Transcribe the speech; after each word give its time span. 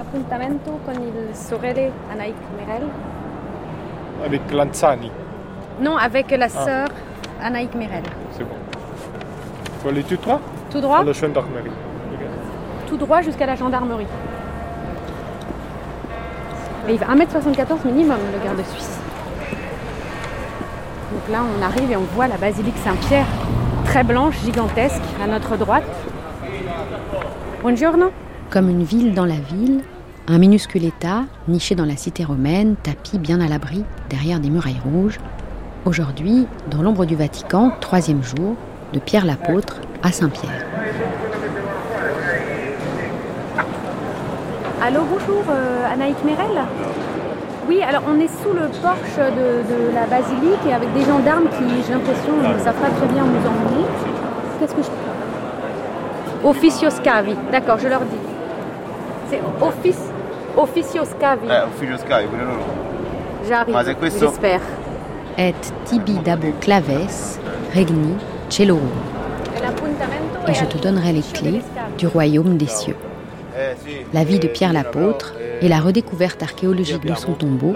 appuntamento 0.00 0.80
con 0.84 0.94
il 0.94 1.34
sorelle 1.34 1.92
Anaïk 2.12 2.36
Merel. 2.58 2.84
Avec 4.24 4.50
Lanzani. 4.50 5.10
Non, 5.80 5.96
avec 5.96 6.30
la 6.30 6.48
sœur 6.48 6.88
Anaïk 7.42 7.74
Merel. 7.74 8.02
C'est 8.32 8.44
bon. 8.44 8.56
Faut 9.82 9.88
aller 9.88 10.02
tout 10.02 10.16
droit? 10.16 10.40
Tout 10.70 10.80
droit? 10.80 11.00
À 11.00 11.04
la 11.04 11.12
gendarmerie. 11.12 11.70
Tout 12.86 12.96
droit 12.96 13.20
jusqu'à 13.22 13.46
la 13.46 13.54
gendarmerie. 13.54 14.06
Et 16.88 16.92
il 16.92 16.98
fait 16.98 17.04
1m74 17.04 17.84
minimum, 17.84 18.18
le 18.32 18.44
garde 18.44 18.64
suisse. 18.66 18.98
Donc 21.12 21.28
là, 21.30 21.42
on 21.44 21.62
arrive 21.62 21.90
et 21.90 21.96
on 21.96 22.06
voit 22.14 22.26
la 22.26 22.36
basilique 22.36 22.76
Saint-Pierre, 22.78 23.26
très 23.84 24.02
blanche, 24.02 24.38
gigantesque, 24.40 25.02
à 25.22 25.26
notre 25.26 25.56
droite. 25.56 25.84
Buongiorno. 27.62 28.10
Comme 28.50 28.68
une 28.68 28.82
ville 28.82 29.14
dans 29.14 29.26
la 29.26 29.36
ville, 29.36 29.78
un 30.26 30.38
minuscule 30.38 30.84
État, 30.84 31.22
niché 31.46 31.76
dans 31.76 31.84
la 31.84 31.96
cité 31.96 32.24
romaine, 32.24 32.74
tapis 32.82 33.16
bien 33.16 33.40
à 33.40 33.46
l'abri 33.46 33.84
derrière 34.08 34.40
des 34.40 34.50
murailles 34.50 34.80
rouges. 34.84 35.20
Aujourd'hui, 35.84 36.48
dans 36.68 36.82
l'ombre 36.82 37.04
du 37.04 37.14
Vatican, 37.14 37.70
troisième 37.80 38.24
jour, 38.24 38.56
de 38.92 38.98
Pierre 38.98 39.24
l'apôtre 39.24 39.76
à 40.02 40.10
Saint-Pierre. 40.10 40.66
Allô, 44.82 45.02
bonjour, 45.08 45.44
euh, 45.48 45.92
Anaïk 45.92 46.16
Merel 46.24 46.64
Oui, 47.68 47.80
alors 47.82 48.02
on 48.08 48.18
est 48.18 48.42
sous 48.42 48.52
le 48.52 48.66
porche 48.82 49.16
de, 49.16 49.94
la 49.94 50.06
basilique 50.06 50.66
et 50.68 50.72
avec 50.72 50.92
des 50.92 51.04
gendarmes 51.04 51.46
qui, 51.50 51.84
j'ai 51.86 51.92
l'impression, 51.92 52.32
ne 52.36 52.58
savent 52.58 52.74
très 52.74 53.06
bien 53.06 53.22
nous 53.22 53.46
emmener. 53.46 53.86
Qu'est-ce 54.58 54.74
que 54.74 54.82
je... 54.82 56.48
Officio 56.48 56.90
Scavi, 56.90 57.36
d'accord, 57.52 57.78
je 57.78 57.86
leur 57.86 58.00
dis. 58.00 58.39
C'est 59.30 59.40
office, 59.60 60.00
Officio 60.56 61.04
Scavi. 61.04 61.46
Eh. 61.48 61.86
J'arrive, 63.48 63.74
ma 63.74 63.84
c'est 63.84 63.94
questo? 63.94 64.26
j'espère. 64.26 64.60
Et 65.38 65.54
tibi 65.84 66.14
dabo 66.24 66.48
claves, 66.60 67.38
regni 67.74 68.14
celorum. 68.48 68.82
Et 70.48 70.54
je 70.54 70.64
te 70.64 70.78
donnerai 70.78 71.12
les 71.12 71.22
clés 71.22 71.62
du 71.96 72.08
royaume 72.08 72.56
des 72.56 72.66
cieux. 72.66 72.96
Eh. 73.56 74.04
La 74.12 74.24
vie 74.24 74.40
de 74.40 74.48
Pierre 74.48 74.72
l'apôtre 74.72 75.34
et 75.60 75.68
la 75.68 75.78
redécouverte 75.78 76.42
archéologique 76.42 77.06
de 77.06 77.14
son 77.14 77.34
tombeau 77.34 77.74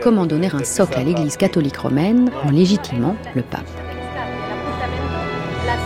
comment 0.00 0.26
donner 0.26 0.50
un 0.52 0.64
socle 0.64 0.98
à 0.98 1.02
l'Église 1.02 1.36
catholique 1.36 1.78
romaine 1.78 2.30
en 2.44 2.50
légitimant 2.50 3.16
le 3.34 3.42
pape. 3.42 3.66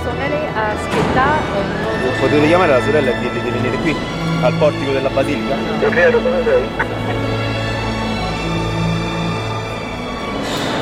La 0.04 0.10
sorelle 0.10 0.48
aspetta 0.52 1.24
eh, 1.56 2.20
Potete 2.20 2.46
chiamare 2.46 2.72
la 2.72 2.82
sorella 2.82 3.10
e 3.10 3.30
di 3.40 3.50
venire 3.50 3.76
qui, 3.78 3.96
al 4.42 4.52
portico 4.58 4.92
della 4.92 5.08
basilica? 5.08 5.54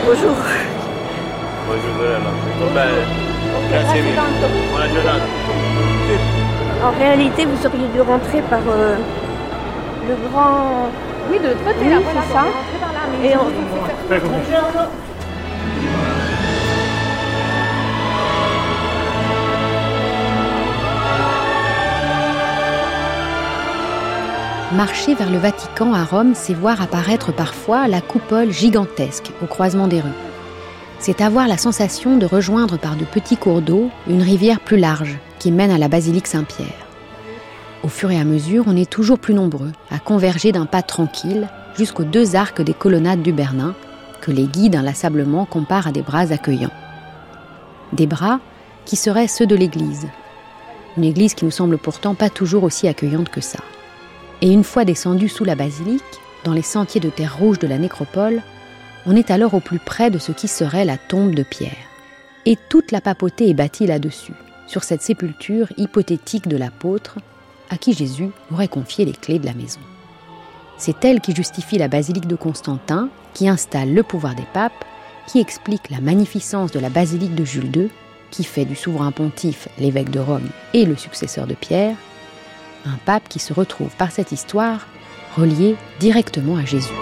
Buongiorno 0.05 0.45
sorella, 1.97 2.31
tutto 2.43 2.67
bene? 2.73 3.06
Grazie 3.69 4.00
mille. 4.00 4.20
Buona 4.70 4.89
giornata. 4.91 5.25
En 6.83 6.91
réalité, 6.98 7.47
vous 7.47 7.65
auriez 7.65 7.87
dû 7.93 8.00
rentrer 8.00 8.43
par 8.50 8.59
euh, 8.67 8.97
le 10.09 10.17
grand. 10.28 10.91
Oui, 11.31 11.39
de 11.39 11.47
l'autre 11.47 11.62
côté, 11.65 11.77
Oui, 11.81 11.91
là, 11.91 12.00
voilà, 12.00 12.23
ça. 12.23 12.45
par 12.81 12.93
là, 12.93 13.06
mais 13.20 13.28
Et 13.28 13.37
on- 13.37 15.12
Marcher 24.75 25.15
vers 25.15 25.31
le 25.31 25.37
Vatican 25.37 25.92
à 25.92 26.03
Rome, 26.03 26.33
c'est 26.34 26.55
voir 26.55 26.81
apparaître 26.81 27.31
parfois 27.31 27.88
la 27.88 28.00
coupole 28.00 28.50
gigantesque 28.50 29.31
au 29.43 29.47
croisement 29.47 29.87
des 29.87 30.00
rues. 30.00 30.09
C'est 30.99 31.21
avoir 31.21 31.47
la 31.47 31.59
sensation 31.59 32.16
de 32.16 32.25
rejoindre 32.25 32.78
par 32.78 32.97
de 32.97 33.05
petits 33.05 33.37
cours 33.37 33.60
d'eau 33.60 33.91
une 34.09 34.22
rivière 34.22 34.60
plus 34.60 34.78
large 34.78 35.19
qui 35.38 35.53
mène 35.53 35.71
à 35.71 35.77
la 35.77 35.88
basilique 35.88 36.27
Saint-Pierre. 36.27 36.87
Au 37.83 37.88
fur 37.88 38.10
et 38.10 38.19
à 38.19 38.25
mesure, 38.25 38.65
on 38.66 38.75
est 38.75 38.88
toujours 38.88 39.19
plus 39.19 39.34
nombreux 39.34 39.72
à 39.91 39.99
converger 39.99 40.53
d'un 40.53 40.65
pas 40.65 40.81
tranquille 40.81 41.49
jusqu'aux 41.77 42.04
deux 42.04 42.34
arcs 42.34 42.62
des 42.62 42.72
colonnades 42.72 43.21
du 43.21 43.33
Bernin 43.33 43.75
que 44.22 44.31
les 44.31 44.47
guides 44.47 44.77
inlassablement 44.77 45.44
comparent 45.44 45.89
à 45.89 45.93
des 45.93 46.03
bras 46.03 46.33
accueillants. 46.33 46.72
Des 47.93 48.06
bras 48.06 48.41
qui 48.87 48.97
seraient 48.97 49.28
ceux 49.28 49.47
de 49.47 49.56
l'Église. 49.56 50.09
Une 50.97 51.04
Église 51.04 51.34
qui 51.34 51.44
nous 51.44 51.50
semble 51.50 51.77
pourtant 51.77 52.15
pas 52.15 52.31
toujours 52.31 52.65
aussi 52.65 52.89
accueillante 52.89 53.28
que 53.28 53.43
ça. 53.43 53.59
Et 54.42 54.50
une 54.50 54.64
fois 54.64 54.84
descendu 54.84 55.28
sous 55.28 55.44
la 55.44 55.54
basilique, 55.54 56.03
dans 56.42 56.53
les 56.53 56.62
sentiers 56.62 57.00
de 57.00 57.10
terre 57.10 57.38
rouge 57.38 57.60
de 57.60 57.69
la 57.69 57.78
nécropole, 57.78 58.42
on 59.06 59.14
est 59.14 59.30
alors 59.30 59.54
au 59.54 59.60
plus 59.60 59.78
près 59.78 60.10
de 60.10 60.19
ce 60.19 60.32
qui 60.32 60.48
serait 60.48 60.84
la 60.84 60.98
tombe 60.98 61.32
de 61.32 61.44
Pierre. 61.44 61.76
Et 62.44 62.56
toute 62.69 62.91
la 62.91 63.00
papauté 63.00 63.48
est 63.48 63.54
bâtie 63.54 63.86
là-dessus, 63.86 64.34
sur 64.66 64.82
cette 64.82 65.03
sépulture 65.03 65.69
hypothétique 65.76 66.48
de 66.48 66.56
l'apôtre, 66.56 67.19
à 67.70 67.76
qui 67.76 67.92
Jésus 67.92 68.30
aurait 68.53 68.66
confié 68.66 69.04
les 69.04 69.12
clés 69.12 69.38
de 69.38 69.47
la 69.47 69.54
maison. 69.54 69.80
C'est 70.76 71.04
elle 71.04 71.20
qui 71.20 71.36
justifie 71.36 71.78
la 71.78 71.86
basilique 71.86 72.26
de 72.26 72.34
Constantin, 72.34 73.10
qui 73.34 73.48
installe 73.48 73.94
le 73.94 74.03
pouvoir 74.03 74.34
des 74.34 74.47
papes, 74.53 74.84
qui 75.28 75.38
explique 75.38 75.88
la 75.88 76.00
magnificence 76.00 76.72
de 76.72 76.80
la 76.80 76.91
basilique 76.91 77.36
de 77.36 77.44
Jules 77.44 77.70
II, 77.76 77.91
qui 78.32 78.42
fait 78.42 78.64
du 78.64 78.74
souverain 78.74 79.12
pontife 79.12 79.69
l'évêque 79.78 80.10
de 80.10 80.19
Rome 80.19 80.48
et 80.74 80.84
le 80.84 80.97
successeur 80.97 81.47
de 81.47 81.54
Pierre, 81.54 81.94
un 82.87 82.97
pape 83.04 83.28
qui 83.28 83.38
se 83.38 83.53
retrouve 83.53 83.94
par 83.97 84.10
cette 84.10 84.32
histoire 84.32 84.87
relié 85.37 85.76
directement 86.00 86.56
à 86.56 86.65
Jésus. 86.65 86.93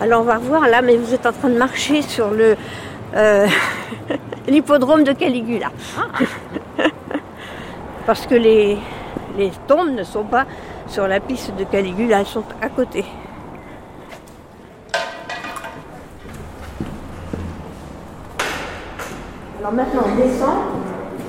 Alors 0.00 0.20
on 0.22 0.24
va 0.24 0.36
revoir 0.36 0.68
là, 0.68 0.80
mais 0.80 0.96
vous 0.96 1.12
êtes 1.12 1.26
en 1.26 1.32
train 1.32 1.48
de 1.48 1.58
marcher 1.58 2.02
sur 2.02 2.30
le 2.30 2.56
euh, 3.16 3.48
l'hippodrome 4.48 5.02
de 5.02 5.12
Caligula. 5.12 5.72
Parce 8.06 8.26
que 8.26 8.34
les, 8.36 8.78
les 9.36 9.50
tombes 9.66 9.90
ne 9.90 10.04
sont 10.04 10.24
pas 10.24 10.46
sur 10.86 11.08
la 11.08 11.20
piste 11.20 11.54
de 11.56 11.64
Caligula, 11.64 12.20
elles 12.20 12.26
sont 12.26 12.44
à 12.62 12.68
côté. 12.68 13.04
Alors 19.58 19.72
maintenant 19.72 20.02
on 20.06 20.16
descend. 20.16 20.87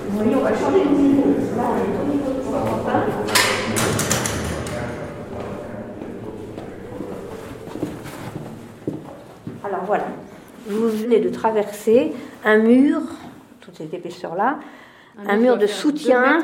Vous 0.10 0.18
voyez, 0.18 0.36
on 0.36 0.42
va 0.42 0.50
changer 0.56 0.86
de 0.86 0.90
niveau. 0.90 1.24
Là 1.56 1.64
on 1.70 1.78
est 1.78 2.02
au 2.02 2.14
niveau 2.14 2.32
de 2.34 2.42
Constantin. 2.44 3.06
Alors 9.64 9.84
voilà, 9.86 10.06
vous 10.68 10.90
venez 10.90 11.20
de 11.20 11.30
traverser 11.30 12.14
un 12.46 12.58
mur, 12.58 13.02
toute 13.62 13.76
cette 13.78 13.94
épaisseur-là, 13.94 14.58
un, 15.28 15.36
mur 15.38 15.58
de 15.58 15.68
soutien 15.68 16.40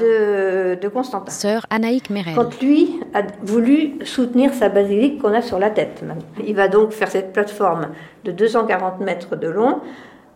de, 0.00 0.74
de 0.74 0.88
Constantin. 0.88 1.30
Sœur 1.30 1.66
Anaïk 1.70 2.10
Merel. 2.10 2.34
Quand 2.34 2.60
lui 2.60 2.98
a 3.14 3.22
voulu 3.42 4.04
soutenir 4.04 4.52
sa 4.54 4.68
basilique 4.68 5.22
qu'on 5.22 5.32
a 5.34 5.40
sur 5.42 5.60
la 5.60 5.70
tête. 5.70 6.02
Il 6.44 6.56
va 6.56 6.66
donc 6.66 6.90
faire 6.90 7.10
cette 7.10 7.32
plateforme 7.32 7.88
de 8.24 8.32
240 8.32 9.00
mètres 9.00 9.36
de 9.36 9.46
long 9.48 9.78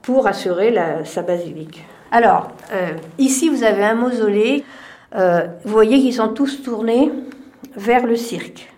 pour 0.03 0.28
assurer 0.28 0.71
la- 0.71 1.05
sa 1.05 1.22
basilique. 1.22 1.84
Alors, 2.12 2.50
euh, 2.75 2.91
ici 3.19 3.49
vous 3.49 3.65
avez 3.65 3.83
un 3.83 3.95
mausolée. 3.95 4.65
Euh, 5.15 5.47
vous 5.65 5.73
voyez 5.73 5.99
qu'ils 5.99 6.12
sont 6.12 6.28
tous 6.28 6.62
tournés 6.62 7.11
vers 7.75 8.06
le 8.06 8.17
cirque, 8.17 8.71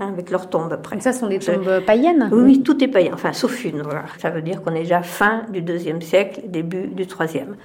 hein, 0.00 0.10
avec 0.12 0.30
leur 0.30 0.48
tombe 0.48 0.72
après. 0.72 0.94
Donc 0.94 1.02
ça 1.02 1.12
sont 1.12 1.26
des 1.26 1.40
tombes 1.40 1.80
païennes 1.84 2.28
Oui, 2.30 2.42
oui, 2.42 2.62
tout 2.62 2.82
est 2.82 2.86
païen, 2.88 3.10
enfin 3.12 3.32
sauf 3.32 3.64
une. 3.64 3.82
Voilà. 3.82 4.04
Ça 4.18 4.30
veut 4.30 4.40
dire 4.40 4.62
qu'on 4.62 4.72
est 4.72 4.82
déjà 4.82 5.02
fin 5.02 5.42
du 5.50 5.62
deuxième 5.62 6.00
siècle, 6.00 6.42
début 6.46 6.86
du 6.86 7.08
troisième. 7.08 7.56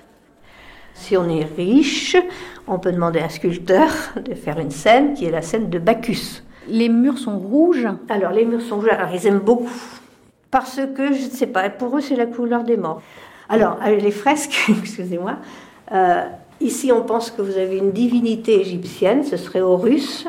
Si 0.96 1.16
on 1.18 1.30
est 1.30 1.46
riche, 1.56 2.18
on 2.68 2.80
peut 2.80 2.92
demander 2.92 3.20
à 3.20 3.26
un 3.26 3.30
sculpteur 3.30 3.90
de 4.26 4.34
faire 4.34 4.58
une 4.58 4.72
scène 4.72 5.14
qui 5.14 5.26
est 5.26 5.32
la 5.32 5.44
scène 5.44 5.70
de 5.70 5.78
Bacchus. 5.78 6.42
Les 6.68 6.90
murs 6.90 7.20
sont 7.20 7.38
rouges. 7.38 7.88
Alors 8.10 8.32
les 8.32 8.46
murs 8.46 8.62
sont 8.62 8.78
rouges, 8.78 8.90
alors 8.90 9.14
ils 9.14 9.28
aiment 9.28 9.40
beaucoup. 9.40 9.70
Parce 10.50 10.82
que, 10.96 11.14
je 11.14 11.26
ne 11.26 11.30
sais 11.30 11.48
pas, 11.48 11.70
pour 11.70 11.96
eux 11.96 12.02
c'est 12.02 12.16
la 12.16 12.26
couleur 12.26 12.64
des 12.64 12.78
morts. 12.78 13.04
Alors, 13.50 13.78
euh, 13.86 13.96
les 13.96 14.12
fresques, 14.12 14.58
excusez-moi, 14.70 15.38
euh, 15.92 16.24
ici 16.62 16.92
on 16.92 17.02
pense 17.04 17.32
que 17.32 17.42
vous 17.42 17.58
avez 17.58 17.78
une 17.78 17.92
divinité 17.92 18.60
égyptienne, 18.62 19.24
ce 19.24 19.38
serait 19.38 19.62
Horus, 19.62 20.28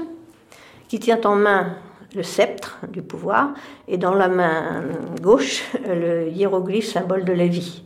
qui 0.88 0.98
tient 0.98 1.20
en 1.24 1.36
main 1.36 1.76
le 2.14 2.22
sceptre 2.22 2.78
du 2.88 3.02
pouvoir, 3.02 3.50
et 3.88 3.96
dans 3.96 4.14
la 4.14 4.28
main 4.28 4.82
gauche, 5.20 5.64
le 5.84 6.28
hiéroglyphe 6.28 6.86
symbole 6.86 7.24
de 7.24 7.32
la 7.32 7.46
vie. 7.46 7.82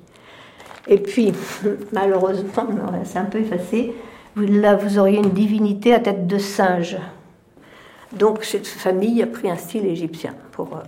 Et 0.86 0.98
puis, 0.98 1.32
malheureusement, 1.92 2.66
c'est 3.04 3.18
un 3.18 3.24
peu 3.24 3.38
effacé, 3.38 3.94
vous- 4.34 4.98
auriez 4.98 5.18
une 5.18 5.30
divinité 5.30 5.94
à 5.94 6.00
tête 6.00 6.26
de 6.26 6.38
singe. 6.38 6.96
Donc 8.12 8.44
cette 8.44 8.66
famille 8.66 9.22
a 9.22 9.26
pris 9.26 9.50
un 9.50 9.56
style 9.56 9.86
égyptien. 9.86 10.34
Pour, 10.52 10.74
euh, 10.76 10.80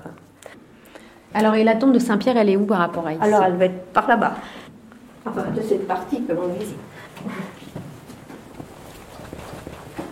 Alors, 1.34 1.54
et 1.54 1.64
la 1.64 1.76
tombe 1.76 1.92
de 1.92 1.98
Saint-Pierre, 1.98 2.36
elle 2.36 2.48
est 2.48 2.56
où 2.56 2.64
par 2.64 2.78
rapport 2.78 3.06
à 3.06 3.12
ici 3.12 3.22
Alors 3.22 3.44
elle 3.44 3.54
va 3.56 3.64
être 3.66 3.84
par 3.92 4.08
là-bas. 4.08 4.34
Enfin, 5.26 5.44
de 5.54 5.60
cette 5.62 5.86
partie 5.86 6.22
que 6.24 6.32
l'on 6.32 6.48
visite. 6.58 6.76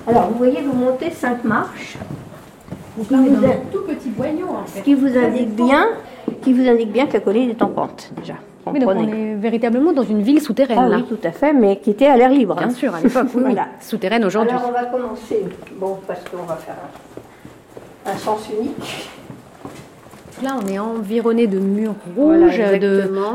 Alors, 0.06 0.28
vous 0.28 0.38
voyez, 0.38 0.60
vous 0.62 0.72
montez 0.76 1.10
cinq 1.10 1.44
marches. 1.44 1.98
Donc 2.96 3.10
là, 3.10 3.18
on 3.20 3.26
est 3.26 3.30
dans 3.30 3.46
un 3.48 3.56
tout 3.72 3.82
petit 3.82 4.08
boyau 4.10 4.46
en 4.48 4.66
Ce 4.66 4.72
fait. 4.72 4.82
qui 4.82 4.94
vous 4.94 5.16
indique 5.16 5.54
bien, 5.54 5.88
qui 6.42 6.52
vous 6.52 6.68
indique 6.68 6.92
bien 6.92 7.06
que 7.06 7.14
la 7.14 7.20
colline 7.20 7.50
est 7.50 7.62
en 7.62 7.68
pente, 7.68 8.10
déjà. 8.16 8.34
Oui, 8.66 8.80
donc 8.80 8.90
on 8.94 9.08
est 9.08 9.34
véritablement 9.34 9.92
dans 9.92 10.02
une 10.02 10.20
ville 10.20 10.42
souterraine 10.42 10.78
Ah 10.80 10.88
là. 10.88 10.96
oui, 10.98 11.04
tout 11.08 11.26
à 11.26 11.30
fait, 11.32 11.52
mais 11.54 11.78
qui 11.78 11.90
était 11.90 12.06
à 12.06 12.16
l'air 12.16 12.28
libre. 12.30 12.54
Bien 12.56 12.66
hein. 12.68 12.70
sûr, 12.70 12.94
à 12.94 13.00
l'époque, 13.00 13.24
oui, 13.28 13.30
oui. 13.36 13.42
Voilà. 13.44 13.68
Souterraine 13.80 14.24
aujourd'hui. 14.24 14.50
Alors 14.56 14.68
on 14.68 14.72
va 14.72 14.84
commencer, 14.84 15.44
bon, 15.76 15.98
parce 16.06 16.20
qu'on 16.24 16.42
va 16.42 16.56
faire 16.56 16.74
un, 18.06 18.10
un 18.10 18.16
sens 18.16 18.46
unique. 18.58 19.08
Là, 20.42 20.56
on 20.62 20.66
est 20.68 20.78
environné 20.78 21.46
de 21.48 21.58
murs 21.58 21.94
Voilà, 22.14 22.46
rouges, 22.46 22.78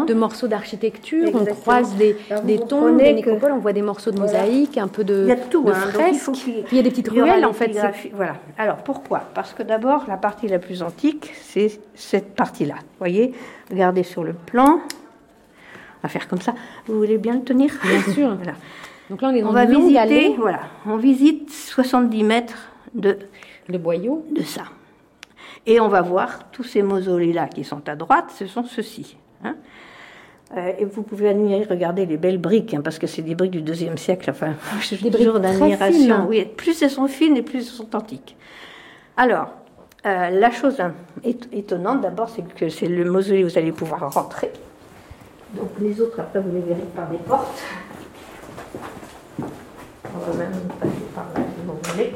de, 0.08 0.14
morceaux 0.14 0.48
d'architecture. 0.48 1.30
On 1.34 1.44
croise 1.46 1.96
des, 1.96 2.16
Alors, 2.30 2.44
des 2.44 2.58
tombes, 2.60 2.98
des 2.98 3.10
que- 3.10 3.16
nécropoles, 3.16 3.52
on 3.52 3.58
voit 3.60 3.74
des 3.74 3.82
morceaux 3.82 4.12
de 4.12 4.18
Voilà. 4.18 4.44
mosaïque, 4.44 4.78
un 4.78 4.88
peu 4.88 5.04
de, 5.04 5.24
Il 5.24 5.28
y 5.28 5.32
a 5.32 5.36
de 5.36 5.42
tout, 5.50 5.64
de 5.64 5.72
hein, 5.72 5.76
donc 5.94 6.04
il 6.12 6.18
faut 6.18 6.34
fresques. 6.34 6.66
il 6.72 6.78
y 6.78 6.80
a 6.80 6.84
des 6.84 6.90
petites 6.90 7.10
ruelles 7.10 7.46
en 7.46 7.52
fait. 7.54 7.72
Voilà. 8.14 8.36
Alors 8.58 8.78
pourquoi? 8.78 9.22
Parce 9.34 9.54
que 9.54 9.64
d'abord, 9.64 10.06
la 10.08 10.16
partie 10.18 10.48
la 10.48 10.60
plus 10.60 10.82
antique, 10.82 11.34
c'est 11.42 11.80
cette 11.94 12.36
partie-là. 12.36 12.76
Vous 12.76 13.00
voyez? 13.00 13.34
Regardez 13.70 14.04
sur 14.04 14.24
le 14.24 14.34
plan. 14.34 14.80
On 14.80 16.02
va 16.04 16.10
faire 16.10 16.28
comme 16.30 16.42
ça. 16.42 16.54
Vous 16.88 16.98
voulez 16.98 17.18
bien 17.18 17.34
le 17.36 17.42
tenir? 17.42 17.72
Bien 17.84 18.02
sûr. 18.14 18.34
Voilà. 18.36 18.54
Donc 19.10 19.22
là, 19.22 19.30
on 19.30 19.36
est 19.36 19.42
dans 19.42 19.50
On 19.50 19.54
va 19.54 19.66
visiter, 19.66 19.98
allée 20.00 20.36
voilà, 20.40 20.62
on 20.86 20.96
visite 20.96 21.50
70 21.52 22.24
mètres 22.24 22.70
de, 22.96 23.18
de 23.68 23.78
boyaux. 23.78 24.26
de 24.34 24.42
ça. 24.44 24.64
Et 25.66 25.80
on 25.80 25.88
va 25.88 26.02
voir 26.02 26.52
tous 26.52 26.64
ces 26.64 26.82
mausolées-là 26.82 27.48
qui 27.48 27.64
sont 27.64 27.88
à 27.88 27.96
droite, 27.96 28.26
ce 28.38 28.46
sont 28.48 28.64
ceux-ci. 28.64 29.18
hein. 29.44 29.56
Euh, 30.56 30.72
et 30.78 30.86
vous 30.86 31.02
pouvez 31.02 31.30
admirer, 31.30 31.64
regarder 31.64 32.06
les 32.06 32.18
belles 32.18 32.38
briques, 32.38 32.74
hein, 32.76 32.82
parce 32.84 33.00
que 33.00 33.08
c'est 33.08 33.24
des 33.24 33.34
briques 33.34 33.52
du 33.52 33.62
deuxième 33.64 33.98
siècle. 33.98 34.30
Enfin, 34.30 34.54
Des 35.02 35.10
toujours 35.10 35.40
d'admiration. 35.40 36.28
Oui, 36.28 36.46
plus 36.46 36.80
elles 36.84 36.92
sont 36.92 37.08
fines 37.08 37.36
et 37.38 37.42
plus 37.42 37.60
elles 37.60 37.64
sont 37.66 37.96
antiques. 37.96 38.36
Alors, 39.18 39.48
euh, 40.06 40.30
la 40.30 40.52
chose 40.52 40.80
hein, 40.80 40.94
éton- 41.24 41.48
étonnante, 41.54 42.02
d'abord, 42.02 42.30
c'est 42.30 42.44
que 42.56 42.70
c'est 42.70 42.88
le 42.88 43.10
mausolée 43.10 43.44
où 43.44 43.48
vous 43.48 43.58
allez 43.58 43.72
pouvoir 43.72 44.14
rentrer. 44.14 44.52
Donc 45.56 45.70
les 45.80 46.00
autres, 46.02 46.20
après, 46.20 46.40
vous 46.40 46.52
les 46.54 46.62
verrez 46.62 46.86
par 46.96 47.08
des 47.10 47.18
portes. 47.18 47.64
On 49.40 50.32
va 50.32 50.38
même 50.38 50.52
passer 50.80 50.92
par 51.16 51.26
là, 51.36 51.42
si 51.42 51.66
vous 51.66 51.92
voulez. 51.94 52.14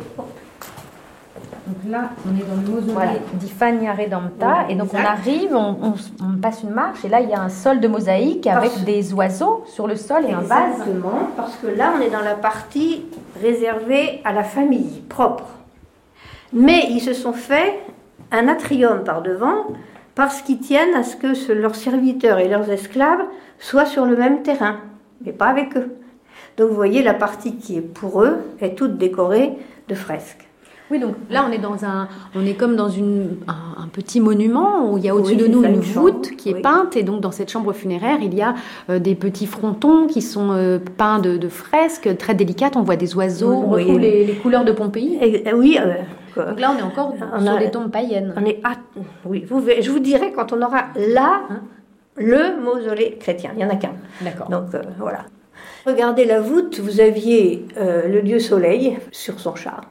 Donc 1.68 1.92
là, 1.92 2.10
on 2.25 2.34
est 2.36 2.46
dans 2.48 2.56
le 2.62 2.68
mausolée 2.75 2.94
Voilà. 2.94 3.12
d'Ifania 3.34 3.94
Redempta. 3.94 4.66
Et 4.69 4.75
donc 4.75 4.90
on 4.94 4.98
arrive, 4.98 5.54
on, 5.54 5.75
on- 5.81 5.94
on 6.24 6.38
passe 6.42 6.64
une 6.64 6.69
marche, 6.72 7.04
et 7.04 7.10
là, 7.10 7.19
il 7.19 7.30
y 7.30 7.34
a 7.34 7.42
un 7.42 7.50
sol 7.50 7.80
de 7.81 7.88
mosaïque 7.90 8.48
avec 8.48 8.72
Parce- 8.72 8.84
des 8.86 9.14
oiseaux 9.14 9.64
sur 9.68 9.86
le 9.86 9.96
sol 9.98 10.24
et 10.28 10.31
un 10.34 10.40
vase. 10.40 10.72
Exactement, 10.80 11.28
parce 11.36 11.56
que 11.58 11.68
là, 11.68 11.92
on 11.98 12.02
est 12.02 12.10
dans 12.10 12.22
la 12.22 12.36
partie 12.36 13.04
réservée 13.42 14.22
à 14.24 14.31
la 14.31 14.44
famille 14.44 15.02
propre. 15.10 15.44
Mais 16.54 16.86
ils 16.90 17.02
se 17.02 17.14
sont 17.14 17.34
fait 17.34 17.80
un 18.31 18.48
atrium 18.48 19.04
par 19.04 19.22
devant 19.22 19.66
parce 20.16 20.42
qu'ils 20.42 20.60
tiennent 20.60 20.96
à 20.96 21.04
ce 21.04 21.16
que 21.18 21.52
leurs 21.52 21.75
serviteurs 21.75 22.40
et 22.40 22.48
leurs 22.48 22.69
esclaves 22.72 23.22
soient 23.60 23.86
sur 23.86 24.06
le 24.06 24.16
même 24.16 24.42
terrain, 24.42 24.78
mais 25.25 25.34
pas 25.34 25.48
avec 25.48 25.75
eux. 25.75 25.96
Donc 26.58 26.69
vous 26.69 26.75
voyez, 26.75 27.04
la 27.04 27.14
partie 27.14 27.58
qui 27.58 27.78
est 27.78 27.81
pour 27.81 28.24
eux 28.24 28.38
est 28.62 28.75
toute 28.75 28.98
décorée 28.98 29.58
de 29.90 29.96
fresques. 29.96 30.46
Oui, 30.89 31.00
donc 31.00 31.16
là, 31.30 31.45
on 31.48 31.51
est 31.51 31.57
dans 31.57 31.84
un, 31.84 32.07
on 32.36 32.45
est 32.45 32.54
comme 32.54 32.75
dans 32.78 32.88
une, 32.88 33.38
un, 33.48 33.84
un 33.84 33.88
petit 33.89 34.22
monument 34.22 34.89
où 34.92 34.98
il 34.98 35.04
y 35.06 35.10
a 35.10 35.16
au-dessus 35.16 35.34
Oui, 35.36 35.42
de 35.42 35.48
nous 35.48 35.63
une 35.63 35.80
voûte 35.81 36.31
qui 36.38 36.50
est 36.51 36.54
oui. 36.56 36.62
peinte, 36.62 36.95
et 36.95 37.04
donc 37.04 37.19
dans 37.19 37.31
cette 37.31 37.51
chambre 37.51 37.74
funéraire, 37.74 38.19
il 38.22 38.34
y 38.34 38.42
a 38.42 38.56
euh, 38.89 38.98
des 39.00 39.13
petits 39.16 39.48
frontons 39.48 40.07
qui 40.07 40.22
sont 40.22 40.51
euh, 40.51 40.80
peints 40.98 41.19
de, 41.19 41.36
de 41.38 41.50
fresques 41.50 42.16
très 42.18 42.36
délicates. 42.36 42.78
On 42.78 42.84
voit 42.84 42.95
des 42.95 43.16
oiseaux, 43.16 43.51
on 43.51 43.74
Oui. 43.74 43.84
retrouve 43.84 44.00
les, 44.00 44.25
les 44.25 44.36
couleurs 44.36 44.63
de 44.63 44.72
Pompéi. 44.72 45.18
Et, 45.22 45.48
euh, 45.50 45.54
oui, 45.57 45.78
euh. 45.80 45.94
Donc 46.38 46.60
là, 46.60 46.72
on 46.74 46.78
est 46.78 46.84
encore 46.84 47.16
On 47.33 47.42
sur 47.42 47.51
a- 47.51 47.57
des 47.57 47.72
tombes 47.72 47.92
païennes. 47.92 48.33
On 48.38 48.45
est 48.45 48.62
à- 48.63 48.75
oui, 49.25 49.44
vous, 49.50 49.62
je 49.81 49.90
vous 49.92 50.00
dirai 50.00 50.31
quand 50.33 50.54
on 50.54 50.62
aura 50.62 50.86
là 50.95 51.42
hein, 51.50 51.62
le 52.16 52.62
mausolée 52.63 53.18
chrétien. 53.19 53.50
Il 53.54 53.57
n'y 53.57 53.66
en 53.66 53.69
a 53.69 53.75
qu'un. 53.75 53.94
D'accord. 54.22 54.48
Donc 54.50 54.66
voilà. 55.00 55.25
Regardez 55.86 56.25
la 56.25 56.40
voûte, 56.40 56.80
vous 56.80 57.00
aviez 57.01 57.66
euh, 57.78 58.07
le 58.07 58.22
dieu 58.22 58.40
soleil 58.40 58.98
sur 59.12 59.40
son 59.40 59.56
char. 59.56 59.81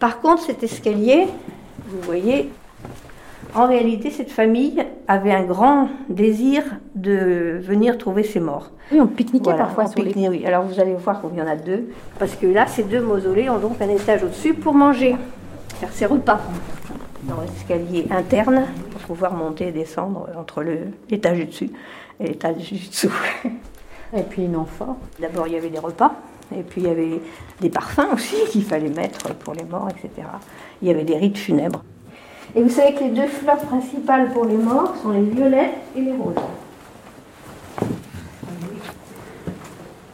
Par 0.00 0.20
contre, 0.20 0.42
cet 0.42 0.62
escalier, 0.62 1.28
vous 1.86 2.00
voyez, 2.00 2.50
en 3.54 3.66
réalité, 3.66 4.10
cette 4.10 4.30
famille 4.30 4.82
avait 5.06 5.32
un 5.32 5.42
grand 5.42 5.88
désir 6.08 6.62
de 6.94 7.58
venir 7.60 7.98
trouver 7.98 8.22
ses 8.22 8.40
morts. 8.40 8.70
Oui, 8.90 9.00
on 9.00 9.06
pique-niquait 9.06 9.50
Voilà, 9.50 9.64
parfois 9.64 9.84
en 9.84 9.88
sur 9.88 10.02
les. 10.02 10.28
oui. 10.28 10.46
Alors 10.46 10.64
vous 10.64 10.80
allez 10.80 10.94
voir 10.94 11.20
qu'il 11.20 11.38
y 11.38 11.42
en 11.42 11.46
a 11.46 11.56
deux, 11.56 11.90
parce 12.18 12.34
que 12.34 12.46
là, 12.46 12.66
ces 12.66 12.82
deux 12.84 13.00
mausolées 13.00 13.50
ont 13.50 13.58
donc 13.58 13.80
un 13.80 13.88
étage 13.88 14.24
au-dessus 14.24 14.54
pour 14.54 14.72
manger, 14.74 15.16
faire 15.74 15.92
ses 15.92 16.06
repas 16.06 16.40
dans 17.24 17.40
l'escalier 17.42 18.06
interne 18.10 18.66
pour 18.92 19.00
pouvoir 19.02 19.34
monter 19.34 19.68
et 19.68 19.72
descendre 19.72 20.28
entre 20.38 20.64
l'étage 21.10 21.38
du 21.38 21.44
dessus 21.44 21.70
et 22.18 22.28
l'étage 22.28 22.56
du 22.56 22.74
dessous. 22.88 23.12
Et 24.16 24.22
puis 24.22 24.44
une 24.44 24.56
amphore. 24.56 24.96
D'abord, 25.20 25.46
il 25.46 25.52
y 25.52 25.56
avait 25.56 25.68
des 25.70 25.78
repas, 25.78 26.12
et 26.56 26.62
puis 26.62 26.82
il 26.82 26.86
y 26.86 26.90
avait 26.90 27.20
des 27.60 27.70
parfums 27.70 28.12
aussi 28.14 28.36
qu'il 28.50 28.64
fallait 28.64 28.88
mettre 28.88 29.34
pour 29.34 29.54
les 29.54 29.64
morts, 29.64 29.88
etc. 29.90 30.26
Il 30.82 30.88
y 30.88 30.90
avait 30.90 31.04
des 31.04 31.16
rites 31.16 31.38
funèbres. 31.38 31.82
Et 32.54 32.62
vous 32.62 32.68
savez 32.68 32.94
que 32.94 33.04
les 33.04 33.10
deux 33.10 33.28
fleurs 33.28 33.58
principales 33.58 34.32
pour 34.32 34.44
les 34.44 34.56
morts 34.56 34.94
sont 35.02 35.10
les 35.10 35.22
violettes 35.22 35.76
et 35.96 36.00
les 36.00 36.12
roses. 36.12 36.34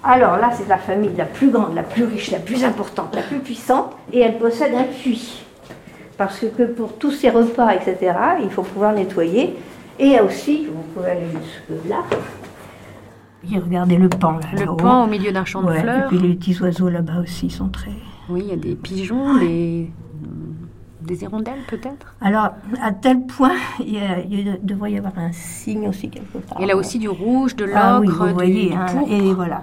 Alors 0.09 0.37
là, 0.37 0.51
c'est 0.57 0.69
la 0.69 0.79
famille 0.79 1.11
la 1.17 1.25
plus 1.25 1.51
grande, 1.51 1.75
la 1.75 1.83
plus 1.83 2.05
riche, 2.05 2.31
la 2.31 2.39
plus 2.39 2.63
importante, 2.63 3.15
la 3.17 3.23
plus 3.23 3.41
puissante, 3.41 3.93
et 4.13 4.21
elle 4.21 4.39
possède 4.39 4.73
un 4.75 4.85
puits. 4.85 5.45
Parce 6.17 6.45
que 6.57 6.63
pour 6.63 6.93
tous 6.93 7.11
ces 7.11 7.31
repas, 7.31 7.75
etc., 7.75 8.15
il 8.41 8.51
faut 8.51 8.63
pouvoir 8.63 8.93
nettoyer. 8.93 9.57
Et 9.99 10.21
aussi, 10.21 10.67
vous 10.67 10.83
pouvez 10.95 11.11
aller 11.11 11.27
jusque 11.33 11.83
Et 13.53 13.59
regardez 13.59 13.97
le 13.97 14.09
pan 14.09 14.33
là. 14.33 14.47
Le 14.59 14.67
pan 14.77 15.05
au 15.05 15.07
milieu 15.07 15.31
d'un 15.33 15.45
champ 15.45 15.63
Ouais, 15.63 15.75
de 15.75 15.79
Et 15.79 15.83
fleurs. 15.83 16.09
puis 16.09 16.19
les 16.19 16.35
petits 16.35 16.61
oiseaux 16.61 16.89
là-bas 16.89 17.21
aussi 17.23 17.49
sont 17.51 17.69
très. 17.69 17.93
Oui, 18.29 18.43
il 18.45 18.49
y 18.49 18.53
a 18.53 18.57
des 18.57 18.75
pigeons, 18.75 19.37
des, 19.39 19.91
des 21.03 21.23
hirondelles 21.23 21.61
peut-être. 21.69 22.15
Alors, 22.21 22.49
à 22.83 22.91
tel 22.93 23.25
point, 23.27 23.53
il, 23.81 23.95
y 23.95 23.99
a- 23.99 24.19
il 24.21 24.59
devrait 24.63 24.93
y 24.93 24.99
avoir 24.99 25.17
un 25.19 25.31
signe 25.33 25.89
aussi 25.89 26.09
quelque 26.11 26.39
part. 26.39 26.61
Et 26.61 26.67
là 26.67 26.77
aussi 26.77 26.99
du 26.99 27.09
rouge, 27.09 27.55
de 27.55 27.65
l'ocre, 27.67 27.79
Ah 27.81 28.01
oui, 28.01 28.09
vous 28.09 28.27
du, 28.27 28.33
voyez, 28.33 28.69
du 28.71 28.75
hein, 28.75 28.87
et 29.09 29.33
voilà. 29.33 29.63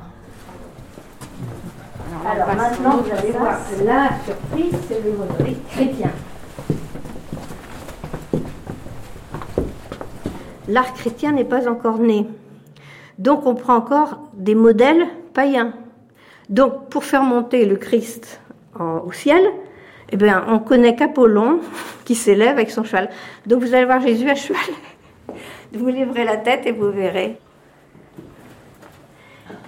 Alors 2.26 2.56
maintenant, 2.56 2.98
vous 3.04 3.12
allez 3.12 3.32
voir 3.32 3.58
que 3.70 3.84
la 3.84 4.10
surprise, 4.24 4.80
c'est 4.88 5.04
le 5.04 5.12
mausolée 5.18 5.58
chrétien. 5.72 6.12
L'art 10.70 10.94
chrétien 10.94 11.34
n'est 11.34 11.44
pas 11.44 11.68
encore 11.70 11.98
né. 12.00 12.26
Donc 13.20 13.46
on 13.46 13.56
prend 13.56 13.76
encore 13.76 14.20
des 14.34 14.56
modèles 14.56 15.08
païens. 15.34 15.74
Donc 16.50 16.90
pour 16.90 17.04
faire 17.04 17.24
monter 17.24 17.66
le 17.66 17.76
Christ 17.76 18.42
au 18.80 19.12
ciel, 19.12 19.44
eh 20.12 20.18
bien, 20.18 20.46
on 20.48 20.60
connaît 20.60 20.96
qu'Apollon 20.96 21.60
qui 22.06 22.16
s'élève 22.16 22.50
avec 22.50 22.70
son 22.70 22.84
cheval. 22.84 23.10
Donc 23.46 23.64
vous 23.64 23.74
allez 23.74 23.86
voir 23.86 24.02
Jésus 24.02 24.30
à 24.30 24.36
cheval. 24.36 24.62
Vous 25.74 25.88
lèverez 25.88 26.24
la 26.24 26.38
tête 26.38 26.68
et 26.68 26.72
vous 26.72 26.92
verrez. 26.92 27.40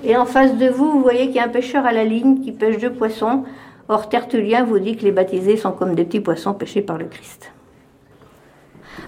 Et 0.03 0.15
en 0.15 0.27
face 0.27 0.55
de 0.55 0.67
vous, 0.67 0.91
vous 0.91 1.01
voyez 1.01 1.25
qu'il 1.25 1.37
y 1.37 1.39
a 1.39 1.45
un 1.45 1.49
pêcheur 1.49 1.83
à 1.83 1.91
la 1.91 2.03
ligne 2.03 2.41
qui 2.41 2.51
pêche 2.51 2.77
deux 2.77 2.93
poissons. 2.93 3.43
Or, 3.89 4.07
Tertullien 4.07 4.63
vous 4.63 4.77
dit 4.77 4.95
que 4.97 5.03
les 5.03 5.11
baptisés 5.11 5.57
sont 5.57 5.71
comme 5.71 5.95
des 5.95 6.05
petits 6.05 6.19
poissons 6.19 6.53
pêchés 6.53 6.83
par 6.83 6.99
le 6.99 7.05
Christ. 7.05 7.51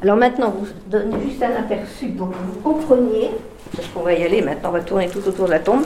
Alors 0.02 0.18
maintenant, 0.18 0.56
vous 0.58 0.66
donnez 0.88 1.18
juste 1.24 1.44
un 1.44 1.56
aperçu 1.56 2.08
pour 2.08 2.32
que 2.32 2.36
vous 2.36 2.60
compreniez, 2.62 3.30
parce 3.76 3.88
qu'on 3.90 4.02
va 4.02 4.14
y 4.14 4.24
aller 4.24 4.42
maintenant, 4.42 4.70
on 4.70 4.74
va 4.74 4.82
tourner 4.82 5.10
tout 5.10 5.26
autour 5.28 5.46
de 5.46 5.52
la 5.52 5.60
tombe. 5.60 5.84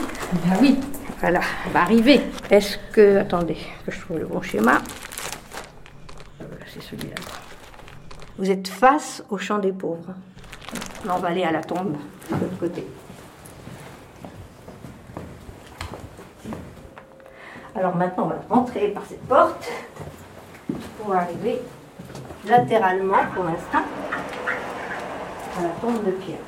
Ah 0.50 0.56
oui, 0.60 0.78
Voilà. 1.20 1.40
on 1.66 1.70
va 1.70 1.80
arriver. 1.82 2.20
Est-ce 2.50 2.78
que. 2.92 3.18
Attendez, 3.18 3.56
que 3.84 3.92
je 3.92 4.00
trouve 4.00 4.18
le 4.18 4.26
bon 4.26 4.40
schéma? 4.42 4.80
C'est 6.72 6.82
celui-là. 6.82 7.16
Vous 8.38 8.50
êtes 8.50 8.66
face 8.68 9.22
au 9.28 9.36
champ 9.36 9.58
des 9.58 9.72
pauvres. 9.72 10.14
Là, 11.04 11.14
on 11.16 11.20
va 11.20 11.28
aller 11.28 11.44
à 11.44 11.52
la 11.52 11.62
tombe 11.62 11.92
de 12.30 12.34
l'autre 12.34 12.58
côté. 12.58 12.86
Alors 17.74 17.94
maintenant, 17.96 18.24
on 18.24 18.28
va 18.28 18.36
rentrer 18.48 18.88
par 18.88 19.02
cette 19.08 19.22
porte 19.26 19.70
pour 20.98 21.14
arriver 21.14 21.60
latéralement 22.46 23.24
pour 23.34 23.44
l'instant 23.44 23.82
à 25.58 25.62
la 25.62 25.68
tombe 25.80 26.04
de 26.04 26.10
Pierre. 26.12 26.38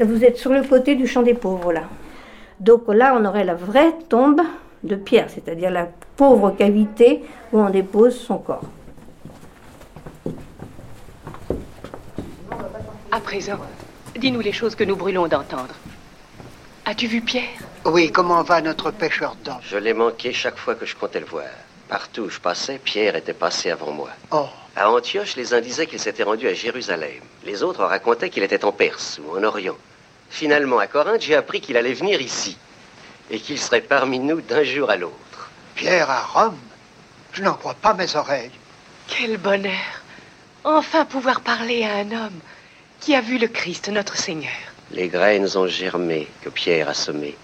Vous 0.00 0.24
êtes 0.24 0.36
sur 0.36 0.52
le 0.52 0.62
côté 0.62 0.94
du 0.94 1.06
champ 1.06 1.22
des 1.22 1.34
pauvres 1.34 1.72
là. 1.72 1.84
Donc 2.60 2.82
là, 2.88 3.16
on 3.18 3.24
aurait 3.24 3.44
la 3.44 3.54
vraie 3.54 3.92
tombe 4.08 4.40
de 4.82 4.94
Pierre, 4.96 5.28
c'est-à-dire 5.28 5.70
la 5.70 5.88
pauvre 6.16 6.50
cavité 6.50 7.22
où 7.52 7.60
on 7.60 7.70
dépose 7.70 8.18
son 8.18 8.38
corps. 8.38 8.64
À 13.10 13.20
présent, 13.20 13.58
dis-nous 14.18 14.40
les 14.40 14.52
choses 14.52 14.74
que 14.74 14.84
nous 14.84 14.96
brûlons 14.96 15.26
d'entendre. 15.26 15.74
As-tu 16.84 17.06
vu 17.06 17.20
Pierre? 17.20 17.48
Oui, 17.84 18.10
comment 18.12 18.42
va 18.42 18.60
notre 18.60 18.90
pêcheur 18.90 19.36
d'hommes 19.44 19.56
Je 19.62 19.76
l'ai 19.76 19.94
manqué 19.94 20.32
chaque 20.32 20.58
fois 20.58 20.74
que 20.74 20.86
je 20.86 20.94
comptais 20.94 21.20
le 21.20 21.26
voir. 21.26 21.44
Partout 21.88 22.22
où 22.22 22.28
je 22.28 22.40
passais, 22.40 22.78
Pierre 22.78 23.16
était 23.16 23.32
passé 23.32 23.70
avant 23.70 23.92
moi. 23.92 24.10
Oh, 24.30 24.48
À 24.76 24.90
Antioche, 24.90 25.36
les 25.36 25.54
uns 25.54 25.62
disaient 25.62 25.86
qu'il 25.86 25.98
s'était 25.98 26.22
rendu 26.22 26.46
à 26.46 26.52
Jérusalem. 26.52 27.22
Les 27.44 27.62
autres 27.62 27.82
racontaient 27.82 28.28
qu'il 28.28 28.42
était 28.42 28.62
en 28.66 28.72
Perse 28.72 29.18
ou 29.24 29.34
en 29.34 29.42
Orient. 29.42 29.78
Finalement, 30.28 30.78
à 30.78 30.86
Corinthe, 30.86 31.22
j'ai 31.22 31.34
appris 31.34 31.62
qu'il 31.62 31.78
allait 31.78 31.94
venir 31.94 32.20
ici. 32.20 32.58
Et 33.30 33.40
qu'il 33.40 33.58
serait 33.58 33.80
parmi 33.80 34.18
nous 34.18 34.42
d'un 34.42 34.64
jour 34.64 34.90
à 34.90 34.96
l'autre. 34.96 35.50
Pierre 35.76 36.10
à 36.10 36.20
Rome 36.20 36.58
Je 37.32 37.42
n'en 37.42 37.54
crois 37.54 37.72
pas 37.72 37.94
mes 37.94 38.16
oreilles. 38.16 38.50
Quel 39.08 39.38
bonheur 39.38 39.72
Enfin 40.62 41.06
pouvoir 41.06 41.40
parler 41.40 41.82
à 41.84 41.94
un 41.94 42.12
homme 42.12 42.40
qui 43.00 43.14
a 43.14 43.22
vu 43.22 43.38
le 43.38 43.48
Christ, 43.48 43.88
notre 43.88 44.16
Seigneur. 44.16 44.52
Les 44.90 45.08
graines 45.08 45.56
ont 45.56 45.66
germé 45.66 46.28
que 46.42 46.50
Pierre 46.50 46.90
a 46.90 46.94
semées. 46.94 47.36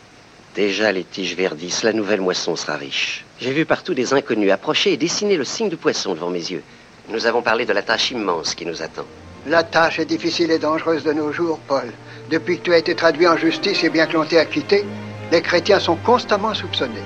Déjà 0.54 0.92
les 0.92 1.04
tiges 1.04 1.34
verdissent, 1.34 1.82
la 1.82 1.94
nouvelle 1.94 2.20
moisson 2.20 2.56
sera 2.56 2.76
riche. 2.76 3.24
J'ai 3.40 3.52
vu 3.52 3.64
partout 3.64 3.94
des 3.94 4.12
inconnus 4.12 4.52
approcher 4.52 4.92
et 4.92 4.96
dessiner 4.98 5.38
le 5.38 5.44
signe 5.44 5.70
du 5.70 5.78
poisson 5.78 6.14
devant 6.14 6.28
mes 6.28 6.50
yeux. 6.50 6.62
Nous 7.08 7.26
avons 7.26 7.42
parlé 7.42 7.66
de 7.66 7.72
la 7.72 7.82
tâche 7.82 8.12
immense 8.12 8.54
qui 8.54 8.64
nous 8.64 8.82
attend. 8.82 9.06
La 9.46 9.64
tâche 9.64 9.98
est 9.98 10.04
difficile 10.04 10.52
et 10.52 10.58
dangereuse 10.58 11.02
de 11.02 11.12
nos 11.12 11.32
jours, 11.32 11.58
Paul. 11.66 11.92
Depuis 12.30 12.58
que 12.58 12.62
tu 12.62 12.72
as 12.72 12.78
été 12.78 12.94
traduit 12.94 13.26
en 13.26 13.36
justice 13.36 13.82
et 13.82 13.90
bien 13.90 14.06
que 14.06 14.12
l'on 14.12 14.24
t'ait 14.24 14.38
acquitté, 14.38 14.84
les 15.32 15.42
chrétiens 15.42 15.80
sont 15.80 15.96
constamment 15.96 16.54
soupçonnés. 16.54 17.02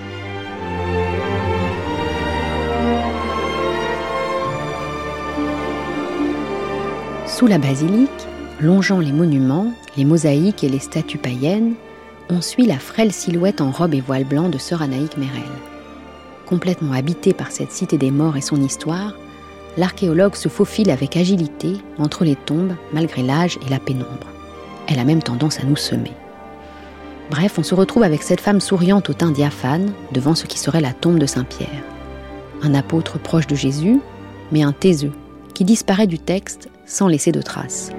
Sous 7.27 7.47
la 7.47 7.59
basilique, 7.59 8.11
longeant 8.61 8.99
les 8.99 9.13
monuments, 9.13 9.73
les 9.97 10.05
mosaïques 10.05 10.63
et 10.63 10.69
les 10.69 10.79
statues 10.79 11.19
païennes, 11.19 11.75
on 12.29 12.41
suit 12.41 12.67
la 12.67 12.79
frêle 12.79 13.13
silhouette 13.13 13.61
en 13.61 13.71
robe 13.71 13.95
et 13.95 14.01
voile 14.01 14.25
blanc 14.25 14.49
de 14.49 14.59
sœur 14.59 14.83
Anaïque 14.83 15.17
Mérel. 15.17 15.43
Complètement 16.45 16.93
habitée 16.93 17.33
par 17.33 17.51
cette 17.51 17.73
cité 17.73 17.99
des 17.99 18.11
morts 18.11 18.37
et 18.37 18.43
son 18.43 18.63
histoire, 18.63 19.15
l'archéologue 19.77 20.35
se 20.35 20.49
faufile 20.49 20.91
avec 20.91 21.17
agilité 21.17 21.77
entre 21.99 22.25
les 22.25 22.37
tombes 22.37 22.75
malgré 22.93 23.23
l'âge 23.23 23.59
et 23.67 23.71
la 23.71 23.79
pénombre. 23.79 24.27
Elle 24.89 24.99
a 24.99 25.05
même 25.05 25.23
tendance 25.23 25.61
à 25.61 25.65
nous 25.65 25.77
semer. 25.77 26.13
Bref, 27.31 27.59
on 27.59 27.63
se 27.63 27.75
retrouve 27.75 28.05
avec 28.05 28.23
cette 28.23 28.41
femme 28.41 28.61
souriante 28.61 29.11
au 29.11 29.13
teint 29.13 29.33
diaphane 29.33 29.93
devant 30.13 30.35
ce 30.35 30.47
qui 30.47 30.59
serait 30.59 30.81
la 30.81 30.93
tombe 30.93 31.19
de 31.19 31.27
Saint-Pierre. 31.27 31.83
Un 32.63 32.75
apôtre 32.75 33.19
proche 33.19 33.49
de 33.49 33.57
Jésus, 33.57 34.01
mais 34.53 34.63
un 34.63 34.73
taiseux, 34.73 35.13
qui 35.53 35.65
disparaît 35.65 36.07
du 36.07 36.19
texte 36.19 36.69
sans 36.87 37.09
laisser 37.09 37.33
de 37.33 37.43
traces. 37.43 37.91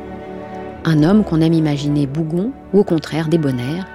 Un 0.86 1.04
homme 1.04 1.26
qu'on 1.26 1.42
aime 1.42 1.54
imaginer 1.54 2.08
bougon 2.08 2.54
ou 2.74 2.80
au 2.80 2.84
contraire 2.84 3.28
débonnaire, 3.28 3.86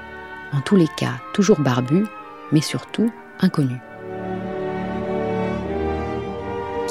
en 0.52 0.60
tous 0.60 0.76
les 0.76 0.88
cas 0.98 1.14
toujours 1.32 1.60
barbu, 1.60 2.04
mais 2.52 2.60
surtout 2.60 3.10
inconnu. 3.40 3.76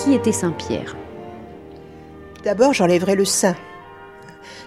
Qui 0.03 0.15
était 0.15 0.31
Saint-Pierre 0.31 0.95
D'abord, 2.43 2.73
j'enlèverai 2.73 3.15
le 3.15 3.23
saint. 3.23 3.55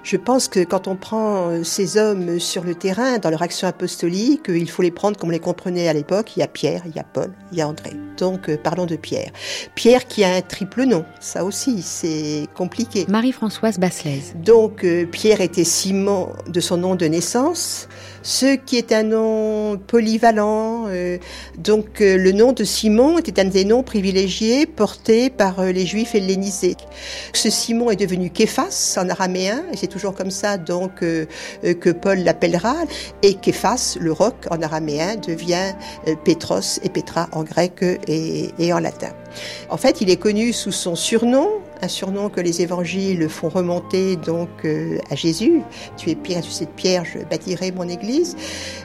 Je 0.04 0.16
pense 0.16 0.46
que 0.46 0.60
quand 0.60 0.86
on 0.86 0.94
prend 0.94 1.48
euh, 1.48 1.64
ces 1.64 1.96
hommes 1.96 2.38
sur 2.38 2.62
le 2.62 2.76
terrain, 2.76 3.18
dans 3.18 3.30
leur 3.30 3.42
action 3.42 3.66
apostolique, 3.66 4.48
euh, 4.48 4.56
il 4.56 4.70
faut 4.70 4.82
les 4.82 4.92
prendre 4.92 5.18
comme 5.18 5.30
on 5.30 5.32
les 5.32 5.40
comprenait 5.40 5.88
à 5.88 5.92
l'époque. 5.92 6.36
Il 6.36 6.40
y 6.40 6.42
a 6.44 6.46
Pierre, 6.46 6.82
il 6.86 6.94
y 6.94 7.00
a 7.00 7.04
Paul, 7.04 7.32
il 7.50 7.58
y 7.58 7.62
a 7.62 7.68
André. 7.68 7.94
Donc, 8.16 8.48
euh, 8.48 8.56
parlons 8.56 8.86
de 8.86 8.94
Pierre. 8.94 9.32
Pierre 9.74 10.06
qui 10.06 10.22
a 10.22 10.34
un 10.34 10.40
triple 10.40 10.84
nom, 10.84 11.04
ça 11.18 11.44
aussi, 11.44 11.82
c'est 11.82 12.46
compliqué. 12.54 13.04
Marie-Françoise 13.08 13.80
Basselès. 13.80 14.34
Donc, 14.36 14.86
Pierre 15.10 15.40
était 15.40 15.64
Simon 15.64 16.28
de 16.46 16.60
son 16.60 16.76
nom 16.76 16.94
de 16.94 17.06
naissance, 17.06 17.88
ce 18.24 18.56
qui 18.56 18.78
est 18.78 18.90
un 18.92 19.04
nom 19.04 19.76
polyvalent. 19.76 20.86
euh, 20.88 21.18
donc, 21.58 22.00
euh, 22.00 22.16
le 22.16 22.32
nom 22.32 22.52
de 22.52 22.64
Simon 22.64 23.18
était 23.18 23.38
un 23.40 23.44
des 23.44 23.66
noms 23.66 23.82
privilégiés 23.82 24.66
portés 24.66 25.28
par 25.28 25.60
euh, 25.60 25.72
les 25.72 25.84
Juifs 25.84 26.14
hellénisés. 26.14 26.76
Ce 27.34 27.50
Simon 27.50 27.90
est 27.90 27.96
devenu 27.96 28.30
Képhas 28.30 28.96
en 28.98 29.08
araméen, 29.10 29.62
et 29.72 29.76
c'est 29.76 29.88
toujours 29.88 30.14
comme 30.14 30.30
ça 30.30 30.56
donc 30.56 31.00
que 31.00 31.90
Paul 31.90 32.20
l'appellera. 32.20 32.74
Et 33.22 33.34
Képhas, 33.34 33.98
le 34.00 34.12
roc 34.12 34.34
en 34.50 34.62
araméen, 34.62 35.16
devient 35.16 35.74
Pétros 36.24 36.80
et 36.82 36.88
Pétra 36.88 37.28
en 37.32 37.42
grec 37.42 37.84
et 38.08 38.72
en 38.72 38.78
latin. 38.78 39.10
En 39.68 39.76
fait, 39.76 40.00
il 40.00 40.10
est 40.10 40.16
connu 40.16 40.52
sous 40.52 40.72
son 40.72 40.94
surnom, 40.94 41.48
un 41.84 41.88
surnom 41.88 42.30
que 42.30 42.40
les 42.40 42.62
évangiles 42.62 43.28
font 43.28 43.50
remonter 43.50 44.16
donc 44.16 44.48
euh, 44.64 44.98
à 45.10 45.14
Jésus. 45.14 45.60
Tu 45.96 46.10
es 46.10 46.14
Pierre, 46.14 46.42
Pierre, 46.76 47.04
je 47.04 47.18
bâtirai 47.18 47.72
mon 47.72 47.88
église, 47.88 48.36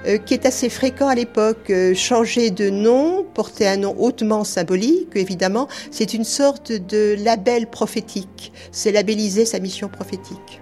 euh, 0.05 0.17
qui 0.17 0.33
est 0.33 0.45
assez 0.45 0.69
fréquent 0.69 1.07
à 1.07 1.15
l'époque. 1.15 1.69
Euh, 1.69 1.93
changer 1.95 2.51
de 2.51 2.69
nom, 2.69 3.25
porter 3.33 3.67
un 3.67 3.77
nom 3.77 3.95
hautement 3.97 4.43
symbolique, 4.43 5.15
évidemment, 5.15 5.67
c'est 5.91 6.13
une 6.13 6.25
sorte 6.25 6.71
de 6.73 7.15
label 7.17 7.67
prophétique. 7.67 8.51
C'est 8.71 8.91
labelliser 8.91 9.45
sa 9.45 9.59
mission 9.59 9.87
prophétique. 9.87 10.61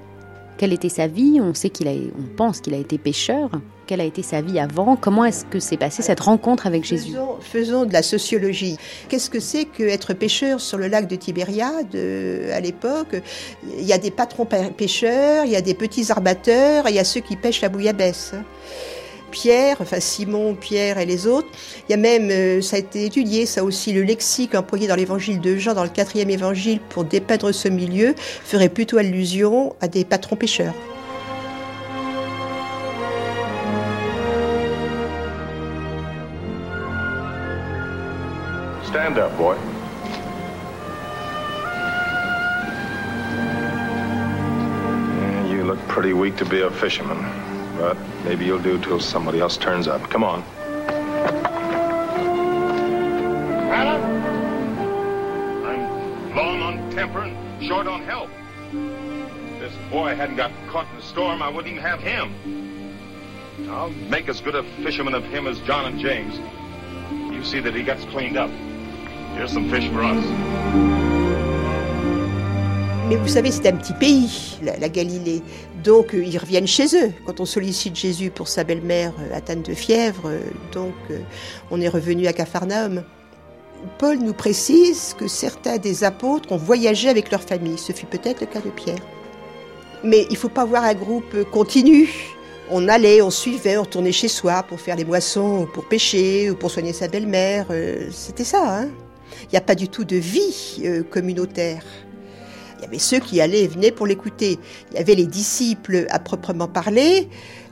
Quelle 0.57 0.73
était 0.73 0.89
sa 0.89 1.05
vie? 1.07 1.39
On 1.41 1.53
sait 1.53 1.69
qu'il 1.69 1.87
a, 1.87 1.91
on 1.91 2.35
pense 2.35 2.61
qu'il 2.61 2.73
a 2.73 2.77
été 2.77 2.97
pêcheur. 2.97 3.49
Quelle 3.85 4.01
a 4.01 4.03
été 4.03 4.23
sa 4.23 4.41
vie 4.41 4.59
avant? 4.59 4.95
Comment 4.95 5.23
est-ce 5.23 5.45
que 5.45 5.59
s'est 5.59 5.77
passée 5.77 6.01
cette 6.01 6.19
rencontre 6.19 6.65
avec 6.67 6.83
Jésus? 6.83 7.13
Faisons, 7.41 7.85
de 7.85 7.93
la 7.93 8.01
sociologie. 8.01 8.75
Qu'est-ce 9.07 9.29
que 9.29 9.39
c'est 9.39 9.65
qu'être 9.65 10.13
pêcheur 10.13 10.59
sur 10.59 10.77
le 10.77 10.87
lac 10.87 11.07
de 11.07 11.15
Tibériade 11.15 11.95
à 11.95 12.59
l'époque? 12.59 13.15
Il 13.77 13.85
y 13.85 13.93
a 13.93 13.97
des 13.97 14.11
patrons 14.11 14.45
pê- 14.45 14.71
pêcheurs, 14.75 15.45
il 15.45 15.51
y 15.51 15.55
a 15.55 15.61
des 15.61 15.75
petits 15.75 16.11
armateurs, 16.11 16.85
il 16.89 16.95
y 16.95 16.99
a 16.99 17.03
ceux 17.03 17.21
qui 17.21 17.35
pêchent 17.35 17.61
la 17.61 17.69
bouillabaisse. 17.69 18.33
Pierre, 19.31 19.77
enfin 19.79 19.99
Simon, 19.99 20.55
Pierre 20.55 20.97
et 20.97 21.05
les 21.05 21.27
autres. 21.27 21.47
Il 21.87 21.91
y 21.91 21.93
a 21.93 21.97
même, 21.97 22.29
euh, 22.31 22.61
ça 22.61 22.75
a 22.75 22.79
été 22.79 23.05
étudié, 23.05 23.45
ça 23.45 23.63
aussi, 23.63 23.93
le 23.93 24.03
lexique 24.03 24.55
employé 24.55 24.87
dans 24.87 24.95
l'évangile 24.95 25.39
de 25.39 25.55
Jean, 25.57 25.73
dans 25.73 25.83
le 25.83 25.89
quatrième 25.89 26.29
évangile, 26.29 26.79
pour 26.89 27.03
dépeindre 27.03 27.51
ce 27.51 27.67
milieu, 27.67 28.13
ferait 28.17 28.69
plutôt 28.69 28.97
allusion 28.97 29.75
à 29.81 29.87
des 29.87 30.05
patrons 30.05 30.35
pêcheurs. 30.35 30.73
But 47.77 47.97
maybe 48.23 48.45
you'll 48.45 48.59
do 48.59 48.79
till 48.79 48.99
somebody 48.99 49.39
else 49.39 49.57
turns 49.57 49.87
up. 49.87 50.01
Come 50.09 50.23
on. 50.23 50.43
Alan? 53.71 54.01
I'm 55.65 56.35
long 56.35 56.61
on 56.61 56.91
temper 56.91 57.19
and 57.19 57.63
short 57.63 57.87
on 57.87 58.01
help. 58.03 58.29
If 58.71 59.59
this 59.59 59.73
boy 59.91 60.15
hadn't 60.15 60.35
got 60.35 60.51
caught 60.67 60.89
in 60.91 60.97
the 60.97 61.03
storm, 61.03 61.41
I 61.41 61.49
wouldn't 61.49 61.71
even 61.71 61.83
have 61.83 62.01
him. 62.01 62.33
I'll 63.69 63.89
make 63.89 64.29
as 64.29 64.41
good 64.41 64.55
a 64.55 64.63
fisherman 64.83 65.13
of 65.13 65.23
him 65.25 65.47
as 65.47 65.59
John 65.61 65.85
and 65.85 65.99
James. 65.99 66.39
You 67.33 67.43
see 67.43 67.59
that 67.59 67.75
he 67.75 67.83
gets 67.83 68.03
cleaned 68.05 68.37
up. 68.37 68.51
Here's 69.35 69.51
some 69.51 69.69
fish 69.69 69.89
for 69.91 70.01
us. 70.03 71.16
Mais 73.09 73.15
vous 73.15 73.29
savez, 73.29 73.51
c'est 73.51 73.65
un 73.67 73.77
petit 73.77 73.93
pays, 73.93 74.59
la, 74.61 74.89
Galilée. 74.89 75.41
Donc, 75.81 76.13
euh, 76.13 76.25
ils 76.25 76.37
reviennent 76.37 76.67
chez 76.67 76.87
eux. 76.87 77.13
Quand 77.25 77.39
on 77.39 77.45
sollicite 77.45 77.95
Jésus 77.95 78.31
pour 78.31 78.49
sa 78.49 78.65
belle-mère 78.65 79.13
euh, 79.21 79.37
atteinte 79.37 79.65
de 79.65 79.73
fièvre, 79.73 80.23
euh, 80.25 80.41
donc 80.73 80.93
on 81.71 81.79
est 81.79 81.87
revenu 81.87 82.27
à 82.27 82.33
Capharnaüm. 82.33 83.05
Paul 83.97 84.17
nous 84.17 84.33
précise 84.33 85.15
que 85.17 85.29
certains 85.29 85.77
des 85.77 86.03
apôtres 86.03 86.51
ont 86.51 86.57
voyagé 86.57 87.07
avec 87.07 87.31
leur 87.31 87.41
famille. 87.41 87.77
Ce 87.77 87.93
fut 87.93 88.07
peut-être 88.07 88.41
le 88.41 88.47
cas 88.47 88.59
de 88.59 88.71
Pierre. 88.71 88.99
Mais 90.03 90.23
il 90.29 90.33
ne 90.33 90.37
faut 90.37 90.49
pas 90.49 90.65
voir 90.65 90.83
un 90.83 90.93
groupe 90.93 91.49
continu. 91.49 92.09
On 92.69 92.89
allait, 92.89 93.21
on 93.21 93.29
suivait, 93.29 93.77
on 93.77 93.83
retournait 93.83 94.11
chez 94.11 94.27
soi 94.27 94.63
pour 94.63 94.81
faire 94.81 94.97
les 94.97 95.05
moissons, 95.05 95.61
ou 95.61 95.65
pour 95.65 95.85
pêcher, 95.85 96.51
ou 96.51 96.55
pour 96.55 96.71
soigner 96.71 96.91
sa 96.91 97.07
belle-mère. 97.07 97.67
C'était 98.11 98.43
ça, 98.43 98.81
hein. 98.81 98.89
Il 99.43 99.49
n'y 99.51 99.57
a 99.57 99.61
pas 99.61 99.75
du 99.75 99.87
tout 99.87 100.03
de 100.03 100.17
vie 100.17 100.83
communautaire. 101.09 101.83
Il 102.77 102.83
y 102.83 102.85
avait 102.85 102.99
ceux 102.99 103.19
qui 103.19 103.41
allaient 103.41 103.63
et 103.63 103.67
venaient 103.67 103.91
pour 103.91 104.07
l'écouter. 104.07 104.59
Il 104.91 104.97
y 104.97 104.99
avait 104.99 105.15
les 105.15 105.25
disciples 105.25 106.05
à 106.09 106.19
proprement 106.19 106.67
parler, 106.67 107.27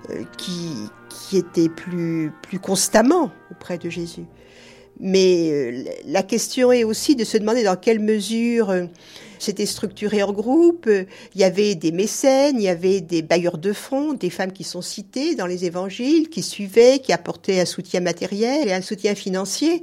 euh, 0.09 0.23
qui, 0.37 1.37
étaient 1.37 1.69
plus, 1.69 2.31
plus 2.43 2.59
constamment 2.59 3.31
auprès 3.51 3.77
de 3.77 3.89
Jésus. 3.89 4.25
Mais 4.99 5.49
euh, 5.51 5.83
la 6.05 6.23
question 6.23 6.71
est 6.71 6.83
aussi 6.83 7.15
de 7.15 7.25
se 7.25 7.37
demander 7.37 7.63
dans 7.63 7.75
quelle 7.75 7.99
mesure 7.99 8.69
euh, 8.69 8.85
C'était 9.39 9.65
structuré 9.65 10.23
en 10.23 10.31
groupe, 10.31 10.87
il 10.87 11.41
y 11.41 11.43
avait 11.43 11.75
des 11.75 11.91
mécènes, 11.91 12.57
il 12.57 12.63
y 12.63 12.69
avait 12.69 13.01
des 13.01 13.21
bailleurs 13.21 13.57
de 13.57 13.73
fonds, 13.73 14.13
des 14.13 14.29
femmes 14.29 14.53
qui 14.53 14.63
sont 14.63 14.81
citées 14.81 15.35
dans 15.35 15.47
les 15.47 15.65
évangiles, 15.65 16.29
qui 16.29 16.43
suivaient, 16.43 16.99
qui 16.99 17.11
apportaient 17.11 17.59
un 17.59 17.65
soutien 17.65 17.99
matériel 17.99 18.67
et 18.67 18.73
un 18.73 18.81
soutien 18.81 19.15
financier. 19.15 19.81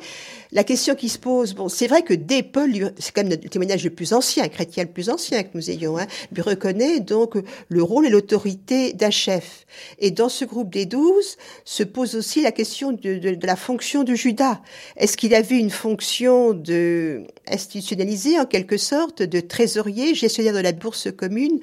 La 0.55 0.65
question 0.65 0.95
qui 0.95 1.09
se 1.09 1.19
pose, 1.19 1.55
bon, 1.55 1.71
c'est 1.71 1.87
vrai 1.87 2.03
que 2.03 2.13
dès 2.13 2.43
Paul, 2.43 2.93
c'est 2.99 3.15
quand 3.15 3.23
même 3.23 3.31
le 3.31 3.49
témoignage 3.49 3.85
le 3.85 3.91
plus 3.91 4.13
ancien, 4.13 4.47
chrétien 4.49 4.85
le 4.85 4.91
plus 4.91 5.09
ancien 5.09 5.43
que 5.45 5.49
nous 5.55 5.71
ayons, 5.71 5.97
hein, 5.97 6.07
lui 6.31 6.43
reconnaît 6.43 7.01
donc 7.01 7.37
le 7.69 7.83
rôle 7.83 8.05
et 8.05 8.11
l'autorité 8.11 8.93
d'un 8.93 9.11
chef. 9.11 9.65
Et 9.99 10.11
dans 10.11 10.29
ce 10.29 10.45
groupe 10.45 10.71
des 10.71 10.85
douze 10.85 11.39
se 11.65 11.83
pose 11.83 12.17
aussi 12.17 12.43
la 12.43 12.53
question 12.53 12.93
de, 12.93 13.39
la 13.43 13.57
fonction 13.57 14.05
de 14.05 14.15
Judas. 14.15 14.61
Est-ce 14.99 15.17
qu'il 15.17 15.35
avait 15.35 15.59
une 15.59 15.71
fonction 15.71 16.53
de 16.53 17.23
institutionnalisée 17.51 18.39
en 18.39 18.45
quelque 18.45 18.77
sorte, 18.77 19.23
de 19.23 19.41
trésorier, 19.41 20.15
gestionnaire 20.15 20.55
de 20.55 20.61
la 20.61 20.73
bourse 20.73 21.09
commune, 21.11 21.61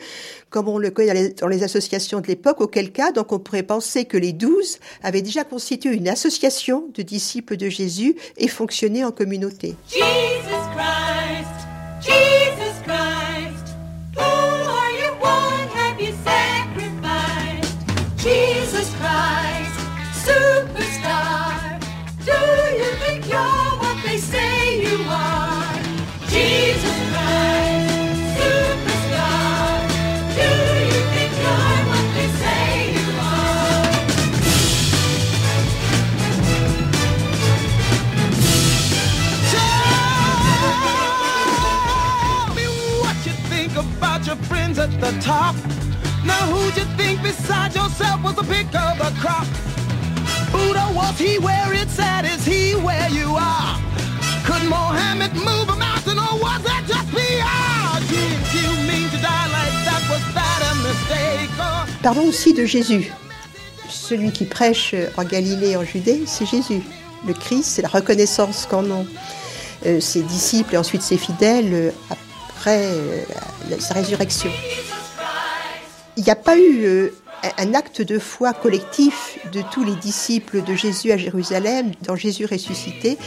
comme 0.50 0.68
on 0.68 0.80
le 0.80 0.90
connaît 0.90 1.30
dans 1.30 1.48
les, 1.48 1.64
associations 1.64 2.22
de 2.22 2.28
l'époque, 2.28 2.60
auquel 2.62 2.92
cas, 2.92 3.12
donc 3.12 3.32
on 3.34 3.40
pourrait 3.40 3.64
penser 3.64 4.06
que 4.06 4.18
les 4.18 4.34
douze 4.34 4.80
avaient 5.04 5.22
déjà 5.22 5.44
constitué 5.44 5.94
une 5.94 6.08
association 6.08 6.90
de 6.96 7.04
disciples 7.04 7.56
de 7.56 7.70
Jésus 7.70 8.16
et 8.38 8.48
en 8.88 9.12
communauté. 9.12 9.76
Jesus 9.88 10.66
Christ, 10.74 11.68
the 45.00 45.12
top. 45.22 45.56
Now 46.26 46.46
who'd 46.52 46.76
you 46.76 46.86
think 46.98 47.22
besides 47.24 47.76
yourself 47.76 48.22
was 48.24 48.36
the 48.36 48.44
pick 48.44 48.68
of 48.76 48.98
the 49.00 49.12
crop? 49.20 49.48
Buddha, 50.52 50.92
was 50.94 51.18
he 51.18 51.40
where 51.40 51.74
it's 51.74 51.98
at? 52.00 52.26
Is 52.26 52.46
he 52.46 52.76
where 52.76 53.10
you 53.10 53.36
are? 53.36 53.80
Could 54.46 54.68
Mohammed 54.70 55.34
move 55.36 55.70
a 55.70 55.78
mountain 55.78 56.18
or 56.18 56.34
was 56.42 56.62
that 56.64 56.84
just 56.88 57.08
PR? 57.12 58.00
Did 58.12 58.42
you 58.60 58.70
mean 58.90 59.10
to 59.10 59.20
die 59.22 59.48
like 59.58 59.78
that? 59.88 60.02
Was 60.12 60.26
that 60.34 60.60
a 60.72 60.76
mistake? 60.88 61.52
Or? 61.60 61.86
Parlons 62.04 62.28
aussi 62.28 62.54
de 62.54 62.66
Jésus. 62.66 63.12
Celui 63.90 64.32
qui 64.32 64.46
prêche 64.46 64.96
en 65.18 65.24
Galilée 65.24 65.76
en 65.76 65.84
Judée, 65.84 66.24
c'est 66.26 66.46
Jésus. 66.46 66.82
Le 67.28 67.34
Christ, 67.34 67.64
c'est 67.64 67.82
la 67.82 67.90
reconnaissance 67.90 68.68
qu'en 68.70 68.84
ont 68.90 69.06
euh, 69.86 70.00
ses 70.00 70.22
disciples 70.22 70.76
et 70.76 70.78
ensuite 70.78 71.02
ses 71.02 71.18
fidèles 71.18 71.74
euh, 71.74 71.92
après 72.60 72.92
euh, 72.92 73.24
sa 73.80 73.94
résurrection. 73.94 74.52
Il 76.18 76.24
n'y 76.26 76.30
a 76.30 76.36
pas 76.36 76.58
eu 76.58 76.84
euh, 76.84 77.10
un 77.58 77.74
acte 77.74 78.02
de 78.02 78.20
foi 78.20 78.52
collectif 78.52 79.40
de 79.54 79.62
tous 79.72 79.86
les 79.86 79.96
disciples 79.96 80.62
de 80.62 80.76
Jésus 80.76 81.14
à 81.14 81.18
Jérusalem, 81.18 81.92
dans 82.02 82.18
Jésus 82.18 82.46
ressuscité. 82.46 83.18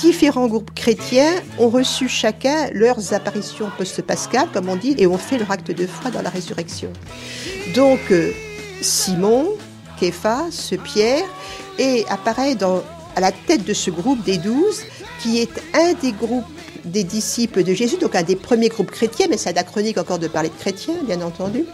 Différents 0.00 0.48
groupes 0.48 0.74
chrétiens 0.74 1.32
ont 1.60 1.68
reçu 1.68 2.08
chacun 2.08 2.70
leurs 2.72 3.14
apparitions 3.14 3.70
post-pascales, 3.78 4.48
comme 4.52 4.68
on 4.68 4.76
dit, 4.76 4.96
et 4.98 5.06
ont 5.06 5.18
fait 5.18 5.38
leur 5.38 5.52
acte 5.52 5.70
de 5.70 5.86
foi 5.86 6.10
dans 6.10 6.22
la 6.22 6.30
résurrection. 6.30 6.92
Donc, 7.76 8.00
euh, 8.10 8.32
Simon, 8.80 9.48
Képhas, 10.00 10.72
Pierre, 10.82 11.24
et 11.78 12.04
apparaît 12.08 12.56
à 13.14 13.20
la 13.20 13.30
tête 13.30 13.64
de 13.64 13.74
ce 13.74 13.90
groupe 13.90 14.24
des 14.24 14.38
douze, 14.38 14.82
qui 15.22 15.40
est 15.40 15.62
un 15.72 15.92
des 15.92 16.10
groupes 16.10 16.46
des 16.84 17.04
disciples 17.04 17.62
de 17.62 17.74
Jésus, 17.74 17.96
donc 17.96 18.14
un 18.14 18.22
des 18.22 18.36
premiers 18.36 18.68
groupes 18.68 18.90
chrétiens, 18.90 19.26
mais 19.28 19.36
c'est 19.36 19.50
anachronique 19.50 19.98
encore 19.98 20.18
de 20.18 20.28
parler 20.28 20.48
de 20.48 20.54
chrétiens, 20.54 20.96
bien 21.06 21.20
entendu, 21.22 21.64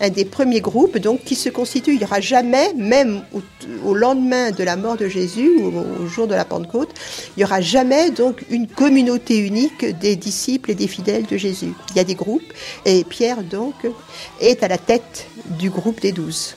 un 0.00 0.10
des 0.10 0.24
premiers 0.24 0.60
groupes 0.60 0.98
donc 0.98 1.24
qui 1.24 1.34
se 1.34 1.48
constitue. 1.48 1.92
Il 1.92 1.98
n'y 1.98 2.04
aura 2.04 2.20
jamais, 2.20 2.72
même 2.74 3.22
au, 3.84 3.94
lendemain 3.94 4.50
de 4.50 4.62
la 4.62 4.76
mort 4.76 4.96
de 4.96 5.08
Jésus 5.08 5.50
ou 5.58 5.72
au, 6.02 6.06
jour 6.06 6.26
de 6.26 6.34
la 6.34 6.44
Pentecôte, 6.44 6.90
il 7.36 7.40
n'y 7.40 7.44
aura 7.44 7.60
jamais 7.60 8.10
donc 8.10 8.44
une 8.50 8.66
communauté 8.66 9.38
unique 9.38 9.84
des 9.98 10.16
disciples 10.16 10.70
et 10.70 10.74
des 10.74 10.88
fidèles 10.88 11.26
de 11.26 11.36
Jésus. 11.36 11.72
Il 11.90 11.96
y 11.96 12.00
a 12.00 12.04
des 12.04 12.14
groupes 12.14 12.52
et 12.84 13.04
Pierre 13.04 13.42
donc 13.42 13.74
est 14.40 14.62
à 14.62 14.68
la 14.68 14.78
tête 14.78 15.26
du 15.58 15.70
groupe 15.70 16.00
des 16.00 16.12
douze. 16.12 16.56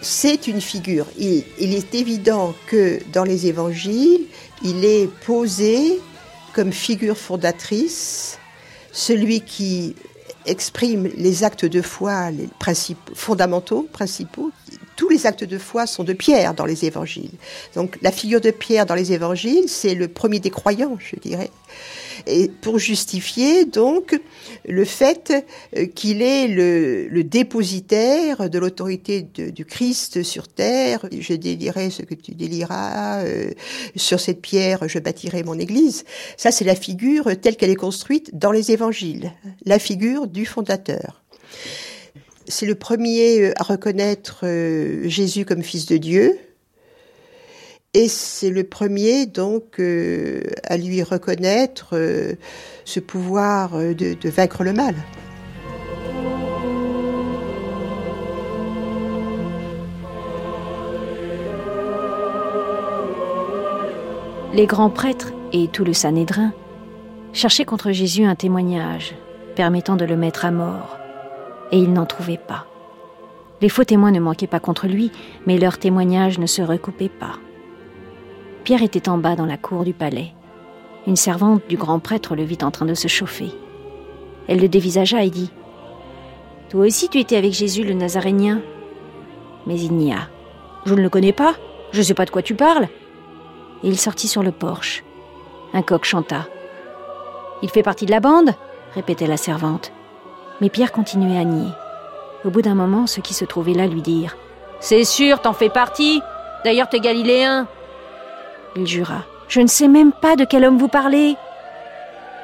C'est 0.00 0.46
une 0.46 0.60
figure. 0.60 1.06
Il 1.18 1.74
est 1.74 1.94
évident 1.94 2.54
que 2.68 3.00
dans 3.12 3.24
les 3.24 3.46
évangiles, 3.48 4.26
il 4.62 4.84
est 4.84 5.08
posé 5.26 5.98
comme 6.58 6.72
figure 6.72 7.16
fondatrice, 7.16 8.36
celui 8.90 9.42
qui 9.42 9.94
exprime 10.44 11.08
les 11.16 11.44
actes 11.44 11.64
de 11.64 11.80
foi, 11.80 12.32
les 12.32 12.48
principes 12.58 13.12
fondamentaux, 13.14 13.86
principaux. 13.92 14.50
Tous 14.96 15.08
les 15.08 15.24
actes 15.28 15.44
de 15.44 15.56
foi 15.56 15.86
sont 15.86 16.02
de 16.02 16.14
Pierre 16.14 16.54
dans 16.54 16.64
les 16.64 16.84
évangiles. 16.84 17.30
Donc 17.76 17.96
la 18.02 18.10
figure 18.10 18.40
de 18.40 18.50
Pierre 18.50 18.86
dans 18.86 18.96
les 18.96 19.12
évangiles, 19.12 19.68
c'est 19.68 19.94
le 19.94 20.08
premier 20.08 20.40
des 20.40 20.50
croyants, 20.50 20.96
je 20.98 21.14
dirais. 21.14 21.52
Et 22.26 22.48
pour 22.48 22.78
justifier 22.78 23.64
donc 23.64 24.18
le 24.66 24.84
fait 24.84 25.32
euh, 25.76 25.86
qu'il 25.86 26.22
est 26.22 26.48
le, 26.48 27.22
dépositaire 27.24 28.48
de 28.48 28.58
l'autorité 28.58 29.22
du 29.22 29.64
Christ 29.64 30.22
sur 30.22 30.48
terre, 30.48 31.06
je 31.18 31.34
délirai 31.34 31.90
ce 31.90 32.02
que 32.02 32.14
tu 32.14 32.32
déliras, 32.34 33.22
euh, 33.24 33.50
sur 33.96 34.20
cette 34.20 34.40
pierre 34.40 34.88
je 34.88 34.98
bâtirai 34.98 35.42
mon 35.42 35.58
église. 35.58 36.04
Ça 36.36 36.50
c'est 36.50 36.64
la 36.64 36.74
figure 36.74 37.30
telle 37.40 37.56
qu'elle 37.56 37.70
est 37.70 37.74
construite 37.76 38.38
dans 38.38 38.52
les 38.52 38.70
évangiles, 38.70 39.32
la 39.64 39.78
figure 39.78 40.26
du 40.26 40.46
fondateur. 40.46 41.22
C'est 42.48 42.66
le 42.66 42.74
premier 42.74 43.40
euh, 43.40 43.52
à 43.56 43.62
reconnaître 43.62 44.40
euh, 44.44 45.06
Jésus 45.06 45.44
comme 45.44 45.62
fils 45.62 45.84
de 45.86 45.98
Dieu. 45.98 46.38
Et 47.94 48.08
c'est 48.08 48.50
le 48.50 48.64
premier 48.64 49.24
donc 49.24 49.80
euh, 49.80 50.42
à 50.64 50.76
lui 50.76 51.02
reconnaître 51.02 51.90
euh, 51.94 52.34
ce 52.84 53.00
pouvoir 53.00 53.74
euh, 53.76 53.94
de, 53.94 54.12
de 54.12 54.28
vaincre 54.28 54.62
le 54.62 54.74
mal. 54.74 54.94
Les 64.52 64.66
grands 64.66 64.90
prêtres 64.90 65.32
et 65.52 65.68
tout 65.68 65.84
le 65.84 65.94
Sanhédrin 65.94 66.52
cherchaient 67.32 67.64
contre 67.64 67.92
Jésus 67.92 68.24
un 68.24 68.34
témoignage 68.34 69.14
permettant 69.56 69.96
de 69.96 70.04
le 70.04 70.16
mettre 70.16 70.44
à 70.44 70.50
mort, 70.50 70.98
et 71.72 71.78
ils 71.78 71.92
n'en 71.92 72.06
trouvaient 72.06 72.36
pas. 72.38 72.66
Les 73.60 73.68
faux 73.68 73.84
témoins 73.84 74.12
ne 74.12 74.20
manquaient 74.20 74.46
pas 74.46 74.60
contre 74.60 74.86
lui, 74.86 75.10
mais 75.46 75.58
leurs 75.58 75.78
témoignages 75.78 76.38
ne 76.38 76.46
se 76.46 76.62
recoupaient 76.62 77.08
pas. 77.08 77.38
Pierre 78.68 78.82
était 78.82 79.08
en 79.08 79.16
bas 79.16 79.34
dans 79.34 79.46
la 79.46 79.56
cour 79.56 79.82
du 79.82 79.94
palais. 79.94 80.34
Une 81.06 81.16
servante 81.16 81.62
du 81.70 81.78
grand 81.78 82.00
prêtre 82.00 82.36
le 82.36 82.42
vit 82.42 82.58
en 82.60 82.70
train 82.70 82.84
de 82.84 82.92
se 82.92 83.08
chauffer. 83.08 83.50
Elle 84.46 84.60
le 84.60 84.68
dévisagea 84.68 85.24
et 85.24 85.30
dit 85.30 85.50
Toi 86.68 86.84
aussi 86.84 87.08
tu 87.08 87.18
étais 87.18 87.38
avec 87.38 87.54
Jésus 87.54 87.82
le 87.82 87.94
Nazarénien 87.94 88.60
Mais 89.66 89.80
il 89.80 89.94
nia. 89.94 90.28
Je 90.84 90.92
ne 90.92 91.00
le 91.00 91.08
connais 91.08 91.32
pas, 91.32 91.54
je 91.92 92.00
ne 92.00 92.02
sais 92.02 92.12
pas 92.12 92.26
de 92.26 92.30
quoi 92.30 92.42
tu 92.42 92.54
parles. 92.54 92.88
Et 93.82 93.88
il 93.88 93.98
sortit 93.98 94.28
sur 94.28 94.42
le 94.42 94.52
porche. 94.52 95.02
Un 95.72 95.80
coq 95.80 96.04
chanta. 96.04 96.46
Il 97.62 97.70
fait 97.70 97.82
partie 97.82 98.04
de 98.04 98.10
la 98.10 98.20
bande 98.20 98.50
répétait 98.92 99.26
la 99.26 99.38
servante. 99.38 99.92
Mais 100.60 100.68
Pierre 100.68 100.92
continuait 100.92 101.38
à 101.38 101.44
nier. 101.44 101.72
Au 102.44 102.50
bout 102.50 102.60
d'un 102.60 102.74
moment, 102.74 103.06
ceux 103.06 103.22
qui 103.22 103.32
se 103.32 103.46
trouvaient 103.46 103.72
là 103.72 103.86
lui 103.86 104.02
dirent 104.02 104.36
C'est 104.78 105.04
sûr, 105.04 105.40
t'en 105.40 105.54
fais 105.54 105.70
partie 105.70 106.20
D'ailleurs, 106.66 106.90
t'es 106.90 107.00
galiléen 107.00 107.66
Il 108.76 108.86
jura 108.86 109.24
Je 109.48 109.60
ne 109.60 109.66
sais 109.66 109.88
même 109.88 110.12
pas 110.12 110.36
de 110.36 110.44
quel 110.44 110.64
homme 110.64 110.78
vous 110.78 110.88
parlez. 110.88 111.36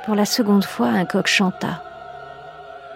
Pour 0.04 0.14
la 0.14 0.24
seconde 0.24 0.64
fois, 0.64 0.88
un 0.88 1.04
coq 1.04 1.26
chanta. 1.26 1.82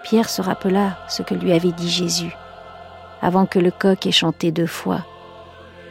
Pierre 0.03 0.29
se 0.29 0.41
rappela 0.41 0.97
ce 1.07 1.21
que 1.21 1.33
lui 1.33 1.51
avait 1.51 1.71
dit 1.71 1.89
Jésus. 1.89 2.35
Avant 3.21 3.45
que 3.45 3.59
le 3.59 3.71
coq 3.71 4.05
ait 4.05 4.11
chanté 4.11 4.51
deux 4.51 4.67
fois, 4.67 5.01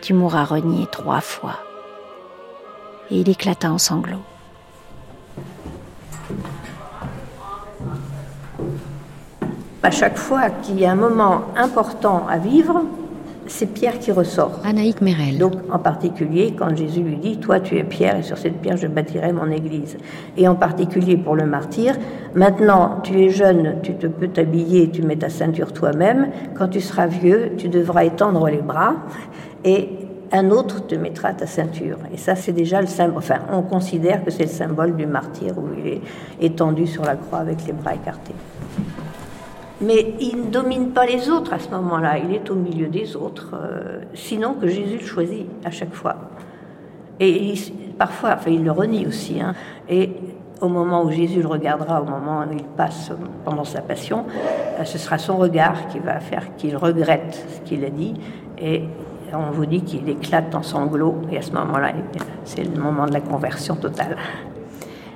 tu 0.00 0.14
m'auras 0.14 0.44
renié 0.44 0.86
trois 0.90 1.20
fois. 1.20 1.58
Et 3.10 3.20
il 3.20 3.28
éclata 3.28 3.70
en 3.70 3.78
sanglots. 3.78 4.22
À 9.82 9.90
chaque 9.90 10.18
fois 10.18 10.50
qu'il 10.50 10.78
y 10.78 10.84
a 10.84 10.92
un 10.92 10.96
moment 10.96 11.44
important 11.56 12.26
à 12.28 12.38
vivre, 12.38 12.82
c'est 13.48 13.66
Pierre 13.66 13.98
qui 13.98 14.12
ressort. 14.12 14.60
Anaïk 14.64 15.00
Merel. 15.00 15.38
Donc, 15.38 15.54
en 15.70 15.78
particulier, 15.78 16.54
quand 16.56 16.74
Jésus 16.76 17.00
lui 17.00 17.16
dit 17.16 17.38
Toi, 17.38 17.60
tu 17.60 17.76
es 17.76 17.84
Pierre, 17.84 18.18
et 18.18 18.22
sur 18.22 18.38
cette 18.38 18.60
pierre, 18.60 18.76
je 18.76 18.86
bâtirai 18.86 19.32
mon 19.32 19.50
église. 19.50 19.96
Et 20.36 20.46
en 20.46 20.54
particulier 20.54 21.16
pour 21.16 21.34
le 21.34 21.46
martyr, 21.46 21.94
maintenant, 22.34 23.00
tu 23.02 23.20
es 23.20 23.30
jeune, 23.30 23.76
tu 23.82 23.94
te 23.94 24.06
peux 24.06 24.28
t'habiller, 24.28 24.90
tu 24.90 25.02
mets 25.02 25.16
ta 25.16 25.28
ceinture 25.28 25.72
toi-même. 25.72 26.28
Quand 26.54 26.68
tu 26.68 26.80
seras 26.80 27.06
vieux, 27.06 27.52
tu 27.56 27.68
devras 27.68 28.04
étendre 28.04 28.48
les 28.48 28.62
bras. 28.62 28.96
Et 29.64 29.88
un 30.32 30.50
autre 30.50 30.86
te 30.86 30.94
mettra 30.94 31.32
ta 31.32 31.46
ceinture. 31.46 31.98
Et 32.12 32.16
ça, 32.16 32.36
c'est 32.36 32.52
déjà 32.52 32.80
le 32.80 32.86
symbole. 32.86 33.18
Enfin, 33.18 33.38
on 33.50 33.62
considère 33.62 34.24
que 34.24 34.30
c'est 34.30 34.44
le 34.44 34.48
symbole 34.48 34.94
du 34.94 35.06
martyr 35.06 35.56
où 35.56 35.68
il 35.78 35.86
est 35.86 36.00
étendu 36.40 36.86
sur 36.86 37.04
la 37.04 37.16
croix 37.16 37.38
avec 37.38 37.66
les 37.66 37.72
bras 37.72 37.94
écartés. 37.94 38.34
Mais 39.80 40.14
il 40.20 40.46
ne 40.46 40.50
domine 40.50 40.90
pas 40.90 41.06
les 41.06 41.30
autres 41.30 41.52
à 41.52 41.58
ce 41.58 41.68
moment-là, 41.70 42.18
il 42.18 42.34
est 42.34 42.50
au 42.50 42.56
milieu 42.56 42.88
des 42.88 43.14
autres, 43.14 43.54
euh, 43.54 44.00
sinon 44.12 44.54
que 44.54 44.66
Jésus 44.66 44.98
le 44.98 45.06
choisit 45.06 45.46
à 45.64 45.70
chaque 45.70 45.94
fois. 45.94 46.16
Et 47.20 47.54
parfois, 47.96 48.34
enfin, 48.34 48.50
il 48.50 48.64
le 48.64 48.72
renie 48.72 49.06
aussi. 49.06 49.40
Hein, 49.40 49.54
et 49.88 50.10
au 50.60 50.68
moment 50.68 51.04
où 51.04 51.10
Jésus 51.10 51.42
le 51.42 51.46
regardera, 51.46 52.02
au 52.02 52.06
moment 52.06 52.40
où 52.40 52.52
il 52.52 52.64
passe 52.64 53.12
pendant 53.44 53.64
sa 53.64 53.80
passion, 53.80 54.24
euh, 54.80 54.84
ce 54.84 54.98
sera 54.98 55.16
son 55.16 55.36
regard 55.36 55.86
qui 55.88 56.00
va 56.00 56.18
faire 56.18 56.56
qu'il 56.56 56.76
regrette 56.76 57.46
ce 57.48 57.68
qu'il 57.68 57.84
a 57.84 57.90
dit. 57.90 58.14
Et 58.60 58.82
on 59.32 59.52
vous 59.52 59.66
dit 59.66 59.82
qu'il 59.82 60.08
éclate 60.08 60.52
en 60.56 60.62
sanglots. 60.62 61.16
Et 61.30 61.38
à 61.38 61.42
ce 61.42 61.52
moment-là, 61.52 61.92
c'est 62.42 62.64
le 62.64 62.80
moment 62.80 63.06
de 63.06 63.12
la 63.12 63.20
conversion 63.20 63.76
totale. 63.76 64.16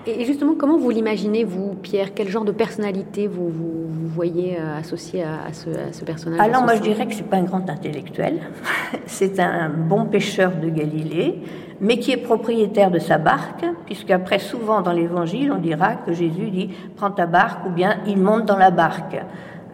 Et 0.07 0.25
justement, 0.25 0.55
comment 0.59 0.79
vous 0.79 0.91
l'imaginez, 0.91 1.45
vous, 1.45 1.75
Pierre? 1.75 2.13
Quel 2.15 2.29
genre 2.29 2.45
de 2.45 2.53
personnalité 2.53 3.29
vous, 3.29 3.49
vous, 3.49 3.87
voyez 4.09 4.59
euh, 4.59 4.79
associé 4.79 5.23
à, 5.23 5.53
ce, 5.53 5.71
à, 5.71 5.93
ce, 5.93 6.05
personnage? 6.05 6.41
Alors, 6.41 6.63
moi, 6.63 6.75
je 6.75 6.83
dirais 6.83 7.07
que 7.07 7.15
c'est 7.15 7.29
pas 7.29 7.37
un 7.37 7.45
grand 7.45 7.71
intellectuel. 7.71 8.41
c'est 9.07 9.39
un 9.39 9.69
bon 9.69 10.07
pêcheur 10.07 10.53
de 10.57 10.69
Galilée, 10.69 11.41
mais 11.81 11.99
qui 11.99 12.11
est 12.11 12.17
propriétaire 12.17 12.91
de 12.91 12.99
sa 12.99 13.19
barque, 13.19 13.65
puisqu'après, 13.87 14.41
souvent 14.41 14.83
dans 14.83 14.93
l'Évangile, 14.93 15.53
on 15.53 15.59
dira 15.59 15.95
que 15.95 16.13
Jésus 16.13 16.51
dit 16.51 16.71
Prends 16.97 17.13
ta 17.13 17.27
barque, 17.27 17.67
ou 17.67 17.71
bien 17.71 17.99
il 18.07 18.19
monte 18.19 18.47
dans 18.47 18.59
la 18.59 18.73
barque. 18.73 19.17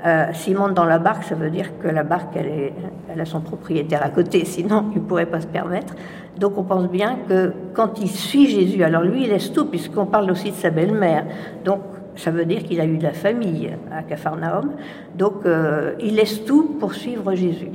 Euh, 0.06 0.26
S'il 0.32 0.56
monte 0.56 0.74
dans 0.74 0.84
la 0.84 0.98
barque, 0.98 1.24
ça 1.24 1.34
veut 1.34 1.50
dire 1.50 1.78
que 1.78 1.88
la 1.88 2.04
barque, 2.04 2.36
elle, 2.36 2.46
est, 2.46 2.72
elle 3.12 3.20
a 3.20 3.24
son 3.24 3.40
propriétaire 3.40 4.04
à 4.04 4.10
côté, 4.10 4.44
sinon 4.44 4.86
il 4.94 5.02
ne 5.02 5.06
pourrait 5.06 5.26
pas 5.26 5.40
se 5.40 5.46
permettre. 5.46 5.94
Donc 6.38 6.56
on 6.56 6.62
pense 6.62 6.88
bien 6.88 7.18
que 7.28 7.52
quand 7.74 8.00
il 8.00 8.08
suit 8.08 8.46
Jésus, 8.46 8.84
alors 8.84 9.02
lui, 9.02 9.24
il 9.24 9.30
laisse 9.30 9.52
tout, 9.52 9.66
puisqu'on 9.66 10.06
parle 10.06 10.30
aussi 10.30 10.50
de 10.50 10.56
sa 10.56 10.70
belle-mère. 10.70 11.24
Donc 11.64 11.80
ça 12.14 12.30
veut 12.30 12.44
dire 12.44 12.62
qu'il 12.62 12.80
a 12.80 12.84
eu 12.84 12.96
de 12.96 13.02
la 13.02 13.12
famille 13.12 13.70
à 13.92 14.02
Capharnaüm. 14.02 14.72
Donc 15.16 15.46
euh, 15.46 15.94
il 16.00 16.14
laisse 16.14 16.44
tout 16.44 16.76
pour 16.78 16.94
suivre 16.94 17.34
Jésus. 17.34 17.70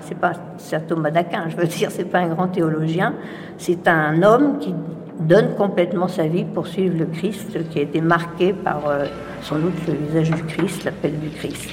C'est 0.00 0.18
pas 0.18 0.32
Saint 0.58 0.80
Thomas 0.80 1.10
d'Aquin, 1.10 1.46
je 1.48 1.56
veux 1.56 1.66
dire, 1.66 1.90
c'est 1.90 2.04
pas 2.04 2.18
un 2.18 2.28
grand 2.28 2.48
théologien. 2.48 3.14
C'est 3.56 3.88
un 3.88 4.22
homme 4.22 4.58
qui 4.58 4.74
donne 5.20 5.54
complètement 5.54 6.08
sa 6.08 6.26
vie 6.26 6.44
pour 6.44 6.66
suivre 6.66 6.98
le 6.98 7.06
Christ, 7.06 7.68
qui 7.70 7.78
a 7.78 7.82
été 7.82 8.00
marqué 8.00 8.52
par 8.52 8.86
euh, 8.86 9.06
sans 9.42 9.58
doute 9.58 9.74
le 9.86 9.94
visage 9.94 10.30
du 10.30 10.42
Christ, 10.44 10.84
l'appel 10.84 11.18
du 11.18 11.30
Christ. 11.30 11.70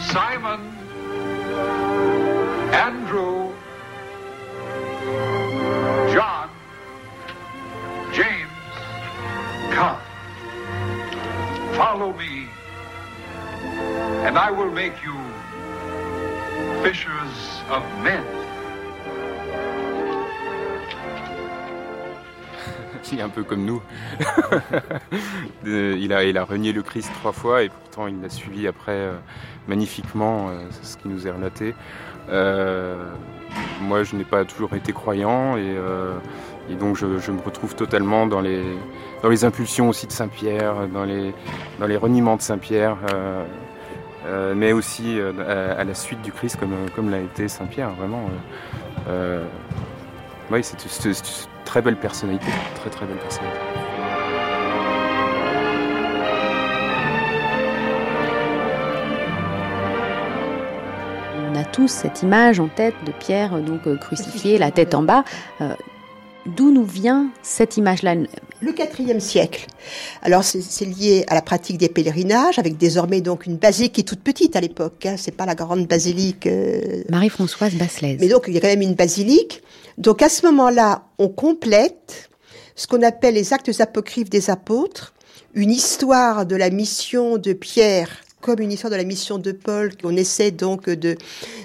Simon, 0.00 0.60
Andrew, 2.72 3.50
John, 6.12 6.48
James, 8.12 8.48
come, 9.72 9.96
follow 11.74 12.12
me, 12.12 12.48
and 14.26 14.38
I 14.38 14.50
will 14.50 14.70
make 14.70 14.94
you 15.04 15.14
fishers 16.82 17.62
of 17.70 17.82
men. 18.02 18.39
Un 23.18 23.28
peu 23.28 23.42
comme 23.42 23.64
nous. 23.64 23.82
il, 25.66 26.12
a, 26.12 26.44
renié 26.44 26.72
le 26.72 26.82
Christ 26.82 27.10
trois 27.20 27.32
fois 27.32 27.64
et 27.64 27.68
pourtant 27.68 28.06
il 28.06 28.20
l'a 28.20 28.28
suivi 28.28 28.68
après 28.68 28.92
euh, 28.92 29.12
magnifiquement, 29.66 30.50
euh, 30.50 30.66
ce 30.82 30.96
qui 30.96 31.08
nous 31.08 31.26
est 31.26 31.30
relaté. 31.30 31.74
Euh, 32.28 33.10
moi 33.80 34.04
je 34.04 34.14
n'ai 34.14 34.24
pas 34.24 34.44
toujours 34.44 34.74
été 34.74 34.92
croyant 34.92 35.56
et, 35.56 35.76
donc 36.78 36.96
je, 36.96 37.06
me 37.06 37.40
retrouve 37.40 37.74
totalement 37.74 38.26
dans 38.26 38.40
les, 38.40 39.44
impulsions 39.44 39.88
aussi 39.88 40.06
de 40.06 40.12
Saint-Pierre, 40.12 40.86
dans 40.88 41.04
les, 41.04 41.96
reniements 41.96 42.36
de 42.36 42.42
Saint-Pierre. 42.42 42.96
mais 44.54 44.72
aussi 44.72 45.18
à, 45.20 45.82
la 45.82 45.94
suite 45.94 46.22
du 46.22 46.30
Christ 46.30 46.58
comme 46.94 47.10
l'a 47.10 47.20
été 47.20 47.48
Saint-Pierre, 47.48 47.90
vraiment. 47.94 48.28
Oui, 50.50 50.60
c'est 50.64 50.76
très 51.64 51.80
belle 51.80 51.96
personnalité, 51.96 52.46
très 52.74 52.90
très 52.90 53.06
belle 53.06 53.18
personnalité. 53.18 53.60
On 61.48 61.56
a 61.56 61.64
tous 61.64 61.88
cette 61.88 62.22
image 62.22 62.58
en 62.58 62.68
tête 62.68 62.94
de 63.06 63.12
Pierre 63.12 63.60
donc 63.60 63.86
euh, 63.86 63.96
crucifié, 63.96 64.58
la 64.58 64.72
tête 64.72 64.94
en 64.94 65.02
bas. 65.02 65.24
Euh, 65.60 65.74
d'où 66.46 66.72
nous 66.72 66.84
vient 66.84 67.28
cette 67.42 67.76
image-là? 67.76 68.14
Le 68.14 68.74
IVe 68.98 69.20
siècle. 69.20 69.66
Alors 70.22 70.42
c'est 70.42 70.84
lié 70.84 71.24
à 71.28 71.34
la 71.34 71.42
pratique 71.42 71.78
des 71.78 71.88
pèlerinages, 71.88 72.58
avec 72.58 72.76
désormais 72.76 73.20
donc 73.20 73.46
une 73.46 73.56
basilique 73.56 73.92
qui 73.92 74.00
est 74.00 74.04
toute 74.04 74.20
petite 74.20 74.56
à 74.56 74.60
l'époque. 74.60 75.06
Hein, 75.06 75.14
c'est 75.16 75.34
pas 75.34 75.46
la 75.46 75.54
grande 75.54 75.86
basilique. 75.86 76.46
Euh, 76.46 77.02
Marie-Françoise 77.08 77.74
Basselès. 77.74 78.18
Mais 78.20 78.28
donc 78.28 78.44
il 78.48 78.54
y 78.54 78.56
a 78.56 78.60
quand 78.60 78.66
même 78.66 78.82
une 78.82 78.94
basilique. 78.94 79.62
Donc 79.98 80.22
à 80.22 80.28
ce 80.28 80.46
moment-là, 80.46 81.04
on 81.18 81.28
complète 81.28 82.30
ce 82.74 82.86
qu'on 82.86 83.02
appelle 83.02 83.34
les 83.34 83.52
actes 83.52 83.80
apocryphes 83.80 84.30
des 84.30 84.50
apôtres, 84.50 85.12
une 85.54 85.70
histoire 85.70 86.46
de 86.46 86.56
la 86.56 86.70
mission 86.70 87.36
de 87.36 87.52
Pierre 87.52 88.22
comme 88.40 88.60
une 88.60 88.72
histoire 88.72 88.90
de 88.90 88.96
la 88.96 89.04
mission 89.04 89.38
de 89.38 89.52
Paul, 89.52 89.96
qu'on 89.96 90.16
essaie 90.16 90.50
donc 90.50 90.88
de, 90.88 91.16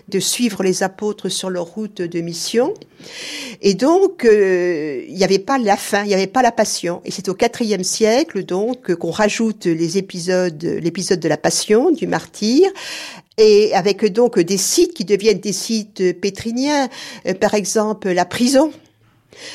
de 0.09 0.19
suivre 0.19 0.63
les 0.63 0.83
apôtres 0.83 1.29
sur 1.29 1.49
leur 1.49 1.65
route 1.65 2.01
de 2.01 2.21
mission. 2.21 2.73
Et 3.61 3.73
donc, 3.73 4.25
euh, 4.25 5.03
il 5.07 5.15
n'y 5.15 5.23
avait 5.23 5.39
pas 5.39 5.57
la 5.57 5.77
fin, 5.77 6.03
il 6.03 6.07
n'y 6.07 6.13
avait 6.13 6.27
pas 6.27 6.41
la 6.41 6.51
passion. 6.51 7.01
Et 7.05 7.11
c'est 7.11 7.29
au 7.29 7.37
IVe 7.37 7.83
siècle, 7.83 8.43
donc, 8.43 8.93
qu'on 8.95 9.11
rajoute 9.11 9.65
les 9.65 9.97
épisodes, 9.97 10.61
l'épisode 10.63 11.19
de 11.19 11.27
la 11.29 11.37
passion, 11.37 11.91
du 11.91 12.07
martyr, 12.07 12.69
et 13.37 13.73
avec 13.73 14.05
donc 14.05 14.39
des 14.39 14.57
sites 14.57 14.93
qui 14.93 15.05
deviennent 15.05 15.39
des 15.39 15.53
sites 15.53 16.19
pétriniens, 16.19 16.89
euh, 17.27 17.33
par 17.33 17.53
exemple 17.53 18.09
la 18.09 18.25
prison, 18.25 18.71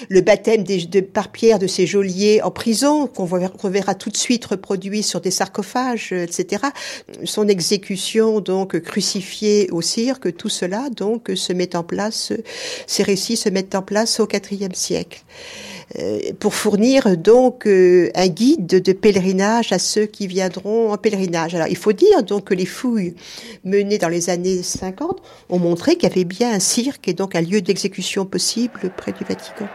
le 0.08 0.20
baptême 0.20 0.64
de, 0.64 1.00
par 1.00 1.30
Pierre 1.30 1.58
de 1.58 1.66
ces 1.66 1.86
geôliers 1.86 2.40
en 2.42 2.50
prison, 2.50 3.06
qu'on 3.06 3.24
verra 3.24 3.94
tout 3.94 4.10
de 4.10 4.16
suite 4.16 4.44
reproduit 4.44 5.02
sur 5.02 5.20
des 5.20 5.30
sarcophages, 5.30 6.12
etc. 6.12 6.64
Son 7.24 7.48
exécution, 7.48 8.40
donc 8.40 8.78
crucifié 8.80 9.68
au 9.70 9.82
cirque, 9.82 10.36
tout 10.36 10.48
cela, 10.48 10.88
donc, 10.90 11.30
se 11.34 11.52
met 11.52 11.76
en 11.76 11.82
place, 11.82 12.32
ces 12.86 13.02
récits 13.02 13.36
se 13.36 13.48
mettent 13.48 13.74
en 13.74 13.82
place 13.82 14.20
au 14.20 14.28
IVe 14.50 14.74
siècle. 14.74 15.22
Euh, 15.98 16.20
pour 16.38 16.54
fournir 16.54 17.16
donc 17.16 17.66
euh, 17.66 18.10
un 18.14 18.28
guide 18.28 18.66
de 18.66 18.92
pèlerinage 18.92 19.72
à 19.72 19.80
ceux 19.80 20.06
qui 20.06 20.28
viendront 20.28 20.92
en 20.92 20.96
pèlerinage. 20.96 21.56
Alors 21.56 21.66
il 21.66 21.76
faut 21.76 21.92
dire 21.92 22.22
donc 22.22 22.44
que 22.44 22.54
les 22.54 22.66
fouilles 22.66 23.16
menées 23.64 23.98
dans 23.98 24.08
les 24.08 24.30
années 24.30 24.62
50 24.62 25.20
ont 25.48 25.58
montré 25.58 25.96
qu'il 25.96 26.08
y 26.08 26.12
avait 26.12 26.24
bien 26.24 26.52
un 26.52 26.60
cirque 26.60 27.08
et 27.08 27.12
donc 27.12 27.34
un 27.34 27.40
lieu 27.40 27.60
d'exécution 27.60 28.24
possible 28.24 28.92
près 28.96 29.10
du 29.10 29.24
Vatican. 29.24 29.66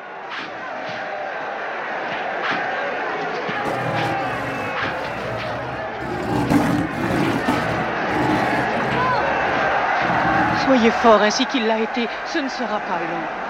Soyez 10.65 10.91
fort 10.91 11.21
ainsi 11.21 11.45
qu'il 11.47 11.67
l'a 11.67 11.79
été, 11.79 12.07
ce 12.31 12.39
ne 12.39 12.47
sera 12.49 12.79
pas 12.79 12.99
long. 12.99 13.44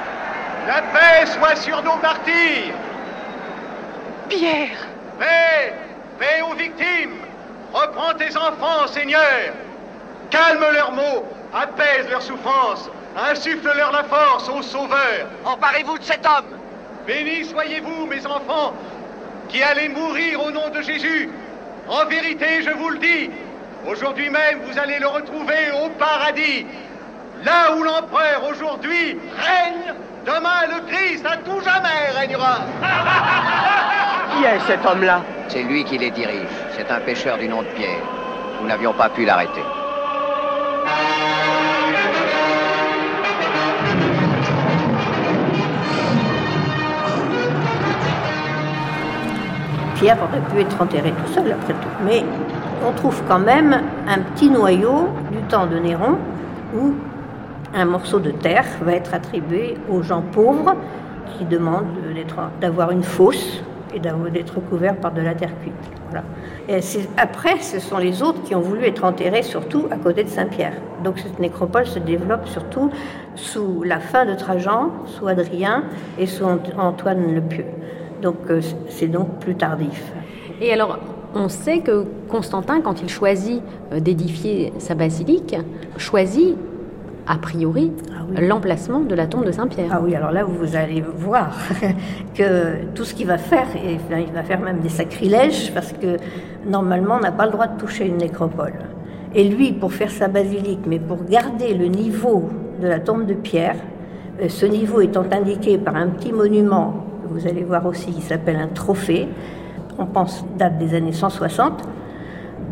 La 0.67 0.82
paix 0.82 1.25
soit 1.28 1.56
sur 1.56 1.82
nos 1.84 1.97
martyrs. 1.97 2.73
Pierre. 4.30 4.78
Paix, 5.19 5.73
paix 6.19 6.41
aux 6.49 6.56
victimes. 6.56 7.17
Reprends 7.71 8.13
tes 8.15 8.36
enfants, 8.36 8.88
Seigneur. 8.88 9.54
Calme 10.32 10.65
leurs 10.73 10.91
maux, 10.91 11.25
apaise 11.54 12.10
leurs 12.10 12.21
souffrances, 12.21 12.89
insuffle-leur 13.15 13.91
la 13.91 14.04
force, 14.06 14.49
ô 14.49 14.62
Sauveur. 14.63 15.28
Emparez-vous 15.45 15.99
de 15.99 16.04
cet 16.04 16.25
homme. 16.25 16.58
Bénis 17.06 17.45
soyez-vous, 17.45 18.08
mes 18.08 18.25
enfants, 18.25 18.73
qui 19.49 19.62
allez 19.62 19.89
mourir 19.89 20.43
au 20.43 20.51
nom 20.51 20.69
de 20.69 20.82
Jésus. 20.82 21.30
En 21.88 22.06
vérité, 22.06 22.63
je 22.63 22.71
vous 22.71 22.89
le 22.89 22.97
dis, 22.97 23.30
aujourd'hui 23.88 24.32
même, 24.32 24.62
vous 24.65 24.80
allez 24.80 24.97
le 24.97 25.08
retrouver 25.08 25.69
au 25.84 25.89
paradis, 25.89 26.65
là 27.43 27.75
où 27.75 27.84
l'empereur 27.84 28.43
aujourd'hui 28.49 29.19
règne 29.38 29.93
Demain, 30.25 30.65
le 30.67 30.91
Christ 30.91 31.23
à 31.23 31.38
tout 31.38 31.61
jamais 31.61 32.19
régnera. 32.19 32.61
Qui 34.31 34.43
est 34.43 34.59
cet 34.65 34.83
homme-là? 34.83 35.21
C'est 35.49 35.61
lui 35.61 35.83
qui 35.83 35.99
les 35.99 36.09
dirige. 36.09 36.47
C'est 36.75 36.89
un 36.89 36.99
pêcheur 36.99 37.38
du 37.38 37.47
nom 37.47 37.61
de 37.61 37.67
Pierre. 37.67 38.01
Nous 38.59 38.67
n'avions 38.67 38.93
pas 38.93 39.09
pu 39.09 39.23
l'arrêter. 39.23 39.61
Pierre 49.93 50.17
aurait 50.23 50.41
pu 50.51 50.61
être 50.61 50.81
enterré 50.81 51.11
tout 51.11 51.33
seul 51.33 51.51
après 51.51 51.73
tout. 51.73 52.03
Mais 52.03 52.23
on 52.83 52.91
trouve 52.93 53.21
quand 53.27 53.39
même 53.39 53.79
un 54.07 54.19
petit 54.19 54.49
noyau 54.49 55.07
du 55.31 55.38
temps 55.43 55.67
de 55.67 55.77
Néron 55.77 56.17
où 56.75 56.95
un 57.75 57.85
morceau 57.85 58.19
de 58.19 58.31
terre 58.31 58.65
va 58.81 58.93
être 58.93 59.13
attribué 59.13 59.75
aux 59.89 60.01
gens 60.01 60.21
pauvres 60.21 60.75
qui 61.38 61.45
demandent 61.45 61.85
d'avoir 62.61 62.91
une 62.91 63.03
fosse 63.03 63.61
et 63.93 63.99
d'être 63.99 64.59
couverts 64.61 64.97
par 64.97 65.13
de 65.13 65.21
la 65.21 65.35
terre 65.35 65.51
cuite. 65.61 65.73
Après, 67.17 67.59
ce 67.59 67.79
sont 67.79 67.97
les 67.97 68.23
autres 68.23 68.41
qui 68.43 68.55
ont 68.55 68.61
voulu 68.61 68.85
être 68.85 69.03
enterrés 69.03 69.43
surtout 69.43 69.85
à 69.91 69.97
côté 69.97 70.23
de 70.23 70.29
Saint-Pierre. 70.29 70.73
Donc 71.03 71.19
cette 71.19 71.39
nécropole 71.39 71.85
se 71.85 71.99
développe 71.99 72.47
surtout 72.47 72.89
sous 73.35 73.83
la 73.83 73.99
fin 73.99 74.25
de 74.25 74.33
Trajan, 74.33 74.91
sous 75.05 75.27
Adrien 75.27 75.83
et 76.17 76.25
sous 76.25 76.45
Antoine 76.77 77.35
le 77.35 77.41
Pieux. 77.41 77.65
Donc 78.21 78.38
euh, 78.49 78.61
c'est 78.89 79.07
donc 79.07 79.39
plus 79.39 79.55
tardif. 79.55 80.11
Et 80.61 80.71
alors, 80.71 80.99
on 81.33 81.49
sait 81.49 81.79
que 81.79 82.05
Constantin, 82.29 82.81
quand 82.81 83.01
il 83.01 83.09
choisit 83.09 83.61
euh, 83.91 83.99
d'édifier 83.99 84.73
sa 84.79 84.95
basilique, 84.95 85.55
choisit 85.97 86.55
a 87.27 87.38
priori 87.38 87.91
ah 88.11 88.41
l'emplacement 88.41 88.99
de 88.99 89.15
la 89.15 89.27
tombe 89.27 89.45
de 89.45 89.51
Saint-Pierre. 89.51 89.89
Ah 89.91 90.01
oui, 90.03 90.15
alors 90.15 90.31
là, 90.31 90.43
vous 90.43 90.75
allez 90.75 91.01
voir 91.01 91.55
que 92.35 92.85
tout 92.93 93.03
ce 93.03 93.13
qu'il 93.13 93.27
va 93.27 93.38
faire, 93.38 93.67
et 93.75 93.97
il 94.11 94.33
va 94.33 94.43
faire 94.43 94.59
même 94.59 94.79
des 94.79 94.89
sacrilèges, 94.89 95.73
parce 95.73 95.93
que 95.93 96.17
normalement, 96.65 97.15
on 97.15 97.19
n'a 97.19 97.31
pas 97.31 97.45
le 97.45 97.51
droit 97.51 97.67
de 97.67 97.79
toucher 97.79 98.07
une 98.07 98.17
nécropole. 98.17 98.73
Et 99.33 99.43
lui, 99.43 99.73
pour 99.73 99.93
faire 99.93 100.11
sa 100.11 100.27
basilique, 100.27 100.81
mais 100.85 100.99
pour 100.99 101.23
garder 101.25 101.73
le 101.73 101.88
niveau 101.88 102.49
de 102.81 102.88
la 102.88 102.99
tombe 102.99 103.25
de 103.25 103.33
Pierre, 103.33 103.75
euh, 104.41 104.49
ce 104.49 104.65
niveau 104.65 105.01
étant 105.01 105.25
indiqué 105.31 105.77
par 105.77 105.95
un 105.95 106.07
petit 106.07 106.31
monument, 106.31 107.05
que 107.23 107.33
vous 107.39 107.47
allez 107.47 107.63
voir 107.63 107.85
aussi, 107.85 108.11
qui 108.11 108.21
s'appelle 108.21 108.57
un 108.57 108.67
trophée, 108.67 109.27
on 109.97 110.05
pense 110.05 110.45
date 110.57 110.77
des 110.77 110.93
années 110.93 111.13
160, 111.13 111.83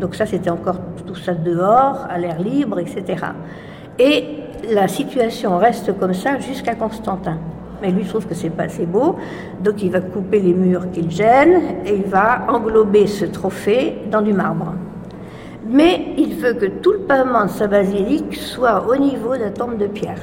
donc 0.00 0.14
ça 0.14 0.26
c'était 0.26 0.50
encore 0.50 0.78
tout 1.06 1.14
ça 1.14 1.34
dehors, 1.34 2.06
à 2.08 2.18
l'air 2.18 2.40
libre, 2.40 2.78
etc. 2.78 3.26
Et 3.98 4.43
la 4.70 4.88
situation 4.88 5.58
reste 5.58 5.98
comme 5.98 6.14
ça 6.14 6.38
jusqu'à 6.38 6.74
Constantin. 6.74 7.38
Mais 7.82 7.90
lui 7.90 8.04
trouve 8.04 8.26
que 8.26 8.34
c'est 8.34 8.50
pas 8.50 8.64
assez 8.64 8.86
beau, 8.86 9.16
donc 9.62 9.82
il 9.82 9.90
va 9.90 10.00
couper 10.00 10.40
les 10.40 10.54
murs 10.54 10.90
qu'il 10.90 11.10
gênent 11.10 11.60
et 11.84 11.96
il 11.96 12.04
va 12.04 12.46
englober 12.48 13.06
ce 13.06 13.24
trophée 13.24 13.98
dans 14.10 14.22
du 14.22 14.32
marbre. 14.32 14.72
Mais 15.66 16.14
il 16.16 16.34
veut 16.36 16.54
que 16.54 16.66
tout 16.66 16.92
le 16.92 17.00
pavement 17.00 17.44
de 17.44 17.50
sa 17.50 17.66
basilique 17.66 18.36
soit 18.36 18.86
au 18.88 18.96
niveau 18.96 19.34
de 19.36 19.42
la 19.42 19.50
tombe 19.50 19.76
de 19.76 19.86
Pierre. 19.86 20.20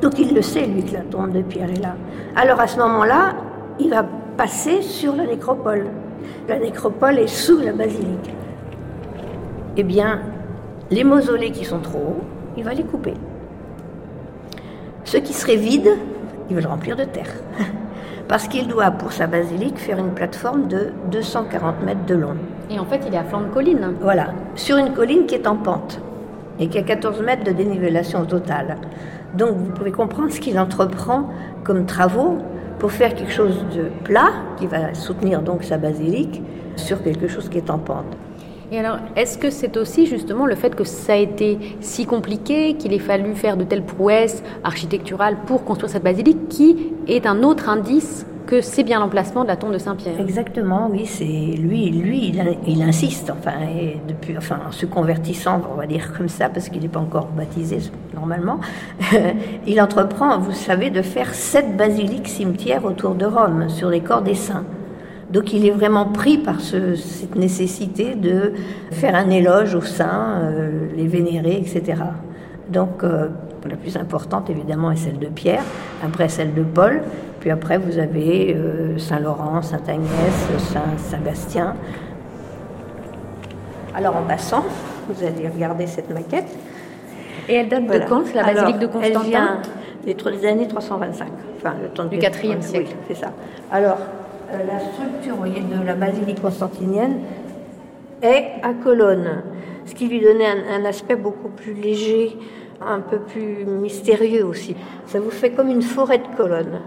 Donc 0.00 0.18
il 0.18 0.34
le 0.34 0.42
sait, 0.42 0.66
lui, 0.66 0.84
que 0.84 0.92
la 0.92 1.00
tombe 1.00 1.32
de 1.32 1.42
Pierre 1.42 1.70
est 1.70 1.82
là. 1.82 1.94
Alors 2.34 2.60
à 2.60 2.66
ce 2.66 2.78
moment-là, 2.78 3.34
il 3.78 3.90
va 3.90 4.04
passer 4.36 4.82
sur 4.82 5.16
la 5.16 5.26
nécropole. 5.26 5.86
La 6.48 6.58
nécropole 6.58 7.18
est 7.18 7.26
sous 7.26 7.58
la 7.60 7.72
basilique. 7.72 8.34
Eh 9.76 9.82
bien, 9.82 10.20
les 10.90 11.04
mausolées 11.04 11.50
qui 11.50 11.64
sont 11.64 11.80
trop 11.80 11.98
hauts, 11.98 12.24
il 12.56 12.64
va 12.64 12.74
les 12.74 12.82
couper. 12.82 13.14
Ceux 15.04 15.20
qui 15.20 15.32
seraient 15.32 15.56
vides, 15.56 15.96
il 16.48 16.56
va 16.56 16.62
le 16.62 16.68
remplir 16.68 16.96
de 16.96 17.04
terre. 17.04 17.32
Parce 18.28 18.48
qu'il 18.48 18.66
doit, 18.66 18.90
pour 18.90 19.12
sa 19.12 19.26
basilique, 19.28 19.78
faire 19.78 19.98
une 19.98 20.10
plateforme 20.10 20.66
de 20.66 20.92
240 21.12 21.82
mètres 21.84 22.04
de 22.06 22.14
long. 22.16 22.36
Et 22.70 22.78
en 22.78 22.84
fait, 22.84 23.02
il 23.06 23.14
est 23.14 23.18
à 23.18 23.22
flanc 23.22 23.42
de 23.42 23.46
colline. 23.46 23.94
Voilà, 24.00 24.32
sur 24.56 24.76
une 24.76 24.92
colline 24.92 25.26
qui 25.26 25.36
est 25.36 25.46
en 25.46 25.56
pente 25.56 26.00
et 26.58 26.68
qui 26.68 26.78
a 26.78 26.82
14 26.82 27.22
mètres 27.22 27.44
de 27.44 27.52
dénivellation 27.52 28.24
totale. 28.24 28.78
Donc 29.34 29.56
vous 29.56 29.70
pouvez 29.72 29.92
comprendre 29.92 30.32
ce 30.32 30.40
qu'il 30.40 30.58
entreprend 30.58 31.28
comme 31.62 31.86
travaux 31.86 32.38
pour 32.78 32.90
faire 32.92 33.14
quelque 33.14 33.32
chose 33.32 33.64
de 33.74 33.90
plat, 34.04 34.32
qui 34.58 34.66
va 34.66 34.94
soutenir 34.94 35.42
donc 35.42 35.62
sa 35.62 35.78
basilique, 35.78 36.42
sur 36.76 37.02
quelque 37.02 37.28
chose 37.28 37.48
qui 37.48 37.58
est 37.58 37.70
en 37.70 37.78
pente. 37.78 38.16
Et 38.72 38.78
alors, 38.78 38.98
est-ce 39.14 39.38
que 39.38 39.50
c'est 39.50 39.76
aussi 39.76 40.06
justement 40.06 40.44
le 40.44 40.56
fait 40.56 40.74
que 40.74 40.82
ça 40.82 41.12
a 41.12 41.16
été 41.16 41.58
si 41.80 42.04
compliqué, 42.04 42.74
qu'il 42.74 42.92
ait 42.92 42.98
fallu 42.98 43.34
faire 43.34 43.56
de 43.56 43.64
telles 43.64 43.84
prouesses 43.84 44.42
architecturales 44.64 45.36
pour 45.46 45.64
construire 45.64 45.90
cette 45.90 46.02
basilique, 46.02 46.48
qui 46.48 46.92
est 47.06 47.26
un 47.26 47.42
autre 47.42 47.68
indice 47.68 48.26
que 48.46 48.60
c'est 48.60 48.84
bien 48.84 49.00
l'emplacement 49.00 49.42
de 49.42 49.48
la 49.48 49.56
tombe 49.56 49.72
de 49.72 49.78
Saint-Pierre? 49.78 50.20
Exactement, 50.20 50.88
oui, 50.90 51.04
c'est 51.06 51.24
lui, 51.24 51.90
lui, 51.90 52.32
il, 52.66 52.82
insiste, 52.82 53.30
enfin, 53.30 53.54
depuis, 54.08 54.36
enfin, 54.38 54.60
en 54.68 54.72
se 54.72 54.86
convertissant, 54.86 55.60
on 55.72 55.76
va 55.76 55.86
dire 55.86 56.12
comme 56.16 56.28
ça, 56.28 56.48
parce 56.48 56.68
qu'il 56.68 56.82
n'est 56.82 56.88
pas 56.88 57.00
encore 57.00 57.26
baptisé 57.26 57.78
normalement, 58.14 58.60
il 59.66 59.80
entreprend, 59.80 60.38
vous 60.38 60.52
savez, 60.52 60.90
de 60.90 61.02
faire 61.02 61.34
sept 61.34 61.76
basiliques 61.76 62.28
cimetières 62.28 62.84
autour 62.84 63.14
de 63.14 63.26
Rome, 63.26 63.68
sur 63.68 63.90
les 63.90 64.00
corps 64.00 64.22
des 64.22 64.34
saints. 64.34 64.64
Donc 65.36 65.52
il 65.52 65.66
est 65.66 65.70
vraiment 65.70 66.06
pris 66.06 66.38
par 66.38 66.62
cette 66.62 67.36
nécessité 67.36 68.14
de 68.14 68.54
faire 68.90 69.14
un 69.14 69.28
éloge 69.28 69.74
aux 69.74 69.82
saints, 69.82 70.40
euh, 70.40 70.88
les 70.96 71.06
vénérer, 71.06 71.58
etc. 71.58 72.04
Donc 72.70 73.04
euh, 73.04 73.28
la 73.68 73.76
plus 73.76 73.98
importante 73.98 74.48
évidemment 74.48 74.90
est 74.90 74.96
celle 74.96 75.18
de 75.18 75.26
Pierre, 75.26 75.62
après 76.02 76.30
celle 76.30 76.54
de 76.54 76.62
Paul, 76.62 77.02
puis 77.40 77.50
après 77.50 77.76
vous 77.76 77.98
avez 77.98 78.56
euh, 78.56 78.96
Saint 78.96 79.20
Laurent, 79.20 79.60
Saint 79.60 79.82
Agnès, 79.86 80.48
Saint 80.56 80.96
Sébastien. 80.96 81.74
Alors 83.94 84.16
en 84.16 84.22
passant, 84.22 84.64
vous 85.06 85.22
allez 85.22 85.50
regarder 85.50 85.86
cette 85.86 86.08
maquette. 86.08 86.48
Et 87.46 87.56
elle 87.56 87.68
date 87.68 87.86
de 87.86 88.08
quand 88.08 88.34
la 88.34 88.42
basilique 88.42 88.78
de 88.78 88.86
Constantin 88.86 89.20
Elle 90.06 90.14
vient 90.14 90.32
des, 90.32 90.46
années 90.46 90.66
325, 90.66 91.28
enfin 91.58 91.74
le 91.82 91.88
temps 91.88 92.06
du 92.06 92.16
IVe 92.16 92.62
siècle. 92.62 92.96
c'est 93.06 93.16
ça. 93.16 93.32
Alors 93.70 93.98
la 94.52 94.78
structure 94.78 95.36
de 95.38 95.86
la 95.86 95.94
basilique 95.94 96.40
constantinienne 96.40 97.20
est 98.22 98.46
à 98.62 98.72
colonnes, 98.72 99.42
ce 99.84 99.94
qui 99.94 100.08
lui 100.08 100.20
donnait 100.20 100.46
un, 100.46 100.84
aspect 100.84 101.16
beaucoup 101.16 101.48
plus 101.48 101.74
léger, 101.74 102.36
un 102.80 103.00
peu 103.00 103.18
plus 103.18 103.64
mystérieux 103.64 104.44
aussi. 104.44 104.76
Ça 105.06 105.20
vous 105.20 105.30
fait 105.30 105.50
comme 105.50 105.68
une 105.68 105.82
forêt 105.82 106.18
de 106.18 106.36
colonnes. 106.36 106.80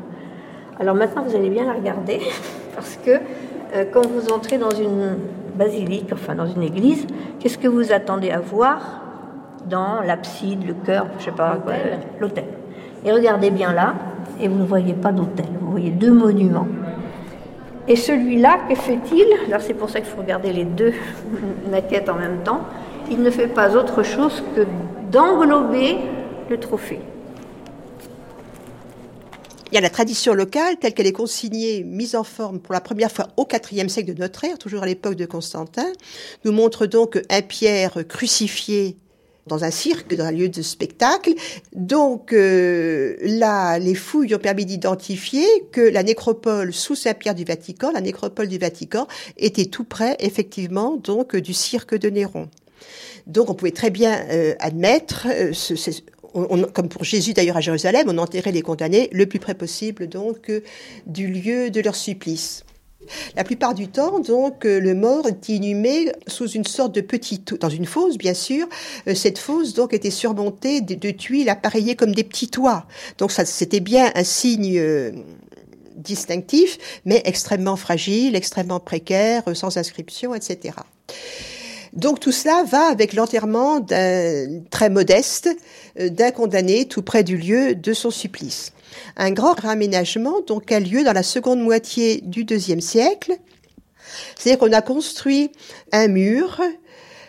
Alors 0.79 0.95
maintenant, 0.95 1.23
vous 1.23 1.35
allez 1.35 1.49
bien 1.49 1.65
la 1.65 1.73
regarder, 1.73 2.19
parce 2.75 2.97
que 3.03 3.11
euh, 3.11 3.85
quand 3.91 4.05
vous 4.07 4.31
entrez 4.31 4.57
dans 4.57 4.71
une 4.71 5.17
basilique, 5.55 6.09
enfin 6.13 6.35
dans 6.35 6.47
une 6.47 6.63
église, 6.63 7.05
qu'est-ce 7.39 7.57
que 7.57 7.67
vous 7.67 7.91
attendez 7.91 8.31
à 8.31 8.39
voir 8.39 9.01
dans 9.69 10.01
l'abside, 10.01 10.65
le 10.65 10.73
chœur, 10.73 11.07
je 11.19 11.25
sais 11.25 11.31
pas 11.31 11.57
l'autel. 12.19 12.45
Et 13.05 13.11
regardez 13.11 13.51
bien 13.51 13.73
là, 13.73 13.93
et 14.41 14.47
vous 14.47 14.57
ne 14.57 14.65
voyez 14.65 14.93
pas 14.93 15.11
d'autel, 15.11 15.45
vous 15.61 15.71
voyez 15.71 15.91
deux 15.91 16.11
monuments. 16.11 16.67
Et 17.89 17.95
celui-là, 17.95 18.59
que 18.69 18.75
fait-il 18.75 19.25
c'est 19.59 19.73
pour 19.73 19.89
ça 19.89 19.99
qu'il 19.99 20.09
faut 20.09 20.21
regarder 20.21 20.53
les 20.53 20.63
deux 20.63 20.93
maquettes 21.71 22.07
en 22.07 22.15
même 22.15 22.43
temps. 22.43 22.61
Il 23.09 23.21
ne 23.23 23.31
fait 23.31 23.47
pas 23.47 23.75
autre 23.75 24.03
chose 24.03 24.43
que 24.55 24.67
d'englober 25.11 25.97
le 26.49 26.59
trophée. 26.59 26.99
Il 29.71 29.75
y 29.75 29.77
a 29.77 29.81
la 29.81 29.89
tradition 29.89 30.33
locale 30.33 30.77
telle 30.77 30.93
qu'elle 30.93 31.07
est 31.07 31.11
consignée, 31.11 31.83
mise 31.83 32.15
en 32.15 32.23
forme 32.23 32.59
pour 32.59 32.73
la 32.73 32.81
première 32.81 33.11
fois 33.11 33.27
au 33.37 33.47
IVe 33.71 33.87
siècle 33.87 34.13
de 34.13 34.19
notre 34.19 34.43
ère, 34.43 34.57
toujours 34.59 34.83
à 34.83 34.85
l'époque 34.85 35.15
de 35.15 35.25
Constantin, 35.25 35.85
nous 36.45 36.51
montre 36.51 36.85
donc 36.85 37.19
un 37.29 37.41
Pierre 37.41 38.07
crucifié 38.07 38.97
dans 39.47 39.63
un 39.63 39.71
cirque, 39.71 40.15
dans 40.15 40.25
un 40.25 40.31
lieu 40.31 40.49
de 40.49 40.61
spectacle. 40.61 41.33
Donc 41.73 42.33
euh, 42.33 43.17
là, 43.21 43.79
les 43.79 43.95
fouilles 43.95 44.35
ont 44.35 44.39
permis 44.39 44.65
d'identifier 44.65 45.45
que 45.71 45.81
la 45.81 46.03
nécropole 46.03 46.73
sous 46.73 46.95
Saint-Pierre 46.95 47.35
du 47.35 47.43
Vatican, 47.43 47.91
la 47.91 48.01
nécropole 48.01 48.47
du 48.47 48.57
Vatican, 48.57 49.07
était 49.37 49.65
tout 49.65 49.83
près, 49.83 50.15
effectivement, 50.19 50.97
donc 50.97 51.35
du 51.35 51.53
cirque 51.53 51.95
de 51.95 52.09
Néron. 52.09 52.49
Donc 53.27 53.49
on 53.49 53.53
pouvait 53.53 53.71
très 53.71 53.89
bien 53.89 54.25
euh, 54.29 54.55
admettre, 54.59 55.27
euh, 55.29 55.51
comme 56.73 56.89
pour 56.89 57.03
Jésus 57.03 57.33
d'ailleurs 57.33 57.57
à 57.57 57.61
Jérusalem, 57.61 58.05
on 58.07 58.17
enterrait 58.17 58.51
les 58.51 58.61
condamnés 58.61 59.09
le 59.11 59.25
plus 59.25 59.39
près 59.39 59.55
possible 59.55 60.07
donc 60.07 60.51
du 61.07 61.27
lieu 61.27 61.69
de 61.71 61.81
leur 61.81 61.95
supplice. 61.95 62.63
La 63.35 63.43
plupart 63.43 63.73
du 63.73 63.87
temps, 63.87 64.19
donc, 64.19 64.65
euh, 64.65 64.79
le 64.79 64.93
mort 64.93 65.27
est 65.27 65.49
inhumé 65.49 66.11
sous 66.27 66.49
une 66.49 66.65
sorte 66.65 66.93
de 66.93 67.01
petite, 67.01 67.59
dans 67.59 67.69
une 67.69 67.85
fosse, 67.85 68.17
bien 68.17 68.33
sûr. 68.33 68.67
Euh, 69.07 69.15
cette 69.15 69.37
fosse, 69.37 69.73
donc, 69.73 69.93
était 69.93 70.11
surmontée 70.11 70.81
de, 70.81 71.11
tuiles 71.11 71.49
appareillées 71.49 71.95
comme 71.95 72.13
des 72.13 72.23
petits 72.23 72.49
toits. 72.49 72.85
Donc, 73.17 73.31
c'était 73.31 73.79
bien 73.79 74.11
un 74.15 74.23
signe 74.23 74.77
euh, 74.77 75.11
distinctif, 75.95 76.77
mais 77.05 77.21
extrêmement 77.25 77.75
fragile, 77.75 78.35
extrêmement 78.35 78.79
précaire, 78.79 79.43
sans 79.53 79.77
inscription, 79.77 80.33
etc. 80.33 80.75
Donc 81.91 82.19
tout 82.19 82.31
cela 82.31 82.63
va 82.65 82.83
avec 82.91 83.13
l'enterrement 83.13 83.83
très 84.69 84.91
modeste 84.91 85.49
d'un 85.99 86.29
condamné 86.29 86.85
tout 86.85 87.01
près 87.01 87.23
du 87.23 87.35
lieu 87.35 87.73
de 87.73 87.93
son 87.93 88.11
supplice 88.11 88.73
un 89.17 89.31
grand 89.31 89.59
raménagement 89.59 90.41
donc 90.47 90.71
a 90.71 90.79
lieu 90.79 91.03
dans 91.03 91.13
la 91.13 91.23
seconde 91.23 91.61
moitié 91.61 92.21
du 92.21 92.43
deuxième 92.43 92.81
siècle. 92.81 93.33
C'est-à-dire 94.35 94.59
qu'on 94.59 94.73
a 94.73 94.81
construit 94.81 95.51
un 95.91 96.07
mur, 96.07 96.61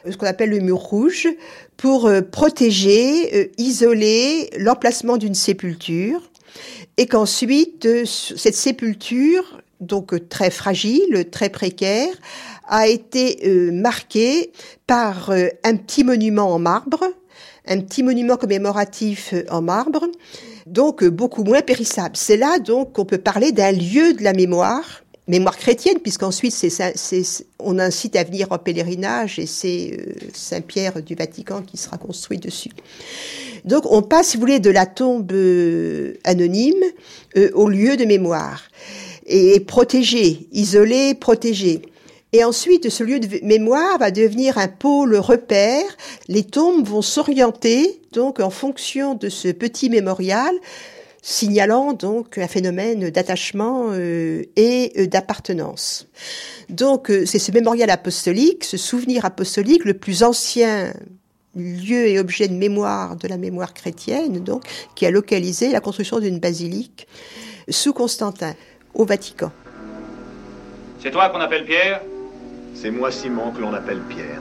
ce 0.09 0.17
qu'on 0.17 0.27
appelle 0.27 0.51
le 0.51 0.61
mur 0.61 0.79
rouge, 0.79 1.29
pour 1.77 2.07
euh, 2.07 2.21
protéger, 2.21 3.35
euh, 3.35 3.47
isoler 3.57 4.51
l'emplacement 4.59 5.17
d'une 5.17 5.35
sépulture, 5.35 6.31
et 6.97 7.07
qu'ensuite 7.07 7.87
euh, 7.87 8.05
cette 8.05 8.55
sépulture 8.55 9.63
donc 9.81 10.29
très 10.29 10.51
fragile, 10.51 11.25
très 11.31 11.49
précaire, 11.49 12.13
a 12.69 12.87
été 12.87 13.41
euh, 13.47 13.73
marqué 13.73 14.53
par 14.87 15.31
un 15.31 15.77
petit 15.77 16.05
monument 16.05 16.53
en 16.53 16.59
marbre, 16.59 17.03
un 17.67 17.81
petit 17.81 18.03
monument 18.03 18.37
commémoratif 18.37 19.33
en 19.49 19.63
marbre, 19.63 20.07
donc 20.71 21.05
beaucoup 21.05 21.45
moins 21.45 21.63
périssable. 21.63 22.17
C'est 22.17 22.37
là 22.37 22.59
donc 22.59 22.93
qu'on 22.93 23.05
peut 23.05 23.19
parler 23.19 23.53
d'un 23.53 23.73
lieu 23.73 24.15
de 24.15 24.23
la 24.23 24.33
mémoire, 24.33 25.03
mémoire 25.29 25.57
chrétienne, 25.57 25.99
puisqu'ensuite 25.99 26.55
on 27.59 27.79
incite 27.79 28.17
à 28.17 28.25
venir 28.25 28.49
en 28.51 28.59
pèlerinage 28.59 29.39
et 29.39 29.47
c'est 29.47 29.97
Saint-Pierre 30.33 31.03
du 31.03 31.15
Vatican 31.15 31.63
qui 31.63 31.77
sera 31.77 31.99
construit 31.99 32.39
dessus. 32.39 32.71
Donc 33.65 33.85
on 33.91 34.03
passe, 34.03 34.29
si 34.29 34.37
vous 34.37 34.41
voulez, 34.41 34.61
de 34.61 34.71
la 34.71 34.87
tombe 34.87 35.33
anonyme 36.25 36.83
au 37.55 37.69
lieu 37.69 37.97
de 37.97 38.05
mémoire 38.05 38.63
et 39.27 39.61
protégé, 39.61 40.49
isolé, 40.53 41.15
protégé. 41.15 41.83
Et 42.33 42.45
ensuite, 42.45 42.89
ce 42.91 43.03
lieu 43.03 43.19
de 43.19 43.45
mémoire 43.45 43.99
va 43.99 44.11
devenir 44.11 44.57
un 44.59 44.69
pôle 44.69 45.17
repère. 45.17 45.85
Les 46.29 46.45
tombes 46.45 46.87
vont 46.87 47.03
s'orienter, 47.03 48.01
donc, 48.13 48.39
en 48.39 48.51
fonction 48.51 49.15
de 49.15 49.29
ce 49.29 49.49
petit 49.49 49.91
mémorial, 49.91 50.55
signalant 51.23 51.93
donc 51.93 52.39
un 52.39 52.47
phénomène 52.47 53.11
d'attachement 53.11 53.89
euh, 53.91 54.45
et 54.57 54.93
euh, 54.97 55.07
d'appartenance. 55.07 56.07
Donc, 56.69 57.11
euh, 57.11 57.27
c'est 57.27 57.41
ce 57.41 57.51
mémorial 57.51 57.91
apostolique, 57.91 58.65
ce 58.65 58.77
souvenir 58.77 59.25
apostolique, 59.25 59.85
le 59.85 59.95
plus 59.95 60.23
ancien 60.23 60.95
lieu 61.57 62.07
et 62.07 62.21
objet 62.21 62.47
de 62.47 62.55
mémoire 62.55 63.17
de 63.17 63.27
la 63.27 63.39
mémoire 63.39 63.75
chrétienne, 63.75 64.39
donc, 64.39 64.63
qui 64.95 65.05
a 65.05 65.11
localisé 65.11 65.71
la 65.73 65.81
construction 65.81 66.21
d'une 66.21 66.39
basilique 66.39 67.09
sous 67.69 67.93
Constantin, 67.93 68.55
au 68.95 69.05
Vatican. 69.05 69.51
C'est 71.03 71.11
toi 71.11 71.29
qu'on 71.31 71.41
appelle 71.41 71.65
Pierre? 71.65 72.03
C'est 72.75 72.91
moi 72.91 73.11
Simon 73.11 73.51
que 73.51 73.61
l'on 73.61 73.75
appelle 73.75 74.01
Pierre. 74.09 74.41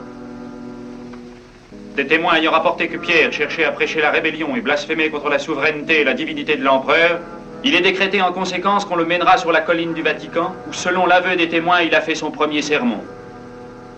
Des 1.96 2.06
témoins 2.06 2.36
ayant 2.36 2.52
rapporté 2.52 2.88
que 2.88 2.96
Pierre 2.96 3.32
cherchait 3.32 3.64
à 3.64 3.72
prêcher 3.72 4.00
la 4.00 4.10
rébellion 4.10 4.54
et 4.56 4.60
blasphémer 4.60 5.10
contre 5.10 5.28
la 5.28 5.38
souveraineté 5.38 6.00
et 6.00 6.04
la 6.04 6.14
divinité 6.14 6.56
de 6.56 6.64
l'empereur, 6.64 7.20
il 7.62 7.74
est 7.74 7.82
décrété 7.82 8.22
en 8.22 8.32
conséquence 8.32 8.84
qu'on 8.84 8.96
le 8.96 9.04
mènera 9.04 9.36
sur 9.36 9.52
la 9.52 9.60
colline 9.60 9.92
du 9.92 10.00
Vatican, 10.00 10.54
où 10.68 10.72
selon 10.72 11.04
l'aveu 11.04 11.36
des 11.36 11.48
témoins, 11.48 11.82
il 11.82 11.94
a 11.94 12.00
fait 12.00 12.14
son 12.14 12.30
premier 12.30 12.62
sermon. 12.62 13.00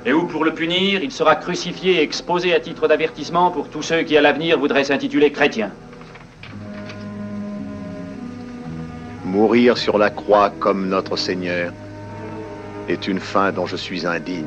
Et 0.05 0.13
où, 0.13 0.27
pour 0.27 0.45
le 0.45 0.53
punir, 0.53 1.05
il 1.05 1.13
sera 1.13 1.37
crucifié 1.37 1.99
et 1.99 2.03
exposé 2.03 2.55
à 2.55 2.61
titre 2.61 2.89
d'avertissement 2.89 3.53
pour 3.53 3.69
tous 3.69 3.83
ceux 3.83 4.03
qui, 4.03 4.17
à 4.17 4.21
l'avenir, 4.21 4.59
voudraient 4.59 4.83
s'intituler 4.83 5.31
chrétiens. 5.31 5.71
Mourir 9.25 9.79
sur 9.79 9.97
la 9.97 10.11
croix 10.11 10.51
comme 10.51 10.89
notre 10.89 11.17
Seigneur 11.17 11.73
est 12.89 13.07
une 13.09 13.21
fin 13.21 13.53
dont 13.53 13.67
je 13.67 13.77
suis 13.77 14.07
indigne. 14.07 14.45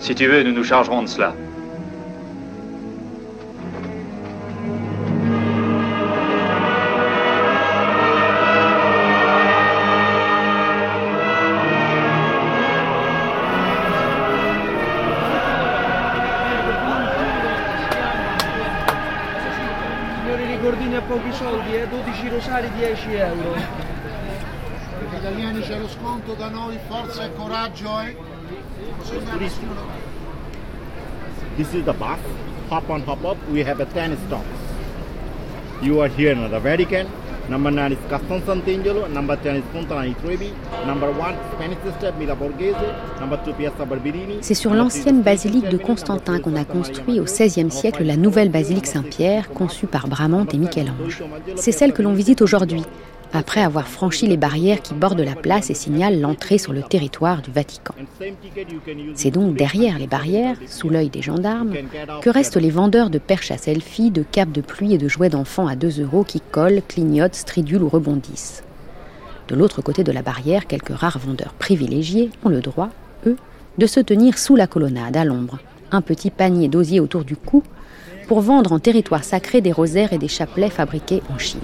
Si 0.00 0.14
tu 0.14 0.26
veux, 0.26 0.42
nous 0.42 0.52
nous 0.52 0.64
chargerons 0.64 1.02
de 1.02 1.08
cela. 1.08 1.34
Signori 20.20 20.44
ricordini 20.46 20.94
a 20.94 21.00
pochi 21.00 21.32
soldi, 21.32 21.74
eh? 21.74 21.88
12 21.88 22.28
rosari 22.30 22.70
10 22.76 23.06
euro. 23.16 23.87
Italiani 25.28 25.60
c'è 25.60 25.78
lo 25.78 25.88
sconto 25.88 26.32
da 26.34 26.48
noi, 26.48 26.78
forza 26.88 27.24
e 27.24 27.34
coraggio 27.34 28.00
eh? 28.00 28.16
This 31.56 31.72
is 31.72 31.84
the 31.84 31.92
bus. 31.92 32.18
Hop 32.68 32.88
on, 32.88 33.02
hop 33.04 33.24
up. 33.24 33.36
We 33.50 33.64
have 33.64 33.82
a 33.82 33.86
10 33.86 34.16
stops. 34.26 34.46
You 35.80 36.00
are 36.00 36.08
here 36.08 36.32
in 36.32 36.48
the 36.48 36.60
Vatican. 36.60 37.06
Number 37.48 37.70
9 37.72 37.92
is 37.92 37.98
Caston 38.08 38.42
Sant'Angelo. 38.44 39.08
Number 39.08 39.36
10 39.36 39.56
is 39.56 39.64
Fontana 39.72 40.14
Trevi. 40.22 40.52
Number 40.86 41.10
1, 41.10 41.34
Spanish 41.54 41.78
Sister, 41.84 42.12
Mila 42.18 42.34
Borghese. 42.34 42.94
Number 43.20 43.38
2, 43.44 43.52
Piazza 43.54 43.84
Barberini. 43.84 44.38
C'est 44.42 44.54
sur 44.54 44.74
l'ancienne 44.74 45.22
basilique 45.22 45.68
de 45.68 45.78
Constantin 45.78 46.40
qu'on 46.40 46.56
a 46.56 46.64
construit 46.64 47.20
au 47.20 47.24
XVIe 47.24 47.70
siècle 47.70 48.04
la 48.04 48.16
nouvelle 48.16 48.50
basilique 48.50 48.86
Saint-Pierre, 48.86 49.48
conçue 49.50 49.86
par 49.86 50.08
Bramante 50.08 50.54
et 50.54 50.58
Michel-Ange. 50.58 51.22
C'est 51.56 51.72
celle 51.72 51.92
que 51.92 52.02
l'on 52.02 52.12
visite 52.12 52.42
aujourd'hui, 52.42 52.84
après 53.32 53.62
avoir 53.62 53.88
franchi 53.88 54.26
les 54.26 54.36
barrières 54.36 54.82
qui 54.82 54.94
bordent 54.94 55.20
la 55.20 55.34
place 55.34 55.70
et 55.70 55.74
signalent 55.74 56.20
l'entrée 56.20 56.58
sur 56.58 56.72
le 56.72 56.82
territoire 56.82 57.42
du 57.42 57.50
Vatican. 57.50 57.94
C'est 59.14 59.30
donc 59.30 59.56
derrière 59.56 59.98
les 59.98 60.06
barrières, 60.06 60.56
sous 60.66 60.88
l'œil 60.88 61.10
des 61.10 61.22
gendarmes, 61.22 61.74
que 62.22 62.30
restent 62.30 62.56
les 62.56 62.70
vendeurs 62.70 63.10
de 63.10 63.18
perches 63.18 63.50
à 63.50 63.58
selfie, 63.58 64.10
de 64.10 64.22
capes 64.22 64.52
de 64.52 64.60
pluie 64.60 64.94
et 64.94 64.98
de 64.98 65.08
jouets 65.08 65.28
d'enfants 65.28 65.66
à 65.66 65.76
2 65.76 66.02
euros 66.02 66.24
qui 66.24 66.40
collent, 66.40 66.82
clignotent, 66.86 67.34
stridulent 67.34 67.84
ou 67.84 67.88
rebondissent. 67.88 68.64
De 69.48 69.54
l'autre 69.54 69.82
côté 69.82 70.04
de 70.04 70.12
la 70.12 70.22
barrière, 70.22 70.66
quelques 70.66 70.96
rares 70.96 71.18
vendeurs 71.18 71.54
privilégiés 71.54 72.30
ont 72.44 72.50
le 72.50 72.60
droit, 72.60 72.90
eux, 73.26 73.36
de 73.78 73.86
se 73.86 74.00
tenir 74.00 74.38
sous 74.38 74.56
la 74.56 74.66
colonnade, 74.66 75.16
à 75.16 75.24
l'ombre, 75.24 75.58
un 75.90 76.02
petit 76.02 76.30
panier 76.30 76.68
d'osier 76.68 77.00
autour 77.00 77.24
du 77.24 77.36
cou, 77.36 77.62
pour 78.28 78.42
vendre 78.42 78.72
en 78.72 78.78
territoire 78.78 79.24
sacré 79.24 79.60
des 79.62 79.72
rosaires 79.72 80.12
et 80.12 80.18
des 80.18 80.28
chapelets 80.28 80.70
fabriqués 80.70 81.22
en 81.34 81.38
Chine. 81.38 81.60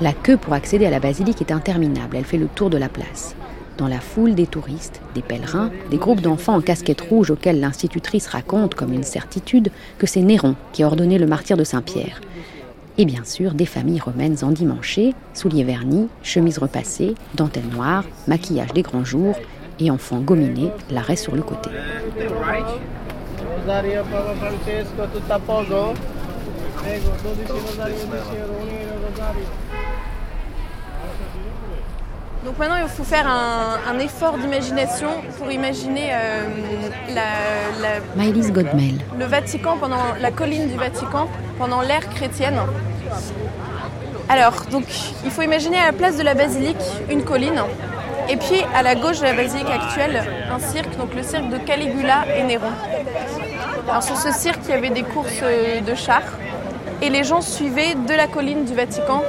La 0.00 0.12
queue 0.12 0.36
pour 0.36 0.52
accéder 0.52 0.86
à 0.86 0.90
la 0.90 1.00
basilique 1.00 1.40
est 1.40 1.52
interminable, 1.52 2.16
elle 2.16 2.24
fait 2.24 2.36
le 2.36 2.48
tour 2.48 2.68
de 2.68 2.76
la 2.76 2.88
place. 2.88 3.36
Dans 3.78 3.86
la 3.86 4.00
foule 4.00 4.34
des 4.34 4.48
touristes, 4.48 5.00
des 5.14 5.22
pèlerins, 5.22 5.70
des 5.90 5.98
groupes 5.98 6.20
d'enfants 6.20 6.56
en 6.56 6.60
casquette 6.60 7.00
rouge 7.00 7.30
auxquels 7.30 7.60
l'institutrice 7.60 8.26
raconte 8.26 8.74
comme 8.74 8.92
une 8.92 9.04
certitude 9.04 9.70
que 9.98 10.06
c'est 10.08 10.20
Néron 10.20 10.56
qui 10.72 10.82
a 10.82 10.88
ordonné 10.88 11.16
le 11.16 11.26
martyr 11.26 11.56
de 11.56 11.62
Saint-Pierre. 11.62 12.20
Et 12.96 13.04
bien 13.04 13.24
sûr, 13.24 13.54
des 13.54 13.66
familles 13.66 14.00
romaines 14.00 14.38
endimanchées, 14.42 15.14
souliers 15.32 15.62
vernis, 15.62 16.08
chemises 16.24 16.58
repassées, 16.58 17.14
dentelles 17.36 17.68
noires, 17.72 18.04
maquillage 18.26 18.72
des 18.72 18.82
grands 18.82 19.04
jours 19.04 19.36
et 19.78 19.92
enfants 19.92 20.18
gominés, 20.18 20.72
l'arrêt 20.90 21.14
sur 21.14 21.36
le 21.36 21.42
côté. 21.42 21.70
Rosario 23.56 24.04
Papa 24.04 24.34
Francesco, 24.34 25.08
tutto 25.12 25.32
a 25.32 25.38
poco? 25.38 25.94
Prego, 26.76 27.10
12 27.22 27.44
Rosario, 27.46 27.94
10 27.94 28.36
euro, 28.36 28.52
1 28.62 28.70
euro 28.70 29.06
Rosario. 29.08 29.46
Donc 32.44 32.56
maintenant, 32.58 32.76
il 32.80 32.88
faut 32.88 33.04
faire 33.04 33.26
un, 33.26 33.78
un 33.90 33.98
effort 33.98 34.38
d'imagination 34.38 35.08
pour 35.36 35.50
imaginer 35.50 36.10
euh, 36.12 36.44
la, 37.14 38.00
la, 38.16 38.50
Godmel. 38.50 39.00
le 39.18 39.24
Vatican 39.24 39.76
pendant 39.76 40.14
la 40.20 40.30
colline 40.30 40.68
du 40.68 40.76
Vatican 40.76 41.28
pendant 41.58 41.82
l'ère 41.82 42.08
chrétienne. 42.08 42.60
Alors, 44.28 44.54
donc, 44.70 44.84
il 45.24 45.30
faut 45.30 45.42
imaginer 45.42 45.78
à 45.78 45.86
la 45.86 45.92
place 45.92 46.16
de 46.16 46.22
la 46.22 46.34
basilique 46.34 46.76
une 47.10 47.24
colline, 47.24 47.62
et 48.28 48.36
puis 48.36 48.62
à 48.74 48.82
la 48.82 48.94
gauche 48.94 49.18
de 49.18 49.24
la 49.24 49.34
basilique 49.34 49.70
actuelle, 49.70 50.22
un 50.50 50.58
cirque, 50.58 50.96
donc 50.96 51.14
le 51.14 51.22
cirque 51.22 51.48
de 51.48 51.58
Caligula 51.58 52.24
et 52.36 52.42
Néron. 52.44 52.72
Alors 53.88 54.02
sur 54.02 54.16
ce 54.16 54.32
cirque, 54.32 54.60
il 54.64 54.70
y 54.70 54.74
avait 54.74 54.90
des 54.90 55.02
courses 55.02 55.42
de 55.42 55.94
chars, 55.94 56.22
et 57.00 57.10
les 57.10 57.24
gens 57.24 57.40
suivaient 57.40 57.94
de 57.94 58.14
la 58.14 58.26
colline 58.26 58.64
du 58.64 58.74
Vatican 58.74 59.22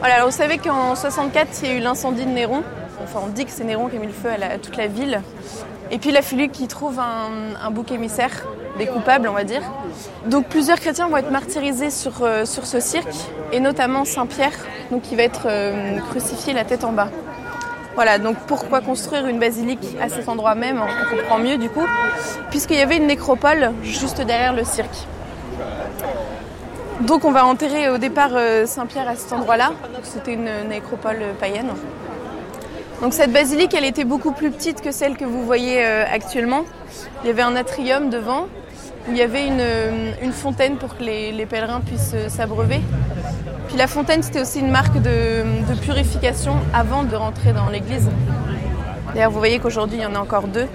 voilà, 0.00 0.14
alors 0.14 0.30
vous 0.30 0.36
savez 0.36 0.56
qu'en 0.56 0.94
64, 0.94 1.48
il 1.62 1.68
y 1.68 1.72
a 1.72 1.74
eu 1.74 1.80
l'incendie 1.80 2.24
de 2.24 2.30
Néron. 2.30 2.62
Enfin, 3.02 3.20
on 3.22 3.28
dit 3.28 3.44
que 3.44 3.50
c'est 3.50 3.64
Néron 3.64 3.88
qui 3.88 3.96
a 3.96 3.98
mis 3.98 4.06
le 4.06 4.14
feu 4.14 4.30
à, 4.30 4.56
toute 4.56 4.78
la 4.78 4.86
ville. 4.86 5.20
Et 5.90 5.98
puis 5.98 6.08
il 6.08 6.16
a 6.16 6.22
fallu 6.22 6.48
qu'il 6.48 6.68
trouve 6.68 6.98
un, 6.98 7.70
bouc 7.70 7.92
émissaire, 7.92 8.46
des 8.78 8.86
coupables, 8.86 9.28
on 9.28 9.34
va 9.34 9.44
dire. 9.44 9.60
Donc 10.24 10.46
plusieurs 10.46 10.80
chrétiens 10.80 11.08
vont 11.08 11.18
être 11.18 11.30
martyrisés 11.30 11.90
sur, 11.90 12.22
euh, 12.22 12.46
sur 12.46 12.64
ce 12.64 12.80
cirque, 12.80 13.14
et 13.52 13.60
notamment 13.60 14.06
Saint-Pierre, 14.06 14.54
donc 14.90 15.02
qui 15.02 15.16
va 15.16 15.24
être 15.24 15.48
euh, 15.50 15.98
crucifié 16.10 16.54
la 16.54 16.64
tête 16.64 16.84
en 16.84 16.92
bas. 16.92 17.08
Voilà, 18.02 18.18
donc 18.18 18.38
pourquoi 18.46 18.80
construire 18.80 19.26
une 19.26 19.38
basilique 19.38 19.86
à 20.00 20.08
cet 20.08 20.26
endroit 20.30 20.54
même 20.54 20.80
On 20.80 21.14
comprend 21.14 21.38
mieux 21.38 21.58
du 21.58 21.68
coup, 21.68 21.84
puisqu'il 22.48 22.78
y 22.78 22.80
avait 22.80 22.96
une 22.96 23.06
nécropole 23.06 23.72
juste 23.82 24.22
derrière 24.22 24.54
le 24.54 24.64
cirque. 24.64 25.06
Donc 27.02 27.26
on 27.26 27.30
va 27.30 27.44
enterrer 27.44 27.90
au 27.90 27.98
départ 27.98 28.30
euh, 28.32 28.64
Saint-Pierre 28.64 29.06
à 29.06 29.16
cet 29.16 29.34
endroit-là. 29.34 29.72
C'était 30.02 30.32
une 30.32 30.48
nécropole 30.70 31.18
païenne. 31.38 31.68
Donc 33.02 33.12
cette 33.12 33.32
basilique, 33.32 33.74
elle 33.74 33.84
était 33.84 34.04
beaucoup 34.04 34.32
plus 34.32 34.50
petite 34.50 34.80
que 34.80 34.92
celle 34.92 35.18
que 35.18 35.26
vous 35.26 35.44
voyez 35.44 35.84
euh, 35.84 36.04
actuellement. 36.10 36.64
Il 37.22 37.26
y 37.26 37.30
avait 37.30 37.42
un 37.42 37.54
atrium 37.54 38.08
devant, 38.08 38.46
il 39.10 39.16
y 39.18 39.20
avait 39.20 39.46
une, 39.46 39.60
euh, 39.60 40.32
fontaine 40.32 40.76
pour 40.78 40.96
que 40.96 41.02
les, 41.04 41.44
pèlerins 41.44 41.82
puissent 41.82 42.16
s'abreuver. 42.28 42.80
Puis 43.70 43.78
la 43.78 43.86
fontaine, 43.86 44.20
c'était 44.20 44.40
aussi 44.40 44.58
une 44.58 44.72
marque 44.72 45.00
de, 45.00 45.44
purification 45.80 46.56
avant 46.74 47.04
de 47.04 47.14
rentrer 47.14 47.52
dans 47.52 47.68
l'église. 47.68 48.10
D'ailleurs, 49.14 49.30
vous 49.30 49.38
voyez 49.38 49.60
qu'aujourd'hui, 49.60 49.98
il 49.98 50.02
y 50.02 50.06
en 50.06 50.16
a 50.16 50.18
encore 50.18 50.48
deux. 50.48 50.66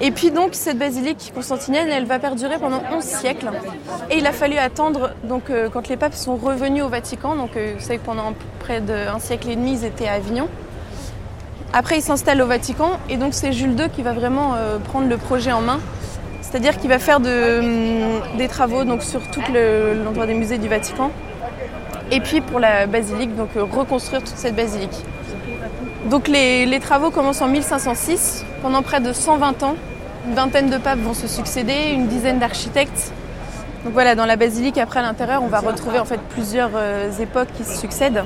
Et 0.00 0.10
puis 0.10 0.32
donc 0.32 0.50
cette 0.54 0.76
basilique 0.76 1.30
constantinienne, 1.32 1.86
elle 1.88 2.06
va 2.06 2.18
perdurer 2.18 2.58
pendant 2.58 2.82
11 2.92 3.04
siècles. 3.04 3.50
Et 4.10 4.18
il 4.18 4.26
a 4.26 4.32
fallu 4.32 4.58
attendre 4.58 5.10
donc 5.22 5.50
euh, 5.50 5.68
quand 5.72 5.86
les 5.86 5.96
papes 5.96 6.14
sont 6.14 6.34
revenus 6.34 6.82
au 6.82 6.88
Vatican, 6.88 7.36
donc 7.36 7.56
euh, 7.56 7.74
vous 7.78 7.84
savez 7.84 7.98
que 7.98 8.04
pendant 8.04 8.32
près 8.58 8.80
d'un 8.80 9.20
siècle 9.20 9.48
et 9.50 9.54
demi 9.54 9.74
ils 9.74 9.84
étaient 9.84 10.08
à 10.08 10.14
Avignon. 10.14 10.48
Après 11.72 11.98
ils 11.98 12.02
s'installent 12.02 12.42
au 12.42 12.48
Vatican 12.48 12.98
et 13.08 13.16
donc 13.16 13.32
c'est 13.34 13.52
Jules 13.52 13.78
II 13.78 13.90
qui 13.90 14.02
va 14.02 14.12
vraiment 14.12 14.54
euh, 14.56 14.78
prendre 14.78 15.08
le 15.08 15.18
projet 15.18 15.52
en 15.52 15.60
main. 15.60 15.78
C'est-à-dire 16.40 16.78
qu'il 16.78 16.88
va 16.90 16.98
faire 16.98 17.18
hum, 17.18 18.20
des 18.38 18.48
travaux 18.48 18.82
donc, 18.82 19.04
sur 19.04 19.20
tout 19.30 19.42
le- 19.54 20.02
l'endroit 20.04 20.26
des 20.26 20.34
musées 20.34 20.58
du 20.58 20.68
Vatican. 20.68 21.12
Et 22.12 22.20
puis 22.20 22.42
pour 22.42 22.60
la 22.60 22.86
basilique, 22.86 23.34
donc 23.36 23.48
euh, 23.56 23.64
reconstruire 23.64 24.22
toute 24.22 24.36
cette 24.36 24.54
basilique. 24.54 25.02
Donc 26.10 26.28
les, 26.28 26.78
travaux 26.78 27.10
commencent 27.10 27.40
en 27.40 27.48
1506. 27.48 28.44
Pendant 28.60 28.82
près 28.82 29.00
de 29.00 29.14
120 29.14 29.62
ans, 29.62 29.76
une 30.28 30.34
vingtaine 30.34 30.68
de 30.68 30.76
papes 30.76 30.98
vont 30.98 31.14
se 31.14 31.26
succéder, 31.26 31.92
une 31.94 32.08
dizaine 32.08 32.38
d'architectes. 32.38 33.12
Donc 33.84 33.94
voilà, 33.94 34.14
dans 34.14 34.26
la 34.26 34.36
basilique, 34.36 34.76
après 34.76 35.00
à 35.00 35.02
l'intérieur, 35.02 35.42
on 35.42 35.46
va 35.46 35.60
retrouver 35.60 35.98
en 35.98 36.04
fait 36.04 36.20
plusieurs 36.20 36.72
euh, 36.74 37.10
époques 37.18 37.48
qui 37.56 37.64
se 37.64 37.78
succèdent. 37.78 38.24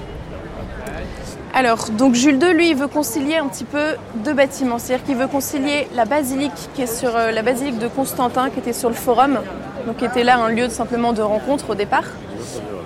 Alors, 1.55 1.89
donc 1.91 2.15
Jules 2.15 2.43
II, 2.43 2.55
lui, 2.55 2.71
il 2.71 2.77
veut 2.77 2.89
concilier 2.89 3.37
un 3.37 3.47
petit 3.47 3.65
peu 3.65 3.95
deux 4.17 4.35
bâtiments. 4.35 4.79
C'est-à-dire 4.81 5.07
qu'il 5.07 5.17
veut 5.17 5.29
concilier 5.29 5.87
la 5.95 6.07
basilique 6.07 6.71
qui 6.75 6.83
est 6.83 6.93
sur 6.93 7.15
euh, 7.15 7.31
la 7.31 7.43
basilique 7.43 7.79
de 7.79 7.87
Constantin, 7.87 8.51
qui 8.51 8.59
était 8.59 8.73
sur 8.73 8.89
le 8.89 8.97
forum, 8.97 9.39
donc 9.87 9.99
qui 9.99 10.05
était 10.05 10.25
là 10.25 10.39
un 10.39 10.49
lieu 10.49 10.67
de, 10.67 10.73
simplement 10.73 11.13
de 11.13 11.23
rencontre 11.23 11.71
au 11.71 11.75
départ. 11.77 12.05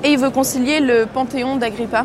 Et 0.03 0.13
il 0.13 0.19
veut 0.19 0.31
concilier 0.31 0.81
le 0.81 1.07
panthéon 1.07 1.57
d'Agrippa. 1.57 2.05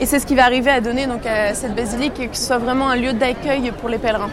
Et 0.00 0.06
c'est 0.06 0.18
ce 0.18 0.26
qui 0.26 0.34
va 0.34 0.44
arriver 0.44 0.70
à 0.70 0.80
donner 0.80 1.06
donc, 1.06 1.26
à 1.26 1.54
cette 1.54 1.74
basilique 1.74 2.14
que 2.30 2.36
ce 2.36 2.44
soit 2.44 2.58
vraiment 2.58 2.88
un 2.88 2.96
lieu 2.96 3.12
d'accueil 3.12 3.72
pour 3.80 3.88
les 3.88 3.98
pèlerins. 3.98 4.30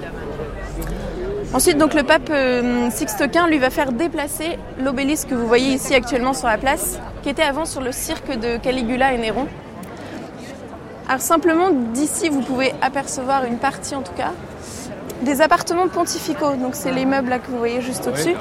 Ensuite, 1.54 1.78
donc, 1.78 1.94
le 1.94 2.04
pape 2.04 2.30
euh, 2.30 2.90
Sixte 2.92 3.30
Quint 3.32 3.48
lui 3.48 3.58
va 3.58 3.70
faire 3.70 3.92
déplacer 3.92 4.60
l'obélisque 4.80 5.30
que 5.30 5.36
vous 5.36 5.48
voyez 5.48 5.74
ici 5.74 5.96
actuellement 5.96 6.34
sur 6.34 6.48
la 6.48 6.58
place, 6.58 7.00
qui 7.24 7.30
était 7.30 7.44
avant 7.44 7.66
sur 7.66 7.82
le 7.82 7.92
cirque 7.92 8.38
de 8.38 8.58
Caligula 8.58 9.14
et 9.14 9.18
Néron. 9.18 9.48
Alors 11.08 11.22
simplement 11.22 11.72
d'ici, 11.72 12.30
vous 12.30 12.42
pouvez 12.42 12.72
apercevoir 12.84 13.44
une 13.46 13.58
partie 13.58 13.96
en 13.96 14.04
tout 14.04 14.14
cas 14.14 14.32
des 15.24 15.42
appartements 15.42 15.88
pontificaux. 15.88 16.56
Donc 16.56 16.76
c'est 16.76 16.92
les 16.92 17.06
meubles 17.06 17.30
là 17.30 17.40
que 17.40 17.50
vous 17.50 17.58
voyez 17.58 17.82
juste 17.82 18.08
au-dessus. 18.08 18.36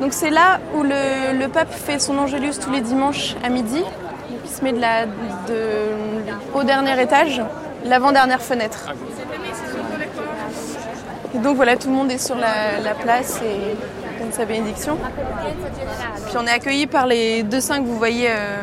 Donc 0.00 0.12
c'est 0.12 0.30
là 0.30 0.60
où 0.74 0.82
le, 0.82 1.46
pape 1.48 1.72
fait 1.72 1.98
son 1.98 2.16
angélus 2.18 2.58
tous 2.58 2.70
les 2.70 2.80
dimanches 2.80 3.36
à 3.44 3.48
midi. 3.50 3.82
Il 4.44 4.50
se 4.50 4.64
met 4.64 4.74
au 6.54 6.62
dernier 6.62 7.00
étage, 7.02 7.42
l'avant-dernière 7.84 8.40
fenêtre. 8.40 8.92
Et 11.34 11.38
donc 11.38 11.56
voilà, 11.56 11.76
tout 11.76 11.88
le 11.88 11.94
monde 11.94 12.10
est 12.10 12.18
sur 12.18 12.34
la, 12.34 12.80
la 12.82 12.94
place 12.94 13.40
et 13.42 13.76
donne 14.20 14.32
sa 14.32 14.44
bénédiction. 14.46 14.96
Puis 16.26 16.36
on 16.38 16.46
est 16.46 16.50
accueilli 16.50 16.86
par 16.86 17.06
les 17.06 17.42
deux 17.42 17.60
saints 17.60 17.80
que 17.80 17.86
vous 17.86 17.96
voyez, 17.96 18.28
euh, 18.30 18.56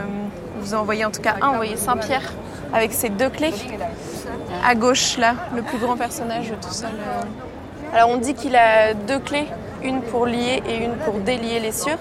vous 0.59 0.73
en 0.73 0.83
voyez 0.83 1.05
en 1.05 1.11
tout 1.11 1.21
cas 1.21 1.35
un, 1.41 1.51
vous 1.51 1.55
voyez 1.57 1.77
Saint-Pierre 1.77 2.33
avec 2.73 2.93
ses 2.93 3.09
deux 3.09 3.29
clés. 3.29 3.53
À 4.67 4.75
gauche 4.75 5.17
là, 5.17 5.35
le 5.55 5.61
plus 5.61 5.77
grand 5.77 5.95
personnage 5.97 6.51
tout 6.61 6.73
seul. 6.73 6.89
euh. 6.89 7.95
Alors 7.95 8.09
on 8.09 8.17
dit 8.17 8.33
qu'il 8.33 8.55
a 8.55 8.93
deux 8.93 9.19
clés, 9.19 9.47
une 9.87 10.01
pour 10.01 10.25
lier 10.25 10.61
et 10.67 10.83
une 10.83 10.95
pour 10.97 11.15
délier 11.15 11.59
les 11.59 11.71
cieux. 11.71 11.95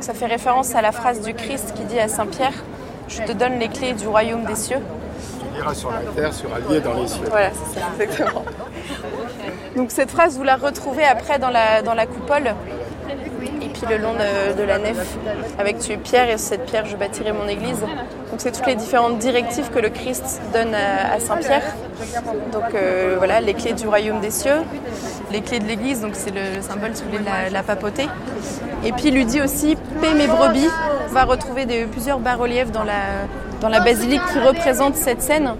Ça 0.00 0.14
fait 0.14 0.26
référence 0.26 0.74
à 0.74 0.82
la 0.82 0.92
phrase 0.92 1.20
du 1.20 1.34
Christ 1.34 1.74
qui 1.74 1.82
dit 1.82 1.98
à 1.98 2.08
Saint-Pierre, 2.08 2.52
je 3.08 3.20
te 3.22 3.32
donne 3.32 3.58
les 3.58 3.68
clés 3.68 3.92
du 3.92 4.06
royaume 4.06 4.44
des 4.44 4.54
cieux. 4.54 4.78
Tu 4.78 5.56
liras 5.60 5.74
sur 5.74 5.90
la 5.90 5.98
terre, 6.14 6.30
un 6.30 6.72
lié 6.72 6.80
dans 6.80 6.94
les 6.94 7.08
cieux. 7.08 7.24
Voilà, 7.28 7.50
c'est 7.50 7.80
ça, 7.80 7.86
exactement. 7.98 8.44
Donc 9.76 9.90
cette 9.90 10.10
phrase, 10.10 10.36
vous 10.38 10.44
la 10.44 10.56
retrouvez 10.56 11.04
après 11.04 11.38
dans 11.40 11.50
la, 11.50 11.82
dans 11.82 11.94
la 11.94 12.06
coupole. 12.06 12.54
Et 13.60 13.68
puis 13.68 13.82
le 13.88 13.98
long 13.98 14.12
de, 14.12 14.56
de 14.56 14.62
la 14.62 14.78
nef, 14.78 15.16
avec 15.58 15.78
tu 15.78 15.92
es 15.92 15.96
pierre 15.96 16.28
et 16.30 16.38
sur 16.38 16.48
cette 16.48 16.66
pierre 16.66 16.86
je 16.86 16.96
bâtirai 16.96 17.32
mon 17.32 17.48
église. 17.48 17.80
Donc 18.30 18.38
c'est 18.38 18.52
toutes 18.52 18.66
les 18.66 18.76
différentes 18.76 19.18
directives 19.18 19.70
que 19.70 19.78
le 19.78 19.88
Christ 19.88 20.40
donne 20.52 20.74
à, 20.74 21.14
à 21.14 21.20
Saint-Pierre. 21.20 21.62
Donc 22.52 22.74
euh, 22.74 23.16
voilà, 23.18 23.40
les 23.40 23.54
clés 23.54 23.72
du 23.72 23.86
royaume 23.86 24.20
des 24.20 24.30
cieux, 24.30 24.62
les 25.32 25.40
clés 25.42 25.58
de 25.58 25.66
l'église, 25.66 26.00
donc 26.00 26.12
c'est 26.14 26.30
le 26.34 26.60
symbole 26.62 26.90
si 26.94 27.02
vous 27.02 27.10
voulez, 27.10 27.20
de 27.20 27.24
la, 27.26 27.50
la 27.50 27.62
papauté. 27.62 28.08
Et 28.84 28.92
puis 28.92 29.08
il 29.08 29.14
lui 29.14 29.24
dit 29.24 29.40
aussi 29.40 29.76
paix 30.00 30.14
mes 30.14 30.26
brebis. 30.26 30.68
On 31.10 31.12
va 31.14 31.24
retrouver 31.24 31.66
des- 31.66 31.84
plusieurs 31.84 32.18
bas-reliefs 32.18 32.70
dans 32.70 32.84
la, 32.84 33.26
dans 33.60 33.68
la 33.68 33.80
basilique 33.80 34.20
qui 34.32 34.38
représentent 34.38 34.96
cette 34.96 35.22
scène. 35.22 35.54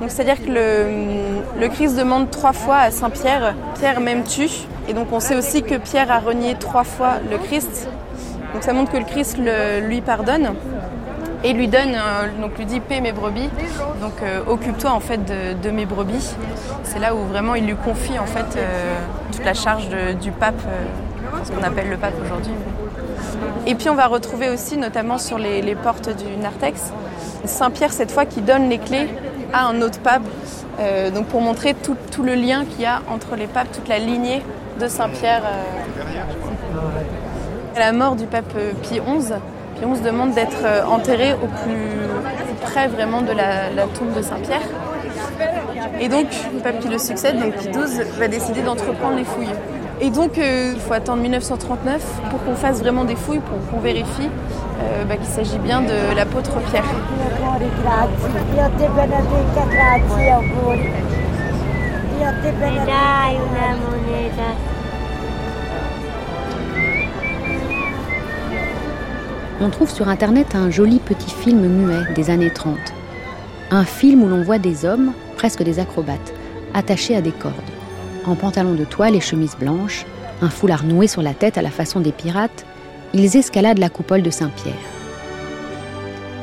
Donc 0.00 0.10
c'est-à-dire 0.10 0.44
que 0.44 0.50
le, 0.50 1.60
le 1.60 1.68
Christ 1.68 1.96
demande 1.96 2.30
trois 2.30 2.52
fois 2.52 2.76
à 2.76 2.90
Saint 2.90 3.10
Pierre, 3.10 3.54
Pierre 3.78 4.00
m'aimes-tu? 4.00 4.48
Et 4.88 4.92
donc 4.92 5.08
on 5.12 5.20
sait 5.20 5.36
aussi 5.36 5.62
que 5.62 5.74
Pierre 5.76 6.10
a 6.10 6.18
renié 6.18 6.54
trois 6.58 6.84
fois 6.84 7.14
le 7.30 7.38
Christ. 7.38 7.88
Donc 8.54 8.62
ça 8.62 8.72
montre 8.72 8.92
que 8.92 8.96
le 8.96 9.04
Christ 9.04 9.36
le- 9.38 9.86
lui 9.86 10.00
pardonne 10.00 10.54
et 11.44 11.52
lui 11.52 11.68
donne, 11.68 11.94
euh, 11.94 12.40
donc 12.40 12.58
lui 12.58 12.66
dit 12.66 12.80
paix 12.80 13.00
mes 13.00 13.12
brebis. 13.12 13.48
Donc 14.00 14.22
euh, 14.22 14.40
occupe-toi 14.46 14.90
en 14.90 15.00
fait 15.00 15.20
de, 15.24 15.70
mes 15.70 15.86
brebis. 15.86 16.34
C'est 16.82 16.98
là 16.98 17.14
où 17.14 17.18
vraiment 17.18 17.54
il 17.54 17.66
lui 17.66 17.76
confie 17.76 18.18
en 18.18 18.26
fait 18.26 18.56
euh, 18.56 18.98
toute 19.32 19.44
la 19.44 19.54
charge 19.54 19.88
du 20.20 20.32
pape, 20.32 20.60
ce 21.44 21.52
qu'on 21.52 21.62
appelle 21.62 21.90
le 21.90 21.96
pape 21.96 22.14
aujourd'hui. 22.24 22.52
Et 23.66 23.74
puis 23.74 23.88
on 23.90 23.94
va 23.94 24.06
retrouver 24.06 24.48
aussi, 24.48 24.76
notamment 24.76 25.18
sur 25.18 25.38
les, 25.38 25.74
portes 25.74 26.08
du 26.16 26.36
narthex, 26.40 26.92
Saint-Pierre 27.44 27.92
cette 27.92 28.10
fois 28.10 28.24
qui 28.24 28.40
donne 28.40 28.68
les 28.68 28.78
clés 28.78 29.08
à 29.52 29.66
un 29.66 29.80
autre 29.82 30.00
pape, 30.00 30.22
donc 31.14 31.26
pour 31.26 31.40
montrer 31.40 31.74
tout, 31.74 31.96
tout 32.10 32.22
le 32.22 32.34
lien 32.34 32.64
qu'il 32.64 32.82
y 32.82 32.86
a 32.86 33.02
entre 33.08 33.36
les 33.36 33.46
papes, 33.46 33.68
toute 33.72 33.88
la 33.88 33.98
lignée 33.98 34.42
de 34.80 34.88
Saint-Pierre. 34.88 35.42
À 37.76 37.78
la 37.78 37.92
mort 37.92 38.16
du 38.16 38.26
pape 38.26 38.52
Pie 38.82 39.00
XI, 39.00 39.34
Pie 39.80 39.86
XI 39.86 40.02
demande 40.02 40.32
d'être 40.32 40.64
euh, 40.64 40.84
enterré 40.84 41.34
au 41.34 41.46
plus 41.46 42.60
près 42.62 42.88
vraiment 42.88 43.22
de 43.22 43.32
la, 43.32 43.70
la 43.70 43.84
tombe 43.84 44.12
de 44.16 44.22
Saint-Pierre. 44.22 44.62
Et 46.00 46.08
donc, 46.08 46.26
le 46.52 46.60
pape 46.60 46.80
qui 46.80 46.88
le 46.88 46.98
succède, 46.98 47.38
donc 47.38 47.54
Pie 47.54 47.68
XII, 47.68 48.02
va 48.18 48.28
décider 48.28 48.62
d'entreprendre 48.62 49.16
les 49.16 49.24
fouilles. 49.24 49.54
Et 50.00 50.10
donc, 50.10 50.38
euh, 50.38 50.72
il 50.74 50.80
faut 50.80 50.92
attendre 50.92 51.22
1939 51.22 52.02
pour 52.30 52.44
qu'on 52.44 52.54
fasse 52.54 52.80
vraiment 52.80 53.04
des 53.04 53.16
fouilles, 53.16 53.40
pour 53.40 53.58
qu'on 53.70 53.80
vérifie 53.80 54.30
euh, 54.80 55.04
bah, 55.04 55.16
qu'il 55.16 55.26
s'agit 55.26 55.58
bien 55.58 55.80
de 55.80 56.14
l'apôtre 56.14 56.52
Pierre. 56.70 56.84
On 69.60 69.70
trouve 69.70 69.90
sur 69.90 70.08
Internet 70.08 70.54
un 70.54 70.70
joli 70.70 71.00
petit 71.00 71.30
film 71.30 71.66
muet 71.66 72.14
des 72.14 72.30
années 72.30 72.52
30. 72.52 72.78
Un 73.72 73.84
film 73.84 74.22
où 74.22 74.28
l'on 74.28 74.42
voit 74.42 74.60
des 74.60 74.84
hommes, 74.84 75.12
presque 75.36 75.64
des 75.64 75.80
acrobates, 75.80 76.32
attachés 76.74 77.16
à 77.16 77.20
des 77.20 77.32
cordes. 77.32 77.54
En 78.24 78.36
pantalon 78.36 78.74
de 78.74 78.84
toile 78.84 79.16
et 79.16 79.20
chemise 79.20 79.56
blanche, 79.58 80.06
un 80.42 80.48
foulard 80.48 80.84
noué 80.84 81.08
sur 81.08 81.22
la 81.22 81.34
tête 81.34 81.58
à 81.58 81.62
la 81.62 81.72
façon 81.72 81.98
des 81.98 82.12
pirates, 82.12 82.64
ils 83.14 83.36
escaladent 83.36 83.78
la 83.78 83.88
coupole 83.88 84.22
de 84.22 84.30
Saint-Pierre. 84.30 84.74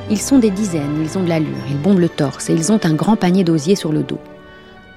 Ils 0.10 0.20
sont 0.20 0.40
des 0.40 0.52
dizaines, 0.52 1.02
ils 1.02 1.18
ont 1.18 1.24
de 1.24 1.30
l'allure, 1.30 1.56
ils 1.70 1.82
bombent 1.82 2.00
le 2.00 2.10
torse 2.10 2.50
et 2.50 2.54
ils 2.54 2.74
ont 2.74 2.82
un 2.84 2.94
grand 2.94 3.16
panier 3.16 3.46
d'osier 3.46 3.76
sur 3.76 3.94
le 3.94 4.04
dos. 4.04 4.20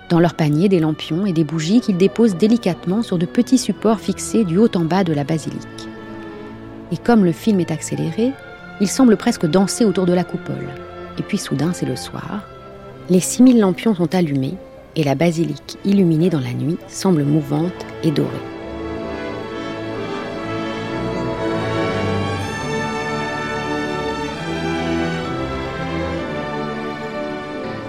Dans 0.08 0.18
leur 0.18 0.34
panier, 0.34 0.68
des 0.68 0.80
lampions 0.80 1.24
et 1.24 1.32
des 1.32 1.44
bougies 1.44 1.80
qu'ils 1.80 1.96
déposent 1.96 2.36
délicatement 2.36 3.02
sur 3.02 3.16
de 3.16 3.26
petits 3.26 3.58
supports 3.58 4.00
fixés 4.00 4.42
du 4.42 4.58
haut 4.58 4.74
en 4.74 4.84
bas 4.84 5.04
de 5.04 5.12
la 5.12 5.22
basilique. 5.22 5.87
Et 6.90 6.96
comme 6.96 7.24
le 7.24 7.32
film 7.32 7.60
est 7.60 7.70
accéléré, 7.70 8.32
ils 8.80 8.88
semblent 8.88 9.16
presque 9.16 9.46
danser 9.46 9.84
autour 9.84 10.06
de 10.06 10.14
la 10.14 10.24
coupole. 10.24 10.68
Et 11.18 11.22
puis 11.22 11.38
soudain, 11.38 11.72
c'est 11.72 11.86
le 11.86 11.96
soir. 11.96 12.44
Les 13.10 13.20
6000 13.20 13.60
lampions 13.60 13.94
sont 13.94 14.14
allumés 14.14 14.54
et 14.96 15.04
la 15.04 15.14
basilique, 15.14 15.78
illuminée 15.84 16.30
dans 16.30 16.40
la 16.40 16.52
nuit, 16.52 16.78
semble 16.88 17.24
mouvante 17.24 17.86
et 18.02 18.10
dorée. 18.10 18.28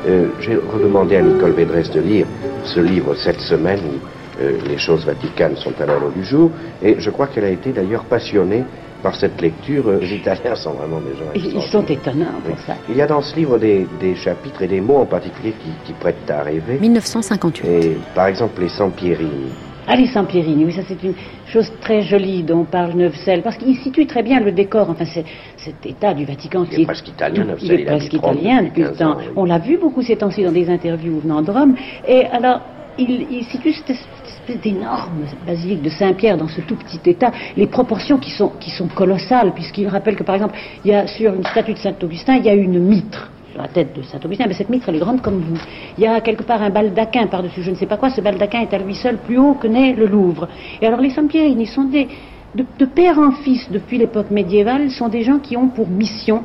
Euh, 0.08 0.28
J'ai 0.39 0.56
redemandé 0.56 1.16
à 1.16 1.22
Nicole 1.22 1.52
Védresse 1.52 1.91
de 1.91 2.02
lire 2.02 2.28
ce 2.64 2.80
livre 2.80 3.16
cette 3.16 3.41
semaine 3.41 3.80
où 3.80 4.41
euh, 4.41 4.58
les 4.68 4.78
choses 4.78 5.06
vaticanes 5.06 5.56
sont 5.58 5.74
à 5.80 5.86
l'ordre 5.86 6.12
du 6.12 6.24
jour, 6.24 6.52
et 6.82 6.95
je 7.00 7.10
crois 7.10 7.28
qu'elle 7.28 7.43
a 7.43 7.50
été 7.50 7.72
d'ailleurs 7.72 8.06
passionnée 8.06 8.64
par 9.02 9.16
cette 9.16 9.39
lecture. 9.41 9.88
Euh, 9.88 10.00
Les 10.02 10.16
Italiens 10.16 10.56
sont 10.56 10.72
vraiment 10.72 11.00
des 11.00 11.16
gens 11.18 11.32
Ils, 11.36 11.62
sont 11.64 11.86
étonnants 11.86 12.39
pour 12.45 12.58
ça. 12.60 12.76
Il 12.89 12.95
y 12.95 13.02
a 13.02 13.08
dans 13.08 13.22
ce 13.22 13.36
livre 13.36 13.58
des, 13.58 13.88
des 14.00 14.16
chapitres 14.16 14.62
et 14.62 14.68
des 14.68 14.82
mots 14.82 14.97
en 14.97 15.06
particulier 15.06 15.54
qui, 15.62 15.70
qui 15.86 15.93
prêtent 15.93 16.30
à 16.30 16.43
rêver. 16.43 16.78
1958. 16.80 17.68
Et, 17.68 17.97
par 18.16 18.28
exemple, 18.28 18.62
les 18.62 18.70
Sampierini. 18.70 19.52
Ah, 19.91 19.95
les 19.95 20.06
Sampierini, 20.06 20.66
oui, 20.66 20.72
ça 20.72 20.84
c'est 20.88 21.02
une 21.02 21.16
chose 21.47 21.72
très 21.82 22.04
jolie 22.04 22.43
dont 22.43 22.64
parle 22.64 22.93
Neufsel, 22.93 23.41
parce 23.41 23.58
qu'il 23.58 23.76
situe 23.78 24.06
très 24.06 24.22
bien 24.22 24.39
le 24.39 24.52
décor, 24.52 24.88
enfin 24.88 25.06
c'est 25.06 25.26
cet 25.58 25.84
état 25.84 26.14
du 26.14 26.26
Vatican 26.26 26.66
qui 26.66 26.84
est 26.84 26.86
presque 26.86 27.08
italien, 27.08 27.47
il 27.60 27.72
est 27.72 27.86
presque 27.86 28.12
30 28.12 28.36
italien 28.36 28.62
depuis 28.62 28.82
le 28.84 28.89
15 28.89 28.97
temps. 29.00 29.12
ans, 29.14 29.18
oui. 29.18 29.26
On 29.36 29.45
l'a 29.45 29.58
vu 29.58 29.80
beaucoup 29.80 30.04
ces 30.04 30.16
temps-ci 30.16 30.43
dans 30.43 30.52
des 30.52 30.70
interviews 30.70 31.20
venant 31.22 31.41
de 31.41 31.50
Rome, 31.50 31.74
et 32.08 32.26
alors 32.28 32.62
il, 33.00 33.26
il 33.32 33.43
situe 33.45 33.74
cette, 33.74 33.97
cette 34.50 34.62
d'énorme 34.64 35.26
basilique 35.45 35.82
de 35.82 35.89
Saint-Pierre 35.89 36.38
dans 36.38 36.47
ce 36.47 36.62
tout 36.62 36.76
petit 36.76 37.00
état, 37.10 37.32
les 37.56 37.68
proportions 37.68 38.18
qui 38.18 38.32
sont, 38.32 38.52
qui 38.60 38.72
sont 38.72 38.88
colossales, 38.88 39.54
puisqu'il 39.54 39.88
rappelle 39.88 40.16
que 40.16 40.24
par 40.24 40.36
exemple, 40.36 40.58
il 40.84 40.91
y 40.91 40.93
a 40.93 41.08
sur 41.08 41.34
une 41.34 41.43
statue 41.43 41.74
de 41.74 41.78
Saint-Augustin, 41.78 42.38
il 42.38 42.45
y 42.45 42.50
a 42.50 42.54
une 42.54 42.80
mitre 42.80 43.32
sur 43.52 43.62
la 43.62 43.68
tête 43.68 43.95
de 43.95 44.02
Saint-Augustin, 44.02 44.45
mais 44.47 44.54
cette 44.54 44.70
mitre, 44.70 44.89
elle 44.89 44.95
est 44.95 45.00
grande 45.00 45.22
comme 45.22 45.39
vous. 45.39 45.60
Il 45.97 46.04
y 46.04 46.08
a 46.08 46.20
quelque 46.22 46.43
part 46.43 46.62
un 46.62 46.70
baldaquin 46.70 47.28
par-dessus, 47.28 47.62
je 47.62 47.72
ne 47.72 47.76
sais 47.76 47.86
pas 47.86 47.97
quoi, 47.97 48.10
ce 48.10 48.22
baldaquin 48.22 48.62
est 48.62 48.74
à 48.74 48.80
lui 48.80 48.95
seul 48.95 49.18
plus 49.18 49.38
haut 49.38 49.54
que 49.54 49.68
n'est 49.68 49.93
le 49.93 50.08
Louvre. 50.08 50.47
Et 50.82 50.88
alors 50.88 51.00
les 51.00 51.12
Saint-Pierre, 51.12 51.45
ils 51.45 51.68
sont 51.68 51.86
des, 51.86 52.08
de, 52.56 52.66
de 52.78 52.86
père 52.86 53.20
en 53.20 53.32
fils 53.32 53.70
depuis 53.72 53.97
l'époque 53.97 54.32
médiévale, 54.32 54.89
sont 54.89 55.10
des 55.10 55.24
gens 55.24 55.39
qui 55.39 55.56
ont 55.58 55.68
pour 55.68 55.88
mission 55.88 56.41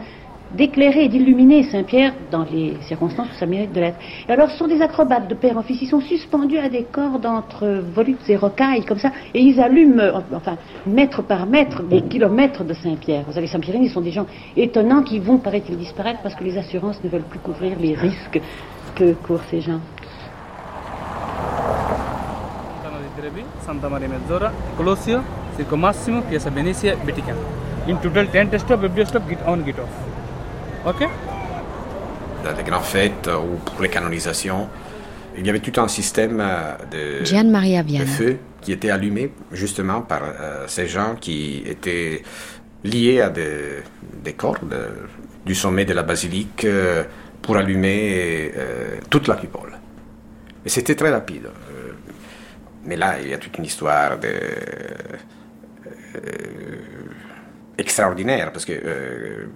d'éclairer 0.56 1.04
et 1.04 1.08
d'illuminer 1.08 1.62
Saint-Pierre 1.64 2.12
dans 2.30 2.44
les 2.50 2.74
circonstances 2.82 3.28
où 3.30 3.38
ça 3.38 3.46
mérite 3.46 3.72
de 3.72 3.80
l'être. 3.80 3.98
Et 4.28 4.32
alors, 4.32 4.50
ce 4.50 4.58
sont 4.58 4.66
des 4.66 4.80
acrobates 4.82 5.28
de 5.28 5.34
père 5.34 5.56
en 5.58 5.62
fils. 5.62 5.80
Ils 5.82 5.88
sont 5.88 6.00
suspendus 6.00 6.58
à 6.58 6.68
des 6.68 6.84
cordes 6.84 7.26
entre 7.26 7.82
volutes 7.94 8.28
et 8.28 8.36
rocailles, 8.36 8.84
comme 8.84 8.98
ça, 8.98 9.10
et 9.34 9.40
ils 9.40 9.60
allument, 9.60 10.22
enfin, 10.32 10.56
mètre 10.86 11.22
par 11.22 11.46
mètre, 11.46 11.82
des 11.82 12.02
kilomètres 12.02 12.64
de 12.64 12.74
Saint-Pierre. 12.74 13.24
Vous 13.26 13.32
savez, 13.32 13.46
Saint-Pierre, 13.46 13.76
ils 13.80 13.90
sont 13.90 14.00
des 14.00 14.12
gens 14.12 14.26
étonnants 14.56 15.02
qui 15.02 15.18
vont, 15.18 15.38
paraît-il, 15.38 15.76
disparaître 15.76 16.20
parce 16.22 16.34
que 16.34 16.44
les 16.44 16.56
assurances 16.58 17.02
ne 17.02 17.08
veulent 17.08 17.22
plus 17.22 17.40
couvrir 17.40 17.78
les 17.78 17.94
risques 17.94 18.40
que 18.94 19.12
courent 19.14 19.44
ces 19.50 19.60
gens. 19.60 19.80
Santa 23.64 23.88
Maria 23.88 24.08
Mezzora, 24.08 24.52
Colossio, 24.76 25.22
Circo 25.56 25.76
Massimo, 25.76 26.20
Piazza 26.22 26.50
Venezia, 26.50 26.94
Vatican. 26.96 27.36
In 27.86 27.98
total 28.00 28.26
10 28.26 28.50
test 28.50 28.66
stop, 28.66 28.82
every 28.82 29.06
stop, 29.06 29.26
get 29.28 29.40
on, 29.46 29.64
get 29.64 29.78
off. 29.78 30.13
Ok 30.86 31.08
Dans 32.44 32.56
les 32.56 32.62
grandes 32.62 32.82
fêtes 32.84 33.28
ou 33.28 33.56
pour 33.64 33.80
les 33.82 33.88
canonisations, 33.88 34.68
il 35.36 35.46
y 35.46 35.50
avait 35.50 35.60
tout 35.60 35.80
un 35.80 35.88
système 35.88 36.40
euh, 36.40 37.20
de, 37.20 37.24
Gian 37.24 37.44
Maria 37.44 37.82
de 37.82 37.88
Viana. 37.88 38.06
feu 38.06 38.36
qui 38.60 38.72
était 38.72 38.90
allumé 38.90 39.32
justement 39.52 40.02
par 40.02 40.22
euh, 40.22 40.64
ces 40.68 40.86
gens 40.86 41.16
qui 41.20 41.62
étaient 41.66 42.22
liés 42.84 43.20
à 43.22 43.30
des, 43.30 43.82
des 44.22 44.34
cordes 44.34 44.72
euh, 44.72 44.90
du 45.46 45.54
sommet 45.54 45.84
de 45.84 45.94
la 45.94 46.02
basilique 46.02 46.64
euh, 46.64 47.04
pour 47.42 47.56
allumer 47.56 48.52
euh, 48.56 48.96
toute 49.10 49.26
la 49.28 49.36
coupole. 49.36 49.72
Et 50.64 50.68
c'était 50.68 50.94
très 50.94 51.10
rapide. 51.10 51.46
Euh, 51.46 51.92
Mais 52.86 52.96
là, 52.96 53.16
il 53.22 53.28
y 53.30 53.34
a 53.34 53.38
toute 53.38 53.56
une 53.58 53.64
histoire 53.64 54.18
de, 54.18 54.28
euh, 56.16 56.20
extraordinaire 57.78 58.52
parce 58.52 58.64
que, 58.64 58.72
euh, 58.72 59.46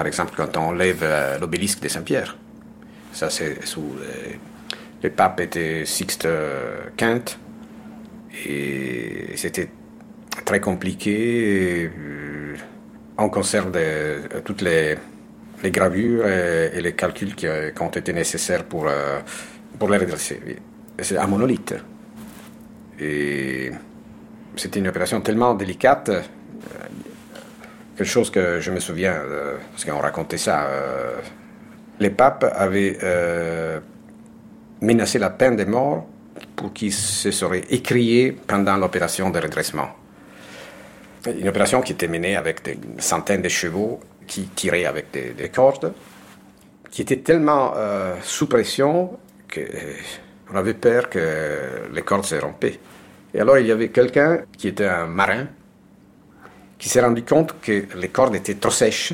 par 0.00 0.06
exemple, 0.06 0.32
quand 0.34 0.56
on 0.56 0.72
lève 0.72 1.00
euh, 1.02 1.38
l'obélisque 1.38 1.80
de 1.82 1.88
Saint-Pierre, 1.88 2.34
ça 3.12 3.28
c'est 3.28 3.62
sous 3.66 3.82
euh, 4.00 4.32
le 5.02 5.10
pape 5.10 5.40
était 5.40 5.84
Sixte 5.84 6.24
V 6.26 7.20
et 8.46 9.36
c'était 9.36 9.68
très 10.46 10.58
compliqué. 10.58 11.90
euh, 11.94 12.56
On 13.18 13.28
conserve 13.28 13.72
de- 13.72 14.40
toutes 14.42 14.62
les, 14.62 14.96
gravures 15.64 16.26
et, 16.26 16.80
les 16.80 16.94
calculs 16.94 17.34
qui, 17.34 17.46
euh, 17.46 17.70
ont 17.80 17.90
été 17.90 18.14
nécessaires 18.14 18.64
pour, 18.64 18.88
euh, 18.88 19.20
pour 19.78 19.90
les 19.90 19.98
redresser. 19.98 20.40
C'est 20.98 21.18
un 21.18 21.26
monolithe. 21.26 21.74
Et 22.98 23.70
c'était 24.56 24.78
une 24.78 24.88
opération 24.88 25.20
tellement 25.20 25.52
délicate, 25.52 26.08
euh, 26.08 26.22
quelque 28.00 28.08
chose 28.08 28.30
que 28.30 28.60
je 28.60 28.70
me 28.70 28.80
souviens, 28.80 29.12
euh, 29.12 29.58
parce 29.72 29.84
qu'on 29.84 29.98
racontait 29.98 30.38
ça. 30.38 30.62
euh, 30.62 31.20
les 31.98 32.08
papes 32.08 32.50
avaient 32.56 32.96
euh, 33.02 33.78
menacé 34.80 35.18
la 35.18 35.28
peine 35.28 35.54
de 35.56 35.66
mort 35.66 36.06
pour 36.56 36.72
qui 36.72 36.90
se 36.92 37.30
serait 37.30 37.64
écrié 37.68 38.32
pendant 38.32 38.78
l'opération 38.78 39.28
de 39.28 39.38
redressement. 39.38 39.90
Une 41.26 41.48
opération 41.48 41.82
qui 41.82 41.92
était 41.92 42.08
menée 42.08 42.36
avec 42.36 42.64
des 42.64 42.78
centaines 42.96 43.42
de 43.42 43.50
chevaux 43.50 44.00
qui 44.26 44.44
tiraient 44.44 44.86
avec 44.86 45.10
des, 45.12 45.34
des 45.34 45.50
cordes, 45.50 45.92
qui 46.90 47.02
était 47.02 47.18
tellement 47.18 47.74
sous 48.22 48.46
pression 48.46 49.18
qu'on 49.52 50.56
avait 50.56 50.72
peur 50.72 51.10
que 51.10 51.90
les 51.92 52.00
cordes 52.00 52.24
se 52.24 52.36
rompaient. 52.36 52.78
Et 53.34 53.40
alors 53.40 53.58
il 53.58 53.66
y 53.66 53.72
avait 53.72 53.90
quelqu'un 53.90 54.38
qui 54.56 54.68
était 54.68 54.86
un 54.86 55.04
marin 55.04 55.48
qui 56.80 56.88
s'est 56.88 57.00
rendu 57.00 57.22
compte 57.22 57.60
que 57.60 57.86
les 57.94 58.08
cordes 58.08 58.34
étaient 58.34 58.54
trop 58.56 58.70
sèches 58.72 59.12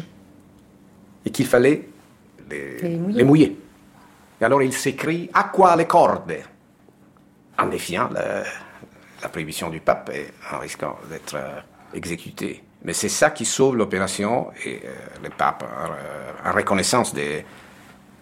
et 1.26 1.30
qu'il 1.30 1.46
fallait 1.46 1.88
les, 2.48 2.78
Les 2.80 2.96
mouiller. 2.96 3.18
les 3.18 3.24
mouiller. 3.24 3.56
Et 4.40 4.44
alors 4.44 4.62
il 4.62 4.72
s'écrit 4.72 5.28
À 5.34 5.44
quoi 5.44 5.76
les 5.76 5.84
cordes? 5.86 6.32
En 7.58 7.66
défiant 7.66 8.08
la, 8.12 8.44
la 9.22 9.28
prohibition 9.28 9.68
du 9.68 9.80
pape 9.80 10.10
et 10.14 10.26
en 10.54 10.58
risquant 10.60 10.96
d'être 11.10 11.34
euh, 11.34 11.58
exécuté. 11.94 12.62
Mais 12.84 12.92
c'est 12.92 13.08
ça 13.08 13.30
qui 13.30 13.44
sauve 13.44 13.76
l'opération 13.76 14.48
et 14.64 14.82
euh, 14.84 14.90
le 15.24 15.30
pape, 15.30 15.64
en, 15.64 16.48
en 16.48 16.52
reconnaissance 16.52 17.12
de, 17.14 17.22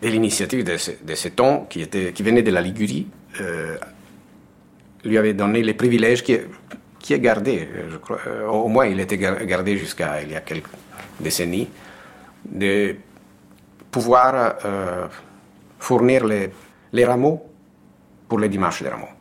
de 0.03 0.09
l'initiative 0.09 0.64
de, 0.64 0.76
ce- 0.78 0.92
de 1.05 1.14
cet 1.14 1.38
homme 1.40 1.66
qui, 1.68 1.82
était, 1.82 2.12
qui 2.12 2.22
venait 2.22 2.42
de 2.42 2.51
la 2.53 2.62
Ligurie, 2.62 3.09
euh, 3.40 3.76
lui 5.05 5.18
avait 5.18 5.34
donné 5.34 5.62
les 5.62 5.74
privilèges 5.74 6.22
qui, 6.22 6.38
qui 7.05 7.13
est 7.13 7.21
gardé, 7.21 7.69
euh, 7.71 7.99
euh, 8.27 8.47
au 8.49 8.69
moins 8.75 8.87
il 8.87 8.99
était 8.99 9.19
gar- 9.19 9.45
gardé 9.45 9.77
jusqu'à 9.85 10.23
il 10.23 10.31
y 10.31 10.37
a 10.37 10.41
quelques 10.41 10.73
décennies, 11.21 11.69
de 12.63 12.97
pouvoir 13.91 14.31
euh, 14.65 15.07
fournir 15.79 16.21
les, 16.25 16.51
les 16.97 17.05
rameaux 17.05 17.39
pour 18.29 18.39
les 18.43 18.49
dimanches 18.49 18.83
des 18.83 18.89
rameaux. 18.89 19.15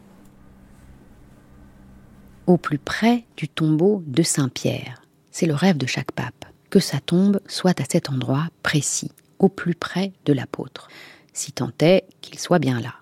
au 2.45 2.57
plus 2.57 2.77
près 2.77 3.23
du 3.37 3.47
tombeau 3.47 4.03
de 4.05 4.21
Saint-Pierre. 4.23 5.01
C'est 5.31 5.45
le 5.45 5.53
rêve 5.55 5.77
de 5.77 5.85
chaque 5.85 6.11
pape, 6.11 6.43
que 6.69 6.79
sa 6.79 6.99
tombe 6.99 7.39
soit 7.47 7.79
à 7.79 7.85
cet 7.89 8.09
endroit 8.09 8.47
précis, 8.63 9.11
au 9.39 9.47
plus 9.47 9.75
près 9.75 10.11
de 10.25 10.33
l'apôtre, 10.33 10.89
si 11.31 11.53
tant 11.53 11.71
est 11.79 12.03
qu'il 12.21 12.37
soit 12.39 12.59
bien 12.59 12.81
là. 12.81 12.95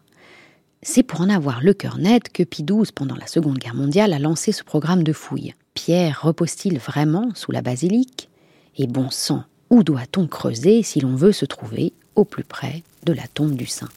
C'est 0.83 1.03
pour 1.03 1.21
en 1.21 1.29
avoir 1.29 1.61
le 1.61 1.75
cœur 1.75 1.99
net 1.99 2.29
que 2.33 2.41
Pie 2.41 2.63
XII, 2.63 2.91
pendant 2.95 3.15
la 3.15 3.27
Seconde 3.27 3.59
Guerre 3.59 3.75
mondiale, 3.75 4.13
a 4.13 4.19
lancé 4.19 4.51
ce 4.51 4.63
programme 4.63 5.03
de 5.03 5.13
fouilles. 5.13 5.53
Pierre 5.75 6.21
repose-t-il 6.23 6.79
vraiment 6.79 7.29
sous 7.35 7.51
la 7.51 7.61
basilique? 7.61 8.29
Et 8.77 8.87
bon 8.87 9.11
sang, 9.11 9.43
où 9.69 9.83
doit-on 9.83 10.25
creuser 10.25 10.81
si 10.81 10.99
l'on 10.99 11.15
veut 11.15 11.33
se 11.33 11.45
trouver 11.45 11.93
au 12.15 12.25
plus 12.25 12.43
près 12.43 12.81
de 13.03 13.13
la 13.13 13.27
tombe 13.31 13.53
du 13.53 13.67
saint? 13.67 13.89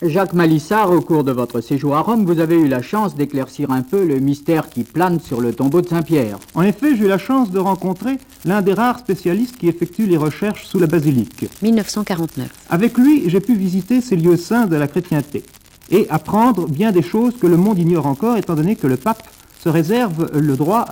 Jacques 0.00 0.32
Malissard, 0.32 0.90
au 0.90 1.02
cours 1.02 1.24
de 1.24 1.32
votre 1.32 1.60
séjour 1.60 1.94
à 1.94 2.00
Rome, 2.00 2.24
vous 2.24 2.40
avez 2.40 2.56
eu 2.56 2.68
la 2.68 2.80
chance 2.80 3.14
d'éclaircir 3.14 3.70
un 3.70 3.82
peu 3.82 4.06
le 4.06 4.18
mystère 4.18 4.70
qui 4.70 4.82
plane 4.82 5.20
sur 5.20 5.42
le 5.42 5.52
tombeau 5.52 5.82
de 5.82 5.88
Saint-Pierre. 5.88 6.38
En 6.54 6.62
effet, 6.62 6.96
j'ai 6.96 7.04
eu 7.04 7.08
la 7.08 7.18
chance 7.18 7.50
de 7.50 7.58
rencontrer 7.58 8.16
l'un 8.46 8.62
des 8.62 8.72
rares 8.72 9.00
spécialistes 9.00 9.58
qui 9.58 9.68
effectue 9.68 10.06
les 10.06 10.16
recherches 10.16 10.64
sous 10.64 10.78
la 10.78 10.86
basilique. 10.86 11.46
1949. 11.60 12.48
Avec 12.70 12.96
lui, 12.96 13.28
j'ai 13.28 13.40
pu 13.40 13.54
visiter 13.54 14.00
ces 14.00 14.16
lieux 14.16 14.38
saints 14.38 14.66
de 14.66 14.76
la 14.76 14.88
chrétienté 14.88 15.42
et 15.90 16.06
apprendre 16.10 16.68
bien 16.68 16.92
des 16.92 17.02
choses 17.02 17.34
que 17.40 17.46
le 17.46 17.56
monde 17.56 17.78
ignore 17.78 18.06
encore, 18.06 18.36
étant 18.36 18.54
donné 18.54 18.76
que 18.76 18.86
le 18.86 18.96
pape 18.96 19.22
se 19.62 19.68
réserve 19.68 20.30
le 20.32 20.56
droit 20.56 20.86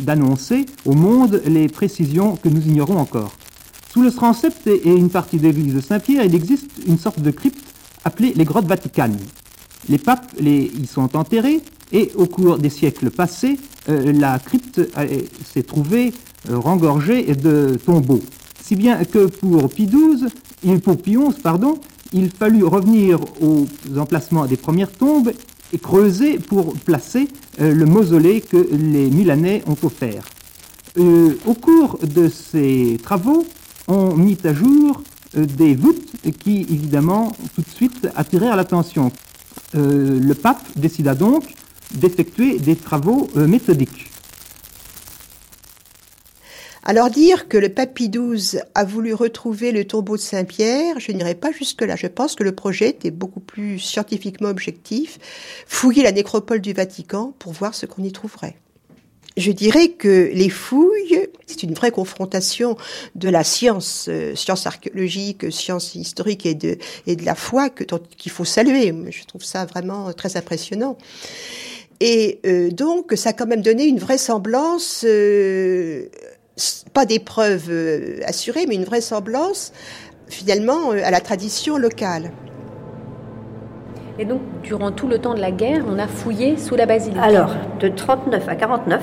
d'annoncer 0.00 0.66
au 0.84 0.92
monde 0.92 1.42
les 1.46 1.68
précisions 1.68 2.36
que 2.36 2.48
nous 2.48 2.66
ignorons 2.66 2.98
encore. 2.98 3.32
Sous 3.92 4.02
le 4.02 4.10
transept 4.10 4.66
et 4.66 4.90
une 4.90 5.10
partie 5.10 5.38
de 5.38 5.44
l'église 5.44 5.74
de 5.74 5.80
Saint-Pierre, 5.80 6.24
il 6.24 6.34
existe 6.34 6.70
une 6.86 6.98
sorte 6.98 7.20
de 7.20 7.30
crypte 7.30 7.64
appelée 8.04 8.32
les 8.34 8.44
grottes 8.44 8.66
vaticanes. 8.66 9.16
Les 9.88 9.98
papes 9.98 10.32
y 10.40 10.86
sont 10.86 11.16
enterrés 11.16 11.60
et 11.92 12.12
au 12.16 12.26
cours 12.26 12.58
des 12.58 12.70
siècles 12.70 13.10
passés, 13.10 13.58
euh, 13.88 14.12
la 14.12 14.38
crypte 14.38 14.78
euh, 14.78 15.20
s'est 15.50 15.62
trouvée 15.62 16.12
euh, 16.50 16.58
rengorgée 16.58 17.34
de 17.34 17.78
tombeaux. 17.84 18.22
Si 18.62 18.76
bien 18.76 19.02
que 19.04 19.26
pour 19.26 19.68
Pie 19.70 19.86
XII, 19.86 20.78
pour 20.78 20.98
Pie 20.98 21.16
XI, 21.16 21.40
pardon, 21.42 21.78
il 22.12 22.30
fallut 22.30 22.64
revenir 22.64 23.20
aux 23.40 23.66
emplacements 23.96 24.46
des 24.46 24.56
premières 24.56 24.90
tombes 24.90 25.32
et 25.72 25.78
creuser 25.78 26.38
pour 26.38 26.74
placer 26.74 27.28
euh, 27.60 27.74
le 27.74 27.86
mausolée 27.86 28.40
que 28.40 28.56
les 28.72 29.10
Milanais 29.10 29.62
ont 29.66 29.76
offert. 29.82 30.24
Euh, 30.98 31.34
au 31.46 31.54
cours 31.54 31.98
de 32.02 32.28
ces 32.28 32.98
travaux, 33.02 33.46
on 33.86 34.14
mit 34.16 34.38
à 34.44 34.54
jour 34.54 35.02
euh, 35.36 35.44
des 35.44 35.74
voûtes 35.74 36.12
qui, 36.42 36.62
évidemment, 36.62 37.32
tout 37.54 37.62
de 37.62 37.68
suite 37.68 38.08
attirèrent 38.16 38.56
l'attention. 38.56 39.12
Le 39.74 40.32
pape 40.32 40.62
décida 40.76 41.14
donc 41.14 41.44
d'effectuer 41.94 42.58
des 42.58 42.74
travaux 42.74 43.28
méthodiques. 43.34 44.10
Alors 46.88 47.10
dire 47.10 47.48
que 47.48 47.58
le 47.58 47.68
Pie 47.68 48.08
XII 48.08 48.60
a 48.74 48.82
voulu 48.82 49.12
retrouver 49.12 49.72
le 49.72 49.84
tombeau 49.84 50.16
de 50.16 50.22
Saint-Pierre, 50.22 50.98
je 50.98 51.12
n'irai 51.12 51.34
pas 51.34 51.52
jusque-là. 51.52 51.96
Je 51.96 52.06
pense 52.06 52.34
que 52.34 52.42
le 52.42 52.52
projet 52.52 52.88
était 52.88 53.10
beaucoup 53.10 53.40
plus 53.40 53.78
scientifiquement 53.78 54.48
objectif. 54.48 55.18
Fouiller 55.66 56.02
la 56.02 56.12
nécropole 56.12 56.62
du 56.62 56.72
Vatican 56.72 57.34
pour 57.38 57.52
voir 57.52 57.74
ce 57.74 57.84
qu'on 57.84 58.02
y 58.04 58.10
trouverait. 58.10 58.56
Je 59.36 59.52
dirais 59.52 59.88
que 59.88 60.30
les 60.32 60.48
fouilles, 60.48 61.28
c'est 61.46 61.62
une 61.62 61.74
vraie 61.74 61.90
confrontation 61.90 62.78
de 63.16 63.28
la 63.28 63.44
science, 63.44 64.06
euh, 64.08 64.34
science 64.34 64.66
archéologique, 64.66 65.52
science 65.52 65.94
historique 65.94 66.46
et 66.46 66.54
de, 66.54 66.78
la 67.06 67.34
foi 67.34 67.68
qu'il 67.68 68.32
faut 68.32 68.46
saluer. 68.46 68.94
Je 69.10 69.24
trouve 69.26 69.44
ça 69.44 69.66
vraiment 69.66 70.10
très 70.14 70.38
impressionnant. 70.38 70.96
Et 72.00 72.40
euh, 72.46 72.70
donc, 72.70 73.12
ça 73.16 73.30
a 73.30 73.32
quand 73.32 73.46
même 73.46 73.62
donné 73.62 73.84
une 73.86 73.98
vraisemblance, 73.98 75.04
euh, 75.06 76.06
pas 76.92 77.06
des 77.06 77.18
preuves 77.18 77.68
euh, 77.70 78.20
assurées, 78.26 78.66
mais 78.68 78.74
une 78.74 78.84
vraisemblance 78.84 79.72
finalement 80.28 80.92
euh, 80.92 81.00
à 81.04 81.10
la 81.10 81.20
tradition 81.20 81.78
locale. 81.78 82.30
Et 84.20 84.24
donc, 84.24 84.40
durant 84.64 84.90
tout 84.90 85.06
le 85.06 85.18
temps 85.18 85.34
de 85.34 85.40
la 85.40 85.52
guerre, 85.52 85.84
on 85.88 85.96
a 85.98 86.08
fouillé 86.08 86.56
sous 86.56 86.74
la 86.74 86.86
basilique 86.86 87.20
Alors, 87.22 87.54
de 87.78 87.86
39 87.88 88.48
à 88.48 88.56
49, 88.56 89.00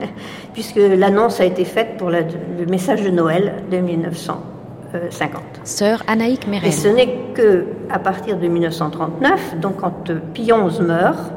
puisque 0.54 0.76
l'annonce 0.76 1.40
a 1.40 1.44
été 1.44 1.66
faite 1.66 1.98
pour 1.98 2.08
le 2.10 2.24
message 2.66 3.02
de 3.02 3.10
Noël 3.10 3.64
de 3.70 3.76
1950. 3.76 5.42
Sœur 5.64 6.02
Anaïk 6.06 6.46
Et 6.46 6.50
Mérel. 6.50 6.72
ce 6.72 6.88
n'est 6.88 7.18
que 7.34 7.66
à 7.90 7.98
partir 7.98 8.38
de 8.38 8.48
1939, 8.48 9.56
donc 9.60 9.76
quand 9.76 10.08
euh, 10.08 10.20
Pie 10.32 10.44
XI 10.44 10.80
meurt, 10.82 11.32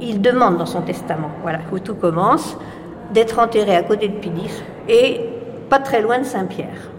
il 0.00 0.20
demande 0.20 0.56
dans 0.56 0.66
son 0.66 0.82
testament, 0.82 1.30
voilà 1.42 1.58
où 1.72 1.80
tout 1.80 1.96
commence, 1.96 2.56
d'être 3.12 3.38
enterré 3.38 3.76
à 3.76 3.82
côté 3.82 4.08
de 4.08 4.14
X 4.14 4.62
et 4.88 5.20
pas 5.68 5.78
très 5.78 6.02
loin 6.02 6.18
de 6.18 6.24
Saint-Pierre. 6.24 6.90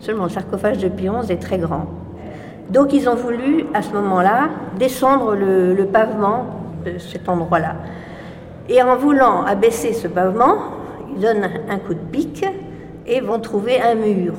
Seulement 0.00 0.24
le 0.24 0.30
sarcophage 0.30 0.78
de 0.78 0.88
Pie 0.88 1.08
est 1.28 1.42
très 1.42 1.58
grand. 1.58 1.86
Donc 2.70 2.92
ils 2.92 3.08
ont 3.08 3.14
voulu 3.14 3.64
à 3.74 3.82
ce 3.82 3.92
moment-là 3.92 4.50
descendre 4.78 5.34
le, 5.34 5.74
le 5.74 5.86
pavement 5.86 6.46
de 6.84 6.98
cet 6.98 7.28
endroit-là. 7.28 7.76
Et 8.68 8.82
en 8.82 8.96
voulant 8.96 9.44
abaisser 9.44 9.94
ce 9.94 10.06
pavement, 10.08 10.56
ils 11.14 11.22
donnent 11.22 11.48
un 11.68 11.78
coup 11.78 11.94
de 11.94 12.00
pic 12.12 12.44
et 13.06 13.20
vont 13.20 13.40
trouver 13.40 13.80
un 13.80 13.94
mur. 13.94 14.34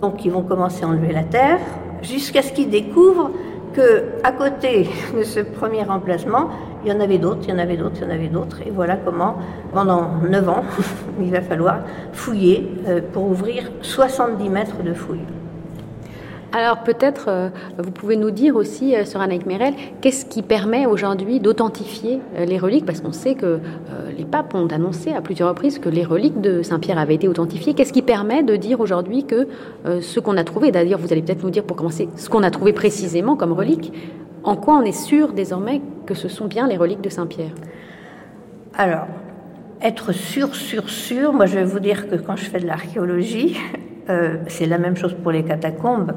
Donc 0.00 0.24
ils 0.24 0.32
vont 0.32 0.42
commencer 0.42 0.84
à 0.84 0.88
enlever 0.88 1.12
la 1.12 1.24
terre 1.24 1.58
jusqu'à 2.02 2.42
ce 2.42 2.52
qu'ils 2.52 2.70
découvrent 2.70 3.30
que 3.74 4.04
à 4.22 4.32
côté 4.32 4.88
de 5.16 5.22
ce 5.22 5.40
premier 5.40 5.88
emplacement, 5.88 6.50
il 6.84 6.90
y 6.90 6.94
en 6.94 7.00
avait 7.00 7.18
d'autres, 7.18 7.40
il 7.44 7.50
y 7.50 7.52
en 7.52 7.58
avait 7.58 7.76
d'autres, 7.76 7.96
il 7.96 8.02
y 8.02 8.06
en 8.06 8.10
avait 8.10 8.28
d'autres. 8.28 8.60
Et 8.66 8.70
voilà 8.70 8.96
comment, 8.96 9.36
pendant 9.72 10.12
9 10.28 10.48
ans, 10.48 10.64
il 11.20 11.30
va 11.30 11.40
falloir 11.40 11.80
fouiller 12.12 12.68
euh, 12.88 13.00
pour 13.12 13.24
ouvrir 13.24 13.70
70 13.82 14.48
mètres 14.48 14.82
de 14.82 14.94
fouilles. 14.94 15.20
Alors 16.52 16.78
peut-être, 16.82 17.26
euh, 17.28 17.48
vous 17.78 17.92
pouvez 17.92 18.16
nous 18.16 18.32
dire 18.32 18.56
aussi, 18.56 18.96
euh, 18.96 19.04
Sœur 19.04 19.22
Anaïk 19.22 19.46
Mérel, 19.46 19.74
qu'est-ce 20.00 20.26
qui 20.26 20.42
permet 20.42 20.84
aujourd'hui 20.84 21.38
d'authentifier 21.38 22.20
euh, 22.36 22.44
les 22.44 22.58
reliques? 22.58 22.84
Parce 22.84 23.00
qu'on 23.00 23.12
sait 23.12 23.36
que 23.36 23.46
euh, 23.46 23.58
les 24.18 24.24
papes 24.24 24.52
ont 24.56 24.66
annoncé 24.66 25.12
à 25.12 25.20
plusieurs 25.20 25.48
reprises 25.48 25.78
que 25.78 25.88
les 25.88 26.02
reliques 26.02 26.40
de 26.40 26.62
Saint-Pierre 26.62 26.98
avaient 26.98 27.14
été 27.14 27.28
authentifiées. 27.28 27.74
Qu'est-ce 27.74 27.92
qui 27.92 28.02
permet 28.02 28.42
de 28.42 28.56
dire 28.56 28.80
aujourd'hui 28.80 29.24
que 29.24 29.46
ce 29.84 30.18
qu'on 30.18 30.36
a 30.36 30.44
trouvé, 30.44 30.72
d'ailleurs 30.72 30.98
vous 30.98 31.12
allez 31.12 31.22
peut-être 31.22 31.42
nous 31.42 31.50
dire 31.50 31.62
pour 31.62 31.76
commencer 31.76 32.08
ce 32.16 32.28
qu'on 32.28 32.42
a 32.42 32.50
trouvé 32.50 32.72
précisément 32.72 33.36
comme 33.36 33.52
reliques, 33.52 33.92
en 34.42 34.56
quoi 34.56 34.74
on 34.74 34.82
est 34.82 34.92
sûr 34.92 35.32
désormais 35.32 35.80
que 36.06 36.14
ce 36.14 36.28
sont 36.28 36.46
bien 36.46 36.66
les 36.66 36.76
reliques 36.76 37.00
de 37.00 37.08
Saint-Pierre? 37.08 37.52
Alors, 38.74 39.06
être 39.80 40.12
sûr, 40.12 40.54
sûr, 40.54 40.88
sûr, 40.90 41.32
moi 41.32 41.46
je 41.46 41.54
vais 41.56 41.64
vous 41.64 41.80
dire 41.80 42.08
que 42.08 42.16
quand 42.16 42.36
je 42.36 42.44
fais 42.44 42.58
de 42.58 42.66
l'archéologie, 42.66 43.56
c'est 44.48 44.66
la 44.66 44.78
même 44.78 44.96
chose 44.96 45.14
pour 45.22 45.30
les 45.30 45.44
catacombes. 45.44 46.12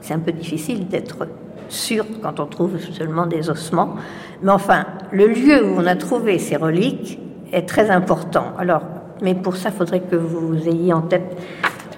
C'est 0.00 0.14
un 0.14 0.18
peu 0.20 0.32
difficile 0.32 0.86
d'être 0.88 1.26
sûr 1.68 2.04
quand 2.22 2.40
on 2.40 2.46
trouve 2.46 2.78
seulement 2.78 3.26
des 3.26 3.50
ossements. 3.50 3.94
Mais 4.42 4.52
enfin, 4.52 4.84
le 5.12 5.26
lieu 5.26 5.64
où 5.64 5.74
on 5.78 5.86
a 5.86 5.96
trouvé 5.96 6.38
ces 6.38 6.56
reliques 6.56 7.18
est 7.52 7.68
très 7.68 7.90
important. 7.90 8.52
Alors, 8.58 8.82
mais 9.22 9.34
pour 9.34 9.56
ça, 9.56 9.70
il 9.70 9.76
faudrait 9.76 10.00
que 10.00 10.16
vous 10.16 10.56
ayez 10.68 10.92
en 10.92 11.02
tête 11.02 11.36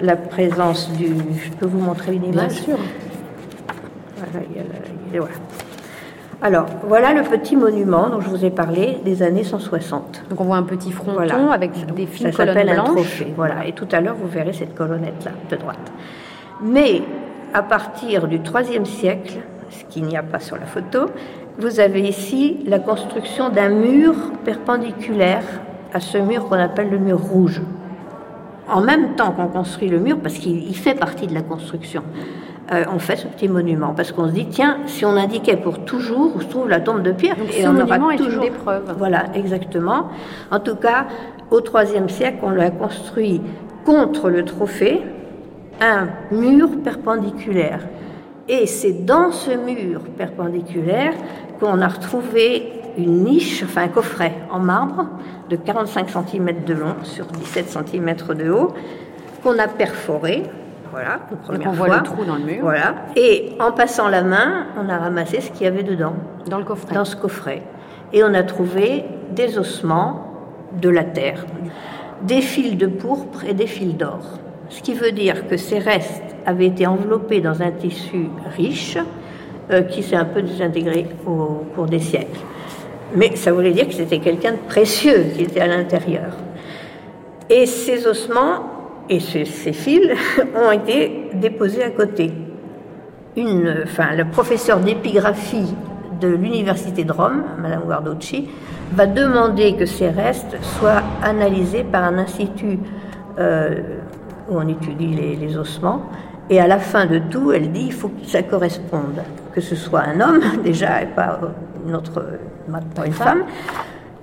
la 0.01 0.16
présence 0.16 0.90
du... 0.92 1.09
Je 1.09 1.51
peux 1.59 1.66
vous 1.66 1.80
montrer 1.80 2.14
une 2.14 2.24
image? 2.24 2.53
Sûr. 2.53 2.78
Voilà, 4.16 4.46
il 4.51 4.57
y 4.57 4.61
a 4.61 4.62
la- 4.62 5.20
voilà. 5.20 5.34
Alors, 6.42 6.66
voilà 6.88 7.12
le 7.12 7.22
petit 7.22 7.55
monument 7.55 8.09
dont 8.09 8.20
je 8.22 8.28
vous 8.30 8.44
ai 8.46 8.51
parlé 8.51 8.96
des 9.05 9.22
années 9.22 9.44
160. 9.44 10.22
Donc 10.30 10.40
on 10.40 10.44
voit 10.44 10.57
un 10.57 10.62
petit 10.62 10.90
fronton 10.90 11.51
avec 11.51 11.72
des 11.94 12.07
fines 12.07 12.32
Ça 12.32 12.36
colonnes 12.36 12.55
s'appelle 12.55 12.70
un 12.70 12.74
blanches. 12.84 12.90
trophée. 12.94 13.32
Voilà. 13.36 13.66
Et 13.66 13.72
tout 13.72 13.88
à 13.92 14.01
l'heure, 14.01 14.14
vous 14.18 14.28
verrez 14.28 14.55
cette 14.55 14.74
colonnette-là, 14.74 15.32
de 15.51 15.57
droite. 15.57 15.92
Mais 16.62 17.03
à 17.55 17.62
partir 17.62 18.28
du 18.28 18.36
IIIe 18.36 18.86
siècle, 18.86 19.38
ce 19.70 19.84
qu'il 19.84 20.05
n'y 20.05 20.16
a 20.16 20.22
pas 20.22 20.40
sur 20.40 20.57
la 20.57 20.66
photo, 20.66 21.07
vous 21.59 21.80
avez 21.80 22.01
ici 22.01 22.59
la 22.66 22.78
construction 22.78 23.51
d'un 23.51 23.68
mur 23.68 24.14
perpendiculaire 24.44 25.44
à 25.92 26.01
ce 26.01 26.18
mur 26.18 26.48
qu'on 26.48 26.59
appelle 26.59 26.90
le 26.90 26.98
mur 26.98 27.18
rouge. 27.18 27.61
En 28.68 28.80
même 28.80 29.16
temps 29.16 29.32
qu'on 29.32 29.48
construit 29.48 29.88
le 29.88 29.98
mur, 29.98 30.18
parce 30.20 30.38
qu'il 30.38 30.68
il 30.68 30.76
fait 30.76 30.94
partie 30.94 31.26
de 31.26 31.34
la 31.34 31.42
construction, 31.42 32.03
euh, 32.72 32.84
on 32.94 33.01
fait 33.01 33.16
ce 33.16 33.26
petit 33.26 33.48
monument 33.48 33.94
parce 33.96 34.12
qu'on 34.12 34.28
se 34.28 34.32
dit 34.32 34.46
tiens, 34.46 34.78
si 34.86 35.05
on 35.05 35.16
indiquait 35.16 35.57
pour 35.57 35.84
toujours 35.84 36.36
où 36.36 36.40
se 36.40 36.46
trouve 36.46 36.68
la 36.68 36.78
tombe 36.78 37.03
de 37.03 37.11
Pierre, 37.11 37.36
Donc 37.36 37.48
et 37.48 37.62
ce 37.62 37.66
on 37.66 37.74
aura 37.74 37.98
monument 37.98 38.11
est 38.11 38.16
une 38.18 38.24
toujours 38.24 38.44
des 38.44 38.51
preuves. 38.51 38.94
Voilà, 38.96 39.24
exactement. 39.34 40.09
En 40.53 40.61
tout 40.61 40.76
cas, 40.76 41.07
au 41.51 41.61
IIIe 41.61 42.09
siècle, 42.09 42.38
on 42.42 42.51
l'a 42.51 42.70
construit 42.70 43.42
contre 43.84 44.30
le 44.30 44.44
trophée, 44.44 45.03
un 45.81 46.09
mur 46.31 46.68
perpendiculaire. 46.83 47.81
Et 48.49 48.66
c'est 48.66 49.05
dans 49.05 49.33
ce 49.33 49.53
mur 49.53 50.03
perpendiculaire 50.16 51.12
qu'on 51.59 51.81
a 51.81 51.89
retrouvé 51.89 52.72
une 52.99 53.24
niche, 53.24 53.62
enfin 53.64 53.83
un 53.83 53.89
coffret 53.89 54.35
en 54.51 54.59
marbre 54.59 55.07
de 55.49 55.57
45 55.57 56.11
cm 56.11 56.64
de 56.64 56.74
long 56.74 56.97
sur 57.03 57.26
17 57.26 57.68
cm 57.68 58.14
de 58.37 58.51
haut, 58.51 58.74
qu'on 59.43 59.59
a 59.59 59.68
perforé. 59.68 60.43
Voilà, 60.91 61.20
une 61.31 61.37
première 61.37 61.68
on 61.68 61.72
voit 61.72 61.99
le 61.99 62.03
trou 62.03 62.24
dans 62.24 62.35
le 62.35 62.43
mur. 62.43 62.62
Voilà. 62.62 62.95
Et 63.14 63.53
en 63.61 63.70
passant 63.70 64.09
la 64.09 64.22
main, 64.22 64.66
on 64.76 64.89
a 64.89 64.99
ramassé 64.99 65.41
ce 65.41 65.51
qu'il 65.53 65.62
y 65.62 65.66
avait 65.66 65.85
dedans. 65.85 66.14
Dans 66.49 66.59
le 66.59 66.64
coffret. 66.64 66.95
Dans 66.95 67.05
ce 67.05 67.14
coffret. 67.14 67.62
Et 68.12 68.24
on 68.24 68.35
a 68.35 68.43
trouvé 68.43 69.05
des 69.31 69.57
ossements 69.57 70.26
de 70.81 70.89
la 70.89 71.05
terre, 71.05 71.47
des 72.22 72.41
fils 72.41 72.76
de 72.76 72.87
pourpre 72.87 73.45
et 73.45 73.55
des 73.55 73.68
fils 73.68 73.97
d'or. 73.97 74.41
Ce 74.71 74.81
qui 74.83 74.95
veut 74.95 75.11
dire 75.11 75.49
que 75.49 75.57
ces 75.57 75.81
restes 75.81 76.23
avaient 76.47 76.68
été 76.68 76.87
enveloppés 76.87 77.41
dans 77.41 77.61
un 77.61 77.73
tissu 77.73 78.29
riche 78.57 78.97
euh, 79.71 79.83
qui 79.83 80.03
s'est 80.03 80.16
un 80.16 80.25
peu 80.25 80.43
désintégré 80.43 81.07
au 81.27 81.64
cours 81.75 81.87
des 81.87 81.99
siècles. 81.99 82.41
Mais 83.16 83.35
ça 83.35 83.53
voulait 83.53 83.73
dire 83.73 83.89
que 83.89 83.95
c'était 83.95 84.21
quelqu'un 84.21 84.53
de 84.53 84.68
précieux 84.68 85.25
qui 85.35 85.43
était 85.43 85.61
à 85.61 85.66
l'intérieur. 85.66 86.37
Et 87.49 87.66
ces 87.66 88.07
ossements 88.07 88.62
et 89.09 89.18
ces, 89.18 89.45
fils 89.45 90.12
ont 90.55 90.71
été 90.71 91.31
déposés 91.35 91.83
à 91.83 91.91
côté. 91.91 92.31
Une, 93.37 93.83
enfin, 93.83 94.14
le 94.16 94.25
professeur 94.27 94.79
d'épigraphie 94.79 95.75
de 96.21 96.29
l'université 96.29 97.03
de 97.03 97.12
Rome, 97.12 97.43
Madame 97.61 97.83
Guarducci, 97.87 98.49
va 98.93 99.07
demander 99.07 99.75
que 99.75 99.87
ces 99.87 100.11
restes 100.11 100.57
soient 100.62 101.03
analysés 101.25 101.85
par 101.85 102.05
un 102.05 102.18
institut 102.18 102.79
euh, 103.39 103.99
où 104.51 104.59
on 104.59 104.68
étudie 104.68 105.09
les, 105.09 105.36
les 105.36 105.57
ossements. 105.57 106.03
Et 106.51 106.61
à 106.61 106.66
la 106.66 106.78
fin 106.78 107.07
de 107.07 107.18
tout, 107.18 107.53
elle 107.53 107.70
dit 107.70 107.84
il 107.86 107.92
faut 107.92 108.09
que 108.09 108.26
ça 108.26 108.42
corresponde, 108.42 109.22
que 109.55 109.61
ce 109.61 109.76
soit 109.76 110.01
un 110.01 110.20
homme 110.20 110.40
déjà 110.64 111.03
et 111.03 111.07
pas 111.07 111.38
une 111.86 111.94
autre, 111.94 112.24
pas 112.94 113.07
une 113.07 113.12
femme. 113.12 113.44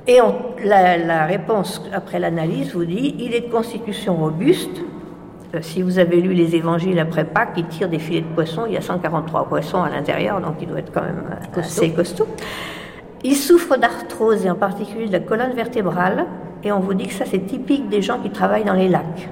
Et 0.08 0.22
on- 0.22 0.36
la, 0.64 0.98
la 0.98 1.26
réponse 1.26 1.82
après 1.94 2.20
l'analyse 2.20 2.74
vous 2.74 2.86
dit 2.86 3.16
il 3.20 3.34
est 3.34 3.48
de 3.48 3.52
constitution 3.52 4.16
robuste. 4.16 4.82
Euh, 5.56 5.60
si 5.62 5.82
vous 5.82 5.98
avez 6.00 6.20
lu 6.20 6.34
les 6.34 6.56
évangiles 6.56 7.00
après 7.00 7.24
Pâques, 7.24 7.54
il 7.56 7.66
tire 7.68 7.88
des 7.88 8.00
filets 8.00 8.22
de 8.22 8.26
poissons. 8.36 8.64
Il 8.68 8.74
y 8.74 8.78
a 8.78 8.82
143 8.82 9.46
poissons 9.48 9.82
à 9.82 9.90
l'intérieur, 9.90 10.42
donc 10.42 10.56
il 10.62 10.68
doit 10.68 10.80
être 10.80 10.92
quand 10.94 11.02
même 11.04 11.24
euh, 11.32 11.60
assez 11.62 11.92
costaud. 11.92 12.28
Il 13.24 13.36
souffre 13.36 13.78
d'arthrose 13.78 14.46
et 14.46 14.50
en 14.50 14.56
particulier 14.56 15.08
de 15.08 15.14
la 15.14 15.20
colonne 15.22 15.54
vertébrale. 15.54 16.26
Et 16.64 16.72
on 16.74 16.80
vous 16.80 16.94
dit 16.94 17.08
que 17.08 17.14
ça, 17.14 17.24
c'est 17.26 17.46
typique 17.46 17.88
des 17.88 18.02
gens 18.02 18.20
qui 18.20 18.30
travaillent 18.30 18.66
dans 18.66 18.74
les 18.74 18.90
lacs. 18.90 19.30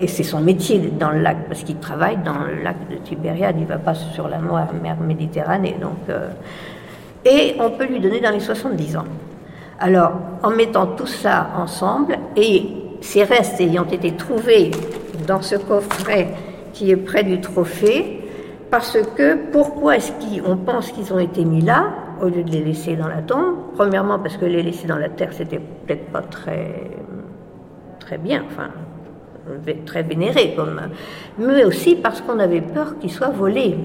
Et 0.00 0.06
c'est 0.06 0.22
son 0.22 0.40
métier 0.40 0.78
dans 0.78 1.10
le 1.10 1.20
lac, 1.20 1.48
parce 1.48 1.64
qu'il 1.64 1.78
travaille 1.78 2.18
dans 2.18 2.38
le 2.38 2.62
lac 2.62 2.76
de 2.88 2.96
Tibériade, 2.96 3.56
il 3.58 3.62
ne 3.62 3.68
va 3.68 3.78
pas 3.78 3.94
sur 3.94 4.28
la 4.28 4.38
mer 4.38 4.96
Méditerranée. 5.00 5.76
Donc, 5.80 6.08
euh, 6.08 6.28
et 7.24 7.56
on 7.58 7.70
peut 7.70 7.86
lui 7.86 7.98
donner 7.98 8.20
dans 8.20 8.30
les 8.30 8.40
70 8.40 8.96
ans. 8.96 9.04
Alors, 9.80 10.12
en 10.42 10.50
mettant 10.50 10.86
tout 10.86 11.06
ça 11.06 11.48
ensemble, 11.56 12.16
et 12.36 12.62
ces 13.00 13.24
restes 13.24 13.60
ayant 13.60 13.86
été 13.86 14.12
trouvés 14.12 14.70
dans 15.26 15.42
ce 15.42 15.56
coffret 15.56 16.28
qui 16.72 16.90
est 16.90 16.96
près 16.96 17.24
du 17.24 17.40
trophée, 17.40 18.22
parce 18.70 18.98
que 19.16 19.50
pourquoi 19.50 19.96
est-ce 19.96 20.12
qu'on 20.12 20.56
pense 20.56 20.92
qu'ils 20.92 21.12
ont 21.12 21.18
été 21.18 21.44
mis 21.44 21.62
là 21.62 21.90
au 22.20 22.26
lieu 22.26 22.42
de 22.42 22.50
les 22.50 22.62
laisser 22.62 22.96
dans 22.96 23.08
la 23.08 23.22
tombe? 23.22 23.56
Premièrement, 23.74 24.18
parce 24.18 24.36
que 24.36 24.44
les 24.44 24.62
laisser 24.62 24.86
dans 24.86 24.98
la 24.98 25.08
terre, 25.08 25.32
c'était 25.32 25.58
peut-être 25.58 26.06
pas 26.12 26.22
très, 26.22 26.90
très 27.98 28.18
bien, 28.18 28.42
enfin, 28.46 28.68
très 29.84 30.02
vénéré, 30.02 30.54
comme, 30.54 30.80
mais 31.38 31.64
aussi 31.64 31.96
parce 31.96 32.20
qu'on 32.20 32.38
avait 32.38 32.60
peur 32.60 32.98
qu'il 32.98 33.10
soit 33.10 33.30
volé. 33.30 33.76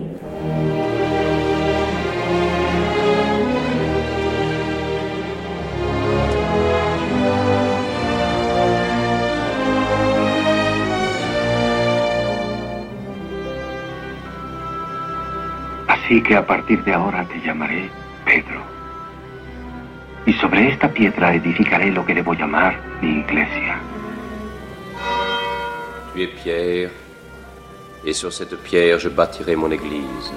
Así 15.88 16.22
que 16.22 16.36
a 16.36 16.46
partir 16.46 16.84
de 16.84 16.92
ahora 16.94 17.24
te 17.26 17.40
llamaré 17.46 17.90
Pedro. 18.26 18.62
Y 20.26 20.34
sobre 20.34 20.70
esta 20.70 20.90
piedra 20.90 21.34
edificaré 21.34 21.92
lo 21.92 22.06
que 22.06 22.14
debo 22.14 22.34
llamar 22.34 22.76
mi 23.02 23.20
iglesia. 23.20 23.78
Tu 26.14 26.24
es 26.24 26.28
Pierre, 26.28 26.92
et 28.06 28.14
sur 28.14 28.32
cette 28.32 28.56
pierre 28.64 29.00
je 29.00 29.10
bâtirai 29.10 29.56
mon 29.56 29.72
église. 29.72 30.32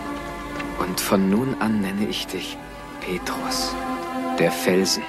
Und 0.78 1.00
von 1.00 1.28
nun 1.28 1.54
an 1.60 1.80
nenne 1.80 2.08
ich 2.08 2.26
dich 2.26 2.56
Petrus, 3.00 3.74
der 4.38 4.50
Felsen. 4.50 5.02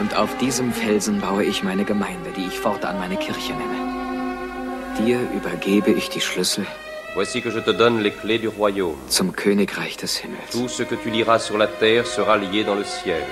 Und 0.00 0.16
auf 0.16 0.36
diesem 0.38 0.72
Felsen 0.72 1.20
baue 1.20 1.44
ich 1.44 1.62
meine 1.62 1.84
Gemeinde, 1.84 2.30
die 2.36 2.46
ich 2.46 2.58
fortan 2.58 2.98
meine 2.98 3.16
Kirche 3.16 3.52
nenne. 3.52 4.98
Dir 4.98 5.20
übergebe 5.32 5.92
ich 5.92 6.08
die 6.08 6.20
Schlüssel 6.20 6.66
Voici 7.14 7.40
que 7.40 7.50
je 7.50 7.60
te 7.60 7.72
donne 7.72 8.00
les 8.02 8.12
clés 8.12 8.38
du 8.38 8.48
royaume. 8.48 8.98
zum 9.08 9.32
Königreich 9.32 9.96
des 9.96 10.22
Himmels. 10.22 10.50
Tout 10.50 10.68
ce 10.68 10.82
que 10.82 10.96
tu 10.96 11.10
liras 11.10 11.38
sur 11.38 11.56
la 11.56 11.68
terre 11.68 12.06
sera 12.06 12.36
lié 12.36 12.64
dans 12.64 12.74
le 12.74 12.84
ciel. 12.84 13.22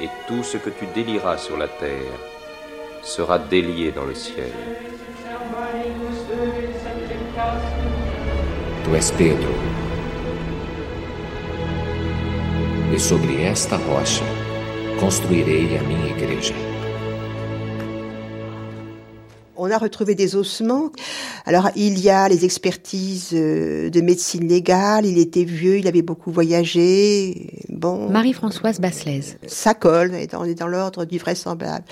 Et 0.00 0.08
tout 0.28 0.42
ce 0.44 0.58
que 0.58 0.70
tu 0.70 0.86
délieras 0.94 1.38
sur 1.38 1.56
la 1.56 1.68
terre 1.68 2.18
sera 3.02 3.38
délié 3.38 3.90
dans 3.92 4.04
le 4.04 4.14
ciel. 4.14 4.50
Tu 8.84 8.94
és 8.94 9.10
Pedro. 9.10 9.52
E 12.94 12.98
sobre 12.98 13.42
esta 13.42 13.76
rocha 13.76 14.24
construirei 15.00 15.78
a 15.78 15.82
minha 15.82 16.08
igreja. 16.08 16.54
On 19.56 19.70
a 19.70 19.78
retrouvé 19.78 20.14
des 20.14 20.36
ossements. 20.36 20.90
Alors, 21.46 21.70
il 21.76 21.98
y 21.98 22.10
a 22.10 22.28
les 22.28 22.44
expertises 22.44 23.30
euh, 23.32 23.88
de 23.88 24.00
médecine 24.00 24.46
légale. 24.46 25.06
Il 25.06 25.18
était 25.18 25.44
vieux, 25.44 25.78
il 25.78 25.86
avait 25.88 26.02
beaucoup 26.02 26.30
voyagé. 26.30 27.50
Bon. 27.68 28.10
Marie-Françoise 28.10 28.80
Basselès. 28.80 29.38
Ça 29.46 29.74
colle, 29.74 30.10
on 30.12 30.16
est 30.16 30.32
dans, 30.32 30.42
on 30.42 30.44
est 30.44 30.54
dans 30.54 30.68
l'ordre 30.68 31.04
du 31.04 31.18
vraisemblable. 31.18 31.84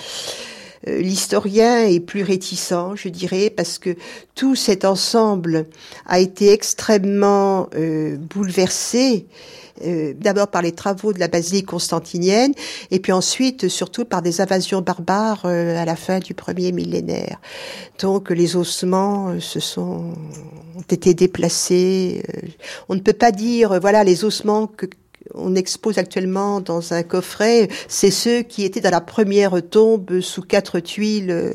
Euh, 0.88 0.98
L'historien 1.00 1.84
est 1.86 2.00
plus 2.00 2.22
réticent, 2.22 2.94
je 2.94 3.08
dirais, 3.08 3.50
parce 3.50 3.78
que 3.78 3.96
tout 4.34 4.54
cet 4.56 4.84
ensemble 4.84 5.66
a 6.06 6.18
été 6.18 6.52
extrêmement 6.52 7.68
euh, 7.74 8.16
bouleversé. 8.16 9.26
euh, 9.84 10.12
D'abord 10.16 10.48
par 10.48 10.62
les 10.62 10.72
travaux 10.72 11.12
de 11.12 11.18
la 11.18 11.28
basilique 11.28 11.66
constantinienne, 11.66 12.52
et 12.90 13.00
puis 13.00 13.12
ensuite 13.12 13.68
surtout 13.68 14.04
par 14.04 14.22
des 14.22 14.40
invasions 14.40 14.80
barbares 14.82 15.42
euh, 15.44 15.76
à 15.76 15.84
la 15.84 15.96
fin 15.96 16.18
du 16.20 16.34
premier 16.34 16.72
millénaire. 16.72 17.40
Donc 18.00 18.30
les 18.30 18.56
ossements 18.56 19.30
euh, 19.30 19.40
se 19.40 19.60
sont 19.60 20.12
ont 20.76 20.86
été 20.90 21.14
déplacés. 21.14 22.22
euh, 22.28 22.48
on 22.88 22.94
ne 22.94 23.00
peut 23.00 23.12
pas 23.12 23.32
dire 23.32 23.78
voilà 23.80 24.04
les 24.04 24.24
ossements 24.24 24.66
que 24.66 24.86
on 25.34 25.54
expose 25.54 25.98
actuellement 25.98 26.60
dans 26.60 26.92
un 26.92 27.02
coffret, 27.02 27.68
c'est 27.88 28.10
ceux 28.10 28.42
qui 28.42 28.64
étaient 28.64 28.80
dans 28.80 28.90
la 28.90 29.00
première 29.00 29.62
tombe 29.68 30.20
sous 30.20 30.42
quatre 30.42 30.80
tuiles 30.80 31.30
euh, 31.30 31.52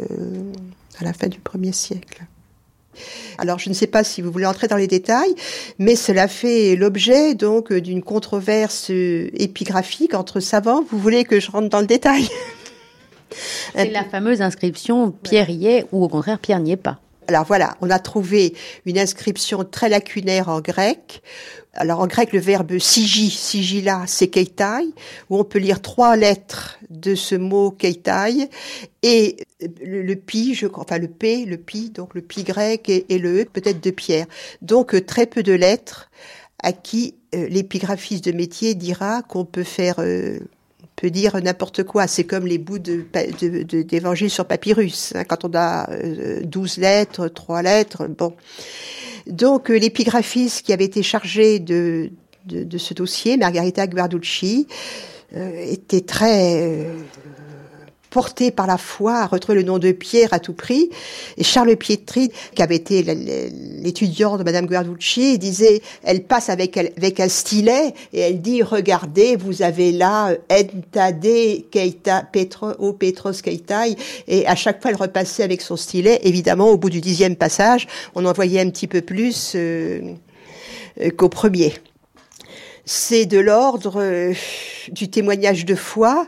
à 0.99 1.03
la 1.03 1.13
fin 1.13 1.27
du 1.27 1.39
premier 1.39 1.71
siècle. 1.71 2.23
Alors, 3.37 3.59
je 3.59 3.69
ne 3.69 3.75
sais 3.75 3.87
pas 3.87 4.03
si 4.03 4.21
vous 4.21 4.31
voulez 4.31 4.47
entrer 4.47 4.67
dans 4.67 4.77
les 4.77 4.87
détails, 4.87 5.35
mais 5.77 5.95
cela 5.95 6.27
fait 6.27 6.75
l'objet 6.75 7.35
donc 7.35 7.71
d'une 7.71 8.01
controverse 8.01 8.89
euh, 8.89 9.29
épigraphique 9.35 10.15
entre 10.15 10.39
savants. 10.39 10.83
Vous 10.89 10.97
voulez 10.97 11.23
que 11.23 11.39
je 11.39 11.51
rentre 11.51 11.69
dans 11.69 11.81
le 11.81 11.87
détail? 11.87 12.27
C'est 13.75 13.91
la 13.91 14.03
fameuse 14.03 14.41
inscription 14.41 15.11
Pierre 15.11 15.49
y 15.49 15.67
est 15.67 15.85
ou 15.91 16.03
au 16.03 16.07
contraire 16.07 16.39
Pierre 16.39 16.59
n'y 16.59 16.71
est 16.71 16.77
pas. 16.77 16.99
Alors 17.27 17.43
voilà, 17.43 17.75
on 17.81 17.89
a 17.89 17.99
trouvé 17.99 18.53
une 18.85 18.97
inscription 18.97 19.65
très 19.65 19.89
lacunaire 19.89 20.47
en 20.47 20.61
grec. 20.61 21.21
Alors 21.73 21.99
en 21.99 22.07
grec, 22.07 22.33
le 22.33 22.39
verbe 22.39 22.79
sigi, 22.79 23.29
sigila, 23.29 24.05
c'est 24.07 24.29
keitai, 24.29 24.93
où 25.29 25.37
on 25.37 25.43
peut 25.43 25.59
lire 25.59 25.81
trois 25.81 26.15
lettres 26.15 26.79
de 26.89 27.13
ce 27.13 27.35
mot 27.35 27.69
keitai, 27.69 28.49
et 29.03 29.37
le, 29.83 30.15
pi, 30.15 30.55
je 30.55 30.67
enfin 30.73 30.97
le 30.97 31.07
p, 31.07 31.45
le 31.45 31.57
pi, 31.57 31.89
donc 31.89 32.15
le 32.15 32.21
pi 32.21 32.43
grec 32.43 32.89
et, 32.89 33.05
et 33.09 33.19
le 33.19 33.41
e, 33.41 33.45
peut-être 33.45 33.83
de 33.83 33.91
pierre. 33.91 34.25
Donc 34.61 34.95
euh, 34.95 35.01
très 35.01 35.25
peu 35.27 35.43
de 35.43 35.53
lettres 35.53 36.09
à 36.63 36.71
qui 36.71 37.13
euh, 37.35 37.47
l'épigraphiste 37.47 38.25
de 38.25 38.31
métier 38.31 38.73
dira 38.73 39.21
qu'on 39.21 39.45
peut 39.45 39.63
faire 39.63 39.95
euh, 39.99 40.39
peut 40.97 41.09
dire 41.11 41.37
n'importe 41.41 41.83
quoi. 41.83 42.07
C'est 42.07 42.25
comme 42.25 42.45
les 42.47 42.57
bouts 42.57 42.79
pa- 43.13 43.25
de- 43.27 43.81
d'évangile 43.83 44.29
sur 44.29 44.45
papyrus. 44.45 45.13
hein, 45.15 45.23
quand 45.23 45.45
on 45.45 45.51
a 45.53 45.89
euh, 45.91 46.41
12 46.43 46.79
lettres, 46.79 47.29
trois 47.29 47.61
lettres, 47.61 48.07
bon. 48.07 48.33
Donc, 49.27 49.69
euh, 49.71 49.77
l'épigraphiste 49.77 50.65
qui 50.65 50.73
avait 50.73 50.85
été 50.85 51.03
chargé 51.03 51.59
de, 51.59 52.09
ce 52.77 52.93
dossier, 52.93 53.37
Margarita 53.37 53.85
Guarducci, 53.87 54.67
euh, 55.35 55.51
était 55.71 56.01
très 56.01 56.63
euh, 56.63 56.93
porté 58.17 58.49
par 58.49 58.65
la 58.65 58.79
foi 58.79 59.19
à 59.19 59.27
retrouver 59.27 59.59
le 59.59 59.63
nom 59.63 59.77
de 59.77 59.91
Pierre 59.91 60.33
à 60.33 60.39
tout 60.39 60.53
prix. 60.53 60.89
Et 61.37 61.43
Charles 61.43 61.75
Pietri, 61.75 62.31
qui 62.55 62.63
avait 62.63 62.77
été 62.77 63.03
l'étudiant 63.03 64.37
de 64.37 64.43
Madame 64.43 64.65
Guarducci, 64.65 65.37
disait, 65.37 65.83
elle 66.01 66.23
passe 66.23 66.49
avec, 66.49 66.77
avec 66.77 67.19
un 67.19 67.29
stylet 67.29 67.93
et 68.13 68.21
elle 68.21 68.41
dit, 68.41 68.63
regardez, 68.63 69.35
vous 69.35 69.61
avez 69.61 69.91
là 69.91 70.31
euh, 70.31 70.37
Entade 70.49 71.27
Keita, 71.69 72.23
Petro, 72.31 72.71
o 72.79 72.91
Petros 72.93 73.33
Keitai. 73.33 73.95
Et 74.27 74.47
à 74.47 74.55
chaque 74.55 74.81
fois, 74.81 74.89
elle 74.89 74.97
repassait 74.97 75.43
avec 75.43 75.61
son 75.61 75.75
stylet. 75.75 76.19
Évidemment, 76.23 76.69
au 76.71 76.77
bout 76.77 76.89
du 76.89 77.01
dixième 77.01 77.35
passage, 77.35 77.87
on 78.15 78.25
en 78.25 78.33
voyait 78.33 78.61
un 78.61 78.71
petit 78.71 78.87
peu 78.87 79.01
plus 79.01 79.51
euh, 79.53 80.01
euh, 81.01 81.11
qu'au 81.11 81.29
premier. 81.29 81.71
C'est 82.83 83.27
de 83.27 83.37
l'ordre 83.37 84.33
du 84.89 85.07
témoignage 85.07 85.65
de 85.65 85.75
foi. 85.75 86.27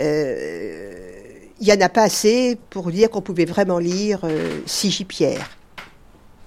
Euh, 0.00 0.92
Il 1.60 1.68
y 1.68 1.72
en 1.72 1.80
a 1.80 1.88
pas 1.88 2.02
assez 2.02 2.58
pour 2.70 2.90
dire 2.90 3.10
qu'on 3.10 3.20
pouvait 3.20 3.44
vraiment 3.44 3.78
lire 3.78 4.20
euh, 4.24 4.60
Sigipierre. 4.66 5.50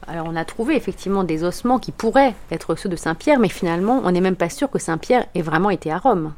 Alors 0.08 0.28
on 0.30 0.36
a 0.36 0.46
trouvé 0.46 0.76
effectivement 0.76 1.24
des 1.24 1.44
ossements 1.44 1.80
qui 1.80 1.92
pourraient 1.92 2.34
être 2.52 2.76
ceux 2.76 2.90
de 2.90 2.96
Saint-Pierre, 2.96 3.40
mais 3.40 3.50
finalement 3.50 4.02
on 4.06 4.12
n'est 4.12 4.22
même 4.22 4.36
pas 4.36 4.50
sûr 4.50 4.70
que 4.70 4.80
Saint-Pierre 4.80 5.26
ait 5.36 5.42
vraiment 5.42 5.70
été 5.70 5.92
à 5.92 5.98
Rome. 5.98 6.34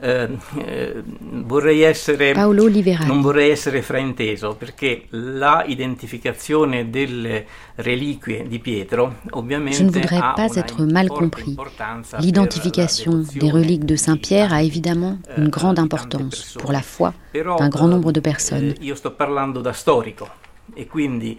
Eh, 0.00 0.28
eh, 0.64 1.02
vorrei 1.44 1.82
essere, 1.82 2.32
non 2.32 3.20
vorrei 3.20 3.50
essere 3.50 3.82
frainteso 3.82 4.54
perché 4.54 5.06
la 5.10 5.64
identificazione 5.66 6.88
delle 6.88 7.44
reliquie 7.74 8.46
di 8.46 8.60
Pietro 8.60 9.16
ovviamente 9.30 9.78
Je 9.78 9.82
ne 9.82 9.90
voudrais 9.90 10.20
ha 10.20 10.34
pas 10.34 10.52
una 10.52 10.60
être 10.60 10.84
mal 10.92 11.08
compris. 11.08 11.48
importanza 11.48 12.16
per 12.16 12.24
L'identification 12.24 13.24
des 13.34 13.50
reliques 13.50 13.84
de 13.86 13.96
Saint-Pierre 13.96 14.52
a 14.52 14.62
évidemment 14.62 15.18
une 15.36 15.48
grande 15.48 15.80
importance 15.80 16.56
pour 16.56 16.70
la 16.70 16.82
foi 16.82 17.12
d'un 17.32 17.68
grand 17.68 17.88
eh, 17.88 17.90
nombre 17.90 18.12
de 18.12 18.20
personnes. 18.20 18.74
eh, 18.78 18.84
io 18.84 18.94
sto 18.94 19.10
parlando 19.10 19.60
da 19.60 19.72
storico 19.72 20.28
e 20.74 20.86
quindi 20.86 21.36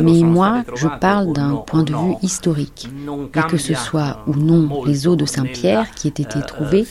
Mais 0.00 0.20
moi, 0.22 0.64
je 0.74 0.88
parle 1.00 1.32
d'un 1.32 1.56
point 1.56 1.82
de 1.82 1.92
vue 1.92 2.14
historique. 2.22 2.88
Et 3.34 3.40
que 3.50 3.56
ce 3.56 3.74
soit 3.74 4.22
ou 4.26 4.34
non 4.34 4.84
les 4.84 5.06
os 5.06 5.16
de 5.16 5.24
Saint-Pierre 5.26 5.90
qui 5.92 6.08
aient 6.08 6.10
été 6.10 6.40
trouvés, 6.46 6.84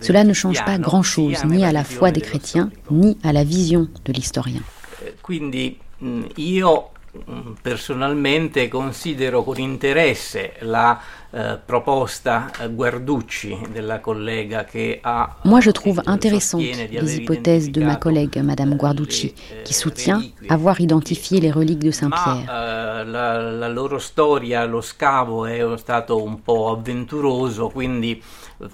cela 0.00 0.24
ne 0.24 0.32
change 0.32 0.64
pas 0.64 0.78
grand-chose 0.78 1.44
ni 1.44 1.64
à 1.64 1.72
la 1.72 1.84
foi 1.84 2.10
des 2.10 2.20
chrétiens, 2.20 2.70
ni 2.90 3.16
à 3.22 3.32
la 3.32 3.44
vision 3.44 3.88
de 4.04 4.12
l'historien. 4.12 4.62
Eh, 5.04 5.14
Quindi 5.20 5.76
mh, 5.98 6.20
io 6.36 6.90
mh, 7.26 7.52
personalmente 7.62 8.68
considero 8.68 9.42
con 9.42 9.58
interesse 9.58 10.52
la 10.60 11.00
eh, 11.34 11.58
proposta 11.66 12.48
eh, 12.60 12.68
Moi, 15.44 15.60
je 15.60 15.70
trouve 15.70 16.02
intéressantes 16.06 16.62
les 16.90 17.16
hypothèses 17.16 17.70
de 17.70 17.82
ma 17.82 17.96
collègue 17.96 18.40
Madame 18.42 18.76
Guarducci, 18.76 19.34
qui 19.64 19.74
soutient 19.74 20.22
avoir 20.48 20.80
identifié 20.80 21.40
les 21.40 21.50
reliques 21.50 21.78
de 21.78 21.90
Saint-Pierre. 21.90 22.44
eh, 22.48 23.04
la, 23.04 23.50
la 23.50 23.68
loro 23.68 23.98
storia, 23.98 24.64
lo 24.64 24.80
scavo 24.80 25.46
è 25.46 25.64
stato 25.76 26.22
un 26.22 26.42
po' 26.42 26.70
avventuroso, 26.70 27.68
quindi 27.68 28.20
eh, 28.60 28.66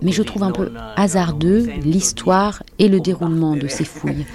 Mais 0.00 0.12
je 0.12 0.22
trouve 0.22 0.42
un 0.44 0.52
peu 0.52 0.70
hasardeux 0.96 1.66
l'histoire 1.82 2.62
et 2.78 2.88
le 2.88 3.00
déroulement 3.00 3.56
de 3.56 3.68
ces 3.68 3.84
fouilles. 3.96 4.26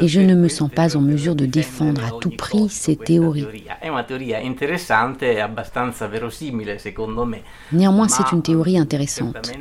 Et 0.00 0.08
je 0.08 0.20
ne 0.20 0.34
me 0.34 0.48
sens 0.48 0.70
pas 0.70 0.96
en 0.96 1.00
mesure 1.00 1.34
de 1.34 1.46
défendre 1.46 2.04
à 2.04 2.10
tout 2.20 2.30
prix 2.30 2.68
ces 2.68 2.96
théories. 2.96 3.46
Néanmoins, 7.72 8.08
c'est 8.08 8.32
une 8.32 8.42
théorie 8.42 8.78
intéressante. 8.78 9.52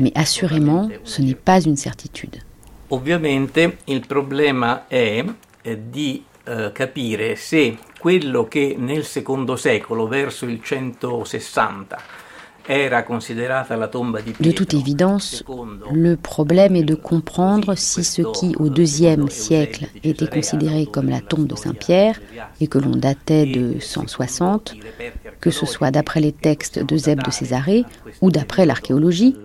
Mais 0.00 0.12
assurément, 0.14 0.88
ce 1.04 1.22
n'est 1.22 1.34
pas 1.34 1.60
une 1.60 1.76
certitude. 1.76 2.42
Ovviamente 2.90 3.78
il 3.86 4.06
problema 4.06 4.86
è 4.88 5.24
di 5.62 6.22
eh, 6.44 6.70
capire 6.72 7.34
se 7.34 7.78
quello 7.98 8.46
che 8.46 8.76
nel 8.78 9.04
secondo 9.04 9.56
secolo, 9.56 10.06
verso 10.06 10.44
il 10.44 10.60
160, 10.62 11.98
De 12.68 14.50
toute 14.52 14.72
évidence, 14.74 15.44
le 15.92 16.16
problème 16.16 16.76
est 16.76 16.82
de 16.82 16.94
comprendre 16.94 17.74
si 17.76 18.04
ce 18.04 18.22
qui, 18.22 18.56
au 18.58 18.70
deuxième 18.70 19.28
siècle, 19.28 19.86
était 20.02 20.26
considéré 20.26 20.86
comme 20.86 21.10
la 21.10 21.20
tombe 21.20 21.46
de 21.46 21.56
Saint-Pierre 21.56 22.20
et 22.60 22.66
que 22.66 22.78
l'on 22.78 22.96
datait 22.96 23.46
de 23.46 23.80
160, 23.80 24.76
que 25.40 25.50
ce 25.50 25.66
soit 25.66 25.90
d'après 25.90 26.20
les 26.20 26.32
textes 26.32 26.78
de 26.78 26.96
Zeb 26.96 27.22
de 27.22 27.30
Césarée 27.30 27.84
ou 28.22 28.30
d'après 28.30 28.64
l'archéologie, 28.64 29.36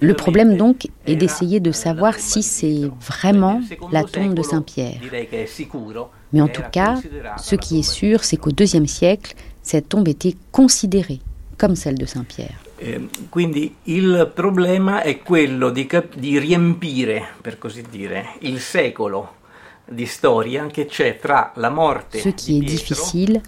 le 0.00 0.14
problème 0.14 0.56
donc 0.56 0.86
est 1.06 1.16
d'essayer 1.16 1.60
de 1.60 1.72
savoir 1.72 2.14
si 2.14 2.42
c'est 2.42 2.90
vraiment 3.00 3.60
la 3.90 4.04
tombe 4.04 4.34
de 4.34 4.42
Saint-Pierre. 4.42 5.00
Mais 6.32 6.40
en 6.40 6.48
tout 6.48 6.62
cas, 6.72 6.96
ce 7.38 7.56
qui 7.56 7.78
est 7.80 7.88
sûr, 7.90 8.24
c'est 8.24 8.36
qu'au 8.36 8.50
IIe 8.50 8.88
siècle, 8.88 9.34
cette 9.62 9.88
tombe 9.88 10.08
était 10.08 10.34
considérée 10.52 11.20
comme 11.56 11.76
celle 11.76 11.96
de 11.96 12.06
Saint-Pierre. 12.06 12.60
Eh, 12.78 13.08
quindi 13.30 13.74
il 13.84 14.30
problema 14.34 15.00
è 15.02 15.22
quello 15.22 15.70
di, 15.70 15.88
di 16.14 16.38
riempire, 16.38 17.22
per 17.40 17.56
così 17.56 17.82
dire, 17.90 18.34
il 18.40 18.60
secolo 18.60 19.36
di 19.88 20.04
storia 20.04 20.66
che 20.66 20.84
c'è 20.84 21.18
tra 21.18 21.52
la 21.54 21.70
morte 21.70 22.18
Ce 22.18 22.34
qui 22.34 22.58
est 22.58 22.64
difficile, 22.64 23.40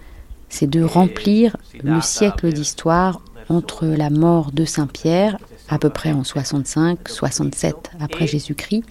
c'est 0.49 0.69
de 0.69 0.83
remplir 0.83 1.55
le 1.83 2.01
siècle 2.01 2.51
d'histoire 2.51 3.21
entre 3.47 3.85
la 3.85 4.09
mort 4.09 4.51
de 4.51 4.65
Saint-Pierre, 4.65 5.37
à 5.69 5.79
peu 5.79 5.89
près 5.89 6.11
en 6.11 6.21
65-67 6.21 7.73
après 7.99 8.27
Jésus-Christ, 8.27 8.83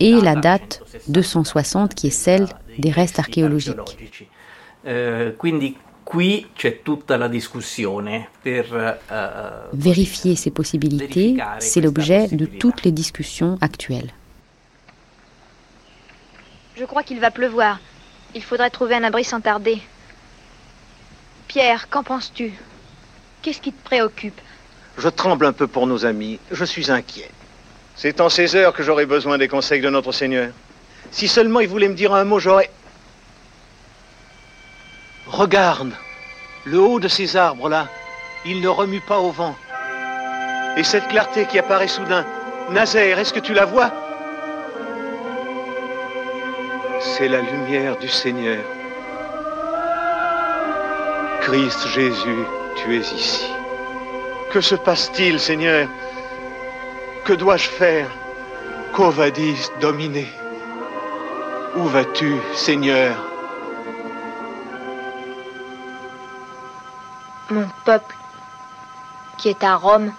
et 0.00 0.20
la 0.20 0.34
date 0.34 0.82
260 1.08 1.94
qui 1.94 2.08
est 2.08 2.10
celle 2.10 2.46
des 2.78 2.90
restes 2.90 3.18
archéologiques. 3.18 4.28
Euh, 4.86 5.30
euh, 8.46 9.50
Vérifier 9.72 10.36
ces 10.36 10.50
possibilités, 10.50 11.36
c'est 11.60 11.80
l'objet 11.80 12.28
de 12.28 12.46
toutes 12.46 12.82
les 12.82 12.92
discussions 12.92 13.58
actuelles. 13.60 14.10
Je 16.76 16.84
crois 16.84 17.02
qu'il 17.02 17.20
va 17.20 17.30
pleuvoir. 17.30 17.80
Il 18.34 18.42
faudrait 18.42 18.70
trouver 18.70 18.94
un 18.94 19.04
abri 19.04 19.24
sans 19.24 19.40
tarder. 19.40 19.80
Pierre, 21.52 21.90
qu'en 21.90 22.02
penses-tu? 22.02 22.54
Qu'est-ce 23.42 23.60
qui 23.60 23.74
te 23.74 23.84
préoccupe? 23.84 24.40
Je 24.96 25.10
tremble 25.10 25.44
un 25.44 25.52
peu 25.52 25.66
pour 25.66 25.86
nos 25.86 26.06
amis. 26.06 26.40
Je 26.50 26.64
suis 26.64 26.90
inquiet. 26.90 27.30
C'est 27.94 28.22
en 28.22 28.30
ces 28.30 28.56
heures 28.56 28.72
que 28.72 28.82
j'aurais 28.82 29.04
besoin 29.04 29.36
des 29.36 29.48
conseils 29.48 29.82
de 29.82 29.90
notre 29.90 30.12
Seigneur. 30.12 30.50
Si 31.10 31.28
seulement 31.28 31.60
il 31.60 31.68
voulait 31.68 31.90
me 31.90 31.94
dire 31.94 32.14
un 32.14 32.24
mot, 32.24 32.38
j'aurais... 32.38 32.70
Regarde, 35.26 35.92
le 36.64 36.80
haut 36.80 37.00
de 37.00 37.08
ces 37.08 37.36
arbres-là, 37.36 37.86
il 38.46 38.62
ne 38.62 38.68
remue 38.68 39.02
pas 39.02 39.18
au 39.18 39.30
vent. 39.30 39.54
Et 40.78 40.84
cette 40.84 41.08
clarté 41.08 41.44
qui 41.44 41.58
apparaît 41.58 41.86
soudain, 41.86 42.24
Nazaire, 42.70 43.18
est-ce 43.18 43.34
que 43.34 43.40
tu 43.40 43.52
la 43.52 43.66
vois? 43.66 43.92
C'est 46.98 47.28
la 47.28 47.42
lumière 47.42 47.98
du 47.98 48.08
Seigneur. 48.08 48.64
Christ 51.42 51.88
Jésus, 51.88 52.46
tu 52.76 52.94
es 52.94 53.12
ici. 53.12 53.50
Que 54.52 54.60
se 54.60 54.76
passe-t-il, 54.76 55.40
Seigneur? 55.40 55.88
Que 57.24 57.32
dois-je 57.32 57.68
faire? 57.68 58.08
Qu'ovadis 58.92 59.70
dominer 59.80 60.28
Où 61.74 61.84
vas-tu, 61.88 62.36
Seigneur? 62.54 63.16
Mon 67.50 67.66
peuple, 67.84 68.14
qui 69.38 69.48
est 69.48 69.64
à 69.64 69.74
Rome, 69.74 70.12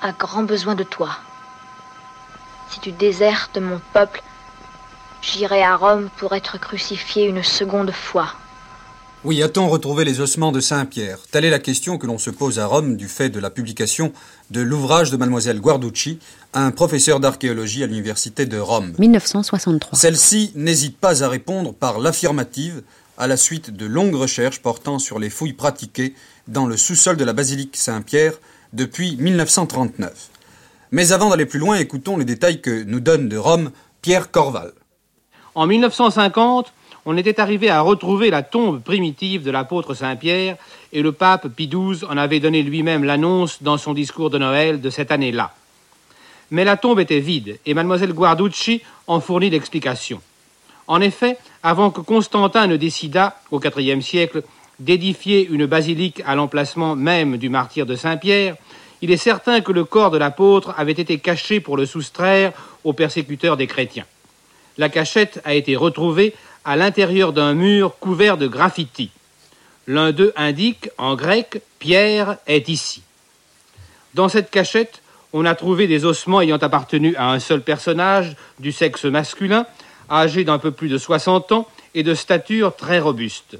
a 0.00 0.12
grand 0.12 0.44
besoin 0.44 0.74
de 0.74 0.84
toi. 0.84 1.10
Si 2.70 2.80
tu 2.80 2.92
désertes 2.92 3.58
mon 3.58 3.78
peuple, 3.92 4.22
j'irai 5.20 5.62
à 5.62 5.76
Rome 5.76 6.08
pour 6.16 6.32
être 6.34 6.56
crucifié 6.56 7.26
une 7.26 7.42
seconde 7.42 7.92
fois. 7.92 8.32
Oui, 9.24 9.42
a-t-on 9.42 9.70
retrouvé 9.70 10.04
les 10.04 10.20
ossements 10.20 10.52
de 10.52 10.60
Saint-Pierre? 10.60 11.18
Telle 11.30 11.46
est 11.46 11.50
la 11.50 11.58
question 11.58 11.96
que 11.96 12.06
l'on 12.06 12.18
se 12.18 12.28
pose 12.28 12.58
à 12.58 12.66
Rome 12.66 12.98
du 12.98 13.08
fait 13.08 13.30
de 13.30 13.40
la 13.40 13.48
publication 13.48 14.12
de 14.50 14.60
l'ouvrage 14.60 15.10
de 15.10 15.16
mademoiselle 15.16 15.60
Guarducci, 15.60 16.18
un 16.52 16.70
professeur 16.70 17.20
d'archéologie 17.20 17.82
à 17.82 17.86
l'université 17.86 18.44
de 18.44 18.58
Rome. 18.58 18.92
1963. 18.98 19.98
Celle-ci 19.98 20.52
n'hésite 20.56 20.98
pas 20.98 21.24
à 21.24 21.30
répondre 21.30 21.72
par 21.72 22.00
l'affirmative 22.00 22.82
à 23.16 23.26
la 23.26 23.38
suite 23.38 23.74
de 23.74 23.86
longues 23.86 24.14
recherches 24.14 24.60
portant 24.60 24.98
sur 24.98 25.18
les 25.18 25.30
fouilles 25.30 25.54
pratiquées 25.54 26.14
dans 26.46 26.66
le 26.66 26.76
sous-sol 26.76 27.16
de 27.16 27.24
la 27.24 27.32
basilique 27.32 27.78
Saint-Pierre 27.78 28.34
depuis 28.74 29.16
1939. 29.16 30.28
Mais 30.90 31.12
avant 31.12 31.30
d'aller 31.30 31.46
plus 31.46 31.60
loin, 31.60 31.76
écoutons 31.76 32.18
les 32.18 32.26
détails 32.26 32.60
que 32.60 32.82
nous 32.82 33.00
donne 33.00 33.30
de 33.30 33.38
Rome 33.38 33.70
Pierre 34.02 34.30
Corval. 34.30 34.72
En 35.54 35.66
1950, 35.66 36.74
on 37.06 37.16
était 37.16 37.40
arrivé 37.40 37.68
à 37.68 37.80
retrouver 37.80 38.30
la 38.30 38.42
tombe 38.42 38.82
primitive 38.82 39.42
de 39.42 39.50
l'apôtre 39.50 39.94
Saint-Pierre, 39.94 40.56
et 40.92 41.02
le 41.02 41.12
pape 41.12 41.48
Pie 41.48 41.68
XII 41.68 42.04
en 42.08 42.16
avait 42.16 42.40
donné 42.40 42.62
lui-même 42.62 43.04
l'annonce 43.04 43.62
dans 43.62 43.76
son 43.76 43.92
discours 43.92 44.30
de 44.30 44.38
Noël 44.38 44.80
de 44.80 44.90
cette 44.90 45.12
année-là. 45.12 45.54
Mais 46.50 46.64
la 46.64 46.76
tombe 46.76 47.00
était 47.00 47.20
vide, 47.20 47.58
et 47.66 47.74
mademoiselle 47.74 48.12
Guarducci 48.12 48.82
en 49.06 49.20
fournit 49.20 49.50
l'explication. 49.50 50.20
En 50.86 51.00
effet, 51.00 51.36
avant 51.62 51.90
que 51.90 52.00
Constantin 52.00 52.66
ne 52.66 52.76
décidât, 52.76 53.36
au 53.50 53.60
IVe 53.60 54.00
siècle, 54.02 54.42
d'édifier 54.78 55.46
une 55.46 55.66
basilique 55.66 56.22
à 56.26 56.34
l'emplacement 56.34 56.96
même 56.96 57.36
du 57.36 57.48
martyr 57.48 57.86
de 57.86 57.96
Saint-Pierre, 57.96 58.56
il 59.02 59.10
est 59.10 59.18
certain 59.18 59.60
que 59.60 59.72
le 59.72 59.84
corps 59.84 60.10
de 60.10 60.18
l'apôtre 60.18 60.74
avait 60.76 60.92
été 60.92 61.18
caché 61.18 61.60
pour 61.60 61.76
le 61.76 61.86
soustraire 61.86 62.52
aux 62.84 62.92
persécuteurs 62.92 63.56
des 63.56 63.66
chrétiens. 63.66 64.06
La 64.78 64.88
cachette 64.88 65.40
a 65.44 65.54
été 65.54 65.76
retrouvée 65.76 66.34
à 66.64 66.76
l'intérieur 66.76 67.32
d'un 67.32 67.54
mur 67.54 67.96
couvert 67.98 68.36
de 68.36 68.46
graffitis. 68.46 69.10
L'un 69.86 70.12
d'eux 70.12 70.32
indique, 70.36 70.88
en 70.96 71.14
grec, 71.14 71.62
Pierre 71.78 72.38
est 72.46 72.68
ici. 72.68 73.02
Dans 74.14 74.28
cette 74.28 74.50
cachette, 74.50 75.02
on 75.32 75.44
a 75.44 75.54
trouvé 75.54 75.86
des 75.86 76.04
ossements 76.04 76.40
ayant 76.40 76.56
appartenu 76.56 77.16
à 77.16 77.30
un 77.30 77.40
seul 77.40 77.60
personnage 77.60 78.36
du 78.60 78.72
sexe 78.72 79.04
masculin, 79.04 79.66
âgé 80.10 80.44
d'un 80.44 80.58
peu 80.58 80.70
plus 80.70 80.88
de 80.88 80.96
60 80.96 81.52
ans 81.52 81.68
et 81.94 82.02
de 82.02 82.14
stature 82.14 82.76
très 82.76 83.00
robuste. 83.00 83.58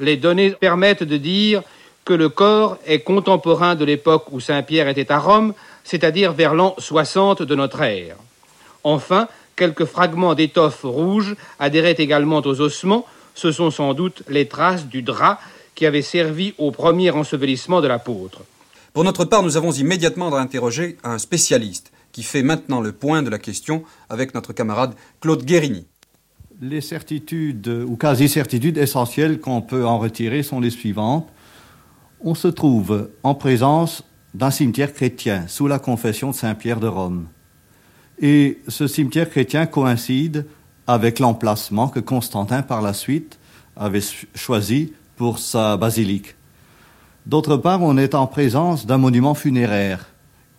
Les 0.00 0.16
données 0.16 0.52
permettent 0.52 1.02
de 1.02 1.16
dire 1.16 1.62
que 2.04 2.14
le 2.14 2.28
corps 2.28 2.78
est 2.86 3.00
contemporain 3.00 3.74
de 3.74 3.84
l'époque 3.84 4.26
où 4.30 4.40
Saint 4.40 4.62
Pierre 4.62 4.88
était 4.88 5.12
à 5.12 5.18
Rome, 5.18 5.52
c'est-à-dire 5.84 6.32
vers 6.32 6.54
l'an 6.54 6.74
60 6.78 7.42
de 7.42 7.54
notre 7.54 7.82
ère. 7.82 8.16
Enfin, 8.84 9.28
Quelques 9.58 9.86
fragments 9.86 10.36
d'étoffe 10.36 10.82
rouge 10.84 11.34
adhéraient 11.58 11.96
également 11.98 12.38
aux 12.38 12.60
ossements. 12.60 13.04
Ce 13.34 13.50
sont 13.50 13.72
sans 13.72 13.92
doute 13.92 14.22
les 14.28 14.46
traces 14.46 14.86
du 14.86 15.02
drap 15.02 15.40
qui 15.74 15.84
avait 15.84 16.02
servi 16.02 16.54
au 16.58 16.70
premier 16.70 17.10
ensevelissement 17.10 17.80
de 17.80 17.88
l'apôtre. 17.88 18.42
Pour 18.92 19.02
notre 19.02 19.24
part, 19.24 19.42
nous 19.42 19.56
avons 19.56 19.72
immédiatement 19.72 20.32
interrogé 20.36 20.96
un 21.02 21.18
spécialiste 21.18 21.90
qui 22.12 22.22
fait 22.22 22.44
maintenant 22.44 22.80
le 22.80 22.92
point 22.92 23.24
de 23.24 23.30
la 23.30 23.40
question 23.40 23.82
avec 24.08 24.32
notre 24.32 24.52
camarade 24.52 24.94
Claude 25.20 25.44
Guérini. 25.44 25.86
Les 26.60 26.80
certitudes 26.80 27.66
ou 27.66 27.96
quasi-certitudes 27.96 28.78
essentielles 28.78 29.40
qu'on 29.40 29.60
peut 29.60 29.84
en 29.84 29.98
retirer 29.98 30.44
sont 30.44 30.60
les 30.60 30.70
suivantes. 30.70 31.28
On 32.20 32.36
se 32.36 32.46
trouve 32.46 33.10
en 33.24 33.34
présence 33.34 34.04
d'un 34.34 34.52
cimetière 34.52 34.94
chrétien 34.94 35.48
sous 35.48 35.66
la 35.66 35.80
confession 35.80 36.30
de 36.30 36.36
Saint-Pierre 36.36 36.78
de 36.78 36.86
Rome. 36.86 37.26
Et 38.20 38.58
ce 38.68 38.86
cimetière 38.86 39.30
chrétien 39.30 39.66
coïncide 39.66 40.46
avec 40.86 41.18
l'emplacement 41.18 41.88
que 41.88 42.00
Constantin 42.00 42.62
par 42.62 42.82
la 42.82 42.92
suite 42.92 43.38
avait 43.76 44.02
choisi 44.34 44.92
pour 45.16 45.38
sa 45.38 45.76
basilique. 45.76 46.34
D'autre 47.26 47.56
part, 47.56 47.82
on 47.82 47.96
est 47.96 48.14
en 48.14 48.26
présence 48.26 48.86
d'un 48.86 48.98
monument 48.98 49.34
funéraire, 49.34 50.08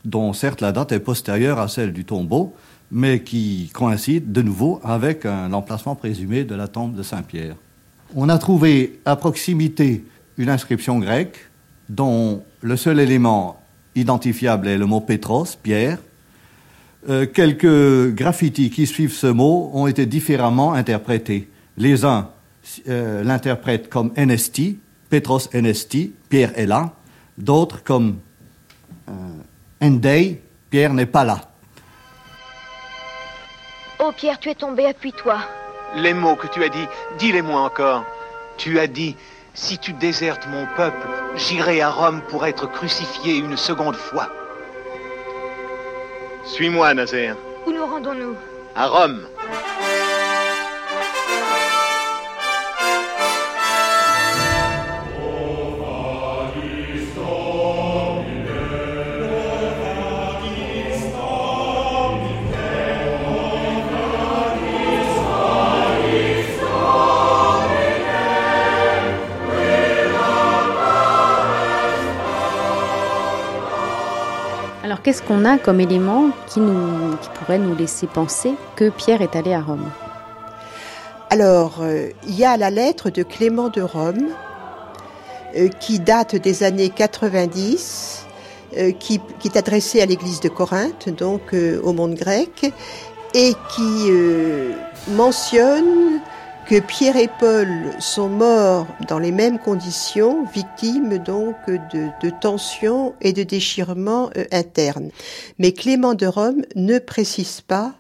dont 0.06 0.34
certes 0.34 0.62
la 0.62 0.72
date 0.72 0.92
est 0.92 1.00
postérieure 1.00 1.60
à 1.60 1.68
celle 1.68 1.92
du 1.92 2.06
tombeau, 2.06 2.54
mais 2.92 3.24
qui 3.24 3.70
coïncide 3.74 4.32
de 4.32 4.42
nouveau 4.42 4.80
avec 4.84 5.24
l'emplacement 5.24 5.96
présumé 5.96 6.44
de 6.44 6.56
la 6.56 6.68
tombe 6.68 6.96
de 6.96 7.04
Saint-Pierre. 7.04 7.56
On 8.16 8.30
a 8.30 8.38
trouvé 8.38 9.00
à 9.06 9.16
proximité 9.16 10.06
une 10.38 10.50
inscription 10.50 11.00
grecque 11.00 11.38
dont 11.90 12.44
le 12.62 12.78
seul 12.78 13.00
élément 13.00 13.60
identifiable 13.96 14.68
est 14.68 14.78
le 14.78 14.86
mot 14.86 15.02
Pétros, 15.02 15.46
Pierre, 15.62 16.00
euh, 17.08 17.26
quelques 17.26 18.14
graffitis 18.14 18.70
qui 18.70 18.86
suivent 18.86 19.14
ce 19.14 19.28
mot 19.28 19.72
ont 19.74 19.88
été 19.88 20.06
différemment 20.06 20.74
interprétés. 20.74 21.50
Les 21.78 22.04
uns 22.04 22.30
euh, 22.90 23.24
l'interprètent 23.24 23.90
comme 23.90 24.12
NST, 24.18 24.76
Petros 25.10 25.50
NST, 25.54 26.12
Pierre 26.28 26.58
est 26.60 26.66
là. 26.66 26.92
D'autres 27.38 27.84
comme 27.84 28.20
euh, 29.08 29.12
Endei, 29.82 30.42
Pierre 30.70 30.94
n'est 30.94 31.06
pas 31.06 31.24
là. 31.24 31.42
Oh 34.00 34.12
Pierre, 34.16 34.40
tu 34.40 34.50
es 34.50 34.56
tombé, 34.56 34.86
appuie-toi. 34.86 35.40
Les 35.96 36.14
mots 36.14 36.36
que 36.36 36.48
tu 36.48 36.64
as 36.64 36.70
dit, 36.70 36.86
dis-les-moi 37.18 37.62
encore. 37.62 38.04
Tu 38.58 38.78
as 38.78 38.88
dit 38.88 39.16
Si 39.54 39.78
tu 39.78 39.94
désertes 39.94 40.48
mon 40.48 40.68
peuple, 40.76 41.08
j'irai 41.36 41.82
à 41.82 41.90
Rome 41.90 42.22
pour 42.30 42.46
être 42.46 42.70
crucifié 42.70 43.38
une 43.38 43.58
seconde 43.58 43.96
fois. 43.96 44.30
Suis-moi, 46.46 46.94
Nazaire. 46.94 47.36
Où 47.66 47.72
nous 47.72 47.86
rendons-nous? 47.86 48.36
À 48.76 48.88
Rome. 48.88 49.26
Qu'est-ce 75.10 75.24
qu'on 75.24 75.44
a 75.44 75.58
comme 75.58 75.80
élément 75.80 76.30
qui, 76.46 76.60
pourrait 76.60 77.58
nous 77.58 77.76
laisser 77.76 78.06
penser 78.06 78.54
que 78.76 78.92
Pierre 78.92 79.24
est 79.24 79.36
allé 79.36 79.56
à 79.56 79.60
Rome? 79.60 79.90
Alors, 81.32 81.80
euh, 81.82 82.10
il 82.28 82.36
y 82.36 82.46
a 82.46 82.58
la 82.58 82.70
lettre 82.70 83.10
de 83.10 83.24
Clément 83.24 83.70
de 83.70 83.82
Rome 83.82 84.28
euh, 85.56 85.70
qui 85.80 86.00
date 86.00 86.36
des 86.36 86.62
années 86.62 86.90
90, 86.90 88.28
euh, 88.78 88.92
qui, 88.92 89.20
est 89.46 89.58
adressée 89.58 90.00
à 90.00 90.06
l'église 90.06 90.42
de 90.42 90.50
Corinthe, 90.50 91.10
donc 91.10 91.56
au 91.82 91.92
monde 91.92 92.14
grec, 92.14 92.72
et 93.34 93.54
qui 93.76 94.12
mentionne 95.16 96.22
que 96.70 96.80
Pierre 96.80 97.18
et 97.18 97.30
Paul 97.40 97.68
sont 98.00 98.30
morts 98.30 98.86
dans 99.08 99.18
les 99.18 99.32
mêmes 99.32 99.58
conditions, 99.58 100.46
victimes 100.54 101.18
donc 101.18 101.56
de, 101.68 102.30
tensions 102.30 103.16
et 103.22 103.34
de 103.34 103.42
déchirements 103.42 104.30
euh, 104.38 104.46
internes. 104.52 105.10
Mais 105.58 105.72
Clément 105.72 106.14
de 106.14 106.28
Rome 106.28 106.62
ne 106.76 107.00
précise 107.00 107.62
pas 107.62 107.96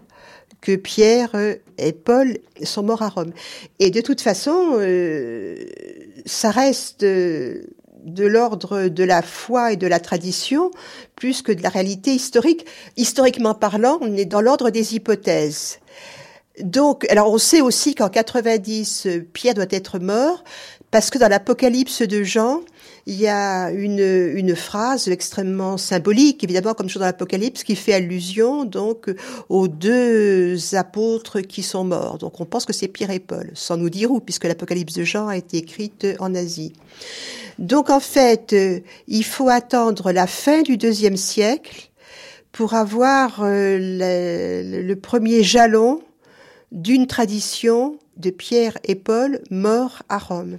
que 0.61 0.75
Pierre 0.75 1.31
euh, 1.33 1.55
et 1.79 1.93
Paul 1.93 2.37
sont 2.61 2.83
morts 2.83 3.01
à 3.01 3.09
Rome. 3.09 3.31
Et 3.79 3.89
de 3.89 4.01
toute 4.01 4.21
façon, 4.21 4.73
euh, 4.73 5.57
ça 6.27 6.51
reste 6.51 7.03
de 7.03 7.65
l'ordre 8.17 8.87
de 8.87 9.03
la 9.03 9.23
foi 9.23 9.73
et 9.73 9.77
de 9.77 9.87
la 9.87 9.99
tradition 9.99 10.69
plus 11.15 11.41
que 11.41 11.51
de 11.51 11.63
la 11.63 11.69
réalité 11.69 12.11
historique. 12.11 12.67
Historiquement 12.97 13.55
parlant, 13.55 13.97
on 14.01 14.15
est 14.15 14.25
dans 14.25 14.41
l'ordre 14.41 14.69
des 14.69 14.93
hypothèses. 14.93 15.79
Donc, 16.61 17.09
alors 17.09 17.31
on 17.31 17.37
sait 17.37 17.61
aussi 17.61 17.95
qu'en 17.95 18.09
90, 18.09 19.05
euh, 19.05 19.27
Pierre 19.33 19.53
doit 19.53 19.65
être 19.69 19.99
mort 19.99 20.43
parce 20.91 21.09
que 21.09 21.17
dans 21.19 21.27
l'Apocalypse 21.27 22.01
de 22.01 22.23
Jean, 22.23 22.61
il 23.05 23.15
y 23.15 23.27
a 23.27 23.69
une, 23.71 23.99
une 23.99 24.55
phrase 24.55 25.07
extrêmement 25.07 25.77
symbolique, 25.77 26.43
évidemment, 26.43 26.73
comme 26.73 26.87
toujours 26.87 27.01
dans 27.01 27.05
l'Apocalypse, 27.05 27.63
qui 27.63 27.75
fait 27.75 27.93
allusion 27.93 28.65
donc 28.65 29.09
aux 29.49 29.67
deux 29.67 30.75
apôtres 30.75 31.41
qui 31.41 31.61
sont 31.61 31.83
morts. 31.83 32.17
Donc 32.17 32.41
on 32.41 32.45
pense 32.45 32.65
que 32.65 32.73
c'est 32.73 32.87
Pierre 32.87 33.11
et 33.11 33.19
Paul, 33.19 33.51
sans 33.53 33.77
nous 33.77 33.89
dire 33.89 34.11
où, 34.11 34.19
puisque 34.19 34.45
l'Apocalypse 34.45 34.93
de 34.93 35.03
Jean 35.03 35.27
a 35.27 35.37
été 35.37 35.57
écrite 35.57 36.07
en 36.19 36.33
Asie. 36.33 36.73
Donc 37.59 37.89
en 37.89 37.99
fait, 37.99 38.53
euh, 38.53 38.79
il 39.07 39.23
faut 39.23 39.49
attendre 39.49 40.11
la 40.11 40.27
fin 40.27 40.61
du 40.61 40.77
deuxième 40.77 41.17
siècle 41.17 41.89
pour 42.51 42.73
avoir 42.73 43.41
euh, 43.43 43.77
le, 43.79 44.81
le 44.81 44.95
premier 44.95 45.43
jalon 45.43 46.01
d'une 46.71 47.07
tradition 47.07 47.97
de 48.17 48.29
Pierre 48.29 48.77
et 48.83 48.95
Paul 48.95 49.41
morts 49.49 50.03
à 50.09 50.17
Rome. 50.17 50.57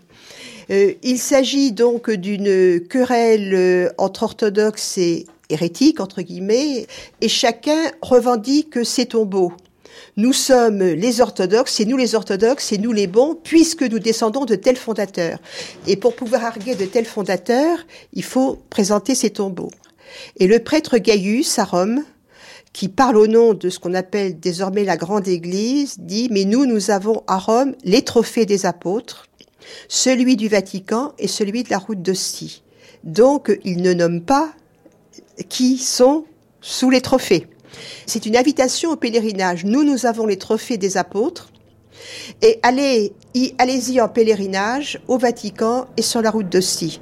Euh, 0.70 0.94
il 1.02 1.18
s'agit 1.18 1.72
donc 1.72 2.10
d'une 2.10 2.80
querelle 2.88 3.54
euh, 3.54 3.88
entre 3.98 4.22
orthodoxes 4.24 4.98
et 4.98 5.26
hérétiques, 5.50 6.00
entre 6.00 6.22
guillemets, 6.22 6.86
et 7.20 7.28
chacun 7.28 7.90
revendique 8.02 8.84
ses 8.84 9.06
tombeaux. 9.06 9.52
Nous 10.16 10.32
sommes 10.32 10.82
les 10.82 11.20
orthodoxes, 11.20 11.74
c'est 11.74 11.84
nous 11.84 11.96
les 11.96 12.14
orthodoxes, 12.14 12.66
c'est 12.68 12.78
nous 12.78 12.92
les 12.92 13.06
bons, 13.06 13.36
puisque 13.42 13.82
nous 13.82 13.98
descendons 13.98 14.44
de 14.44 14.54
tels 14.54 14.76
fondateurs. 14.76 15.38
Et 15.86 15.96
pour 15.96 16.14
pouvoir 16.14 16.44
arguer 16.44 16.74
de 16.74 16.84
tels 16.84 17.04
fondateurs, 17.04 17.78
il 18.12 18.24
faut 18.24 18.58
présenter 18.70 19.14
ces 19.14 19.30
tombeaux. 19.30 19.70
Et 20.38 20.46
le 20.46 20.58
prêtre 20.58 20.98
Gaius 20.98 21.58
à 21.58 21.64
Rome, 21.64 22.04
qui 22.72 22.88
parle 22.88 23.16
au 23.16 23.26
nom 23.26 23.54
de 23.54 23.68
ce 23.68 23.78
qu'on 23.78 23.94
appelle 23.94 24.38
désormais 24.38 24.84
la 24.84 24.96
grande 24.96 25.28
église, 25.28 25.96
dit, 25.98 26.28
mais 26.30 26.44
nous, 26.44 26.66
nous 26.66 26.90
avons 26.90 27.22
à 27.26 27.38
Rome 27.38 27.74
les 27.84 28.02
trophées 28.02 28.46
des 28.46 28.64
apôtres, 28.64 29.26
celui 29.88 30.36
du 30.36 30.48
Vatican 30.48 31.12
et 31.18 31.28
celui 31.28 31.62
de 31.64 31.70
la 31.70 31.78
route 31.78 32.02
d'Ostie. 32.02 32.62
Donc, 33.04 33.56
il 33.64 33.82
ne 33.82 33.92
nomme 33.92 34.20
pas 34.20 34.50
qui 35.48 35.78
sont 35.78 36.24
sous 36.60 36.90
les 36.90 37.00
trophées. 37.00 37.46
C'est 38.06 38.26
une 38.26 38.36
invitation 38.36 38.90
au 38.90 38.96
pèlerinage. 38.96 39.64
Nous, 39.64 39.84
nous 39.84 40.06
avons 40.06 40.26
les 40.26 40.38
trophées 40.38 40.76
des 40.76 40.96
apôtres. 40.96 41.50
Et 42.42 42.58
allez, 42.62 43.12
allez-y 43.58 44.00
en 44.00 44.08
pèlerinage 44.08 45.00
au 45.08 45.18
Vatican 45.18 45.86
et 45.96 46.02
sur 46.02 46.22
la 46.22 46.30
route 46.30 46.48
d'Ostie. 46.48 47.00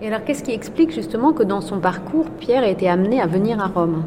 Et 0.00 0.08
alors, 0.08 0.24
qu'est-ce 0.24 0.42
qui 0.42 0.52
explique 0.52 0.92
justement 0.92 1.32
que 1.32 1.42
dans 1.42 1.60
son 1.60 1.80
parcours, 1.80 2.26
Pierre 2.40 2.64
a 2.64 2.68
été 2.68 2.88
amené 2.88 3.20
à 3.20 3.26
venir 3.26 3.60
à 3.60 3.68
Rome? 3.68 4.04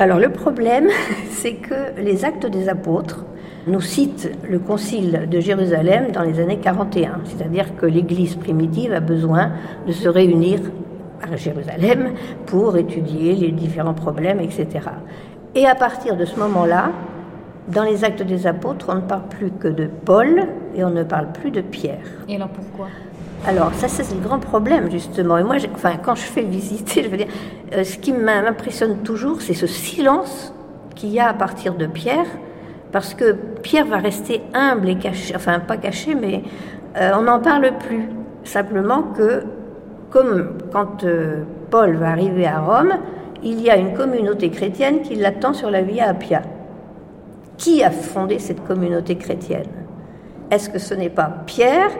Alors, 0.00 0.18
le 0.20 0.30
problème, 0.30 0.88
c'est 1.30 1.54
que 1.54 2.00
les 2.00 2.24
actes 2.24 2.46
des 2.46 2.68
apôtres 2.68 3.24
nous 3.66 3.80
citent 3.80 4.30
le 4.48 4.60
concile 4.60 5.28
de 5.28 5.40
Jérusalem 5.40 6.12
dans 6.12 6.22
les 6.22 6.40
années 6.40 6.58
41. 6.58 7.20
C'est-à-dire 7.24 7.76
que 7.76 7.84
l'Église 7.84 8.36
primitive 8.36 8.92
a 8.92 9.00
besoin 9.00 9.50
de 9.86 9.92
se 9.92 10.08
réunir 10.08 10.60
à 11.20 11.36
Jérusalem 11.36 12.12
pour 12.46 12.76
étudier 12.76 13.34
les 13.34 13.50
différents 13.50 13.94
problèmes, 13.94 14.40
etc. 14.40 14.68
Et 15.56 15.66
à 15.66 15.74
partir 15.74 16.16
de 16.16 16.24
ce 16.24 16.38
moment-là, 16.38 16.92
dans 17.66 17.82
les 17.82 18.04
actes 18.04 18.22
des 18.22 18.46
apôtres, 18.46 18.86
on 18.88 18.94
ne 18.94 19.00
parle 19.00 19.28
plus 19.28 19.50
que 19.50 19.68
de 19.68 19.88
Paul 20.04 20.46
et 20.76 20.84
on 20.84 20.90
ne 20.90 21.02
parle 21.02 21.32
plus 21.32 21.50
de 21.50 21.60
Pierre. 21.60 22.06
Et 22.28 22.36
alors 22.36 22.48
pourquoi? 22.48 22.86
Alors 23.46 23.72
ça, 23.74 23.88
c'est 23.88 24.14
le 24.14 24.20
grand 24.20 24.38
problème 24.38 24.90
justement. 24.90 25.38
Et 25.38 25.44
moi, 25.44 25.56
enfin, 25.74 25.92
quand 26.02 26.14
je 26.14 26.22
fais 26.22 26.42
visiter, 26.42 27.04
je 27.04 27.08
veux 27.08 27.16
dire, 27.16 27.28
euh, 27.74 27.84
ce 27.84 27.96
qui 27.96 28.12
m'impressionne 28.12 28.98
toujours, 28.98 29.40
c'est 29.40 29.54
ce 29.54 29.66
silence 29.66 30.52
qu'il 30.94 31.10
y 31.10 31.20
a 31.20 31.28
à 31.28 31.34
partir 31.34 31.74
de 31.74 31.86
Pierre, 31.86 32.26
parce 32.92 33.14
que 33.14 33.32
Pierre 33.62 33.86
va 33.86 33.98
rester 33.98 34.42
humble 34.54 34.88
et 34.88 34.96
caché, 34.96 35.34
enfin 35.36 35.60
pas 35.60 35.76
caché, 35.76 36.14
mais 36.14 36.42
euh, 36.96 37.12
on 37.16 37.22
n'en 37.22 37.40
parle 37.40 37.70
plus. 37.78 38.08
Simplement 38.44 39.02
que 39.02 39.44
comme 40.10 40.58
quand 40.72 41.04
euh, 41.04 41.44
Paul 41.70 41.96
va 41.96 42.10
arriver 42.10 42.46
à 42.46 42.60
Rome, 42.60 42.94
il 43.42 43.60
y 43.60 43.70
a 43.70 43.76
une 43.76 43.94
communauté 43.94 44.50
chrétienne 44.50 45.02
qui 45.02 45.14
l'attend 45.14 45.52
sur 45.52 45.70
la 45.70 45.82
Via 45.82 46.08
Appia. 46.08 46.42
Qui 47.56 47.82
a 47.82 47.90
fondé 47.90 48.38
cette 48.38 48.64
communauté 48.66 49.16
chrétienne? 49.16 49.66
Est-ce 50.50 50.70
que 50.70 50.78
ce 50.78 50.94
n'est 50.94 51.10
pas 51.10 51.30
Pierre? 51.46 51.90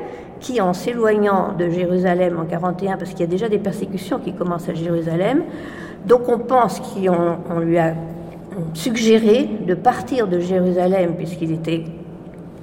Qui, 0.41 0.61
en 0.61 0.72
s'éloignant 0.72 1.55
de 1.59 1.68
Jérusalem 1.68 2.39
en 2.41 2.45
41, 2.45 2.97
parce 2.97 3.11
qu'il 3.11 3.20
y 3.20 3.24
a 3.24 3.26
déjà 3.26 3.49
des 3.49 3.59
persécutions 3.59 4.18
qui 4.18 4.32
commencent 4.32 4.68
à 4.68 4.74
Jérusalem, 4.74 5.43
donc 6.07 6.28
on 6.28 6.39
pense 6.39 6.80
qu'on 6.80 7.61
lui 7.61 7.78
a 7.78 7.95
suggéré 8.74 9.49
de 9.66 9.74
partir 9.74 10.26
de 10.26 10.41
Jérusalem, 10.41 11.14
puisqu'il 11.16 11.53
était, 11.53 11.84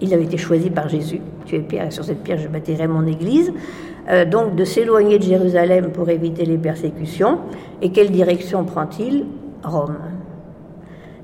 il 0.02 0.14
avait 0.14 0.24
été 0.24 0.38
choisi 0.38 0.70
par 0.70 0.90
Jésus. 0.90 1.22
Tu 1.46 1.56
es 1.56 1.60
pierre, 1.60 1.92
sur 1.92 2.04
cette 2.04 2.24
pierre 2.24 2.38
je 2.38 2.48
bâtirai 2.48 2.88
mon 2.88 3.06
église. 3.06 3.54
Euh, 4.08 4.24
donc 4.24 4.56
de 4.56 4.64
s'éloigner 4.66 5.18
de 5.18 5.24
Jérusalem 5.24 5.92
pour 5.92 6.10
éviter 6.10 6.46
les 6.46 6.58
persécutions. 6.58 7.40
Et 7.82 7.92
quelle 7.92 8.12
direction 8.12 8.64
prend-il? 8.64 9.26
Rome. 9.64 9.98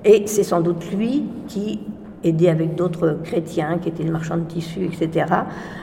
Et 0.03 0.23
c'est 0.25 0.43
sans 0.43 0.61
doute 0.61 0.91
lui 0.91 1.23
qui, 1.47 1.79
aidé 2.23 2.49
avec 2.49 2.75
d'autres 2.75 3.17
chrétiens 3.23 3.77
qui 3.79 3.89
étaient 3.89 4.03
des 4.03 4.11
marchands 4.11 4.37
de 4.37 4.43
tissus, 4.43 4.85
etc., 4.85 5.25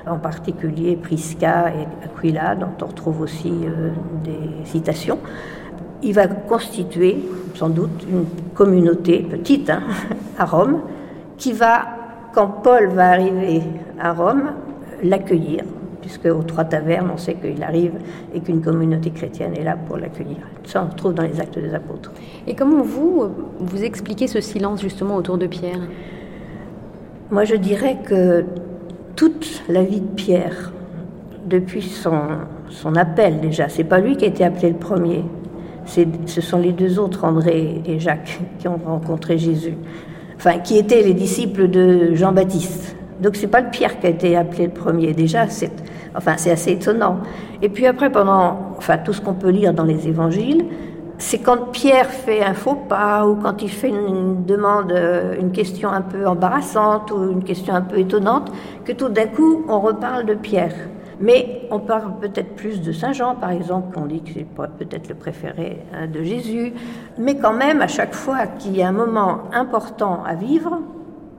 en 0.07 0.19
particulier 0.19 0.97
Prisca 0.97 1.71
et 1.71 1.87
Aquila, 2.05 2.55
dont 2.55 2.73
on 2.83 2.87
retrouve 2.87 3.23
aussi 3.23 3.53
euh, 3.53 3.91
des 4.25 4.65
citations, 4.65 5.19
il 6.03 6.15
va 6.15 6.27
constituer 6.29 7.19
sans 7.55 7.69
doute 7.69 8.07
une 8.09 8.25
communauté 8.55 9.19
petite 9.21 9.71
hein, 9.71 9.83
à 10.39 10.45
Rome 10.45 10.81
qui 11.37 11.53
va, 11.53 11.87
quand 12.33 12.49
Paul 12.63 12.89
va 12.89 13.11
arriver 13.11 13.63
à 13.99 14.13
Rome, 14.13 14.53
l'accueillir 15.03 15.65
puisque 16.01 16.27
aux 16.27 16.43
Trois 16.43 16.65
Tavernes, 16.65 17.11
on 17.13 17.19
sait 17.19 17.35
qu'il 17.35 17.63
arrive 17.63 17.93
et 18.33 18.41
qu'une 18.41 18.63
communauté 18.63 19.11
chrétienne 19.11 19.55
est 19.55 19.63
là 19.63 19.77
pour 19.77 19.99
l'accueillir. 19.99 20.39
Ça, 20.65 20.83
on 20.83 20.91
retrouve 20.91 21.13
dans 21.13 21.23
les 21.23 21.39
actes 21.39 21.59
des 21.59 21.75
apôtres. 21.75 22.13
Et 22.47 22.55
comment 22.55 22.83
vous, 22.83 23.27
vous 23.59 23.85
expliquez 23.85 24.27
ce 24.27 24.41
silence 24.41 24.81
justement 24.81 25.17
autour 25.17 25.37
de 25.37 25.47
Pierre? 25.47 25.81
Moi, 27.31 27.45
je 27.45 27.57
dirais 27.57 27.99
que 28.03 28.47
toute 29.15 29.63
la 29.69 29.83
vie 29.83 30.01
de 30.01 30.07
Pierre, 30.07 30.73
depuis 31.45 31.83
son, 31.83 32.23
son 32.71 32.97
appel 32.97 33.41
déjà, 33.41 33.69
c'est 33.69 33.85
pas 33.85 34.01
lui 34.01 34.17
qui 34.17 34.25
a 34.25 34.29
été 34.29 34.45
appelé 34.45 34.71
le 34.71 34.79
premier, 34.79 35.25
ce 35.85 36.41
sont 36.41 36.59
les 36.59 36.73
deux 36.73 36.99
autres, 36.99 37.25
André 37.25 37.83
et 37.85 37.99
Jacques, 37.99 38.41
qui 38.59 38.67
ont 38.67 38.79
rencontré 38.83 39.37
Jésus, 39.37 39.75
enfin, 40.37 40.59
qui 40.59 40.79
étaient 40.79 41.03
les 41.03 41.13
disciples 41.13 41.69
de 41.69 42.15
Jean-Baptiste. 42.15 42.97
Donc 43.21 43.37
c'est 43.37 43.49
pas 43.49 43.61
le 43.61 43.69
Pierre 43.69 44.01
qui 44.01 44.07
a 44.07 44.11
été 44.11 44.35
appelé 44.35 44.65
le 44.65 44.73
premier. 44.73 45.13
Déjà, 45.13 45.49
c'est 45.49 45.73
enfin 46.15 46.33
assez 46.33 46.73
étonnant. 46.73 47.19
Et 47.61 47.69
puis 47.69 47.87
après, 47.87 48.11
pendant 48.11 48.75
enfin 48.79 48.97
tout 48.97 49.13
ce 49.13 49.21
qu'on 49.21 49.35
peut 49.35 49.51
lire 49.51 49.75
dans 49.75 49.85
les 49.85 50.09
évangiles, 50.09 50.65
c'est 51.19 51.39
quand 51.39 51.73
Pierre 51.73 52.11
fait 52.11 52.43
un 52.43 52.55
faux 52.55 52.77
pas 52.77 53.27
ou 53.27 53.35
quand 53.37 53.61
il 53.61 53.71
fait 53.71 53.89
une, 53.89 54.45
demande, 54.45 54.93
euh, 54.93 55.37
une 55.39 55.51
question 55.51 55.91
un 55.91 56.01
peu 56.01 56.27
embarrassante 56.27 57.11
ou 57.11 57.31
une 57.31 57.43
question 57.43 57.75
un 57.75 57.83
peu 57.83 57.99
étonnante, 57.99 58.53
que 58.85 58.93
tout 58.93 59.09
d'un 59.09 59.27
coup 59.27 59.65
on 59.69 59.81
reparle 59.81 60.27
de 60.27 60.35
Pierre. 60.35 60.75
Mais 61.21 61.63
on 61.73 61.81
parle 61.81 62.21
peut-être 62.21 62.55
plus 62.55 62.81
de 62.81 62.93
Saint 62.93 63.13
Jean, 63.13 63.35
par 63.35 63.51
exemple, 63.51 63.99
on 63.99 64.07
dit 64.07 64.23
que 64.23 64.31
c'est 64.33 64.47
peut-être 64.79 65.09
le 65.09 65.17
préféré 65.17 65.85
hein, 65.93 66.07
de 66.07 66.23
Jésus. 66.23 66.73
Mais 67.19 67.37
quand 67.37 67.53
même, 67.53 67.83
à 67.83 67.89
chaque 67.89 68.15
fois 68.15 68.47
qu'il 68.47 68.77
y 68.77 68.83
a 68.83 68.89
un 68.89 68.93
moment 68.93 69.41
important 69.53 70.23
à 70.25 70.37
vivre, 70.37 70.79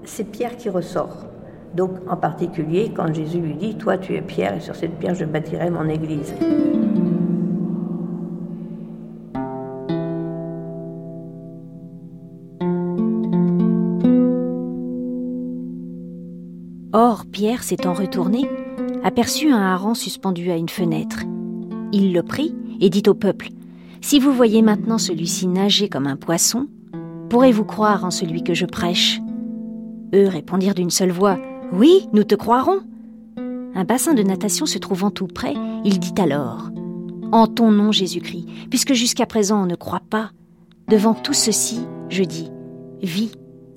c'est 0.03 0.25
Pierre 0.25 0.57
qui 0.57 0.69
ressort. 0.69 1.25
Donc 1.73 1.91
en 2.09 2.17
particulier 2.17 2.91
quand 2.93 3.13
Jésus 3.13 3.39
lui 3.39 3.53
dit, 3.53 3.75
toi 3.75 3.97
tu 3.97 4.15
es 4.15 4.21
Pierre 4.21 4.55
et 4.57 4.59
sur 4.59 4.75
cette 4.75 4.97
pierre 4.97 5.15
je 5.15 5.25
bâtirai 5.25 5.69
mon 5.69 5.87
église. 5.87 6.33
Or, 17.09 17.25
Pierre, 17.25 17.63
s'étant 17.63 17.93
retourné, 17.93 18.47
aperçut 19.03 19.49
un 19.49 19.57
hareng 19.57 19.95
suspendu 19.95 20.51
à 20.51 20.57
une 20.57 20.69
fenêtre. 20.69 21.23
Il 21.91 22.13
le 22.13 22.21
prit 22.21 22.53
et 22.81 22.91
dit 22.91 23.01
au 23.07 23.15
peuple 23.15 23.49
Si 23.99 24.19
vous 24.19 24.31
voyez 24.31 24.61
maintenant 24.61 24.99
celui-ci 24.99 25.47
nager 25.47 25.89
comme 25.89 26.05
un 26.05 26.17
poisson, 26.17 26.67
pourrez-vous 27.31 27.65
croire 27.65 28.05
en 28.05 28.11
celui 28.11 28.43
que 28.43 28.53
je 28.53 28.67
prêche? 28.67 29.19
Eux 30.13 30.27
répondirent 30.27 30.75
d'une 30.75 30.91
seule 30.91 31.09
voix 31.09 31.39
oui, 31.73 32.07
nous 32.13 32.23
te 32.23 32.35
croirons. 32.35 32.81
Un 33.73 33.85
bassin 33.85 34.13
de 34.13 34.21
natation 34.21 34.67
se 34.67 34.77
trouvant 34.77 35.09
tout 35.09 35.25
près, 35.25 35.55
il 35.85 35.97
dit 35.97 36.13
alors 36.21 36.69
En 37.31 37.47
ton 37.47 37.71
nom, 37.71 37.91
Jésus-Christ, 37.91 38.45
puisque 38.69 38.93
jusqu'à 38.93 39.25
présent 39.25 39.63
on 39.63 39.65
ne 39.65 39.75
croit 39.75 40.03
pas, 40.11 40.29
devant 40.87 41.15
tout 41.15 41.33
ceci, 41.33 41.79
je 42.09 42.23
dis 42.23 42.51
Vis 43.01 43.31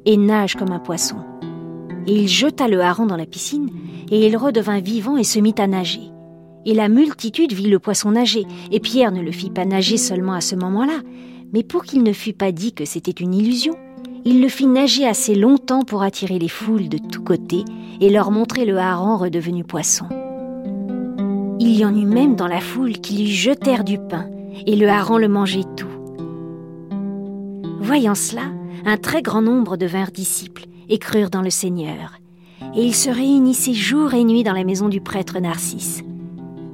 et 0.04 0.18
nage 0.18 0.54
comme 0.54 0.72
un 0.72 0.80
poisson. 0.80 1.16
Il 2.06 2.26
jeta 2.26 2.66
le 2.66 2.80
hareng 2.80 3.06
dans 3.06 3.16
la 3.16 3.26
piscine, 3.26 3.70
et 4.10 4.26
il 4.26 4.36
redevint 4.36 4.80
vivant 4.80 5.16
et 5.16 5.24
se 5.24 5.38
mit 5.38 5.54
à 5.58 5.66
nager. 5.66 6.10
Et 6.66 6.74
la 6.74 6.88
multitude 6.88 7.52
vit 7.52 7.68
le 7.68 7.78
poisson 7.78 8.12
nager, 8.12 8.44
et 8.70 8.80
Pierre 8.80 9.12
ne 9.12 9.22
le 9.22 9.30
fit 9.30 9.50
pas 9.50 9.64
nager 9.64 9.96
seulement 9.96 10.32
à 10.32 10.40
ce 10.40 10.56
moment-là, 10.56 11.00
mais 11.52 11.62
pour 11.62 11.84
qu'il 11.84 12.02
ne 12.02 12.12
fût 12.12 12.32
pas 12.32 12.50
dit 12.50 12.72
que 12.72 12.84
c'était 12.84 13.10
une 13.10 13.34
illusion, 13.34 13.74
il 14.24 14.40
le 14.40 14.48
fit 14.48 14.66
nager 14.66 15.06
assez 15.06 15.34
longtemps 15.34 15.82
pour 15.82 16.02
attirer 16.02 16.38
les 16.38 16.48
foules 16.48 16.88
de 16.88 16.98
tous 16.98 17.22
côtés 17.22 17.64
et 18.00 18.10
leur 18.10 18.30
montrer 18.30 18.64
le 18.64 18.78
hareng 18.78 19.16
redevenu 19.16 19.64
poisson. 19.64 20.06
Il 21.60 21.76
y 21.76 21.84
en 21.84 21.94
eut 21.94 22.06
même 22.06 22.34
dans 22.34 22.48
la 22.48 22.60
foule 22.60 22.92
qui 22.92 23.18
lui 23.18 23.30
jetèrent 23.30 23.84
du 23.84 23.98
pain, 23.98 24.28
et 24.66 24.74
le 24.74 24.88
hareng 24.88 25.18
le 25.18 25.28
mangeait 25.28 25.64
tout. 25.76 25.86
Voyant 27.80 28.14
cela, 28.14 28.42
un 28.84 28.96
très 28.96 29.22
grand 29.22 29.42
nombre 29.42 29.76
devinrent 29.76 30.10
disciples 30.10 30.66
et 30.92 30.98
crurent 30.98 31.30
dans 31.30 31.40
le 31.40 31.50
Seigneur. 31.50 32.18
Et 32.76 32.84
ils 32.84 32.94
se 32.94 33.08
réunissaient 33.08 33.72
jour 33.72 34.12
et 34.12 34.24
nuit 34.24 34.44
dans 34.44 34.52
la 34.52 34.62
maison 34.62 34.90
du 34.90 35.00
prêtre 35.00 35.40
Narcisse. 35.40 36.02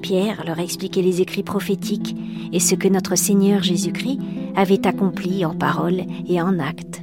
Pierre 0.02 0.42
leur 0.44 0.58
expliquait 0.58 1.02
les 1.02 1.20
écrits 1.20 1.44
prophétiques 1.44 2.16
et 2.52 2.58
ce 2.58 2.74
que 2.74 2.88
notre 2.88 3.14
Seigneur 3.14 3.62
Jésus-Christ 3.62 4.18
avait 4.56 4.86
accompli 4.88 5.44
en 5.44 5.54
parole 5.54 6.02
et 6.28 6.42
en 6.42 6.58
acte. 6.58 7.02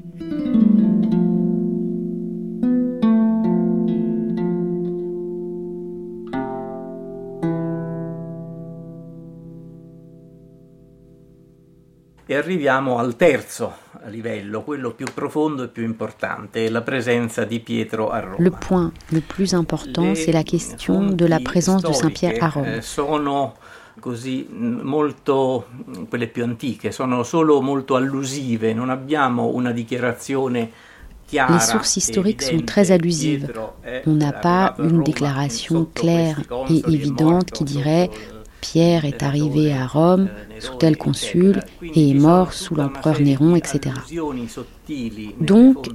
E 12.27 12.35
arriviamo 12.35 12.97
al 12.97 13.15
terzo 13.15 13.73
livello, 14.07 14.63
quello 14.63 14.91
più 14.93 15.05
profondo 15.13 15.63
e 15.63 15.67
più 15.67 15.83
importante, 15.83 16.69
la 16.69 16.81
presenza 16.81 17.43
di 17.45 17.59
Pietro 17.59 18.09
a 18.09 18.19
Roma. 18.19 18.35
Le 18.39 18.51
point 18.51 18.91
le 19.09 19.21
plus 19.21 19.53
important, 19.53 20.15
c'est 20.15 20.31
la 20.31 20.43
question 20.43 21.15
de 21.15 21.27
la 21.27 21.39
présence 21.39 21.83
de 21.83 21.93
Saint 21.93 22.11
Pierre 22.11 22.41
à 22.41 22.49
Rome. 22.49 22.77
Eh, 22.77 22.81
sono 22.81 23.53
così 23.99 24.47
molto 24.51 25.67
quelle 26.09 26.27
più 26.27 26.43
antiche, 26.43 26.91
sono 26.91 27.23
solo 27.23 27.61
molto 27.61 27.95
allusive, 27.95 28.73
non 28.73 28.89
abbiamo 28.89 29.53
una 29.53 29.71
dichiarazione 29.71 30.71
Les 31.31 31.59
sources 31.59 31.97
historiques 31.97 32.43
sont 32.43 32.63
très 32.65 32.91
allusives. 32.91 33.47
On 34.05 34.13
n'a 34.13 34.31
pas 34.31 34.75
une 34.77 35.03
déclaration 35.03 35.87
claire 35.93 36.39
et 36.69 36.83
évidente 36.87 37.51
qui 37.51 37.63
dirait 37.63 38.09
Pierre 38.65 39.05
est 39.05 39.21
arrivé 39.21 39.71
à 39.71 39.85
Rome 39.85 40.27
sous 40.59 40.73
tel 40.75 40.97
consul 40.97 41.59
et 41.83 42.09
est 42.09 42.13
mort 42.15 42.51
sous 42.51 42.73
l'empereur 42.73 43.21
Néron, 43.21 43.55
etc. 43.55 43.93
Donc, 45.39 45.87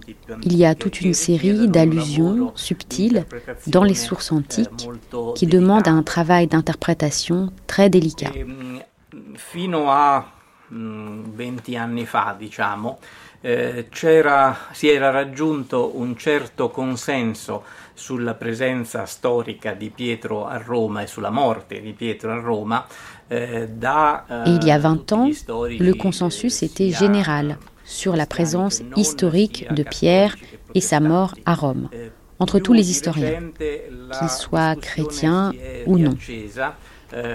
il 0.44 0.56
y 0.56 0.64
a 0.64 0.76
toute 0.76 1.00
une 1.00 1.12
série 1.12 1.66
d'allusions 1.66 2.52
subtiles 2.54 3.26
dans 3.66 3.82
les 3.82 3.96
sources 3.96 4.30
antiques 4.30 4.88
qui 5.34 5.46
demandent 5.46 5.88
un 5.88 6.04
travail 6.04 6.46
d'interprétation 6.46 7.52
très 7.66 7.90
délicat. 7.90 8.30
Fino 9.34 9.88
a 9.88 10.26
20 10.70 11.76
anni 11.76 12.06
fa, 12.06 12.38
eh, 13.42 13.86
si 13.90 14.88
era 14.88 15.18
un 15.18 16.14
certo 16.16 16.68
consenso 16.68 17.64
sulla 18.00 18.32
presenza 18.34 19.04
storica 19.04 19.74
di 19.74 19.90
Pietro 19.90 20.46
a 20.46 20.56
Roma 20.56 21.02
e 21.02 21.06
sulla 21.06 21.28
morte 21.30 21.82
di 21.82 21.92
Pietro 21.92 22.32
a 22.32 22.40
Roma. 22.40 22.86
Eh, 23.28 23.68
da, 23.68 24.24
eh, 24.46 24.50
il 24.50 24.64
y 24.64 24.70
a 24.70 24.78
20 24.78 25.12
ans, 25.12 25.30
le 25.46 25.92
consensus 25.92 26.62
était 26.62 26.90
général 26.90 27.58
sur 27.84 28.16
la 28.16 28.26
présence 28.26 28.82
historique 28.96 29.70
de 29.72 29.82
Pierre 29.82 30.34
et 30.74 30.80
sa 30.80 30.98
mort 31.00 31.34
à 31.44 31.54
Rome, 31.54 31.90
entre 32.38 32.58
tous 32.58 32.72
les 32.72 32.90
historiens, 32.90 33.52
qu'ils 33.58 34.30
soient 34.30 34.76
chrétiens 34.76 35.52
ou 35.86 35.98
non. 35.98 36.16
Eh, 37.12 37.28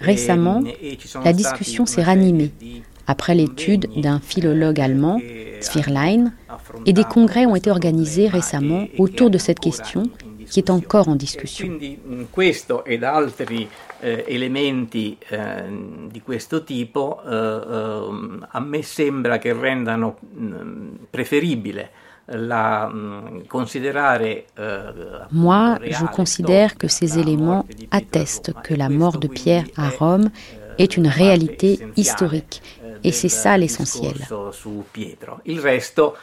Récemment, 0.00 0.62
la 1.24 1.32
discussion 1.32 1.86
s'est 1.86 2.02
ranimée 2.02 2.52
après 3.06 3.34
l'étude 3.34 3.88
d'un 3.96 4.20
philologue 4.20 4.80
allemand, 4.80 5.20
Zwirlein, 5.60 6.32
et 6.84 6.92
des 6.92 7.04
congrès 7.04 7.46
ont 7.46 7.56
été 7.56 7.70
organisés 7.70 8.28
récemment 8.28 8.86
autour 8.98 9.30
de 9.30 9.38
cette 9.38 9.60
question 9.60 10.04
qui 10.48 10.60
est 10.60 10.70
encore 10.70 11.08
en 11.08 11.16
discussion. 11.16 11.78
Questo 12.30 12.84
ed 12.84 13.02
altri 13.02 13.68
eh, 14.00 14.24
elementi 14.28 15.16
eh, 15.28 15.64
di 16.10 16.20
questo 16.20 16.62
tipo 16.62 17.20
eh, 17.24 18.48
a 18.48 18.60
me 18.60 18.82
sembra 18.82 19.38
che 19.38 19.52
rendano 19.52 20.18
preferibile 21.10 21.90
la, 22.28 22.90
considérare, 23.46 24.46
Moi, 25.30 25.78
je 25.84 26.04
considère 26.06 26.76
que 26.76 26.88
ces 26.88 27.20
éléments 27.20 27.64
attestent 27.92 28.52
que 28.64 28.74
la 28.74 28.88
mort 28.88 29.18
de 29.18 29.28
Pierre 29.28 29.64
à 29.76 29.90
Rome 29.90 30.30
est 30.78 30.96
une 30.96 31.06
réalité 31.06 31.78
historique. 31.96 32.62
Et 33.02 33.12
c'est 33.12 33.28
ça 33.28 33.56
l'essentiel. 33.56 34.14
Il 35.44 35.60
resto 35.60 36.16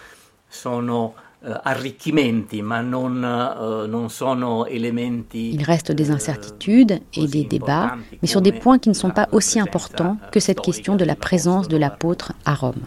sono 0.49 1.15
arricchimenti, 1.63 2.61
ma 2.61 2.81
non, 2.81 3.19
non 3.19 4.09
sono 4.09 4.65
elementi. 4.65 5.53
Il 5.53 5.63
reste 5.63 5.91
des 5.91 6.09
incertitudes 6.09 7.01
et 7.13 7.27
des 7.27 7.43
débats, 7.43 7.97
mais 8.21 8.27
sur 8.27 8.41
des 8.41 8.53
points 8.53 8.79
qui 8.79 8.89
ne 8.89 8.93
sont 8.93 9.11
pas 9.11 9.27
aussi 9.31 9.59
importants 9.59 10.17
que 10.31 10.39
cette 10.39 10.61
question 10.61 10.95
de 10.95 11.03
la 11.03 11.15
présence 11.15 11.67
de 11.67 11.77
l'apôtre 11.77 12.33
à 12.45 12.53
Rome. 12.55 12.83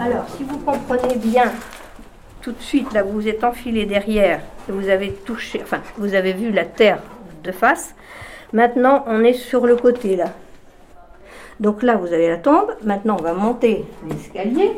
Alors, 0.00 0.26
si 0.36 0.42
vous 0.42 0.58
comprenez 0.58 1.16
bien, 1.16 1.52
tout 2.42 2.52
de 2.52 2.60
suite, 2.60 2.92
là, 2.92 3.02
vous 3.02 3.12
vous 3.12 3.28
êtes 3.28 3.44
enfilé 3.44 3.86
derrière 3.86 4.40
et 4.68 4.72
vous 4.72 4.88
avez 4.88 5.12
touché, 5.12 5.60
enfin, 5.62 5.80
vous 5.96 6.14
avez 6.14 6.32
vu 6.32 6.50
la 6.50 6.64
terre 6.64 6.98
de 7.44 7.52
face. 7.52 7.94
Maintenant, 8.52 9.04
on 9.06 9.22
est 9.22 9.32
sur 9.32 9.66
le 9.66 9.76
côté, 9.76 10.16
là. 10.16 10.32
Donc 11.60 11.82
là, 11.82 11.96
vous 11.96 12.12
avez 12.12 12.28
la 12.28 12.38
tombe. 12.38 12.74
Maintenant, 12.82 13.16
on 13.18 13.22
va 13.22 13.32
monter 13.32 13.84
l'escalier. 14.08 14.72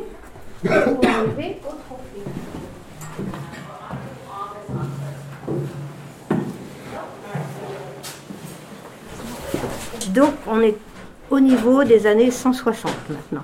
Donc, 10.13 10.35
on 10.47 10.61
est 10.61 10.77
au 11.31 11.41
niveau 11.41 11.83
des 11.83 12.07
années 12.07 12.31
160 12.31 12.93
maintenant. 13.09 13.43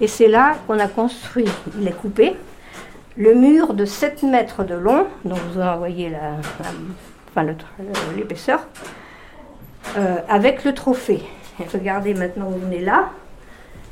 Et 0.00 0.06
c'est 0.06 0.28
là 0.28 0.56
qu'on 0.66 0.78
a 0.78 0.86
construit, 0.86 1.44
il 1.78 1.88
est 1.88 1.92
coupé, 1.92 2.36
le 3.18 3.34
mur 3.34 3.74
de 3.74 3.84
7 3.84 4.22
mètres 4.22 4.64
de 4.64 4.74
long, 4.74 5.06
dont 5.24 5.34
vous 5.34 5.60
voyez 5.78 6.08
la, 6.08 6.36
enfin 6.38 7.42
l'épaisseur, 8.16 8.60
euh, 9.96 10.18
avec 10.28 10.64
le 10.64 10.72
trophée. 10.72 11.22
regardez 11.72 12.14
maintenant, 12.14 12.46
vous 12.46 12.60
venez 12.60 12.80
là, 12.80 13.10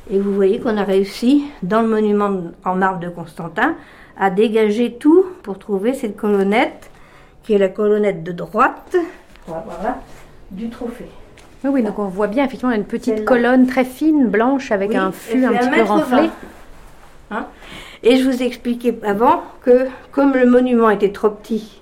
et 0.09 0.17
vous 0.17 0.33
voyez 0.33 0.59
qu'on 0.59 0.77
a 0.77 0.83
réussi, 0.83 1.45
dans 1.61 1.81
le 1.81 1.89
monument 1.89 2.41
en 2.63 2.75
marbre 2.75 3.01
de 3.01 3.09
Constantin, 3.09 3.75
à 4.17 4.29
dégager 4.29 4.93
tout 4.93 5.25
pour 5.43 5.59
trouver 5.59 5.93
cette 5.93 6.15
colonnette, 6.15 6.89
qui 7.43 7.53
est 7.53 7.57
la 7.57 7.69
colonnette 7.69 8.23
de 8.23 8.31
droite, 8.31 8.95
voilà, 9.45 9.99
du 10.51 10.69
trophée. 10.69 11.09
Oui, 11.63 11.71
oui, 11.73 11.83
donc 11.83 11.99
on 11.99 12.05
voit 12.05 12.27
bien 12.27 12.45
effectivement 12.45 12.73
une 12.73 12.85
petite 12.85 13.25
colonne 13.25 13.67
très 13.67 13.83
fine, 13.83 14.27
blanche, 14.27 14.71
avec 14.71 14.95
un 14.95 15.11
fût 15.11 15.43
un 15.43 15.53
petit 15.53 15.69
peu 15.69 15.81
renflé. 15.81 16.29
Hein 17.29 17.47
et 18.07 18.15
je 18.15 18.23
vous 18.23 18.41
ai 18.41 18.45
expliqué 18.45 18.97
avant 19.03 19.43
que 19.63 19.87
comme 20.13 20.31
le 20.33 20.45
monument 20.45 20.89
était 20.89 21.11
trop 21.11 21.29
petit, 21.29 21.81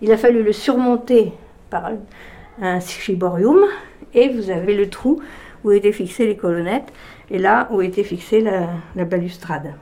il 0.00 0.10
a 0.10 0.16
fallu 0.16 0.42
le 0.42 0.54
surmonter 0.54 1.32
par 1.68 1.90
un 2.62 2.80
chiborium 2.80 3.58
et 4.14 4.30
vous 4.30 4.48
avez 4.48 4.74
le 4.74 4.88
trou 4.88 5.20
où 5.62 5.70
étaient 5.70 5.92
fixées 5.92 6.26
les 6.26 6.38
colonnettes 6.38 6.90
et 7.30 7.38
là 7.38 7.68
où 7.70 7.82
était 7.82 8.04
fixée 8.04 8.40
la, 8.40 9.04
balustrade. 9.04 9.74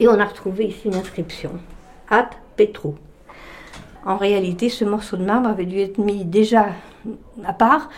Et 0.00 0.08
on 0.08 0.18
a 0.18 0.24
retrouvé 0.24 0.64
ici 0.64 0.88
une 0.88 0.96
inscription 0.96 1.52
At 2.10 2.30
Petro. 2.56 2.96
En 4.04 4.16
réalité, 4.16 4.70
ce 4.70 4.84
morceau 4.84 5.16
de 5.16 5.24
marbre 5.24 5.50
avait 5.50 5.66
dû 5.66 5.78
être 5.78 5.98
mis 5.98 6.24
déjà 6.24 6.70
à 7.44 7.52
part 7.52 7.90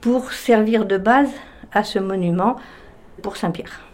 pour 0.00 0.32
servir 0.32 0.84
de 0.84 0.96
base 0.96 1.30
à 1.70 1.84
ce 1.84 2.00
monument 2.00 2.56
pour 3.22 3.36
Saint-Pierre. 3.36 3.87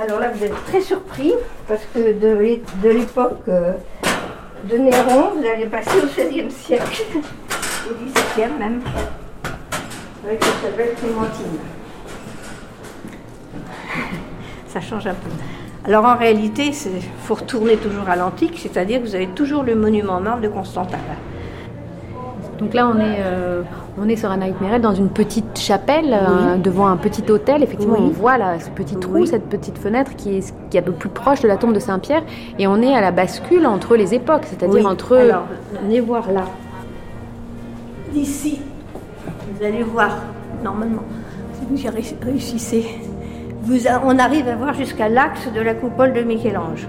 Alors 0.00 0.20
là, 0.20 0.30
vous 0.34 0.44
êtes 0.44 0.64
très 0.64 0.80
surpris 0.80 1.34
parce 1.68 1.82
que 1.94 2.12
de 2.18 2.88
l'époque 2.88 3.42
euh, 3.48 3.74
de 4.64 4.78
Néron, 4.78 5.32
vous 5.36 5.46
allez 5.46 5.66
passer 5.66 5.98
au 5.98 6.06
XVIe 6.06 6.50
siècle, 6.50 7.02
au 7.90 7.94
XVIIe 7.94 8.52
même, 8.58 8.80
avec 10.24 10.42
cette 10.42 10.76
belle 10.76 10.94
Clémentine. 10.94 11.58
Ça 14.68 14.80
change 14.80 15.06
un 15.06 15.14
peu. 15.14 15.30
Alors 15.84 16.06
en 16.06 16.16
réalité, 16.16 16.68
il 16.68 17.02
faut 17.24 17.34
retourner 17.34 17.76
toujours 17.76 18.08
à 18.08 18.16
l'antique, 18.16 18.58
c'est-à-dire 18.62 19.00
que 19.02 19.06
vous 19.06 19.14
avez 19.14 19.28
toujours 19.28 19.62
le 19.62 19.74
monument 19.74 20.20
marbre 20.20 20.40
de 20.40 20.48
Constantin. 20.48 20.98
Donc 22.58 22.74
là, 22.74 22.88
on 22.88 22.98
est, 23.00 23.16
euh, 23.18 23.62
on 24.00 24.08
est 24.08 24.16
sur 24.16 24.30
un 24.30 24.36
Merel 24.36 24.80
dans 24.80 24.94
une 24.94 25.08
petite 25.08 25.58
chapelle, 25.58 26.12
euh, 26.12 26.56
devant 26.56 26.86
un 26.86 26.96
petit 26.96 27.30
hôtel. 27.30 27.62
Effectivement, 27.62 27.98
on 27.98 28.08
voit 28.08 28.38
là 28.38 28.60
ce 28.60 28.70
petit 28.70 28.96
trou, 28.96 29.26
cette 29.26 29.48
petite 29.48 29.78
fenêtre 29.78 30.12
qui 30.16 30.38
est, 30.38 30.54
qui 30.70 30.76
est 30.76 30.80
un 30.80 30.84
peu 30.84 30.92
plus 30.92 31.08
proche 31.08 31.40
de 31.40 31.48
la 31.48 31.56
tombe 31.56 31.72
de 31.72 31.80
Saint-Pierre. 31.80 32.22
Et 32.58 32.66
on 32.66 32.80
est 32.80 32.94
à 32.94 33.00
la 33.00 33.10
bascule 33.10 33.66
entre 33.66 33.96
les 33.96 34.14
époques, 34.14 34.44
c'est-à-dire 34.44 34.86
entre. 34.86 35.16
Alors, 35.16 35.46
venez 35.82 36.00
voir 36.00 36.30
là. 36.30 36.44
D'ici, 38.12 38.60
vous 39.24 39.64
allez 39.64 39.82
voir, 39.82 40.18
normalement, 40.62 41.02
si 41.54 41.66
vous 41.68 41.82
y 41.82 41.88
réussissez, 42.22 42.86
vous 43.62 43.86
on 44.04 44.18
arrive 44.18 44.48
à 44.48 44.56
voir 44.56 44.74
jusqu'à 44.74 45.08
l'axe 45.08 45.50
de 45.52 45.60
la 45.60 45.74
coupole 45.74 46.12
de 46.12 46.20
Michel-Ange. 46.22 46.86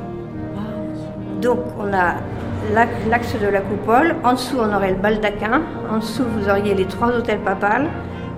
Donc, 1.42 1.60
on 1.80 1.94
a 1.94 2.16
l'axe 2.74 3.36
de 3.40 3.48
la 3.48 3.62
coupole. 3.62 4.16
En 4.24 4.34
dessous, 4.34 4.58
on 4.60 4.74
aurait 4.74 4.92
le 4.92 4.98
baldaquin. 4.98 5.62
En 5.92 5.98
dessous, 5.98 6.24
vous 6.38 6.50
auriez 6.50 6.74
les 6.74 6.86
trois 6.86 7.10
hôtels 7.10 7.40
papales. 7.40 7.88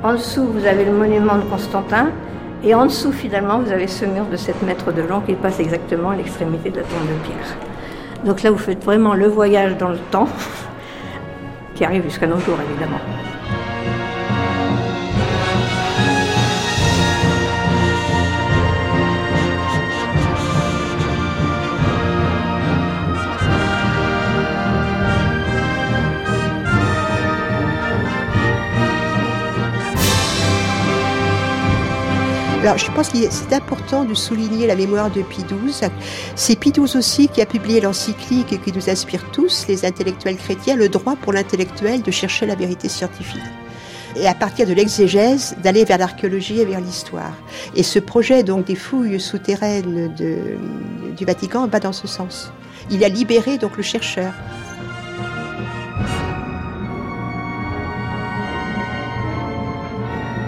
En 0.04 0.14
dessous, 0.14 0.46
vous 0.46 0.66
avez 0.66 0.86
le 0.86 0.92
monument 0.92 1.38
de 1.38 1.44
Constantin. 1.44 2.10
Et 2.64 2.74
en 2.74 2.86
dessous, 2.86 3.12
finalement, 3.12 3.60
vous 3.60 3.72
avez 3.72 3.88
ce 3.88 4.06
mur 4.06 4.26
de 4.26 4.38
7 4.38 4.64
mètres 4.64 4.92
de 4.92 5.02
long 5.02 5.22
qui 5.22 5.34
passe 5.34 5.60
exactement 5.60 6.12
à 6.12 6.16
l'extrémité 6.16 6.70
de 6.70 6.78
la 6.78 6.84
tombe 6.84 7.08
de 7.08 7.28
pierre. 7.28 7.58
Donc 8.26 8.42
là, 8.42 8.52
vous 8.52 8.58
faites 8.58 8.84
vraiment 8.84 9.14
le 9.14 9.28
voyage 9.28 9.78
dans 9.78 9.90
le 9.90 10.00
temps, 10.10 10.28
qui 11.76 11.86
arrive 11.86 12.04
jusqu'à 12.04 12.28
nos 12.28 12.40
jours, 12.40 12.58
évidemment. 12.70 13.00
Alors, 32.66 32.80
je 32.80 32.90
pense 32.90 33.10
que 33.10 33.20
c'est 33.30 33.54
important 33.54 34.06
de 34.06 34.16
souligner 34.16 34.66
la 34.66 34.76
mémoire 34.76 35.12
de 35.12 35.22
Pie 35.22 35.44
XII. 35.44 35.92
C'est 36.34 36.56
Pie 36.56 36.72
XII 36.72 36.98
aussi 36.98 37.28
qui 37.28 37.40
a 37.40 37.46
publié 37.46 37.80
l'encyclique 37.80 38.60
qui 38.60 38.74
nous 38.74 38.90
inspire 38.90 39.24
tous, 39.32 39.68
les 39.68 39.86
intellectuels 39.86 40.36
chrétiens, 40.36 40.76
le 40.76 40.90
droit 40.90 41.16
pour 41.16 41.32
l'intellectuel 41.32 42.02
de 42.02 42.10
chercher 42.10 42.48
la 42.48 42.56
vérité 42.56 42.90
scientifique 42.90 43.44
et 44.16 44.28
à 44.28 44.34
partir 44.34 44.66
de 44.66 44.74
l'exégèse 44.74 45.56
d'aller 45.62 45.86
vers 45.86 46.00
l'archéologie 46.00 46.60
et 46.60 46.66
vers 46.66 46.80
l'histoire. 46.80 47.34
Et 47.76 47.84
ce 47.84 48.00
projet 48.00 48.42
donc 48.42 48.66
des 48.66 48.74
fouilles 48.74 49.20
souterraines 49.20 50.12
du 50.16 51.24
Vatican 51.24 51.68
va 51.68 51.80
dans 51.80 51.94
ce 51.94 52.08
sens. 52.08 52.52
Il 52.90 53.04
a 53.04 53.10
libéré 53.10 53.60
donc 53.60 53.78
le 53.78 53.84
chercheur. 53.84 54.34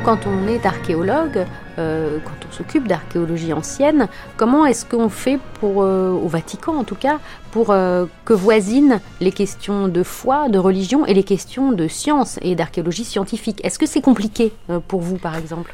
Quand 0.03 0.25
on 0.25 0.47
est 0.47 0.65
archéologue, 0.65 1.45
euh, 1.77 2.17
quand 2.23 2.47
on 2.47 2.51
s'occupe 2.51 2.87
d'archéologie 2.87 3.53
ancienne, 3.53 4.07
comment 4.35 4.65
est-ce 4.65 4.85
qu'on 4.85 5.09
fait 5.09 5.39
pour, 5.59 5.83
euh, 5.83 6.11
au 6.11 6.27
Vatican 6.27 6.75
en 6.75 6.83
tout 6.83 6.95
cas, 6.95 7.19
pour 7.51 7.71
euh, 7.71 8.05
que 8.25 8.33
voisinent 8.33 8.99
les 9.21 9.31
questions 9.31 9.87
de 9.87 10.03
foi, 10.03 10.49
de 10.49 10.57
religion 10.57 11.05
et 11.05 11.13
les 11.13 11.23
questions 11.23 11.71
de 11.71 11.87
science 11.87 12.39
et 12.41 12.55
d'archéologie 12.55 13.05
scientifique? 13.05 13.59
Est-ce 13.63 13.79
que 13.79 13.85
c'est 13.85 14.01
compliqué 14.01 14.53
pour 14.87 15.01
vous 15.01 15.17
par 15.17 15.35
exemple? 15.35 15.73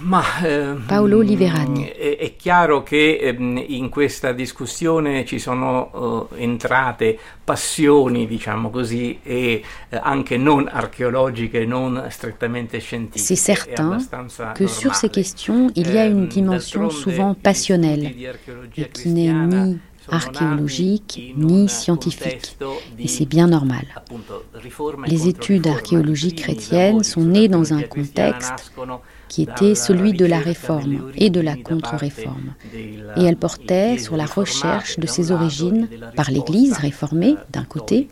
Ma, 0.00 0.40
eh, 0.42 0.74
Paolo 0.86 1.20
Liverani. 1.20 1.86
È, 1.88 2.16
è, 2.16 2.36
chiaro 2.36 2.82
che 2.82 3.18
eh, 3.18 3.34
in 3.38 3.88
questa 3.88 4.32
discussione 4.32 5.24
ci 5.24 5.38
sono 5.38 6.28
eh, 6.32 6.42
entrate 6.42 7.18
passioni, 7.42 8.26
diciamo 8.26 8.70
così, 8.70 9.18
e 9.22 9.62
eh, 9.88 10.00
anche 10.00 10.36
non 10.36 10.68
archéologique, 10.70 11.64
non 11.64 12.06
strettamente 12.10 12.78
scientifiche. 12.78 13.34
C'est 13.36 13.56
certain 13.56 13.98
que 14.54 14.66
sur 14.66 14.94
ces 14.94 15.10
questions, 15.10 15.70
il 15.74 15.90
y 15.92 15.98
a 15.98 16.04
une 16.04 16.28
dimension 16.28 16.90
souvent 16.90 17.34
passionnelle 17.34 18.04
et 18.76 18.88
qui 18.92 19.08
n'est 19.08 19.32
ni 19.32 19.78
archéologique 20.10 21.34
ni 21.36 21.68
scientifique. 21.68 22.56
Et 22.98 23.08
c'est 23.08 23.26
bien 23.26 23.46
normal. 23.46 23.86
Les 25.06 25.28
études 25.28 25.66
archéologiques 25.66 26.42
chrétiennes 26.42 27.02
sont 27.02 27.24
nées 27.24 27.48
dans 27.48 27.72
un 27.72 27.82
contexte 27.82 28.72
qui 29.28 29.42
était 29.42 29.74
celui 29.74 30.12
de 30.12 30.26
la 30.26 30.38
réforme 30.38 31.12
et 31.16 31.30
de 31.30 31.40
la 31.40 31.56
contre-réforme. 31.56 32.54
Et 33.16 33.24
elle 33.24 33.36
portait 33.36 33.98
sur 33.98 34.16
la 34.16 34.26
recherche 34.26 34.98
de 34.98 35.06
ses 35.06 35.30
origines 35.30 35.88
par 36.16 36.30
l'Église 36.30 36.78
réformée 36.78 37.36
d'un 37.50 37.64
côté 37.64 38.08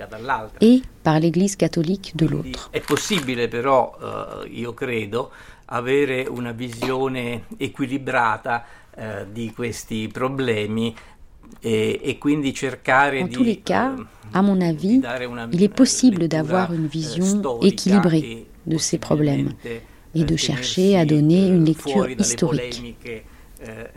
et 0.61 0.83
par 1.03 1.19
l'Église 1.21 1.57
catholique 1.57 2.17
de 2.17 2.27
l'autre. 2.27 2.69
È 2.73 2.81
possibile 2.81 3.49
però, 3.49 3.97
uh, 3.99 4.47
io 4.47 4.75
credo, 4.75 5.31
avere 5.67 6.27
una 6.29 6.53
visione 6.53 7.45
equilibrata 7.57 8.65
uh, 8.95 9.03
di 9.31 9.53
questi 9.53 10.09
problemi 10.13 10.95
e, 11.63 12.01
e 12.03 12.19
en 13.21 13.29
tous 13.29 13.43
les 13.43 13.57
cas, 13.57 13.93
à 14.33 14.43
mon 14.43 14.61
avis, 14.61 15.01
il 15.53 15.63
est 15.63 15.75
possible 15.75 16.29
d'avoir 16.29 16.73
une 16.73 16.87
vision 16.87 17.61
équilibrée 17.61 18.47
de 18.67 18.79
ces 18.79 18.99
problèmes 18.99 19.53
et 20.17 20.25
de 20.25 20.37
chercher 20.37 20.97
à 20.99 21.05
donner 21.05 21.47
une 21.49 21.65
lecture 21.65 22.09
historique 22.09 22.97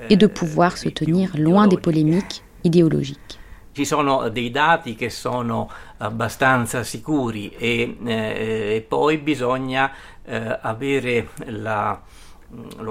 et 0.09 0.15
de 0.15 0.27
pouvoir 0.27 0.77
se 0.77 0.89
tenir 0.89 1.31
loin 1.37 1.67
des 1.67 1.77
polémiques 1.77 2.43
idéologiques. 2.63 3.37
Ci 3.71 3.85
sono 3.85 4.27
dei 4.29 4.51
dati 4.51 4.95
che 4.95 5.09
sono 5.09 5.69
abbastanza 5.99 6.83
sicuri 6.83 7.49
e, 7.57 7.95
eh, 8.03 8.85
poi 8.85 9.19
bisogna 9.19 9.91
eh, 10.25 10.57
avere 10.61 11.29
la 11.45 12.01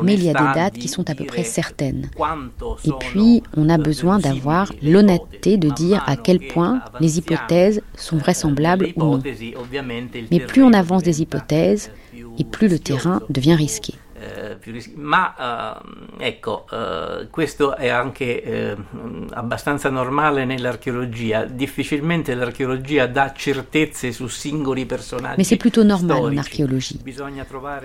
mais 0.02 0.14
il 0.14 0.24
y 0.24 0.30
a 0.30 0.34
des 0.34 0.54
dates 0.54 0.74
qui 0.74 0.88
sont 0.88 1.08
à 1.10 1.14
peu 1.14 1.24
près 1.24 1.42
certaines. 1.42 2.10
Et 2.84 2.90
puis, 3.00 3.42
on 3.56 3.68
a 3.68 3.78
besoin 3.78 4.18
d'avoir 4.18 4.72
l'honnêteté 4.82 5.56
de 5.56 5.68
dire 5.70 6.02
à 6.06 6.16
quel 6.16 6.38
point 6.38 6.80
les 7.00 7.18
hypothèses 7.18 7.82
sont 7.96 8.18
vraisemblables 8.18 8.92
ou 8.96 9.00
non. 9.00 9.22
Mais 10.30 10.40
plus 10.40 10.62
on 10.62 10.72
avance 10.72 11.02
des 11.02 11.22
hypothèses, 11.22 11.90
et 12.38 12.44
plus 12.44 12.68
le 12.68 12.78
terrain 12.78 13.20
devient 13.28 13.56
risqué. 13.56 13.94
Ma 14.96 15.80
ecco, 16.18 16.64
questo 17.30 17.76
è 17.76 17.88
anche 17.88 18.76
abbastanza 19.30 19.90
normale 19.90 20.44
nell'archeologia. 20.44 21.44
Difficilmente 21.44 22.34
l'archeologia 22.34 23.06
dà 23.06 23.32
certezze 23.32 24.10
su 24.10 24.26
singoli 24.26 24.86
personaggi. 24.86 25.36
Mais 25.36 25.46
c'est 25.46 25.56
plutôt 25.56 25.84
normal 25.84 26.24
en 26.24 26.36
archéologie. 26.36 26.98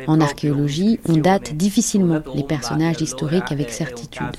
En 0.08 0.20
archéologie, 0.22 1.00
on 1.08 1.18
date 1.18 1.54
difficilement 1.54 2.24
les 2.34 2.44
personnages 2.44 3.02
historiques 3.02 3.52
avec 3.52 3.70
certitude. 3.72 4.36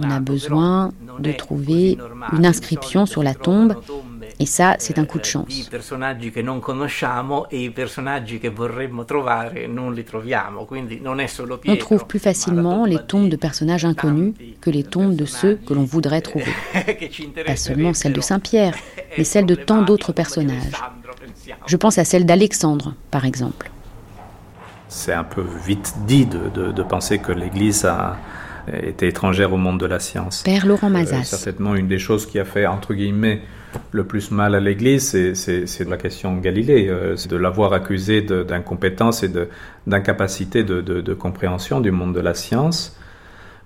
On 0.00 0.10
a 0.10 0.18
besoin 0.18 0.90
de 1.20 1.32
trouver 1.32 1.98
une 2.32 2.46
inscription 2.46 3.06
sur 3.06 3.22
la 3.22 3.34
tombe 3.34 3.76
Et 4.38 4.46
ça, 4.46 4.76
c'est 4.78 4.98
un 4.98 5.06
coup 5.06 5.18
de 5.18 5.24
chance. 5.24 5.46
e 5.48 5.70
On 11.68 11.76
trouve 11.76 12.06
plus 12.06 12.18
facilement 12.18 12.84
les 12.84 12.98
tombes 12.98 13.28
de 13.30 13.36
personnages 13.36 13.84
inconnus 13.84 14.34
que 14.60 14.70
les 14.70 14.82
tombes 14.84 15.16
de 15.16 15.24
ceux 15.24 15.54
que 15.66 15.72
l'on 15.72 15.84
voudrait 15.84 16.20
trouver. 16.20 16.52
Pas 17.46 17.56
seulement 17.56 17.94
celle 17.94 18.12
de 18.12 18.20
Saint-Pierre, 18.20 18.74
mais 19.18 19.24
celle 19.24 19.46
de 19.46 19.54
tant 19.54 19.82
d'autres 19.82 20.12
personnages. 20.12 20.72
Je 21.66 21.76
pense 21.76 21.96
à 21.98 22.04
celle 22.04 22.26
d'Alexandre, 22.26 22.94
par 23.10 23.24
exemple. 23.24 23.70
C'est 24.88 25.12
un 25.12 25.24
peu 25.24 25.44
vite 25.64 25.94
dit 26.06 26.26
de, 26.26 26.48
de- 26.54 26.72
de 26.72 26.82
penser 26.82 27.18
que 27.18 27.32
l'Église 27.32 27.84
a 27.84 28.16
été 28.72 29.08
étrangère 29.08 29.52
au 29.52 29.56
monde 29.56 29.78
de 29.80 29.86
la 29.86 29.98
science. 30.00 30.42
Père 30.42 30.66
Laurent 30.66 30.90
Mazas. 30.90 31.24
certainement 31.24 31.74
une 31.74 31.88
des 31.88 31.98
choses 31.98 32.26
qui 32.26 32.38
a 32.38 32.44
fait, 32.44 32.66
entre 32.66 32.94
guillemets, 32.94 33.40
le 33.92 34.04
plus 34.04 34.30
mal 34.30 34.54
à 34.54 34.60
l'Église, 34.60 35.34
c'est- 35.34 35.88
la 35.88 35.96
question 35.96 36.36
Galilée. 36.38 36.88
euh, 36.88 37.16
C'est 37.16 37.30
de 37.30 37.36
l'avoir 37.36 37.72
accusé 37.72 38.22
d'incompétence 38.22 39.22
et 39.22 39.30
d'incapacité 39.86 40.64
de, 40.64 41.14
compréhension 41.14 41.80
du 41.80 41.90
monde 41.90 42.14
de 42.14 42.20
la 42.20 42.34
science. 42.34 42.96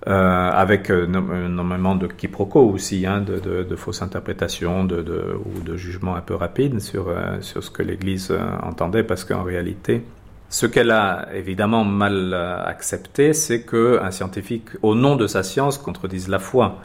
euh, 0.07 0.49
avec 0.51 0.89
euh, 0.89 1.05
énormément 1.45 1.93
de 1.95 2.07
quiproquos 2.07 2.67
aussi, 2.71 3.05
hein, 3.05 3.21
de, 3.21 3.75
fausses 3.75 4.01
interprétations 4.01 4.81
ou 4.83 5.61
de 5.63 5.77
jugements 5.77 6.15
un 6.15 6.21
peu 6.21 6.33
rapides 6.33 6.79
sur, 6.79 7.09
euh, 7.09 7.37
sur 7.41 7.63
ce 7.63 7.69
que 7.69 7.83
l'Église 7.83 8.29
euh, 8.31 8.39
entendait, 8.63 9.03
parce 9.03 9.23
qu'en 9.25 9.43
réalité, 9.43 10.03
ce 10.49 10.65
qu'elle 10.65 10.89
a 10.91 11.27
évidemment 11.35 11.83
mal 11.83 12.31
euh, 12.33 12.57
accepté, 12.65 13.33
c'est 13.33 13.63
qu'un 13.63 14.09
scientifique, 14.11 14.69
au 14.81 14.95
nom 14.95 15.15
de 15.15 15.27
sa 15.27 15.43
science, 15.43 15.77
contredise 15.77 16.27
la 16.29 16.39
foi. 16.39 16.79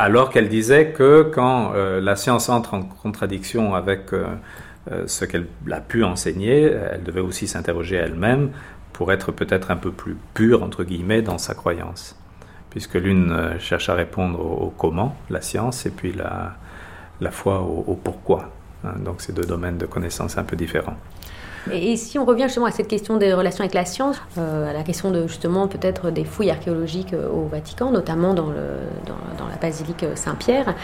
Alors 0.00 0.30
qu'elle 0.30 0.48
disait 0.48 0.92
que 0.92 1.22
quand 1.34 1.72
euh, 1.74 2.00
la 2.00 2.14
science 2.14 2.48
entre 2.48 2.74
en 2.74 2.82
contradiction 2.82 3.74
avec 3.74 4.12
euh, 4.12 4.26
euh, 4.92 5.02
ce 5.08 5.24
qu'elle 5.24 5.48
a 5.72 5.80
pu 5.80 6.04
enseigner, 6.04 6.62
elle 6.62 7.02
devait 7.02 7.20
aussi 7.20 7.48
s'interroger 7.48 7.96
elle-même 7.96 8.50
pour 8.92 9.10
être 9.10 9.32
peut-être 9.32 9.72
un 9.72 9.76
peu 9.76 9.90
plus 9.90 10.16
pure, 10.34 10.62
entre 10.62 10.84
guillemets, 10.84 11.20
dans 11.20 11.38
sa 11.38 11.54
croyance. 11.54 12.16
Puisque 12.70 12.94
l'une 12.94 13.58
cherche 13.58 13.88
à 13.88 13.94
répondre 13.94 14.38
au, 14.38 14.72
comment, 14.78 15.16
la 15.30 15.40
science, 15.40 15.84
et 15.84 15.90
puis 15.90 16.12
la, 16.12 17.30
foi 17.32 17.60
au, 17.60 17.84
au 17.88 17.94
pourquoi. 17.94 18.50
hein. 18.84 18.92
donc 19.04 19.16
c'est 19.18 19.34
deux 19.34 19.46
domaines 19.46 19.78
de 19.78 19.86
connaissances 19.86 20.38
un 20.38 20.44
peu 20.44 20.54
différents. 20.54 20.96
Et, 21.72 21.96
si 21.96 22.18
on 22.18 22.24
revient 22.24 22.44
justement 22.44 22.66
à 22.66 22.70
cette 22.70 22.88
question 22.88 23.16
des 23.16 23.34
relations 23.34 23.60
avec 23.62 23.74
la 23.74 23.84
science, 23.84 24.20
euh, 24.38 24.70
à 24.70 24.72
la 24.72 24.82
question 24.82 25.10
de 25.10 25.26
justement 25.26 25.68
peut-être 25.68 26.10
des 26.10 26.24
fouilles 26.24 26.50
archéologiques 26.50 27.12
euh, 27.12 27.28
au 27.28 27.46
Vatican, 27.46 27.90
notamment 27.90 28.34
dans, 28.34 28.48
la 28.48 29.56
basilique 29.60 30.04
Saint-Pierre, 30.14 30.74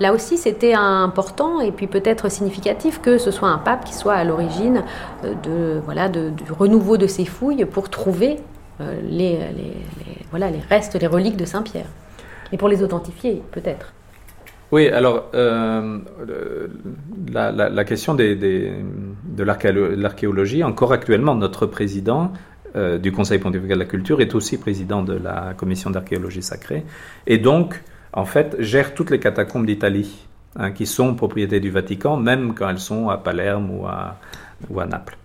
là 0.00 0.12
aussi 0.12 0.36
c'était 0.36 0.74
important 0.74 1.60
et 1.60 1.70
puis 1.72 1.86
peut-être 1.86 2.30
significatif 2.30 3.00
que 3.00 3.16
ce 3.16 3.30
soit 3.30 3.48
un 3.48 3.58
pape 3.58 3.84
qui 3.84 3.94
soit 3.94 4.14
à 4.14 4.24
l'origine 4.24 4.82
euh, 5.24 5.34
de, 5.42 5.80
voilà, 5.84 6.08
de- 6.08 6.30
du 6.30 6.50
renouveau 6.52 6.96
de 6.96 7.06
ces 7.06 7.24
fouilles 7.24 7.64
pour 7.64 7.90
trouver 7.90 8.40
euh, 8.80 9.00
les- 9.08 9.38
voilà, 10.30 10.50
les 10.50 10.60
restes, 10.68 10.94
les 11.00 11.06
reliques 11.06 11.36
de 11.36 11.44
Saint-Pierre. 11.44 11.86
Et 12.52 12.56
pour 12.56 12.68
les 12.68 12.82
authentifier 12.82 13.42
peut-être. 13.52 13.93
Oui, 14.74 14.88
alors 14.88 15.30
euh, 15.34 15.98
la, 17.32 17.84
question 17.84 18.16
de 18.16 18.24
l'archéolo- 19.38 19.94
l'archéologie, 19.94 20.64
encore 20.64 20.92
actuellement, 20.92 21.36
notre 21.36 21.66
président 21.66 22.32
euh, 22.74 22.98
du 22.98 23.12
Conseil 23.12 23.38
pontifical 23.38 23.78
de 23.78 23.84
la 23.84 23.88
culture 23.88 24.20
est 24.20 24.34
aussi 24.34 24.58
président 24.58 25.04
de 25.04 25.12
la 25.12 25.54
commission 25.56 25.90
d'archéologie 25.90 26.42
sacrée, 26.42 26.82
et 27.28 27.38
donc, 27.38 27.80
en 28.12 28.24
fait, 28.24 28.56
gère 28.58 28.94
toutes 28.94 29.10
les 29.10 29.20
catacombes 29.20 29.64
d'Italie, 29.64 30.26
hein, 30.56 30.72
qui 30.72 30.86
sont 30.86 31.14
propriété 31.14 31.60
du 31.60 31.70
Vatican, 31.70 32.16
même 32.16 32.52
quand 32.56 32.68
elles 32.68 32.80
sont 32.80 33.10
à 33.10 33.16
Palerme 33.16 33.70
ou 33.70 33.86
à, 33.86 34.86
Naples. 34.86 35.16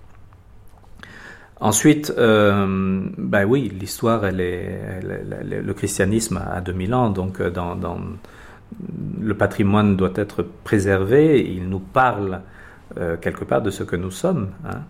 Ensuite, 1.59 2.13
euh, 2.19 3.01
ben 3.17 3.45
oui, 3.45 3.67
l'histoire, 3.81 4.21
le 4.31 5.71
christianisme 5.73 6.38
a 6.38 6.61
2000 6.61 6.93
ans, 6.93 7.09
donc 7.09 7.41
dans- 7.41 7.76
le 9.20 9.34
patrimoine 9.36 9.96
doit 9.96 10.14
être 10.16 10.44
préservé. 10.64 11.41
Il 11.41 11.70
nous 11.70 11.80
parle 11.80 12.41
euh, 12.98 13.18
quelque 13.18 13.44
part 13.44 13.62
de 13.62 13.72
ce 13.72 13.84
que 13.84 13.96
nous 13.96 14.12
sommes. 14.12 14.50
hein. 14.66 14.82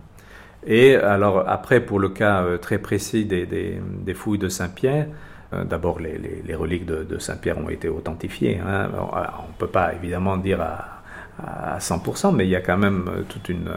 Et 0.68 0.96
alors 0.96 1.48
après, 1.48 1.80
pour 1.80 2.00
le 2.00 2.10
cas 2.10 2.44
euh, 2.44 2.58
très 2.58 2.80
précis 2.80 3.26
des, 3.26 3.80
fouilles 4.14 4.38
de 4.38 4.50
Saint-Pierre, 4.50 5.08
euh, 5.54 5.64
d'abord 5.64 6.00
les, 6.00 6.56
reliques 6.56 6.86
de, 6.86 7.18
Saint-Pierre 7.18 7.58
ont 7.58 7.70
été 7.70 7.88
authentifiées. 7.90 8.60
hein. 8.60 8.90
Alors, 8.94 9.18
On 9.46 9.48
ne 9.48 9.58
peut 9.58 9.68
pas 9.68 9.94
évidemment 9.94 10.38
dire 10.38 10.62
à, 10.62 11.76
à 11.76 11.80
100%, 11.80 12.36
mais 12.36 12.46
il 12.46 12.50
y 12.50 12.56
a 12.56 12.62
quand 12.62 12.78
même 12.78 13.10
toute 13.30 13.48
une, 13.50 13.72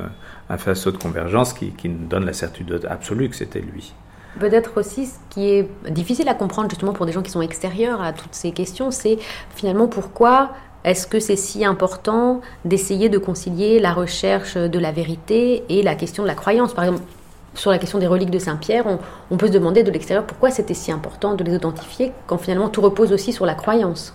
un 0.50 0.58
faisceau 0.58 0.90
de 0.90 0.98
convergence 0.98 1.52
qui, 1.52 1.70
qui 1.70 1.88
nous 1.88 2.06
donne 2.06 2.24
la 2.24 2.32
certitude 2.32 2.86
absolue 2.90 3.28
que 3.28 3.36
c'était 3.36 3.60
lui. 3.60 3.94
Peut-être 4.40 4.78
aussi 4.80 5.06
ce 5.06 5.18
qui 5.30 5.50
est 5.50 5.68
difficile 5.90 6.28
à 6.28 6.34
comprendre 6.34 6.70
justement 6.70 6.92
pour 6.92 7.06
des 7.06 7.12
gens 7.12 7.22
qui 7.22 7.30
sont 7.30 7.42
extérieurs 7.42 8.00
à 8.00 8.12
toutes 8.12 8.34
ces 8.34 8.52
questions, 8.52 8.90
c'est 8.90 9.18
finalement 9.54 9.88
pourquoi 9.88 10.50
est-ce 10.84 11.06
que 11.06 11.20
c'est 11.20 11.36
si 11.36 11.64
important 11.64 12.40
d'essayer 12.64 13.08
de 13.08 13.18
concilier 13.18 13.78
la 13.78 13.92
recherche 13.92 14.56
de 14.56 14.78
la 14.78 14.90
vérité 14.90 15.64
et 15.68 15.82
la 15.82 15.94
question 15.94 16.22
de 16.22 16.28
la 16.28 16.34
croyance? 16.34 16.72
Par 16.72 16.84
exemple, 16.84 17.02
sur 17.54 17.70
la 17.70 17.78
question 17.78 17.98
des 17.98 18.06
reliques 18.06 18.30
de 18.30 18.38
Saint-Pierre, 18.38 18.86
on, 18.86 18.98
on 19.30 19.36
peut 19.36 19.48
se 19.48 19.52
demander 19.52 19.82
de 19.82 19.90
l'extérieur 19.90 20.24
pourquoi 20.26 20.50
c'était 20.50 20.74
si 20.74 20.90
important 20.90 21.34
de 21.34 21.44
les 21.44 21.54
authentifier 21.54 22.12
quand 22.26 22.38
finalement 22.38 22.68
tout 22.68 22.80
repose 22.80 23.12
aussi 23.12 23.32
sur 23.32 23.46
la 23.46 23.54
croyance. 23.54 24.14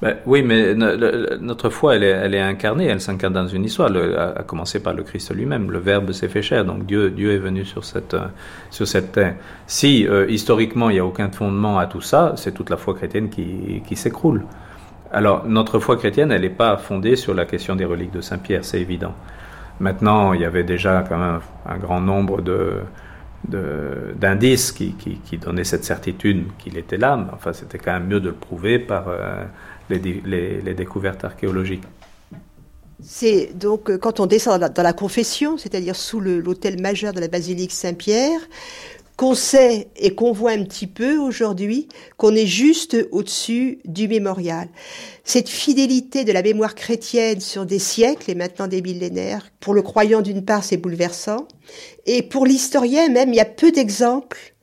Ben, 0.00 0.16
oui, 0.26 0.42
mais 0.42 0.74
notre 0.74 1.70
foi, 1.70 1.96
elle 1.96 2.34
est, 2.34 2.40
incarnée, 2.40 2.86
elle 2.86 3.00
s'incarne 3.00 3.32
dans 3.32 3.48
une 3.48 3.64
histoire, 3.64 3.88
le- 3.88 4.16
à, 4.16 4.44
commencer 4.44 4.80
par 4.80 4.94
le 4.94 5.02
Christ 5.02 5.34
lui-même. 5.34 5.72
Le 5.72 5.80
Verbe 5.80 6.12
s'est 6.12 6.28
fait 6.28 6.42
chair, 6.42 6.64
donc 6.64 6.86
Dieu, 6.86 7.10
Dieu 7.10 7.32
est 7.32 7.38
venu 7.38 7.64
sur 7.64 7.84
cette, 7.84 8.14
euh, 8.14 8.26
sur 8.70 8.86
cette 8.86 9.10
terre. 9.10 9.34
Si 9.66 10.06
euh, 10.06 10.26
historiquement 10.28 10.88
il 10.90 10.94
n'y 10.94 10.98
a 11.00 11.04
aucun 11.04 11.30
fondement 11.32 11.78
à 11.78 11.86
tout 11.86 12.00
ça, 12.00 12.34
c'est 12.36 12.52
toute 12.52 12.70
la 12.70 12.76
foi 12.76 12.94
chrétienne 12.94 13.28
qui, 13.28 13.82
qui 13.88 13.96
s'écroule. 13.96 14.44
Alors, 15.10 15.46
notre 15.46 15.80
foi 15.80 15.96
chrétienne, 15.96 16.30
elle 16.30 16.42
n'est 16.42 16.50
pas 16.50 16.76
fondée 16.76 17.16
sur 17.16 17.34
la 17.34 17.44
question 17.44 17.74
des 17.74 17.84
reliques 17.84 18.12
de 18.12 18.20
Saint-Pierre, 18.20 18.64
c'est 18.64 18.80
évident. 18.80 19.14
Maintenant, 19.80 20.32
il 20.32 20.42
y 20.42 20.44
avait 20.44 20.64
déjà 20.64 21.04
quand 21.08 21.18
même 21.18 21.40
un 21.66 21.78
grand 21.78 22.00
nombre 22.00 22.40
de, 22.42 22.82
d'indices 24.16 24.72
qui, 24.72 24.92
qui, 24.94 25.20
qui 25.20 25.38
donnaient 25.38 25.64
cette 25.64 25.84
certitude 25.84 26.46
qu'il 26.58 26.76
était 26.76 26.96
là. 26.96 27.16
Mais 27.16 27.32
enfin, 27.32 27.52
c'était 27.52 27.78
quand 27.78 27.92
même 27.92 28.06
mieux 28.06 28.20
de 28.20 28.28
le 28.28 28.34
prouver 28.34 28.78
par 28.78 29.08
euh, 29.08 29.44
les, 29.90 30.74
découvertes 30.74 31.24
archéologiques. 31.24 31.84
C'est 33.00 33.56
donc 33.56 33.90
euh, 33.90 33.98
quand 33.98 34.20
on 34.20 34.26
descend 34.26 34.60
dans 34.60 34.82
la, 34.82 34.92
confession, 34.92 35.56
c'est-à-dire 35.56 35.94
sous 35.94 36.20
l'autel 36.20 36.80
majeur 36.80 37.12
de 37.12 37.20
la 37.20 37.28
basilique 37.28 37.72
Saint-Pierre, 37.72 38.40
qu'on 39.16 39.34
sait 39.34 39.88
et 39.96 40.14
qu'on 40.14 40.32
voit 40.32 40.52
un 40.52 40.62
petit 40.62 40.86
peu 40.86 41.18
aujourd'hui 41.18 41.88
qu'on 42.16 42.36
est 42.36 42.46
juste 42.46 42.96
au-dessus 43.10 43.80
du 43.84 44.06
mémorial. 44.06 44.68
Cette 45.24 45.48
fidélité 45.48 46.24
de 46.24 46.30
la 46.30 46.42
mémoire 46.42 46.76
chrétienne 46.76 47.40
sur 47.40 47.66
des 47.66 47.80
siècles 47.80 48.30
et 48.30 48.36
maintenant 48.36 48.68
des 48.68 48.80
millénaires, 48.80 49.50
pour 49.58 49.74
le 49.74 49.82
croyant 49.82 50.20
d'une 50.20 50.44
part 50.44 50.62
c'est 50.62 50.76
bouleversant, 50.76 51.48
et 52.06 52.22
pour 52.22 52.46
l'historien 52.46 53.08
même 53.08 53.30
il 53.30 53.36
y 53.36 53.40
a 53.40 53.44
peu 53.44 53.72
d'exemples 53.72 54.54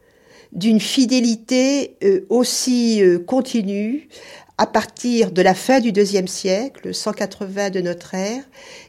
d'une 0.53 0.79
fidélité 0.79 1.97
euh, 2.03 2.25
aussi 2.29 3.03
euh, 3.03 3.19
continue 3.19 4.07
à 4.57 4.67
partir 4.67 5.31
de 5.31 5.41
la 5.41 5.53
fin 5.53 5.81
du 5.81 5.91
deuxième 5.91 6.27
siècle, 6.27 6.93
180 6.93 7.71
de 7.71 7.81
notre 7.81 8.13
ère, 8.13 8.43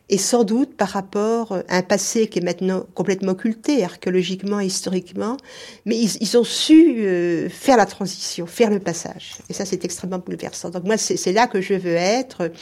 et 0.08 0.18
sans 0.18 0.44
doute 0.44 0.76
par 0.76 0.90
rapport 0.90 1.52
à 1.68 1.78
un 1.78 1.82
passé 1.82 2.28
qui 2.28 2.38
est 2.38 2.42
maintenant 2.42 2.86
complètement 2.94 3.32
occulté 3.32 3.82
archéologiquement, 3.82 4.60
historiquement, 4.60 5.36
mais 5.84 5.98
ils, 5.98 6.18
ils 6.20 6.38
ont 6.38 6.44
su 6.44 6.98
euh, 6.98 7.48
faire 7.48 7.76
la 7.76 7.86
transition, 7.86 8.46
faire 8.46 8.70
le 8.70 8.78
passage. 8.78 9.38
Et 9.48 9.52
ça, 9.52 9.64
c'est 9.64 9.84
extrêmement 9.84 10.18
bouleversant. 10.18 10.70
Donc 10.70 10.84
moi, 10.84 10.96
c'est 10.96 11.32
là 11.32 11.48
que 11.48 11.60
je 11.60 11.74
veux 11.74 11.96
être, 11.96 12.52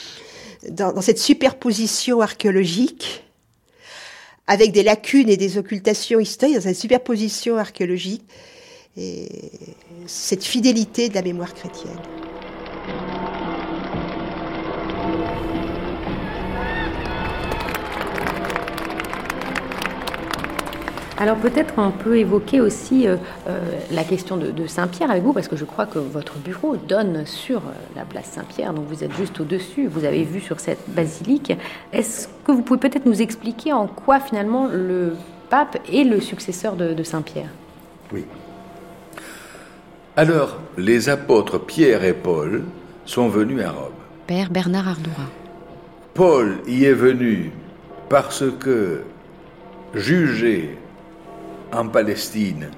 dans, 0.71 0.93
dans 0.93 1.03
cette 1.03 1.19
superposition 1.19 2.23
archéologique, 2.23 3.23
avec 4.47 4.73
des 4.73 4.83
lacunes 4.83 5.29
et 5.29 5.37
des 5.37 5.59
occultations 5.59 6.21
historiques, 6.21 6.57
dans 6.57 6.63
cette 6.63 6.77
superposition 6.77 7.59
archéologique, 7.59 8.25
et 8.97 9.29
cette 10.07 10.45
fidélité 10.45 11.11
de 11.11 11.15
la 11.15 11.23
mémoire 11.23 11.53
chrétienne. 11.53 12.01
Alors 21.17 21.37
peut-être 21.37 21.75
on 21.77 21.93
peut 21.93 22.19
évoquer 22.19 22.61
aussi 22.61 23.07
euh, 23.07 23.17
euh, 23.49 23.61
la 23.93 24.03
question 24.03 24.37
de, 24.37 24.51
de 24.51 24.67
Saint-Pierre 24.67 25.11
avec 25.11 25.23
vous, 25.23 25.33
parce 25.33 25.47
que 25.47 25.55
je 25.55 25.65
crois 25.65 25.87
que 25.87 26.01
votre 26.01 26.39
bureau 26.39 26.77
donne 26.77 27.25
sur 27.25 27.59
euh, 27.59 27.73
la 27.95 28.05
place 28.05 28.27
Saint-Pierre, 28.33 28.75
donc 28.75 28.87
vous 28.89 29.05
êtes 29.05 29.15
juste 29.15 29.39
au-dessus, 29.39 29.87
vous 29.87 30.05
avez 30.05 30.25
vu 30.25 30.41
sur 30.41 30.59
cette 30.59 30.81
basilique. 30.89 31.53
Est-ce 31.93 32.27
que 32.45 32.51
vous 32.51 32.63
pouvez 32.63 32.81
peut-être 32.81 33.07
nous 33.07 33.23
expliquer 33.23 33.73
en 33.73 33.87
quoi 33.87 34.19
finalement 34.19 34.67
le 34.67 35.15
pape 35.51 35.79
est 35.93 36.03
le 36.03 36.21
successeur 36.21 36.75
de, 36.75 36.95
de 36.95 37.03
Saint-Pierre? 37.05 37.51
Oui. 38.13 38.25
Alors, 40.17 40.59
les 40.77 41.09
apôtres 41.09 41.59
Pierre 41.59 42.05
et 42.05 42.13
Paul 42.13 42.65
sont 43.05 43.29
venus 43.29 43.63
à 43.63 43.71
Rome. 43.71 43.93
Père 44.27 44.51
Bernard 44.51 44.89
Ardoura. 44.89 45.27
Paul 46.13 46.59
y 46.67 46.85
est 46.85 46.93
venu 46.93 47.53
parce 48.09 48.45
que, 48.59 49.03
jugé 49.95 50.77
en 51.75 51.89
Palestine, 51.89 52.69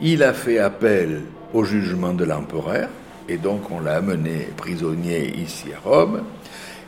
il 0.00 0.22
a 0.22 0.32
fait 0.32 0.58
appel 0.58 1.22
au 1.52 1.64
jugement 1.64 2.12
de 2.12 2.24
l'empereur, 2.24 2.88
et 3.28 3.36
donc 3.36 3.70
on 3.70 3.80
l'a 3.80 3.96
amené 3.96 4.48
prisonnier 4.56 5.34
ici 5.36 5.66
à 5.74 5.88
Rome. 5.88 6.22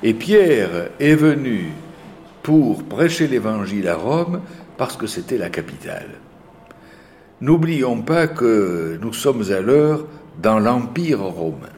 Et 0.02 0.12
Pierre 0.14 0.90
est 1.00 1.14
venu 1.14 1.72
pour 2.42 2.84
prêcher 2.84 3.26
l'évangile 3.26 3.88
à 3.88 3.96
Rome 3.96 4.40
parce 4.76 4.96
que 4.96 5.06
c'était 5.06 5.38
la 5.38 5.48
capitale. 5.48 6.10
N'oublions 7.40 8.02
pas 8.02 8.26
que 8.26 8.98
nous 9.00 9.12
sommes 9.12 9.50
à 9.50 9.60
l'heure 9.60 10.06
dans 10.42 10.58
l'Empire 10.58 11.22
romain. 11.22 11.72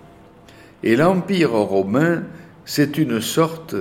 Et 0.83 0.97
l'Empire 0.97 1.53
romain, 1.53 2.23
c'est 2.65 2.99
une 2.99 3.21
sorte 3.21 3.75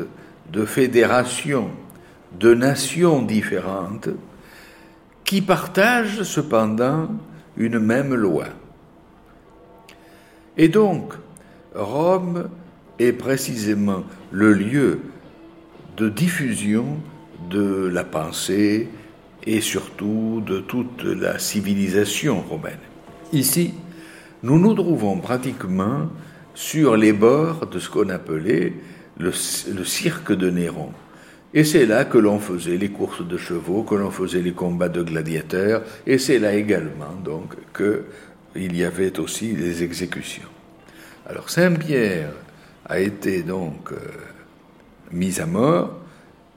de 0.51 0.65
fédération 0.65 1.69
de 2.39 2.53
nations 2.53 3.21
différentes 3.21 4.09
qui 5.27 5.41
partagent 5.41 6.23
cependant 6.23 7.09
une 7.57 7.79
même 7.79 8.15
loi. 8.15 8.45
Et 10.55 10.69
donc, 10.69 11.13
Rome 11.75 12.49
est 12.97 13.11
précisément 13.11 14.05
le 14.31 14.53
lieu 14.53 15.01
de 15.97 16.07
diffusion 16.07 16.97
de 17.49 17.91
la 17.93 18.05
pensée 18.05 18.87
et 19.45 19.59
surtout 19.59 20.41
de 20.45 20.59
toute 20.61 21.03
la 21.03 21.39
civilisation 21.39 22.41
romaine. 22.41 22.79
Ici, 23.33 23.73
nous 24.43 24.57
nous 24.57 24.75
trouvons 24.75 25.19
pratiquement 25.19 26.07
sur 26.55 26.95
les 26.95 27.11
bords 27.11 27.67
de 27.67 27.79
ce 27.79 27.89
qu'on 27.89 28.09
appelait 28.09 28.73
le, 29.17 29.33
cirque 29.33 30.31
de 30.31 30.49
Néron. 30.49 30.91
Et 31.57 31.63
c'est 31.63 31.87
là 31.87 32.05
que 32.05 32.19
l'on 32.19 32.37
faisait 32.37 32.77
les 32.77 32.89
courses 32.89 33.27
de 33.27 33.35
chevaux, 33.35 33.81
que 33.81 33.95
l'on 33.95 34.11
faisait 34.11 34.43
les 34.43 34.51
combats 34.51 34.89
de 34.89 35.01
gladiateurs, 35.01 35.81
et 36.05 36.19
c'est 36.19 36.37
là 36.37 36.53
également 36.53 37.15
donc 37.25 37.55
qu'il 37.75 38.75
y 38.75 38.83
avait 38.83 39.17
aussi 39.19 39.55
les 39.55 39.81
exécutions. 39.81 40.49
Alors 41.27 41.49
Saint-Pierre 41.49 42.29
a 42.85 42.99
été 42.99 43.41
donc 43.41 43.91
euh, 43.91 43.95
mis 45.11 45.39
à 45.39 45.47
mort 45.47 45.97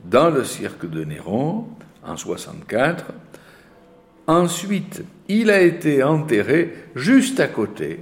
dans 0.04 0.28
le 0.28 0.44
cirque 0.44 0.84
de 0.84 1.02
Néron 1.02 1.64
en 2.06 2.18
64. 2.18 3.06
Ensuite, 4.26 5.02
il 5.28 5.50
a 5.50 5.62
été 5.62 6.02
enterré 6.02 6.74
juste 6.94 7.40
à 7.40 7.48
côté, 7.48 8.00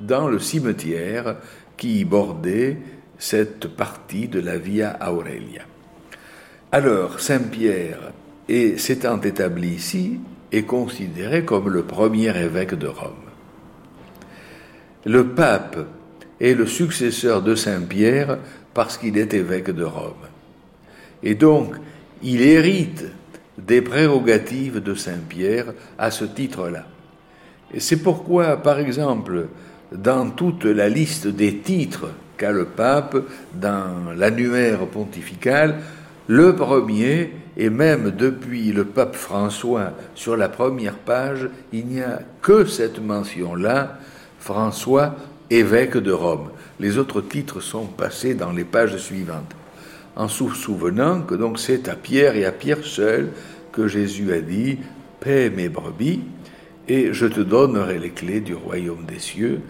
dans 0.00 0.26
le 0.26 0.40
cimetière 0.40 1.36
qui 1.76 2.04
bordait 2.04 2.76
cette 3.20 3.68
partie 3.68 4.26
de 4.26 4.40
la 4.40 4.58
Via 4.58 4.98
Aurelia. 5.08 5.69
Alors, 6.72 7.18
Saint-Pierre, 7.18 8.12
s'étant 8.76 9.20
établi 9.20 9.70
ici, 9.70 10.20
est 10.52 10.62
considéré 10.62 11.44
comme 11.44 11.68
le 11.68 11.82
premier 11.82 12.28
évêque 12.36 12.74
de 12.74 12.86
Rome. 12.86 13.10
Le 15.04 15.26
pape 15.28 15.78
est 16.40 16.54
le 16.54 16.66
successeur 16.66 17.42
de 17.42 17.56
Saint-Pierre 17.56 18.38
parce 18.72 18.98
qu'il 18.98 19.18
est 19.18 19.34
évêque 19.34 19.70
de 19.70 19.82
Rome. 19.82 20.28
Et 21.24 21.34
donc, 21.34 21.74
il 22.22 22.40
hérite 22.40 23.04
des 23.58 23.82
prérogatives 23.82 24.80
de 24.80 24.94
Saint-Pierre 24.94 25.72
à 25.98 26.12
ce 26.12 26.24
titre-là. 26.24 26.86
Et 27.74 27.80
c'est 27.80 28.02
pourquoi, 28.02 28.56
par 28.58 28.78
exemple, 28.78 29.48
dans 29.90 30.30
toute 30.30 30.66
la 30.66 30.88
liste 30.88 31.26
des 31.26 31.56
titres 31.58 32.10
qu'a 32.36 32.52
le 32.52 32.66
pape 32.66 33.16
dans 33.54 34.12
l'annuaire 34.16 34.86
pontifical, 34.86 35.80
le 36.30 36.54
premier, 36.54 37.32
et 37.56 37.70
même 37.70 38.12
depuis 38.12 38.70
le 38.70 38.84
pape 38.84 39.16
François, 39.16 39.94
sur 40.14 40.36
la 40.36 40.48
première 40.48 40.94
page, 40.94 41.48
il 41.72 41.86
n'y 41.86 42.00
a 42.02 42.20
que 42.40 42.66
cette 42.66 43.04
mention-là, 43.04 43.98
François, 44.38 45.16
évêque 45.50 45.96
de 45.96 46.12
Rome. 46.12 46.50
Les 46.78 46.98
autres 46.98 47.20
titres 47.20 47.58
sont 47.58 47.86
passés 47.86 48.34
dans 48.34 48.52
les 48.52 48.62
pages 48.62 48.96
suivantes. 48.96 49.56
En 50.14 50.28
souvenant 50.28 51.22
que 51.22 51.34
donc 51.34 51.58
c'est 51.58 51.88
à 51.88 51.96
Pierre 51.96 52.36
et 52.36 52.44
à 52.44 52.52
Pierre 52.52 52.84
seul 52.84 53.30
que 53.72 53.88
Jésus 53.88 54.32
a 54.32 54.40
dit 54.40 54.78
Paix 55.18 55.50
mes 55.50 55.68
brebis, 55.68 56.20
et 56.86 57.12
je 57.12 57.26
te 57.26 57.40
donnerai 57.40 57.98
les 57.98 58.10
clés 58.10 58.40
du 58.40 58.54
royaume 58.54 59.04
des 59.04 59.18
cieux. 59.18 59.62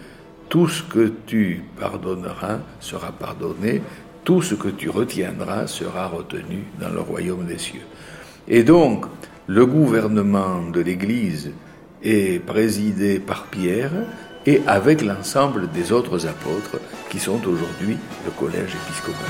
Tout 0.50 0.68
ce 0.68 0.82
que 0.82 1.10
tu 1.24 1.62
pardonneras 1.78 2.58
sera 2.80 3.12
pardonné, 3.12 3.80
tout 4.24 4.42
ce 4.42 4.54
que 4.54 4.68
tu 4.68 4.88
retiendras 4.90 5.66
sera 5.66 6.08
retenu 6.08 6.64
dans 6.80 6.90
le 6.90 7.00
royaume 7.00 7.46
des 7.46 7.58
cieux. 7.58 7.86
Et 8.48 8.62
donc, 8.62 9.06
le 9.46 9.66
gouvernement 9.66 10.62
de 10.72 10.80
l'Église 10.80 11.52
est 12.02 12.44
présidé 12.44 13.18
par 13.18 13.44
Pierre 13.46 13.92
et 14.46 14.62
avec 14.66 15.02
l'ensemble 15.02 15.70
des 15.70 15.92
autres 15.92 16.26
apôtres 16.26 16.78
qui 17.10 17.18
sont 17.18 17.40
aujourd'hui 17.46 17.96
le 18.24 18.30
collège 18.30 18.74
épiscopal. 18.86 19.26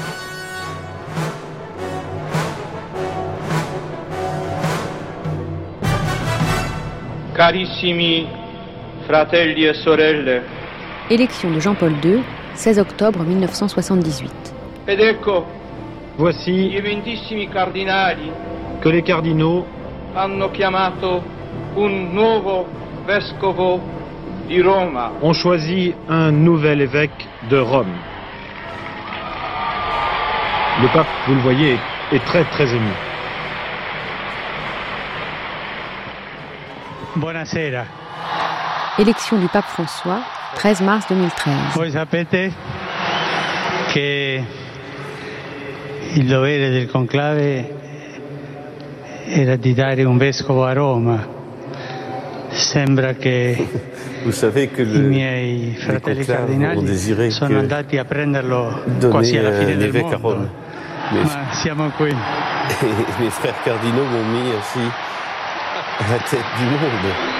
Carissimi 7.34 8.26
fratelli 9.06 9.66
e 9.66 9.72
sorelle. 9.72 10.42
Élection 11.08 11.50
de 11.50 11.58
Jean-Paul 11.58 11.94
II, 12.04 12.22
16 12.54 12.78
octobre 12.78 13.24
1978. 13.24 14.59
Ed 14.90 14.98
ecco, 14.98 15.46
voici 16.16 16.74
i 16.74 16.80
ventissimi 16.80 17.48
cardinali 17.48 18.28
que 18.80 18.90
les 18.90 19.04
cardinaux 19.04 19.64
hanno 20.14 20.50
chiamato 20.50 21.22
un 21.74 22.12
nuovo 22.12 22.66
vescovo 23.06 23.80
di 24.46 24.60
Roma. 24.60 25.12
ont 25.20 25.32
choisi 25.32 25.94
un 26.08 26.32
nouvel 26.42 26.80
évêque 26.80 27.24
de 27.48 27.58
Rome. 27.60 27.96
Le 30.80 30.88
pape, 30.88 31.06
vous 31.28 31.34
le 31.34 31.40
voyez, 31.40 31.78
est 32.10 32.24
très 32.24 32.42
très 32.46 32.68
ému. 32.74 32.92
Buonasera. 37.14 37.84
Élection 38.98 39.38
du 39.38 39.46
pape 39.46 39.66
François, 39.66 40.18
13 40.56 40.80
mars 40.80 41.06
2013. 41.08 41.74
Voi 41.74 41.90
sapete 41.92 42.52
che 43.92 44.44
il 46.14 46.26
dovere 46.26 46.70
del 46.70 46.88
conclave 46.90 47.78
era 49.26 49.56
di 49.56 49.74
dare 49.74 50.04
un 50.04 50.16
vescovo 50.16 50.64
a 50.64 50.72
Roma. 50.72 51.38
Sembra 52.50 53.14
che 53.14 53.56
i 54.24 55.00
miei 55.00 55.76
fratelli 55.78 56.24
cardinali 56.24 57.30
sono 57.30 57.58
andati 57.58 57.96
a 57.96 58.04
prenderlo 58.04 58.82
quasi 59.08 59.36
alla 59.36 59.52
fine 59.52 59.76
del 59.76 59.92
mondo. 60.20 60.68
Ma 61.10 61.48
siamo 61.52 61.90
qui. 61.96 62.14
et 62.80 63.20
mes 63.20 63.30
frères 63.30 63.62
cardinaux 63.64 64.04
m'ont 64.04 64.24
mis 64.24 64.52
ainsi 64.56 64.78
à 65.98 66.12
la 66.12 66.18
tête 66.18 66.44
du 66.58 66.64
monde. 66.66 67.39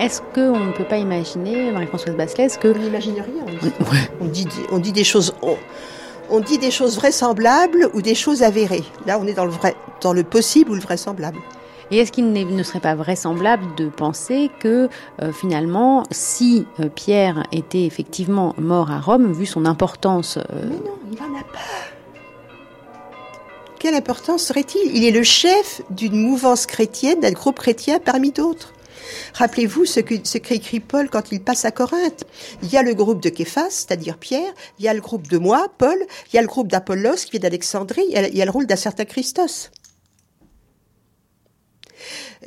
Est-ce 0.00 0.20
qu'on 0.34 0.58
ne 0.58 0.72
peut 0.72 0.84
pas 0.84 0.96
imaginer, 0.98 1.70
Marie-Françoise 1.70 2.16
Basselès, 2.16 2.56
que... 2.56 2.68
On 2.68 2.78
n'imagine 2.78 3.14
rien. 3.14 3.44
On 4.20 4.24
dit, 4.24 4.46
on 4.48 4.48
dit, 4.48 4.48
on 4.72 4.78
dit 4.78 4.92
des 4.92 5.04
choses... 5.04 5.34
On, 5.42 5.56
on 6.30 6.40
dit 6.40 6.58
des 6.58 6.70
choses 6.70 6.96
vraisemblables 6.96 7.90
ou 7.92 8.02
des 8.02 8.14
choses 8.14 8.42
avérées. 8.42 8.84
Là, 9.06 9.18
on 9.20 9.26
est 9.26 9.34
dans 9.34 9.44
le 9.44 9.50
vrai, 9.50 9.74
dans 10.00 10.12
le 10.12 10.22
possible 10.22 10.70
ou 10.70 10.74
le 10.74 10.80
vraisemblable. 10.80 11.38
Et 11.90 11.98
est-ce 11.98 12.12
qu'il 12.12 12.32
ne 12.32 12.62
serait 12.62 12.78
pas 12.78 12.94
vraisemblable 12.94 13.64
de 13.76 13.88
penser 13.88 14.48
que 14.60 14.88
euh, 15.22 15.32
finalement, 15.32 16.04
si 16.12 16.66
euh, 16.78 16.88
Pierre 16.88 17.42
était 17.50 17.84
effectivement 17.84 18.54
mort 18.58 18.92
à 18.92 19.00
Rome, 19.00 19.32
vu 19.32 19.44
son 19.44 19.66
importance... 19.66 20.36
euh, 20.36 20.42
Mais 20.66 20.76
non, 20.76 20.98
il 21.10 21.18
n'en 21.18 21.36
a 21.36 21.42
pas. 21.42 21.58
Quelle 23.80 23.96
importance 23.96 24.44
serait-il? 24.44 24.94
Il 24.96 25.04
est 25.04 25.10
le 25.10 25.24
chef 25.24 25.82
d'une 25.90 26.14
mouvance 26.14 26.66
chrétienne, 26.66 27.18
d'un 27.18 27.32
groupe 27.32 27.58
chrétien 27.58 27.98
parmi 27.98 28.30
d'autres. 28.30 28.72
Rappelez-vous 29.34 29.84
ce 29.84 30.00
que 30.00 30.14
ce 30.24 30.38
qu'écrit 30.38 30.80
Paul 30.80 31.08
quand 31.10 31.32
il 31.32 31.40
passe 31.42 31.64
à 31.64 31.70
Corinthe. 31.70 32.24
Il 32.62 32.70
y 32.70 32.76
a 32.76 32.82
le 32.82 32.94
groupe 32.94 33.22
de 33.22 33.28
Képhas, 33.28 33.70
c'est-à-dire 33.70 34.18
Pierre, 34.18 34.52
il 34.78 34.84
y 34.84 34.88
a 34.88 34.94
le 34.94 35.00
groupe 35.00 35.28
de 35.28 35.38
moi, 35.38 35.68
Paul, 35.78 35.96
il 36.32 36.36
y 36.36 36.38
a 36.38 36.42
le 36.42 36.48
groupe 36.48 36.68
d'Apollos 36.68 37.16
qui 37.24 37.32
vient 37.32 37.40
d'Alexandrie, 37.40 38.04
il 38.08 38.36
y 38.36 38.42
a- 38.42 38.44
le 38.44 38.50
rôle 38.50 38.66
d'un 38.66 38.76
certain 38.76 39.04
Christos. 39.04 39.70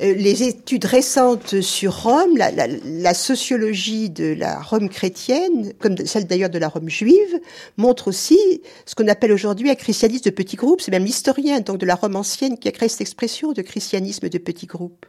Euh, 0.02 0.12
les 0.14 0.42
études 0.42 0.84
récentes 0.86 1.60
sur 1.60 2.02
Rome, 2.02 2.36
la, 2.36 2.50
la- 2.50 3.14
sociologie 3.14 4.10
de 4.10 4.34
la 4.34 4.60
Rome 4.60 4.88
chrétienne, 4.88 5.72
comme 5.78 5.96
celle 6.04 6.26
d'ailleurs 6.26 6.50
de 6.50 6.58
la 6.58 6.66
Rome 6.68 6.88
juive, 6.88 7.40
montrent 7.76 8.08
aussi 8.08 8.38
ce 8.86 8.96
qu'on 8.96 9.06
appelle 9.06 9.30
aujourd'hui 9.30 9.70
un 9.70 9.76
christianisme 9.76 10.24
de 10.24 10.30
petits 10.30 10.56
groupes. 10.56 10.80
C'est 10.80 10.90
même 10.90 11.04
l'historien 11.04 11.60
donc 11.60 11.78
de 11.78 11.86
la 11.86 11.94
Rome 11.94 12.16
ancienne 12.16 12.58
qui 12.58 12.66
a 12.66 12.72
créé 12.72 12.88
cette 12.88 13.02
expression 13.02 13.52
de 13.52 13.62
christianisme 13.62 14.28
de 14.28 14.38
petits 14.38 14.66
groupes. 14.66 15.06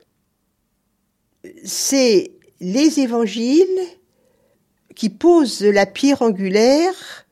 C'est 1.63 2.31
les 2.59 2.99
évangiles 2.99 3.79
qui 4.95 5.09
posent 5.09 5.61
la 5.61 5.85
pierre 5.85 6.21
angulaire 6.21 7.25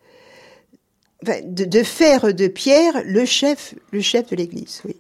de, 1.24 1.84
faire 1.84 2.34
de 2.34 2.48
Pierre 2.48 3.02
le 3.06 3.26
chef, 3.26 3.76
le 3.92 4.02
chef 4.02 4.30
de 4.30 4.36
l'Église. 4.36 4.82
Oui. 4.86 4.96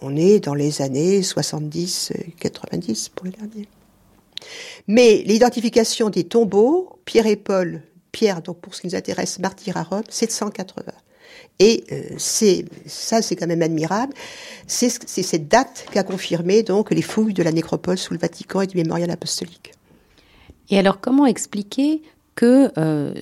On 0.00 0.16
est 0.16 0.40
dans 0.40 0.54
les 0.54 0.82
années 0.82 1.20
70-90 1.20 3.10
pour 3.14 3.26
les 3.26 3.32
derniers. 3.32 3.68
Mais 4.88 5.22
l'identification 5.24 6.10
des 6.10 6.24
tombeaux, 6.24 6.98
Pierre 7.04 7.26
et 7.26 7.36
Paul, 7.36 7.82
Pierre, 8.10 8.42
donc 8.42 8.60
pour 8.60 8.74
ce 8.74 8.80
qui 8.80 8.88
nous 8.88 8.96
intéresse, 8.96 9.38
martyr 9.38 9.76
à 9.76 9.84
Rome, 9.84 10.02
780. 10.08 10.92
Et 11.58 11.84
euh, 11.92 12.02
c'est 12.18 12.64
ça, 12.86 13.22
c'est 13.22 13.36
quand 13.36 13.46
même 13.46 13.62
admirable. 13.62 14.14
C'est 14.66 14.88
cette 14.88 15.48
date 15.48 15.86
qu'a 15.92 16.02
confirmé 16.02 16.62
donc 16.62 16.90
les 16.90 17.02
fouilles 17.02 17.34
de 17.34 17.42
la 17.42 17.52
nécropole 17.52 17.98
sous 17.98 18.14
le 18.14 18.18
Vatican 18.18 18.62
et 18.62 18.66
du 18.66 18.76
mémorial 18.76 19.10
apostolique. 19.10 19.72
Et 20.70 20.78
alors, 20.78 21.00
comment 21.00 21.26
expliquer 21.26 22.02
que 22.34 22.72
euh, 22.78 23.14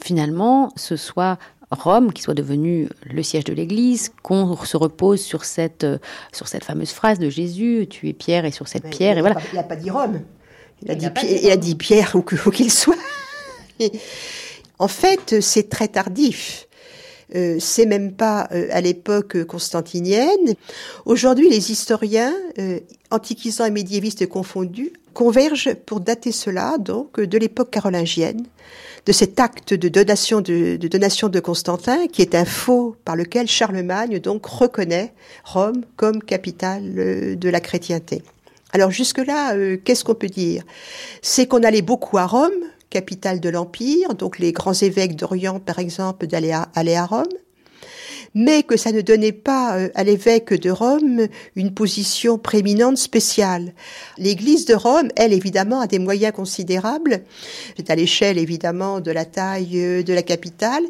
finalement, 0.00 0.72
ce 0.76 0.96
soit 0.96 1.38
Rome 1.70 2.12
qui 2.12 2.22
soit 2.22 2.34
devenu 2.34 2.88
le 3.02 3.22
siège 3.22 3.44
de 3.44 3.52
l'Église, 3.52 4.12
qu'on 4.22 4.56
se 4.56 4.76
repose 4.76 5.20
sur 5.20 5.44
cette, 5.44 5.84
euh, 5.84 5.98
sur 6.32 6.48
cette 6.48 6.64
fameuse 6.64 6.92
phrase 6.92 7.18
de 7.18 7.28
Jésus, 7.28 7.86
tu 7.90 8.08
es 8.08 8.12
Pierre 8.12 8.44
et 8.44 8.50
sur 8.50 8.68
cette 8.68 8.88
pierre, 8.88 9.16
il 9.16 9.18
et 9.18 9.20
voilà. 9.20 9.40
il 9.52 9.56
n'a 9.56 9.64
pas 9.64 9.76
dit 9.76 9.90
Rome, 9.90 10.22
il 10.82 10.90
a, 10.90 10.94
dit, 10.94 11.06
il 11.42 11.50
a 11.50 11.56
dit 11.56 11.74
Pierre 11.74 12.14
où 12.14 12.22
qu'il 12.22 12.72
soit. 12.72 12.96
en 14.78 14.88
fait, 14.88 15.40
c'est 15.40 15.68
très 15.68 15.88
tardif. 15.88 16.67
Euh, 17.34 17.58
c'est 17.60 17.86
même 17.86 18.12
pas 18.12 18.48
euh, 18.52 18.68
à 18.70 18.80
l'époque 18.80 19.44
constantinienne. 19.44 20.54
Aujourd'hui, 21.04 21.50
les 21.50 21.70
historiens, 21.70 22.32
euh, 22.58 22.80
antiquisants 23.10 23.66
et 23.66 23.70
médiévistes 23.70 24.26
confondus, 24.26 24.92
convergent 25.12 25.74
pour 25.74 26.00
dater 26.00 26.32
cela 26.32 26.78
donc 26.78 27.20
de 27.20 27.38
l'époque 27.38 27.70
carolingienne, 27.70 28.46
de 29.04 29.12
cet 29.12 29.40
acte 29.40 29.74
de 29.74 29.88
donation 29.88 30.40
de, 30.40 30.76
de, 30.76 30.88
donation 30.88 31.28
de 31.28 31.40
Constantin, 31.40 32.06
qui 32.06 32.22
est 32.22 32.34
un 32.34 32.44
faux 32.44 32.96
par 33.04 33.16
lequel 33.16 33.46
Charlemagne 33.46 34.20
donc 34.20 34.46
reconnaît 34.46 35.12
Rome 35.44 35.84
comme 35.96 36.22
capitale 36.22 37.36
de 37.38 37.48
la 37.48 37.60
chrétienté. 37.60 38.22
Alors 38.72 38.90
jusque-là, 38.90 39.54
qu'est-ce 39.78 40.04
qu'on 40.04 40.14
peut 40.14 40.28
dire? 40.28 40.62
C'est 41.22 41.46
qu'on 41.46 41.62
allait 41.62 41.82
beaucoup 41.82 42.18
à 42.18 42.26
Rome, 42.26 42.52
capitale 42.90 43.40
de 43.40 43.48
l'Empire, 43.48 44.14
donc 44.14 44.38
les 44.38 44.52
grands 44.52 44.72
évêques 44.72 45.16
d'Orient, 45.16 45.60
par 45.60 45.78
exemple, 45.78 46.26
d'aller 46.26 46.52
à, 46.52 46.68
à 46.74 47.06
Rome 47.06 47.24
mais 48.34 48.62
que 48.62 48.76
ça 48.76 48.92
ne 48.92 49.00
donnait 49.00 49.32
pas 49.32 49.76
euh, 49.76 49.88
à 49.94 50.04
l'évêque 50.04 50.52
de 50.52 50.70
Rome 50.70 51.26
une 51.56 51.72
position 51.72 52.38
prééminente 52.38 52.98
spéciale. 52.98 53.72
L'Église 54.18 54.64
de 54.64 54.74
Rome, 54.74 55.08
elle, 55.16 55.32
évidemment, 55.32 55.80
a 55.80 55.86
des 55.86 55.98
moyens 55.98 56.32
considérables. 56.32 57.22
C'est 57.76 57.90
à 57.90 57.94
l'échelle, 57.94 58.38
évidemment, 58.38 59.00
de 59.00 59.10
la 59.10 59.24
taille 59.24 59.80
euh, 59.80 60.02
de 60.02 60.12
la 60.12 60.22
capitale. 60.22 60.84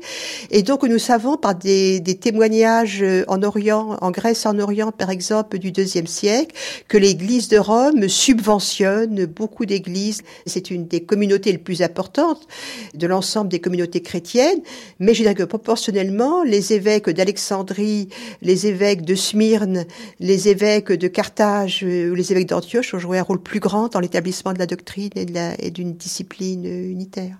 Et 0.51 0.62
donc, 0.62 0.82
nous 0.82 0.98
savons 0.98 1.36
par 1.36 1.55
des, 1.55 2.02
témoignages 2.20 3.02
euh, 3.02 3.24
en 3.28 3.43
Orient, 3.43 3.97
en 4.01 4.10
Grèce 4.10 4.47
en 4.47 4.59
Orient, 4.59 4.93
par 4.93 5.10
exemple, 5.10 5.59
du 5.59 5.73
deuxième 5.73 6.06
siècle, 6.06 6.55
que 6.89 6.98
l'Église 6.98 7.48
de 7.48 7.59
Rome 7.59 8.09
subventionne 8.09 9.27
beaucoup 9.27 9.66
d'églises. 9.66 10.23
C'est 10.47 10.70
une 10.70 10.86
des 10.86 11.02
communautés 11.02 11.52
les 11.52 11.59
plus 11.59 11.82
importantes 11.82 12.47
de 12.94 13.06
l'ensemble 13.06 13.48
des 13.48 13.60
communautés 13.60 14.01
chrétiennes. 14.01 14.60
Mais 14.98 15.15
je 15.15 15.23
dirais 15.23 15.35
que 15.35 15.44
proportionnellement, 15.44 16.43
les 16.43 16.73
évêques 16.73 17.09
d'Alexandrie 17.09 17.27
Alexandrie, 17.28 18.09
les 18.40 18.66
évêques 18.68 19.02
de 19.02 19.14
Smyrne, 19.14 19.84
les 20.18 20.48
évêques 20.48 20.90
de 20.90 21.09
Carthage 21.09 21.84
euh, 21.84 22.10
ou 22.10 22.14
les 22.14 22.32
évêques 22.32 22.48
d'Antioche 22.48 22.94
ont 22.94 22.98
joué 22.98 23.18
un 23.18 23.22
rôle 23.22 23.42
plus 23.42 23.60
grand 23.60 23.88
dans 23.88 24.00
l'établissement 24.00 24.55
de 24.55 24.59
la 24.59 24.64
doctrine 24.64 25.10
et 25.14 25.70
d'une 25.70 25.92
discipline 25.92 26.64
unitaire. 26.64 27.36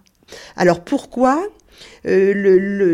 Alors 0.57 0.85
pourquoi 0.85 1.43
euh, 2.07 2.35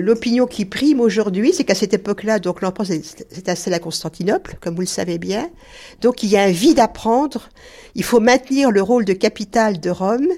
l'opinion 0.03 0.47
qui 0.47 0.67
prime 0.67 1.01
aujourd'hui, 1.01 1.53
c'est 1.53 1.65
qu'à 1.65 1.75
cette 1.75 1.95
époque-là, 1.95 2.39
donc 2.39 2.61
l'empereur 2.61 2.87
s'est 2.87 3.51
installé 3.51 3.75
à 3.75 3.81
Constantinople, 3.81 4.57
comme 4.61 4.77
vous 4.77 4.83
le 4.83 4.87
savez 4.87 5.19
bien. 5.19 5.51
Donc 6.01 6.23
il 6.23 6.29
y 6.29 6.37
a 6.37 6.45
un 6.45 6.53
vide 6.53 6.79
à 6.79 6.87
prendre. 6.87 7.49
Il 7.97 8.05
faut 8.05 8.21
maintenir 8.21 8.71
le 8.71 8.83
rôle 8.83 9.05
de 9.05 9.15
capitale 9.15 9.81
de 9.81 9.91
Rome, 9.91 10.29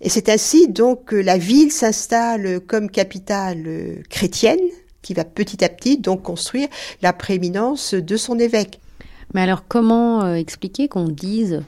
et 0.00 0.08
c'est 0.08 0.28
ainsi 0.28 0.68
donc 0.68 1.06
que 1.06 1.16
la 1.16 1.38
ville 1.38 1.72
s'installe 1.72 2.60
comme 2.60 2.88
capitale 2.88 3.64
euh, 3.66 3.96
chrétienne, 4.08 4.60
qui 5.04 5.14
va 5.14 5.24
petit 5.24 5.64
à 5.64 5.68
petit 5.68 5.98
donc 5.98 6.22
construire 6.22 6.66
la 7.02 7.12
prééminence 7.12 7.94
de 7.94 8.16
son 8.16 8.40
évêque. 8.40 8.80
Mais 9.34 9.42
alors 9.42 9.64
comment 9.68 10.24
euh, 10.24 10.34
expliquer 10.34 10.88
qu'on 10.88 11.08
dise 11.08 11.62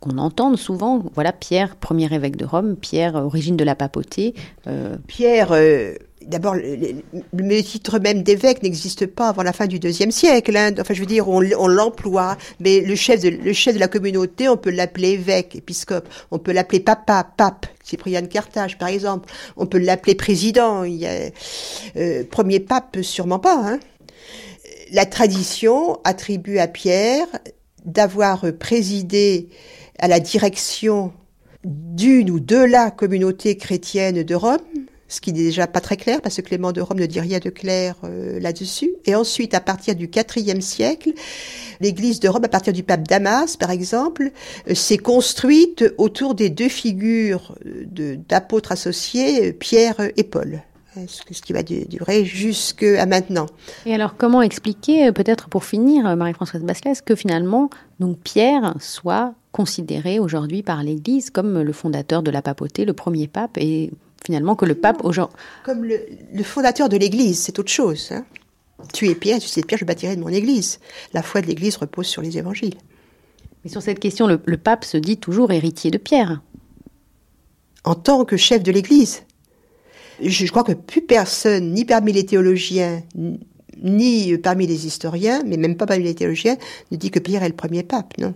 qu'on 0.00 0.18
entende 0.18 0.56
souvent, 0.56 1.02
voilà, 1.14 1.32
Pierre, 1.32 1.74
premier 1.76 2.12
évêque 2.14 2.36
de 2.36 2.44
Rome, 2.44 2.76
Pierre, 2.76 3.16
origine 3.16 3.56
de 3.56 3.64
la 3.64 3.74
papauté. 3.74 4.34
Euh, 4.68 4.96
Pierre, 5.08 5.48
euh, 5.50 5.94
d'abord, 6.28 6.54
le, 6.54 7.60
titre 7.62 7.98
même 7.98 8.22
d'évêque 8.22 8.62
n'existe 8.62 9.06
pas 9.06 9.28
avant 9.28 9.42
la 9.42 9.52
fin 9.52 9.66
du 9.66 9.78
deuxième 9.78 10.10
siècle. 10.10 10.56
Hein. 10.56 10.72
Enfin, 10.78 10.94
je 10.94 11.00
veux 11.00 11.06
dire, 11.06 11.28
on, 11.28 11.40
l'emploie, 11.40 12.36
mais 12.60 12.80
le 12.80 12.94
chef, 12.94 13.22
de, 13.22 13.78
la 13.78 13.88
communauté, 13.88 14.48
on 14.48 14.56
peut 14.56 14.70
l'appeler 14.70 15.10
évêque, 15.10 15.56
épiscope, 15.56 16.08
on 16.30 16.38
peut 16.38 16.52
l'appeler 16.52 16.80
papa, 16.80 17.26
pape, 17.36 17.66
Cyprien 17.82 18.22
de 18.22 18.26
Carthage, 18.26 18.78
par 18.78 18.88
exemple. 18.88 19.32
On 19.56 19.66
peut 19.66 19.78
l'appeler 19.78 20.14
président. 20.14 20.84
Euh, 20.84 22.24
premier 22.30 22.60
pape, 22.60 22.98
sûrement 23.02 23.38
pas. 23.38 23.60
Hein. 23.64 23.80
La 24.92 25.06
tradition 25.06 25.98
attribue 26.04 26.58
à 26.58 26.68
Pierre 26.68 27.26
d'avoir 27.84 28.44
présidé 28.58 29.48
à 29.98 30.08
la 30.08 30.20
direction 30.20 31.12
d'une 31.64 32.30
ou 32.30 32.40
de 32.40 32.56
la 32.56 32.90
communauté 32.90 33.56
chrétienne 33.56 34.22
de 34.22 34.34
Rome, 34.34 34.58
ce 35.08 35.20
qui 35.20 35.32
n'est 35.32 35.42
déjà 35.42 35.66
pas 35.66 35.80
très 35.80 35.96
clair 35.96 36.20
parce 36.20 36.36
que 36.36 36.42
Clément 36.42 36.72
de 36.72 36.80
Rome 36.80 37.00
ne 37.00 37.06
dit 37.06 37.20
rien 37.20 37.38
de 37.38 37.50
clair 37.50 37.96
euh, 38.04 38.38
là-dessus. 38.38 38.92
Et 39.06 39.14
ensuite, 39.14 39.54
à 39.54 39.60
partir 39.60 39.94
du 39.94 40.10
IVe 40.14 40.60
siècle, 40.60 41.12
l'Église 41.80 42.20
de 42.20 42.28
Rome, 42.28 42.44
à 42.44 42.48
partir 42.48 42.72
du 42.72 42.82
pape 42.82 43.08
Damas, 43.08 43.56
par 43.56 43.70
exemple, 43.70 44.30
euh, 44.68 44.74
s'est 44.74 44.98
construite 44.98 45.84
autour 45.96 46.34
des 46.34 46.50
deux 46.50 46.68
figures 46.68 47.54
euh, 47.66 48.16
d'apôtres 48.28 48.72
associés, 48.72 49.52
Pierre 49.52 49.96
et 50.16 50.24
Paul 50.24 50.62
ce 51.06 51.22
qui 51.42 51.52
va 51.52 51.62
durer 51.62 52.24
jusqu'à 52.24 53.06
maintenant. 53.06 53.46
Et 53.86 53.94
alors, 53.94 54.16
comment 54.16 54.42
expliquer, 54.42 55.12
peut-être 55.12 55.48
pour 55.48 55.64
finir, 55.64 56.16
Marie-Françoise 56.16 56.64
Basquez, 56.64 56.94
que 57.04 57.14
finalement, 57.14 57.70
donc 58.00 58.18
Pierre 58.18 58.74
soit 58.80 59.34
considéré 59.52 60.18
aujourd'hui 60.18 60.64
par 60.64 60.82
l'Église 60.82 61.30
comme 61.30 61.60
le 61.60 61.72
fondateur 61.72 62.24
de 62.24 62.32
la 62.32 62.42
papauté, 62.42 62.84
le 62.84 62.94
premier 62.94 63.28
pape, 63.28 63.58
et 63.58 63.92
finalement 64.24 64.56
que 64.56 64.64
le 64.64 64.74
pape 64.74 65.04
aujourd'hui. 65.04 65.36
Comme 65.64 65.84
le, 65.84 66.42
fondateur 66.42 66.88
de 66.88 66.96
l'Église, 66.96 67.40
c'est 67.40 67.58
autre 67.58 67.70
chose. 67.70 68.10
Hein. 68.12 68.24
tu 68.92 69.08
es 69.08 69.14
Pierre, 69.14 69.38
tu 69.38 69.48
sais 69.48 69.62
Pierre, 69.62 69.78
je 69.78 69.84
bâtirai 69.84 70.16
de 70.16 70.20
mon 70.20 70.28
Église. 70.28 70.80
La 71.12 71.22
foi 71.22 71.40
de 71.40 71.46
l'Église 71.46 71.76
repose 71.76 72.06
sur 72.06 72.22
les 72.22 72.38
évangiles. 72.38 72.76
Mais 73.64 73.70
sur 73.70 73.82
cette 73.82 73.98
question, 73.98 74.26
le, 74.26 74.56
pape 74.56 74.84
se 74.84 74.96
dit 74.96 75.16
toujours 75.16 75.52
héritier 75.52 75.90
de 75.90 75.98
Pierre. 75.98 76.40
En 77.84 77.94
tant 77.94 78.24
que 78.24 78.36
chef 78.36 78.62
de 78.62 78.72
l'Église. 78.72 79.22
Je, 80.20 80.28
je 80.28 80.50
crois 80.50 80.64
que 80.64 80.72
plus 80.72 81.02
personne, 81.02 81.72
ni 81.72 81.84
parmi 81.84 82.12
les 82.12 82.26
théologiens, 82.26 83.02
ni 83.82 84.36
parmi 84.38 84.66
les 84.66 84.86
historiens, 84.86 85.42
mais 85.46 85.56
même 85.56 85.76
pas 85.76 85.86
parmi 85.86 86.04
les 86.04 86.14
théologiens, 86.14 86.56
ne 86.90 86.96
dit 86.96 87.10
que 87.10 87.18
Pierre 87.18 87.42
est 87.42 87.48
le 87.48 87.56
premier 87.56 87.82
pape, 87.82 88.18
non? 88.18 88.34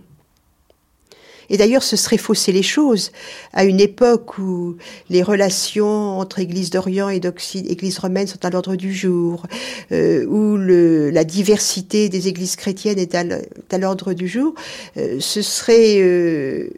Et 1.53 1.57
d'ailleurs, 1.57 1.83
ce 1.83 1.95
serait 1.95 2.17
fausser 2.17 2.51
les 2.51 2.63
choses 2.63 3.11
à 3.53 3.63
une 3.63 3.79
époque 3.79 4.39
où 4.39 4.75
les 5.11 5.21
relations 5.21 6.17
entre 6.17 6.39
Église 6.39 6.71
d'Orient 6.71 7.09
et 7.09 7.19
d'Église 7.19 7.99
romaine 7.99 8.25
sont 8.25 8.43
à 8.43 8.49
l'ordre 8.49 8.75
du 8.75 8.91
jour, 8.91 9.45
euh, 9.91 10.25
où 10.25 10.57
la 10.57 11.23
diversité 11.23 12.09
des 12.09 12.27
églises 12.27 12.55
chrétiennes 12.55 12.97
est 12.97 13.13
à 13.13 13.77
l'ordre 13.77 14.13
du 14.13 14.27
jour. 14.27 14.55
Euh, 14.97 15.17
ce 15.19 15.43
serait 15.43 15.97
euh, 15.99 16.69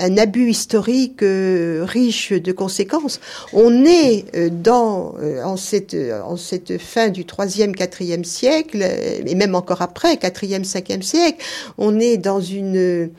un 0.00 0.16
abus 0.16 0.48
historique 0.48 1.20
riche 1.20 2.32
de 2.32 2.52
conséquences. 2.52 3.20
On 3.52 3.84
est 3.84 4.50
dans 4.50 5.14
en 5.44 5.58
cette 5.58 5.94
en 6.24 6.38
cette 6.38 6.78
fin 6.78 7.10
du 7.10 7.26
troisième 7.26 7.76
quatrième 7.76 8.24
siècle 8.24 8.82
et 9.26 9.34
même 9.34 9.54
encore 9.54 9.82
après 9.82 10.16
quatrième 10.16 10.64
cinquième 10.64 11.02
siècle, 11.02 11.44
on 11.76 12.00
est 12.00 12.16
dans 12.16 12.40
une 12.40 13.10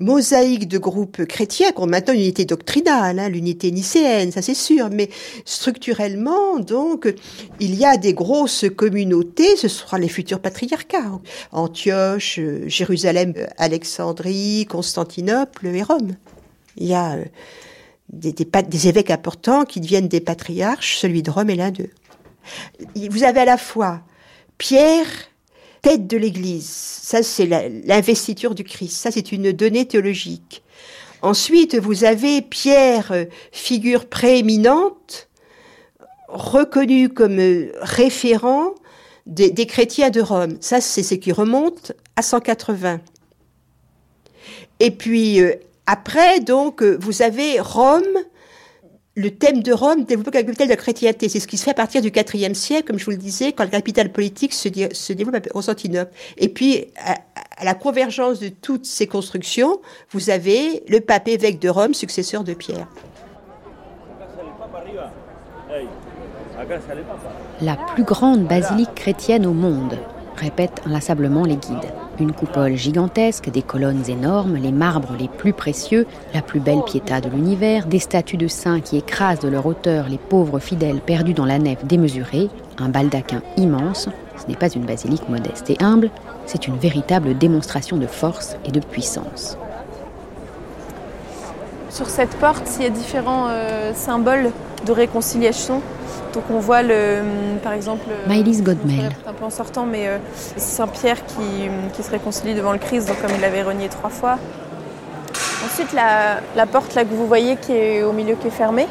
mosaïque 0.00 0.66
de 0.68 0.78
groupes 0.78 1.24
chrétiens 1.24 1.70
qui 1.70 1.80
ont 1.80 1.86
maintenant 1.86 2.14
une 2.14 2.20
unité 2.20 2.44
doctrinale, 2.44 3.18
hein, 3.18 3.28
l'unité 3.28 3.70
nicéenne, 3.70 4.32
ça 4.32 4.42
c'est 4.42 4.54
sûr, 4.54 4.90
mais 4.90 5.08
structurellement, 5.44 6.58
donc, 6.58 7.12
il 7.60 7.74
y 7.74 7.84
a 7.84 7.96
des 7.96 8.14
grosses 8.14 8.64
communautés, 8.74 9.56
ce 9.56 9.68
sera 9.68 9.98
les 9.98 10.08
futurs 10.08 10.40
patriarcats, 10.40 11.20
Antioche, 11.52 12.40
Jérusalem, 12.66 13.34
Alexandrie, 13.56 14.66
Constantinople 14.68 15.66
et 15.68 15.82
Rome. 15.82 16.16
Il 16.76 16.88
y 16.88 16.94
a 16.94 17.14
euh, 17.14 17.24
des, 18.12 18.32
des 18.32 18.88
évêques 18.88 19.10
importants 19.10 19.64
qui 19.64 19.80
deviennent 19.80 20.08
des 20.08 20.20
patriarches, 20.20 20.98
celui 20.98 21.22
de 21.22 21.30
Rome 21.30 21.50
est 21.50 21.56
l'un 21.56 21.70
d'eux. 21.70 21.90
Vous 22.96 23.22
avez 23.22 23.40
à 23.40 23.44
la 23.44 23.56
fois 23.56 24.02
Pierre, 24.58 25.06
tête 25.84 26.06
de 26.06 26.16
l'Église. 26.16 26.66
Ça, 26.66 27.22
c'est 27.22 27.46
l'investiture 27.46 28.54
du 28.54 28.64
Christ. 28.64 28.96
Ça, 28.96 29.10
c'est 29.10 29.32
une 29.32 29.52
donnée 29.52 29.86
théologique. 29.86 30.62
Ensuite, 31.20 31.76
vous 31.76 32.04
avez 32.04 32.40
Pierre, 32.40 33.12
euh, 33.12 33.26
figure 33.52 34.06
prééminente, 34.06 35.28
reconnu 36.28 37.10
comme 37.10 37.38
euh, 37.38 37.70
référent 37.82 38.74
des, 39.26 39.52
chrétiens 39.66 40.08
de 40.08 40.22
Rome. 40.22 40.56
Ça, 40.60 40.80
c'est 40.80 41.02
ce 41.02 41.14
qui 41.14 41.32
remonte 41.32 41.92
à 42.16 42.22
180. 42.22 43.00
Et 44.80 44.90
puis, 44.90 45.40
euh, 45.40 45.54
après, 45.86 46.40
donc, 46.40 46.82
vous 46.82 47.20
avez 47.20 47.60
Rome, 47.60 48.18
le 49.16 49.30
thème 49.30 49.62
de 49.62 49.72
Rome 49.72 50.04
développé 50.04 50.30
comme 50.30 50.46
capitale 50.46 50.66
de 50.66 50.72
la 50.72 50.76
chrétienté. 50.76 51.28
C'est 51.28 51.40
ce 51.40 51.46
qui 51.46 51.56
se 51.56 51.64
fait 51.64 51.70
à 51.70 51.74
partir 51.74 52.02
du 52.02 52.08
IVe 52.08 52.54
siècle, 52.54 52.88
comme 52.88 52.98
je 52.98 53.04
vous 53.04 53.12
le 53.12 53.16
disais, 53.16 53.52
quand 53.52 53.64
la 53.64 53.70
capitale 53.70 54.10
politique 54.10 54.52
se, 54.52 54.68
se 54.92 55.12
développe 55.12 55.36
à 55.36 55.40
Constantinople. 55.40 56.12
Et 56.36 56.48
puis, 56.48 56.86
à, 56.96 57.64
la 57.64 57.74
convergence 57.74 58.40
de 58.40 58.48
toutes 58.48 58.86
ces 58.86 59.06
constructions, 59.06 59.80
vous 60.10 60.30
avez 60.30 60.82
le 60.88 61.00
pape 61.00 61.28
évêque 61.28 61.60
de 61.60 61.68
Rome, 61.68 61.94
successeur 61.94 62.42
de 62.42 62.54
Pierre. 62.54 62.88
La 67.60 67.76
plus 67.94 68.04
grande 68.04 68.46
basilique 68.46 68.94
chrétienne 68.94 69.46
au 69.46 69.52
monde, 69.52 69.96
répètent 70.36 70.82
inlassablement 70.86 71.44
les 71.44 71.56
guides. 71.56 71.92
Une 72.20 72.32
coupole 72.32 72.76
gigantesque, 72.76 73.50
des 73.50 73.62
colonnes 73.62 74.08
énormes, 74.08 74.56
les 74.56 74.72
marbres 74.72 75.14
les 75.18 75.28
plus 75.28 75.52
précieux, 75.52 76.06
la 76.32 76.42
plus 76.42 76.60
belle 76.60 76.82
piéta 76.84 77.20
de 77.20 77.28
l'univers, 77.28 77.86
des 77.86 77.98
statues 77.98 78.36
de 78.36 78.48
saints 78.48 78.80
qui 78.80 78.96
écrasent 78.96 79.40
de 79.40 79.48
leur 79.48 79.66
hauteur 79.66 80.08
les 80.08 80.18
pauvres 80.18 80.58
fidèles 80.58 81.00
perdus 81.00 81.34
dans 81.34 81.46
la 81.46 81.58
nef 81.58 81.84
démesurée, 81.84 82.50
un 82.78 82.88
baldaquin 82.88 83.42
immense, 83.56 84.08
ce 84.36 84.46
n'est 84.48 84.56
pas 84.56 84.68
une 84.68 84.84
basilique 84.84 85.28
modeste 85.28 85.70
et 85.70 85.82
humble, 85.82 86.10
c'est 86.46 86.66
une 86.66 86.76
véritable 86.76 87.36
démonstration 87.36 87.96
de 87.96 88.06
force 88.06 88.56
et 88.64 88.70
de 88.70 88.80
puissance. 88.80 89.58
Sur 91.94 92.10
cette 92.10 92.34
porte, 92.38 92.68
il 92.78 92.82
y 92.82 92.86
a 92.86 92.90
différents 92.90 93.46
euh, 93.48 93.92
symboles 93.94 94.50
de 94.84 94.92
réconciliation 94.92 95.80
donc 96.32 96.44
on 96.50 96.58
voit 96.58 96.82
le, 96.82 97.22
par 97.62 97.72
exemple, 97.72 98.06
Maëlys 98.26 98.60
Godmel. 98.62 99.12
un 99.26 99.32
peu 99.32 99.44
en 99.44 99.50
sortant, 99.50 99.86
mais 99.86 100.08
euh, 100.08 100.18
Saint 100.56 100.88
Pierre 100.88 101.24
qui, 101.24 101.68
qui, 101.92 102.02
se 102.02 102.10
réconcilie 102.10 102.54
devant 102.54 102.72
le 102.72 102.78
Christ, 102.78 103.06
donc 103.06 103.20
comme 103.22 103.30
il 103.36 103.40
l'avait 103.40 103.62
renié 103.62 103.88
trois 103.88 104.10
fois. 104.10 104.38
Ensuite 105.64 105.92
la, 105.92 106.40
la, 106.56 106.66
porte 106.66 106.96
là 106.96 107.04
que 107.04 107.14
vous 107.14 107.28
voyez 107.28 107.56
qui 107.56 107.72
est 107.72 108.02
au 108.02 108.12
milieu 108.12 108.34
qui 108.34 108.48
est 108.48 108.50
fermée, 108.50 108.88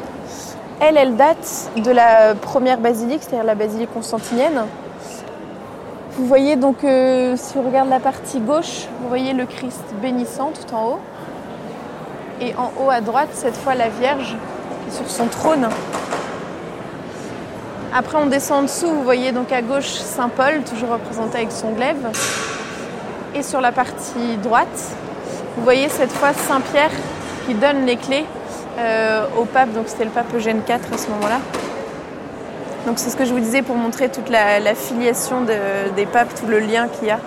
elle, 0.80 0.96
elle 0.96 1.16
date 1.16 1.70
de 1.76 1.90
la 1.90 2.34
première 2.34 2.78
basilique, 2.78 3.20
c'est-à-dire 3.22 3.44
la 3.44 3.54
basilique 3.54 3.92
constantinienne. 3.92 4.62
Vous 6.16 6.26
voyez 6.26 6.56
donc, 6.56 6.82
euh, 6.84 7.34
si 7.36 7.58
on 7.58 7.62
regarde 7.62 7.90
la 7.90 8.00
partie 8.00 8.40
gauche, 8.40 8.86
vous 9.02 9.08
voyez 9.08 9.34
le 9.34 9.44
Christ 9.44 9.84
bénissant 10.00 10.50
tout 10.52 10.74
en 10.74 10.92
haut. 10.92 10.98
Et 12.40 12.54
en 12.56 12.72
haut 12.78 12.90
à 12.90 13.00
droite, 13.00 13.30
cette 13.32 13.56
fois 13.56 13.74
la 13.74 13.88
Vierge 13.88 14.36
sur 14.90 15.08
son 15.08 15.26
trône 15.26 15.68
après, 17.96 18.18
on 18.18 18.26
descend 18.26 18.58
en 18.58 18.62
dessous, 18.62 18.88
vous 18.88 19.04
voyez 19.04 19.30
donc 19.30 19.52
à 19.52 19.62
gauche 19.62 19.92
Saint-Paul, 19.92 20.64
toujours 20.68 20.88
représenté 20.88 21.36
avec 21.36 21.52
son 21.52 21.70
glaive. 21.70 22.10
Et 23.36 23.44
sur 23.44 23.60
la 23.60 23.70
partie 23.70 24.36
droite, 24.42 24.96
vous 25.56 25.62
voyez 25.62 25.88
cette 25.88 26.10
fois 26.10 26.32
Saint-Pierre 26.32 26.90
qui 27.46 27.54
donne 27.54 27.86
les 27.86 27.94
clés 27.94 28.24
euh, 28.80 29.26
au 29.38 29.44
pape, 29.44 29.72
donc 29.72 29.84
c'était 29.86 30.06
le 30.06 30.10
pape 30.10 30.26
Eugène 30.34 30.62
IV 30.68 30.92
à 30.92 30.98
ce 30.98 31.08
moment-là. 31.10 31.38
Donc 32.84 32.98
c'est 32.98 33.10
ce 33.10 33.16
que 33.16 33.24
je 33.24 33.32
vous 33.32 33.38
disais 33.38 33.62
pour 33.62 33.76
montrer 33.76 34.08
toute 34.08 34.28
la, 34.28 34.74
filiation 34.74 35.42
des 35.42 36.06
papes, 36.06 36.34
tout 36.34 36.48
le 36.48 36.58
lien 36.58 36.88
qu'il 36.88 37.06
y 37.06 37.10
a. 37.12 37.20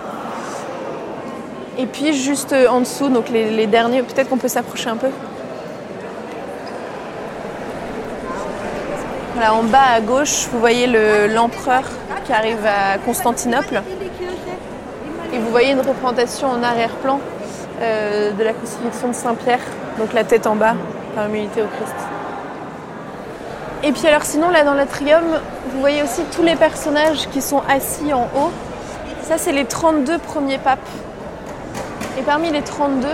Et 1.78 1.86
puis 1.86 2.12
juste 2.12 2.52
en 2.68 2.80
dessous, 2.80 3.08
donc 3.08 3.28
les, 3.28 3.66
derniers, 3.68 4.02
peut-être 4.02 4.28
qu'on 4.28 4.36
peut 4.36 4.48
s'approcher 4.48 4.90
un 4.90 4.96
peu. 4.96 5.08
en 9.40 9.62
bas 9.62 9.94
à 9.94 10.00
gauche, 10.00 10.48
vous 10.52 10.58
voyez 10.58 10.88
l'empereur 11.28 11.84
qui 12.24 12.32
arrive 12.32 12.66
à 12.66 12.98
Constantinople. 12.98 13.82
Et 15.32 15.38
vous 15.38 15.50
voyez 15.50 15.70
une 15.70 15.80
représentation 15.80 16.48
en 16.48 16.62
arrière-plan 16.64 17.20
euh, 17.80 18.32
de 18.32 18.42
la 18.42 18.52
crucifixion 18.52 19.08
de 19.08 19.14
Saint-Pierre, 19.14 19.60
donc 19.98 20.12
la 20.12 20.24
tête 20.24 20.48
en 20.48 20.56
bas, 20.56 20.74
par 21.14 21.26
humilité 21.26 21.62
au 21.62 21.66
Christ. 21.66 21.94
Et 23.84 23.92
puis 23.92 24.08
alors 24.08 24.24
sinon, 24.24 24.50
là 24.50 24.64
dans 24.64 24.74
l'atrium, 24.74 25.22
vous 25.70 25.80
voyez 25.80 26.02
aussi 26.02 26.22
tous 26.34 26.42
les 26.42 26.56
personnages 26.56 27.28
qui 27.28 27.40
sont 27.40 27.62
assis 27.68 28.12
en 28.12 28.24
haut. 28.36 28.50
Ça, 29.22 29.38
c'est 29.38 29.52
les 29.52 29.66
32 29.66 30.18
premiers 30.18 30.58
papes. 30.58 30.80
Et 32.18 32.22
parmi 32.22 32.50
les 32.50 32.62
32, 32.62 33.06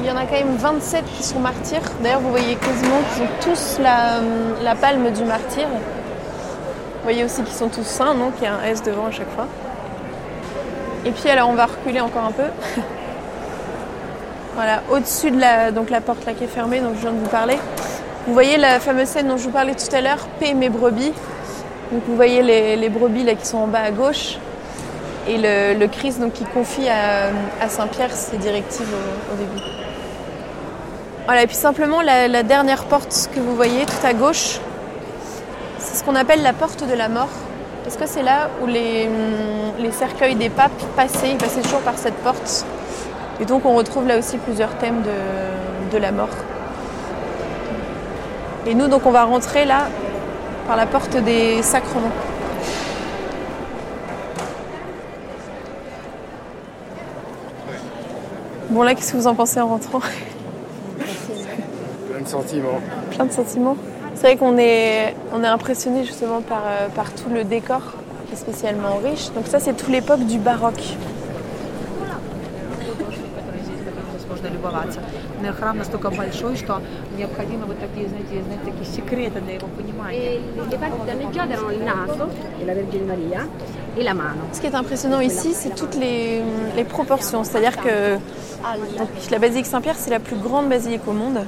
il 0.00 0.06
y 0.06 0.10
en 0.10 0.16
a 0.16 0.26
quand 0.26 0.32
même 0.32 0.56
27 0.56 1.02
qui 1.16 1.22
sont 1.22 1.38
martyrs. 1.38 1.80
D'ailleurs, 2.02 2.20
vous 2.20 2.28
voyez 2.28 2.56
quasiment 2.56 2.98
qu'ils 3.14 3.22
ont 3.22 3.54
tous 3.54 3.78
la, 3.80 4.74
palme 4.74 5.10
du 5.12 5.24
martyr. 5.24 5.66
Vous 5.66 7.02
voyez 7.02 7.24
aussi 7.24 7.42
qu'ils 7.42 7.54
sont 7.54 7.70
tous 7.70 7.86
saints, 7.86 8.12
non? 8.12 8.30
Qu'il 8.32 8.44
y 8.44 8.46
a 8.48 8.54
un 8.56 8.62
S 8.64 8.82
devant 8.82 9.06
à 9.06 9.10
chaque 9.12 9.30
fois. 9.30 9.46
Et 11.06 11.10
puis 11.10 11.30
alors, 11.30 11.48
on 11.48 11.54
va 11.54 11.64
reculer 11.64 12.02
encore 12.02 12.24
un 12.24 12.32
peu. 12.32 12.42
voilà, 14.56 14.82
au-dessus 14.90 15.30
de 15.30 15.40
la, 15.40 15.70
donc 15.70 15.88
la 15.88 16.02
porte 16.02 16.26
là 16.26 16.34
qui 16.34 16.44
est 16.44 16.48
fermée, 16.48 16.80
dont 16.80 16.92
je 16.94 17.00
viens 17.00 17.12
de 17.12 17.18
vous 17.18 17.30
parler. 17.30 17.56
Vous 18.26 18.34
voyez 18.34 18.58
la 18.58 18.78
fameuse 18.78 19.08
scène 19.08 19.28
dont 19.28 19.38
je 19.38 19.44
vous 19.44 19.52
parlais 19.52 19.74
tout 19.74 19.94
à 19.96 20.02
l'heure, 20.02 20.28
paix 20.38 20.52
mes 20.52 20.68
brebis. 20.68 21.14
Donc 21.92 22.02
vous 22.06 22.14
voyez 22.14 22.42
les, 22.76 22.88
brebis 22.90 23.24
là 23.24 23.34
qui 23.36 23.46
sont 23.46 23.58
en 23.58 23.66
bas 23.68 23.80
à 23.80 23.90
gauche 23.90 24.36
et 25.28 25.38
le, 25.38 25.86
Christ 25.86 26.20
donc, 26.20 26.32
qui 26.32 26.44
confie 26.44 26.88
à, 26.88 27.68
Saint-Pierre 27.68 28.12
ses 28.12 28.36
directives 28.36 28.92
au 29.32 29.36
début. 29.36 29.62
Voilà, 31.26 31.42
et 31.42 31.46
puis 31.46 31.56
simplement 31.56 32.00
la, 32.02 32.42
dernière 32.42 32.84
porte 32.84 33.30
que 33.34 33.40
vous 33.40 33.54
voyez 33.54 33.84
tout 33.86 34.06
à 34.06 34.12
gauche, 34.12 34.58
c'est 35.78 35.98
ce 35.98 36.04
qu'on 36.04 36.16
appelle 36.16 36.42
la 36.42 36.52
porte 36.52 36.88
de 36.88 36.94
la 36.94 37.08
mort. 37.08 37.28
Parce 37.84 37.96
que 37.96 38.06
c'est 38.06 38.22
là 38.22 38.50
où 38.62 38.66
les, 38.66 39.08
les, 39.78 39.90
cercueils 39.90 40.34
des 40.34 40.50
papes 40.50 40.70
passaient, 40.96 41.30
ils 41.30 41.36
passaient 41.38 41.62
toujours 41.62 41.80
par 41.80 41.96
cette 41.96 42.16
porte? 42.16 42.66
Et 43.40 43.46
donc 43.46 43.64
on 43.64 43.74
retrouve 43.74 44.06
là 44.06 44.18
aussi 44.18 44.36
plusieurs 44.36 44.76
thèmes 44.76 45.02
de, 45.02 45.96
de 45.96 45.98
la 45.98 46.12
mort. 46.12 46.28
Et 48.66 48.74
nous, 48.74 48.88
donc 48.88 49.06
on 49.06 49.10
va 49.10 49.24
rentrer 49.24 49.64
là 49.64 49.88
par 50.66 50.76
la 50.76 50.86
porte 50.86 51.16
des 51.16 51.62
sacrements. 51.62 52.12
Bon 58.70 58.84
là, 58.84 58.94
qu'est-ce 58.94 59.10
que 59.10 59.16
vous 59.16 59.26
en 59.26 59.34
pensez 59.34 59.60
en 59.60 59.66
rentrant 59.66 59.98
Plein 62.08 62.20
de 62.22 62.28
sentiments. 62.28 62.80
Plein 63.10 63.24
de 63.24 63.32
sentiments. 63.32 63.76
C'est 64.14 64.28
vrai 64.28 64.36
qu'on 64.36 64.58
est, 64.58 65.16
on 65.32 65.42
est 65.42 65.48
impressionné 65.48 66.04
justement 66.04 66.40
par, 66.40 66.62
euh, 66.66 66.88
par 66.88 67.12
tout 67.12 67.30
le 67.30 67.42
décor 67.42 67.80
qui 68.28 68.34
est 68.34 68.36
spécialement 68.36 69.00
riche. 69.02 69.32
Donc 69.34 69.48
ça 69.48 69.58
c'est 69.58 69.72
toute 69.72 69.88
l'époque 69.88 70.20
du 70.20 70.38
baroque. 70.38 70.94
Ce 84.52 84.60
qui 84.60 84.66
est 84.66 84.74
impressionnant 84.74 85.20
ici, 85.20 85.52
c'est 85.52 85.74
toutes 85.74 85.96
les, 85.96 86.42
les 86.76 86.84
proportions. 86.84 87.44
C'est-à-dire 87.44 87.76
que 87.76 88.14
donc, 88.98 89.08
la 89.30 89.38
basilique 89.38 89.66
Saint-Pierre, 89.66 89.96
c'est 89.96 90.10
la 90.10 90.20
plus 90.20 90.36
grande 90.36 90.68
basilique 90.68 91.06
au 91.06 91.12
monde 91.12 91.40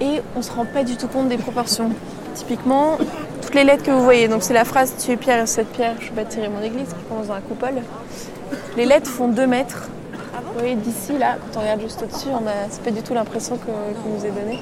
et 0.00 0.20
on 0.34 0.38
ne 0.38 0.44
se 0.44 0.52
rend 0.52 0.64
pas 0.64 0.84
du 0.84 0.96
tout 0.96 1.08
compte 1.08 1.28
des 1.28 1.36
proportions. 1.36 1.90
Typiquement, 2.34 2.98
toutes 3.42 3.54
les 3.54 3.64
lettres 3.64 3.84
que 3.84 3.90
vous 3.90 4.02
voyez, 4.02 4.28
donc 4.28 4.42
c'est 4.42 4.54
la 4.54 4.64
phrase 4.64 4.94
Tu 4.98 5.12
es 5.12 5.16
pierre 5.16 5.42
et 5.42 5.46
cette 5.46 5.68
pierre, 5.68 5.94
je 6.00 6.10
bâtirai 6.12 6.48
mon 6.48 6.62
église, 6.62 6.88
qui 6.88 7.04
commence 7.08 7.28
dans 7.28 7.34
la 7.34 7.40
coupole. 7.40 7.74
Les 8.76 8.86
lettres 8.86 9.10
font 9.10 9.28
2 9.28 9.46
mètres. 9.46 9.88
Vous 10.54 10.60
voyez, 10.60 10.76
d'ici, 10.76 11.18
là, 11.18 11.34
quand 11.40 11.58
on 11.58 11.62
regarde 11.62 11.80
juste 11.80 12.00
au-dessus, 12.00 12.28
on 12.30 12.46
a, 12.46 12.68
c'est 12.70 12.82
pas 12.82 12.92
du 12.92 13.02
tout 13.02 13.12
l'impression 13.12 13.56
que, 13.56 13.70
nous 14.08 14.24
est 14.24 14.30
donnée. 14.30 14.60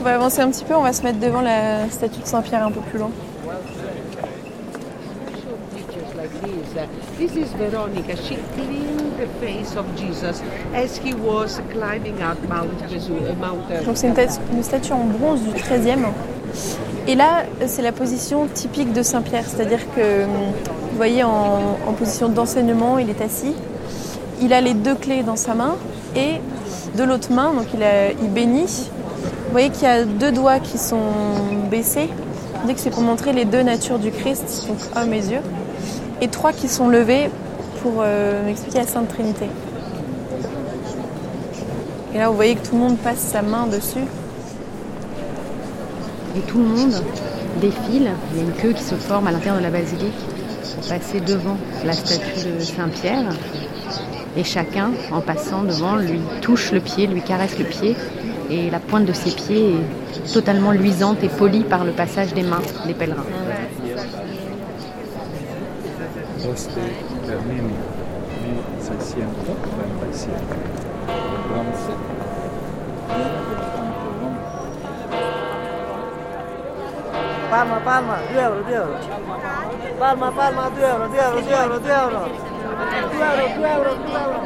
on 0.00 0.04
va 0.04 0.16
avancer 0.16 0.40
un 0.40 0.50
petit 0.50 0.64
peu, 0.64 0.74
on 0.74 0.82
va 0.82 0.92
se 0.92 1.04
mettre 1.04 1.20
devant 1.20 1.42
la 1.42 1.88
statue 1.88 2.18
de 2.18 2.26
Saint-Pierre 2.26 2.66
un 2.66 2.72
peu 2.72 2.80
plus 2.80 2.98
loin. 2.98 3.10
This 7.18 7.36
is 7.36 7.52
Veronica. 7.52 8.16
She 8.16 8.36
cleaned 8.54 9.16
the 9.16 9.28
face 9.38 9.76
of 9.76 9.86
Jesus 9.96 10.42
as 10.74 10.96
he 10.96 11.14
was 11.14 11.60
climbing 11.70 12.20
up 12.20 12.38
Mount 12.48 12.82
uh, 12.82 13.84
Donc 13.84 13.96
c'est 13.96 14.08
une, 14.08 14.62
statue 14.64 14.92
en 14.92 15.04
bronze 15.04 15.42
du 15.42 15.50
13e. 15.50 16.06
Et 17.08 17.16
là, 17.16 17.42
c'est 17.66 17.82
la 17.82 17.90
position 17.90 18.46
typique 18.46 18.92
de 18.92 19.02
Saint-Pierre, 19.02 19.44
c'est-à-dire 19.48 19.80
que 19.96 20.24
vous 20.24 20.96
voyez 20.96 21.24
en, 21.24 21.92
position 21.98 22.28
d'enseignement, 22.28 22.98
il 22.98 23.10
est 23.10 23.20
assis. 23.20 23.54
Il 24.40 24.52
a 24.52 24.60
les 24.60 24.74
deux 24.74 24.94
clés 24.94 25.22
dans 25.22 25.36
sa 25.36 25.54
main 25.54 25.74
et 26.14 26.40
de 26.96 27.02
l'autre 27.02 27.32
main, 27.32 27.52
donc 27.54 27.66
il, 27.74 28.30
bénit. 28.30 28.88
Vous 29.46 29.50
voyez 29.50 29.70
qu'il 29.70 29.82
y 29.82 29.86
a 29.86 30.04
deux 30.04 30.30
doigts 30.30 30.60
qui 30.60 30.78
sont 30.78 31.10
baissés. 31.70 32.08
Dit 32.66 32.74
que 32.74 32.80
c'est 32.80 32.90
pour 32.90 33.02
montrer 33.02 33.32
les 33.32 33.44
deux 33.44 33.62
natures 33.62 33.98
du 33.98 34.12
Christ, 34.12 34.66
donc 34.68 34.78
homme 34.96 35.12
et 35.12 35.20
Dieu. 35.20 35.38
et 36.20 36.28
trois 36.28 36.52
qui 36.52 36.68
sont 36.68 36.88
levés 36.88 37.30
pour 37.82 37.94
euh, 37.98 38.44
m'expliquer 38.44 38.78
la 38.78 38.86
Sainte 38.86 39.08
Trinité. 39.08 39.46
Et 42.14 42.18
là, 42.18 42.28
vous 42.28 42.36
voyez 42.36 42.54
que 42.54 42.64
tout 42.64 42.74
le 42.74 42.80
monde 42.80 42.98
passe 42.98 43.18
sa 43.18 43.42
main 43.42 43.66
dessus. 43.66 44.04
Et 46.36 46.40
tout 46.40 46.58
le 46.58 46.64
monde 46.64 47.02
défile. 47.60 48.10
Il 48.32 48.38
y 48.38 48.40
a 48.40 48.44
une 48.44 48.52
queue 48.52 48.72
qui 48.72 48.82
se 48.82 48.94
forme 48.94 49.26
à 49.26 49.32
l'intérieur 49.32 49.58
de 49.58 49.62
la 49.62 49.70
basilique 49.70 50.14
pour 50.74 50.88
passer 50.88 51.20
devant 51.20 51.56
la 51.84 51.92
statue 51.92 52.48
de 52.58 52.60
Saint-Pierre. 52.60 53.32
Et 54.36 54.44
chacun, 54.44 54.92
en 55.12 55.20
passant 55.20 55.62
devant, 55.62 55.96
lui 55.96 56.20
touche 56.40 56.72
le 56.72 56.80
pied, 56.80 57.06
lui 57.06 57.20
caresse 57.20 57.58
le 57.58 57.66
pied. 57.66 57.96
Et 58.50 58.70
la 58.70 58.80
pointe 58.80 59.04
de 59.04 59.12
ses 59.12 59.30
pieds 59.30 59.74
est 59.74 60.32
totalement 60.32 60.72
luisante 60.72 61.22
et 61.22 61.28
polie 61.28 61.64
par 61.64 61.84
le 61.84 61.92
passage 61.92 62.32
des 62.32 62.42
mains 62.42 62.62
des 62.86 62.94
pèlerins. 62.94 63.26
Palma, 77.52 77.80
palma, 77.84 78.16
2 78.32 78.40
euro, 78.40 78.62
2 78.66 78.74
euro. 78.74 78.94
Palma, 80.00 80.32
palma, 80.32 80.70
2 80.70 80.80
euro, 80.80 81.06
2 81.06 81.18
euro, 81.18 81.40
2 81.42 81.52
euro, 81.52 81.78
2 81.80 81.90
euro. 81.90 82.20
2 83.12 83.20
euro, 83.28 83.44
2 83.56 83.62
euro, 83.62 83.92
2 84.06 84.12
euro. 84.14 84.40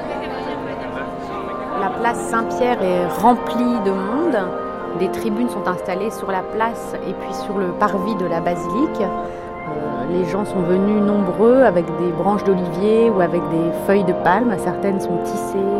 La 1.80 1.90
place 2.00 2.18
Saint-Pierre 2.18 2.82
est 2.82 3.06
remplie 3.06 3.78
de 3.84 3.92
monde. 3.92 4.36
Des 4.98 5.08
tribunes 5.12 5.48
sont 5.48 5.68
installées 5.68 6.10
sur 6.10 6.32
la 6.32 6.42
place 6.42 6.96
et 7.06 7.12
puis 7.12 7.32
sur 7.32 7.58
le 7.58 7.68
parvis 7.78 8.16
de 8.16 8.26
la 8.26 8.40
basilique. 8.40 9.00
Euh, 9.00 10.10
les 10.10 10.24
gens 10.24 10.44
sont 10.44 10.62
venus 10.62 11.00
nombreux 11.00 11.62
avec 11.62 11.86
des 11.98 12.10
branches 12.10 12.42
d'olivier 12.42 13.08
ou 13.10 13.20
avec 13.20 13.40
des 13.50 13.70
feuilles 13.86 14.02
de 14.02 14.14
palme. 14.24 14.52
Certaines 14.58 15.00
sont 15.00 15.18
tissées 15.18 15.76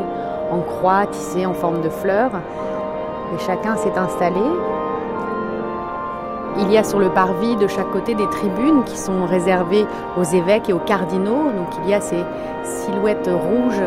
en 0.52 0.60
croix, 0.60 1.06
tissées 1.06 1.44
en 1.44 1.54
forme 1.54 1.80
de 1.80 1.88
fleurs. 1.88 2.30
Et 3.34 3.38
chacun 3.40 3.74
s'est 3.74 3.98
installé. 3.98 4.42
Il 6.58 6.72
y 6.72 6.78
a 6.78 6.84
sur 6.84 6.98
le 6.98 7.10
parvis 7.10 7.54
de 7.56 7.66
chaque 7.66 7.90
côté 7.90 8.14
des 8.14 8.28
tribunes 8.28 8.82
qui 8.84 8.96
sont 8.96 9.26
réservées 9.26 9.86
aux 10.16 10.24
évêques 10.24 10.70
et 10.70 10.72
aux 10.72 10.78
cardinaux. 10.78 11.50
Donc 11.54 11.68
il 11.84 11.90
y 11.90 11.94
a 11.94 12.00
ces 12.00 12.24
silhouettes 12.64 13.28
rouges 13.28 13.82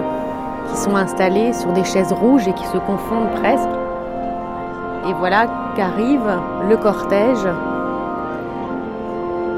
qui 0.69 0.77
sont 0.77 0.95
installées 0.95 1.51
sur 1.53 1.71
des 1.71 1.83
chaises 1.83 2.13
rouges 2.13 2.47
et 2.47 2.53
qui 2.53 2.65
se 2.65 2.77
confondent 2.77 3.31
presque. 3.41 3.69
Et 5.07 5.13
voilà 5.13 5.47
qu'arrive 5.75 6.21
le 6.69 6.77
cortège. 6.77 7.47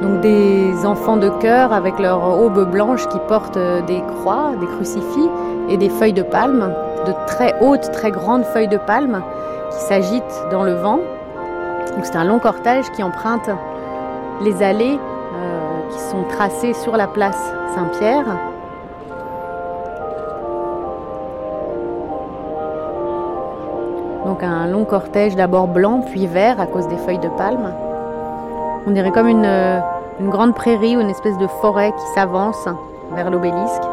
Donc 0.02 0.22
des 0.22 0.86
enfants 0.86 1.18
de 1.18 1.30
chœur 1.42 1.74
avec 1.74 2.00
leurs 2.00 2.24
aubes 2.24 2.70
blanches 2.72 3.08
qui 3.10 3.20
portent 3.28 3.60
des 3.88 4.02
croix, 4.02 4.52
des 4.60 4.68
crucifix 4.68 5.30
et 5.70 5.78
des 5.78 5.90
feuilles 5.90 6.14
de 6.14 6.24
palme, 6.24 6.74
de 7.06 7.14
très 7.28 7.56
hautes, 7.62 7.92
très 7.92 8.12
grandes 8.12 8.46
feuilles 8.46 8.70
de 8.70 8.78
palme 8.78 9.22
qui 9.72 9.80
s'agitent 9.80 10.46
dans 10.50 10.64
le 10.64 10.74
vent. 10.76 11.00
Donc 11.96 12.06
c'est 12.06 12.16
un 12.16 12.24
long 12.24 12.40
cortège 12.40 12.90
qui 12.92 13.04
emprunte 13.04 13.50
les 14.42 14.64
allées 14.64 14.98
euh, 14.98 15.90
qui 15.90 16.00
sont 16.00 16.24
tracées 16.24 16.74
sur 16.74 16.98
la 16.98 17.08
place 17.08 17.54
Saint-Pierre. 17.76 18.26
Donc 24.26 24.44
un 24.44 24.68
long 24.68 24.86
cortège 24.86 25.36
d'abord 25.36 25.68
blanc 25.68 26.02
puis 26.12 26.28
vert 26.28 26.60
à 26.60 26.66
cause 26.66 26.88
des 26.88 26.98
feuilles 26.98 27.20
de 27.20 27.30
palme. 27.30 27.74
On 28.88 28.92
dirait 28.92 29.12
comme 29.12 29.28
une, 29.28 29.82
grande 30.22 30.56
prairie 30.56 30.96
ou 30.96 31.02
une 31.02 31.10
espèce 31.10 31.38
de 31.38 31.48
forêt 31.48 31.92
qui 31.92 32.06
s'avance 32.16 32.68
vers 33.14 33.30
l'obélisque. 33.30 33.84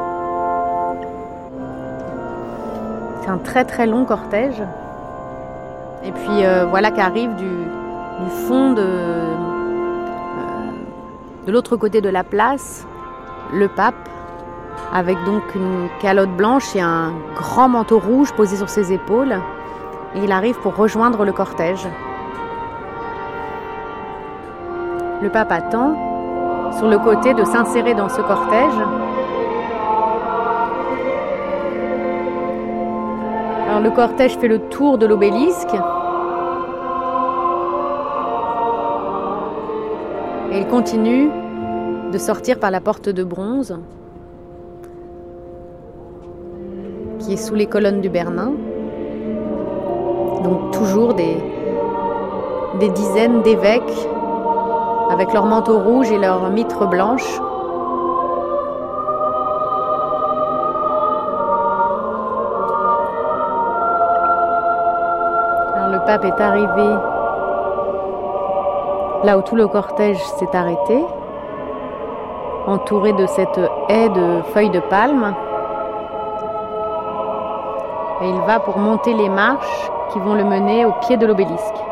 C'est 3.22 3.30
un 3.30 3.38
très 3.38 3.64
très 3.64 3.86
long 3.86 4.04
cortège. 4.04 4.62
Et 6.04 6.12
puis 6.12 6.44
euh, 6.44 6.66
voilà 6.70 6.90
qu'arrive 6.90 7.34
du, 7.34 7.48
du 8.20 8.30
fond 8.30 8.72
de, 8.72 8.82
euh, 8.82 9.34
de 11.46 11.52
l'autre 11.52 11.76
côté 11.76 12.00
de 12.00 12.08
la 12.08 12.24
place 12.24 12.86
le 13.52 13.68
pape 13.68 14.08
avec 14.92 15.22
donc 15.24 15.42
une 15.54 15.88
calotte 16.00 16.30
blanche 16.30 16.74
et 16.74 16.80
un 16.80 17.12
grand 17.34 17.68
manteau 17.68 17.98
rouge 17.98 18.32
posé 18.32 18.56
sur 18.56 18.68
ses 18.68 18.92
épaules. 18.92 19.36
Il 20.14 20.32
arrive 20.32 20.58
pour 20.60 20.76
rejoindre 20.76 21.24
le 21.24 21.32
cortège. 21.32 21.86
Le 25.20 25.28
pape 25.30 25.52
attend 25.52 26.72
sur 26.78 26.88
le 26.88 26.98
côté 26.98 27.34
de 27.34 27.44
s'insérer 27.44 27.94
dans 27.94 28.08
ce 28.08 28.20
cortège. 28.20 28.78
Alors 33.68 33.80
le 33.80 33.90
cortège 33.90 34.38
fait 34.38 34.48
le 34.48 34.60
tour 34.68 34.96
de 34.96 35.06
l'obélisque. 35.06 35.76
Et 40.58 40.62
il 40.62 40.66
continue 40.66 41.30
de 42.10 42.18
sortir 42.18 42.58
par 42.58 42.72
la 42.72 42.80
porte 42.80 43.08
de 43.08 43.22
bronze 43.22 43.78
qui 47.20 47.34
est 47.34 47.36
sous 47.36 47.54
les 47.54 47.66
colonnes 47.66 48.00
du 48.00 48.08
Bernin. 48.08 48.50
Donc 50.42 50.72
toujours 50.72 51.14
des, 51.14 51.36
des 52.80 52.88
dizaines 52.88 53.42
d'évêques 53.42 54.08
avec 55.10 55.32
leurs 55.32 55.46
manteaux 55.46 55.78
rouges 55.78 56.10
et 56.10 56.18
leurs 56.18 56.50
mitres 56.50 56.88
blanches. 56.88 57.40
Alors 65.76 65.92
le 65.92 66.04
pape 66.04 66.24
est 66.24 66.40
arrivé 66.40 67.17
là 69.24 69.38
où 69.38 69.42
tout 69.42 69.56
le 69.56 69.66
cortège 69.66 70.22
s'est 70.38 70.54
arrêté, 70.54 71.04
entouré 72.66 73.12
de 73.12 73.26
cette 73.26 73.60
haie 73.88 74.08
de 74.08 74.42
feuilles 74.52 74.70
de 74.70 74.80
palme. 74.80 75.34
Et 78.22 78.28
il 78.28 78.40
va 78.42 78.60
pour 78.60 78.78
monter 78.78 79.14
les 79.14 79.28
marches 79.28 79.90
qui 80.12 80.18
vont 80.18 80.34
le 80.34 80.44
mener 80.44 80.84
au 80.84 80.92
pied 81.00 81.16
de 81.16 81.26
l'obélisque. 81.26 81.87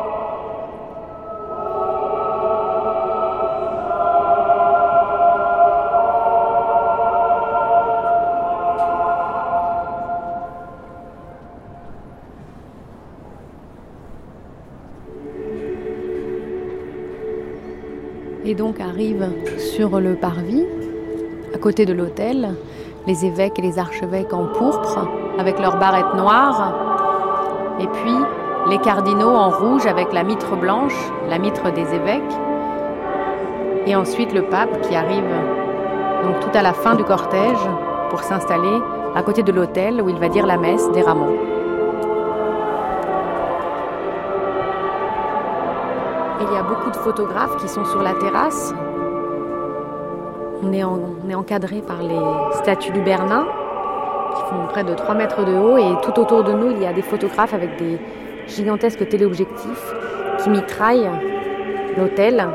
Et 18.49 18.55
donc 18.55 18.79
arrivent 18.79 19.29
sur 19.57 19.99
le 19.99 20.15
parvis, 20.15 20.63
à 21.53 21.57
côté 21.57 21.85
de 21.85 21.91
l'autel, 21.91 22.55
les 23.05 23.25
évêques 23.25 23.59
et 23.59 23.61
les 23.61 23.77
archevêques 23.77 24.31
en 24.31 24.45
pourpre, 24.45 25.05
avec 25.37 25.59
leurs 25.59 25.77
barrettes 25.77 26.15
noires, 26.15 27.75
et 27.81 27.87
puis 27.87 28.15
les 28.69 28.77
cardinaux 28.77 29.35
en 29.35 29.49
rouge 29.49 29.85
avec 29.85 30.13
la 30.13 30.23
mitre 30.23 30.55
blanche, 30.55 30.95
la 31.27 31.39
mitre 31.39 31.73
des 31.73 31.93
évêques, 31.93 32.23
et 33.85 33.97
ensuite 33.97 34.31
le 34.31 34.43
pape 34.43 34.79
qui 34.79 34.95
arrive 34.95 35.27
donc 36.23 36.39
tout 36.39 36.57
à 36.57 36.61
la 36.61 36.71
fin 36.71 36.95
du 36.95 37.03
cortège 37.03 37.67
pour 38.09 38.23
s'installer 38.23 38.79
à 39.13 39.23
côté 39.23 39.43
de 39.43 39.51
l'autel 39.51 40.01
où 40.01 40.07
il 40.07 40.19
va 40.19 40.29
dire 40.29 40.45
la 40.45 40.55
messe 40.55 40.89
des 40.91 41.01
rameaux. 41.01 41.56
Il 46.39 46.53
y 46.53 46.57
a 46.57 46.61
beaucoup 46.61 46.91
de 46.91 46.95
photographes 46.95 47.57
qui 47.57 47.67
sont 47.67 47.83
sur 47.85 48.03
la 48.03 48.13
terrasse. 48.13 48.73
On 50.63 50.71
est, 50.71 50.83
encadré 51.35 51.81
par 51.81 52.01
les 52.01 52.19
statues 52.53 52.91
du 52.91 53.01
Bernin 53.01 53.45
qui 54.35 54.41
font 54.43 54.67
près 54.69 54.83
de 54.83 54.93
3 54.93 55.15
mètres 55.15 55.45
de 55.45 55.55
haut 55.55 55.77
et 55.77 56.01
tout 56.03 56.19
autour 56.19 56.43
de 56.43 56.53
nous 56.53 56.71
il 56.71 56.81
y 56.81 56.85
a 56.85 56.93
des 56.93 57.01
photographes 57.01 57.53
avec 57.53 57.77
des 57.77 57.99
gigantesques 58.47 59.07
téléobjectifs 59.07 59.93
qui 60.39 60.49
mitraillent 60.49 61.09
l'hôtel 61.97 62.47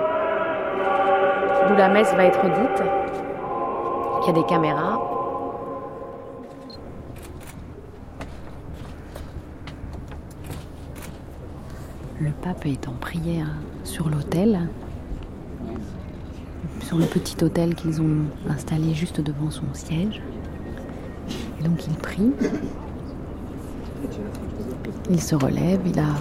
d'où 1.68 1.76
la 1.76 1.88
messe 1.88 2.14
va 2.14 2.24
être 2.24 2.42
dite. 2.44 2.82
Il 4.22 4.26
y 4.26 4.30
a 4.30 4.32
des 4.32 4.44
caméras. 4.44 5.11
Le 12.22 12.30
pape 12.30 12.66
est 12.66 12.86
en 12.86 12.92
prière 12.92 13.48
sur 13.82 14.08
l'autel, 14.08 14.68
sur 16.80 16.96
le 16.96 17.04
petit 17.04 17.42
hôtel 17.42 17.74
qu'ils 17.74 18.00
ont 18.00 18.26
installé 18.48 18.94
juste 18.94 19.20
devant 19.20 19.50
son 19.50 19.64
siège. 19.72 20.22
Et 21.58 21.64
donc 21.64 21.84
il 21.84 21.94
prie. 21.94 22.32
Il 25.10 25.20
se 25.20 25.34
relève, 25.34 25.80
il 25.84 25.98
a 25.98 26.14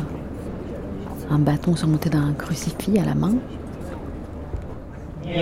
un 1.29 1.37
bâton 1.37 1.75
surmonté 1.75 2.09
d'un 2.09 2.33
crucifix 2.33 2.97
à 2.97 3.05
la 3.05 3.13
main. 3.13 3.35
Vi 5.23 5.39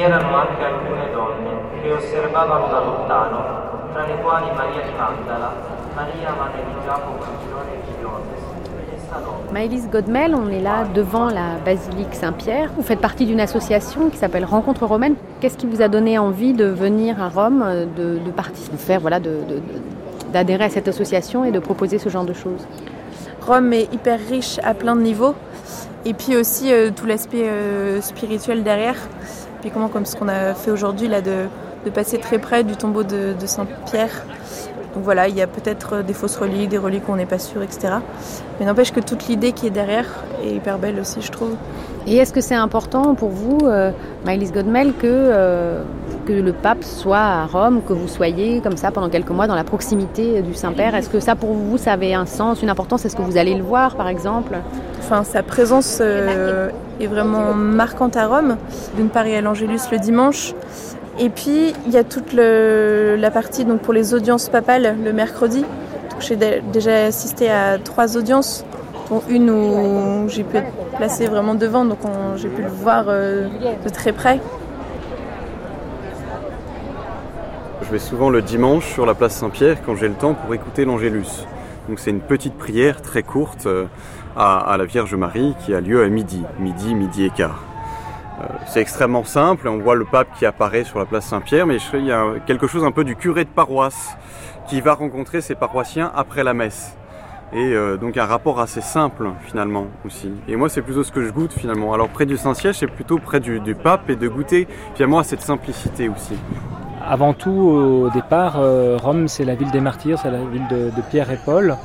Maëlys 9.52 9.88
Godmel, 9.90 10.36
on 10.36 10.48
est 10.50 10.62
là 10.62 10.86
devant 10.94 11.28
la 11.28 11.56
basilique 11.66 12.14
Saint-Pierre. 12.14 12.72
Vous 12.76 12.84
faites 12.84 13.00
partie 13.00 13.26
d'une 13.26 13.40
association 13.40 14.10
qui 14.12 14.18
s'appelle 14.18 14.46
Rencontre 14.46 14.86
romaine. 14.86 15.16
Qu'est-ce 15.40 15.58
qui 15.58 15.66
vous 15.66 15.82
a 15.82 15.88
donné 15.88 16.20
envie 16.20 16.54
de 16.54 16.66
venir 16.66 17.20
à 17.22 17.30
Rome, 17.30 17.66
de, 17.98 18.20
de 18.24 18.32
participer, 18.32 18.98
voilà, 18.98 19.20
d'adhérer 20.32 20.66
à 20.66 20.70
cette 20.70 20.88
association 20.88 21.46
et 21.46 21.52
de 21.52 21.58
proposer 21.58 21.98
ce 21.98 22.10
genre 22.10 22.26
de 22.26 22.34
choses? 22.34 22.68
Rome 23.42 23.74
est 23.74 23.92
hyper 23.92 24.20
riche 24.30 24.60
à 24.62 24.76
plein 24.76 24.96
de 24.96 25.02
niveaux. 25.02 25.34
Et 26.06 26.14
puis 26.14 26.38
aussi 26.38 26.72
euh, 26.72 26.92
tout 26.96 27.08
l'aspect 27.08 27.50
euh, 27.50 28.02
spirituel 28.02 28.64
derrière. 28.64 28.98
Puis 29.62 29.72
comment, 29.72 29.88
comme 29.88 30.06
ce 30.06 30.16
qu'on 30.16 30.28
a 30.28 30.54
fait 30.54 30.70
aujourd'hui, 30.70 31.08
là, 31.08 31.22
de, 31.22 31.48
passer 31.94 32.20
très 32.20 32.38
près 32.38 32.64
du 32.64 32.78
tombeau 32.78 33.02
de 33.02 33.34
Saint-Pierre. 33.48 34.24
Donc 34.94 35.04
voilà, 35.04 35.28
il 35.28 35.36
y 35.36 35.42
a 35.42 35.48
peut-être 35.48 35.98
euh, 35.98 36.04
des 36.04 36.14
fausses 36.14 36.38
reliques, 36.38 36.70
des 36.70 36.78
reliques 36.78 37.08
où 37.08 37.12
on 37.12 37.16
n'est 37.16 37.26
pas 37.26 37.40
sûr, 37.40 37.62
etc. 37.62 37.96
Mais 38.60 38.66
n'empêche 38.66 38.92
que 38.92 39.00
toute 39.00 39.28
l'idée 39.28 39.52
qui 39.52 39.68
est 39.68 39.72
derrière 39.72 40.06
est 40.44 40.56
hyper 40.56 40.80
belle 40.80 41.00
aussi, 41.00 41.22
je 41.22 41.32
trouve. 41.32 41.56
Et 42.08 42.18
est-ce 42.18 42.34
que 42.34 42.42
c'est 42.42 42.56
important 42.56 43.14
pour 43.14 43.30
vous, 43.30 43.60
euh, 43.64 43.92
Maëlys 44.26 44.52
Godmel, 44.52 44.94
que, 44.94 45.06
euh, 45.06 45.84
que 46.26 46.34
le 46.34 46.54
pape 46.54 46.84
soit 46.84 47.18
à 47.18 47.46
Rome, 47.46 47.82
que 47.88 47.94
vous 47.94 48.08
soyez 48.08 48.62
comme 48.62 48.78
ça 48.78 48.90
pendant 48.90 49.10
quelques 49.10 49.30
mois 49.30 49.48
dans 49.48 49.56
la 49.56 49.64
proximité 49.64 50.42
du 50.42 50.56
Saint-Père? 50.56 50.96
Est-ce 50.96 51.10
que 51.10 51.20
ça 51.20 51.36
pour 51.36 51.54
vous, 51.54 51.78
ça 51.78 51.94
avait 51.94 52.14
un 52.14 52.26
sens, 52.26 52.64
une 52.64 52.70
importance? 52.70 53.06
Est-ce 53.06 53.16
que 53.16 53.22
vous 53.22 53.38
allez 53.38 53.54
le 53.54 53.64
voir 53.64 53.96
par 53.96 54.08
exemple? 54.08 54.58
Enfin, 55.00 55.24
sa 55.24 55.44
présence 55.44 56.00
euh, 56.02 56.70
est 57.00 57.08
vraiment 57.08 57.54
marquante 57.54 58.18
à 58.18 58.28
Rome. 58.28 58.58
D'une 58.96 59.10
part, 59.10 59.28
il 59.28 59.34
y 59.34 59.36
a 59.36 59.42
l'Angélus 59.42 59.82
le 59.92 60.00
dimanche. 60.00 60.54
Et 61.20 61.30
puis, 61.30 61.74
il 61.86 61.92
y 61.92 61.98
a 61.98 62.04
toute 62.04 62.32
la 62.34 63.32
partie 63.32 63.66
donc, 63.66 63.82
pour 63.82 63.94
les 63.94 64.14
audiences 64.14 64.50
papales 64.50 64.96
le 65.04 65.12
mercredi. 65.14 65.66
J'ai 66.20 66.36
dé- 66.36 66.62
déjà 66.74 67.06
assisté 67.06 67.50
à 67.50 67.78
trois 67.78 68.18
audiences, 68.18 68.66
dont 69.10 69.22
une 69.30 69.50
où 69.50 70.28
j'ai 70.30 70.44
pu 70.44 70.58
être 70.58 70.72
placée 70.98 71.28
vraiment 71.28 71.56
devant, 71.56 71.86
donc 71.86 72.00
on- 72.06 72.36
j'ai 72.38 72.48
pu 72.50 72.62
le 72.62 72.68
voir 72.70 73.06
euh, 73.08 73.48
de 73.84 73.90
très 73.90 74.12
près. 74.12 74.40
Je 77.84 77.92
vais 77.92 78.00
souvent 78.00 78.30
le 78.30 78.42
dimanche 78.42 78.86
sur 78.94 79.06
la 79.06 79.14
place 79.14 79.34
Saint-Pierre 79.36 79.78
quand 79.86 79.96
j'ai 79.96 80.08
le 80.10 80.14
temps 80.14 80.34
pour 80.36 80.54
écouter 80.54 80.86
l'Angélus. 80.86 81.46
Donc 81.88 82.00
c'est 82.00 82.12
une 82.12 82.20
petite 82.20 82.54
prière 82.58 83.02
très 83.02 83.24
courte 83.24 83.66
euh, 83.66 83.86
à, 84.38 84.60
à 84.60 84.78
la 84.78 84.86
Vierge 84.86 85.16
Marie 85.16 85.56
qui 85.66 85.74
a 85.74 85.82
lieu 85.82 86.04
à 86.04 86.08
midi, 86.08 86.44
midi, 86.60 86.94
midi 86.94 87.26
et 87.26 87.30
quart. 87.30 87.64
Euh, 88.40 88.46
C'est 88.68 88.82
extrêmement 88.82 89.24
simple, 89.24 89.68
on 89.68 89.80
voit 89.80 89.96
le 89.96 90.06
pape 90.06 90.30
qui 90.38 90.46
apparaît 90.46 90.84
sur 90.84 91.00
la 91.00 91.06
place 91.06 91.26
Saint-Pierre, 91.26 91.66
mais 91.66 91.78
il 91.94 92.06
y 92.06 92.12
a 92.12 92.26
quelque 92.46 92.68
chose 92.68 92.84
un 92.84 92.92
peu 92.92 93.04
du 93.04 93.16
curé 93.16 93.44
de 93.44 93.50
paroisse 93.50 94.16
qui 94.68 94.82
va 94.82 94.94
rencontrer 94.94 95.42
ses 95.42 95.56
paroissiens 95.56 96.12
après 96.16 96.44
la 96.44 96.54
messe. 96.54 96.96
Et 97.52 97.74
euh, 97.74 97.98
donc 97.98 98.16
un 98.18 98.26
rapport 98.26 98.60
assez 98.60 98.82
simple 98.82 99.32
finalement 99.42 99.88
aussi. 100.06 100.30
Et 100.48 100.56
moi 100.56 100.70
c'est 100.70 100.84
plutôt 100.84 101.04
ce 101.04 101.12
que 101.12 101.26
je 101.26 101.32
goûte 101.32 101.52
finalement. 101.52 101.94
Alors 101.94 102.10
près 102.10 102.28
du 102.28 102.38
Saint-Siège 102.38 102.76
c'est 102.76 102.88
plutôt 102.88 103.18
près 103.18 103.40
du, 103.40 103.60
pape 103.74 104.08
et 104.10 104.16
de 104.16 104.28
goûter 104.28 104.68
finalement 104.94 105.18
à 105.18 105.24
cette 105.24 105.42
simplicité 105.42 106.10
aussi. 106.10 106.36
Avant 107.04 107.34
tout, 107.34 107.50
au 107.50 108.10
départ, 108.12 108.60
euh, 108.60 108.98
Rome, 109.02 109.28
c'est 109.28 109.46
la 109.46 109.56
ville 109.56 109.72
des 109.72 109.80
martyrs, 109.80 110.20
c'est 110.20 110.30
la 110.30 110.44
ville 110.44 110.68
de, 110.70 111.02
Pierre 111.10 111.32
et 111.32 111.40
Paul. 111.44 111.76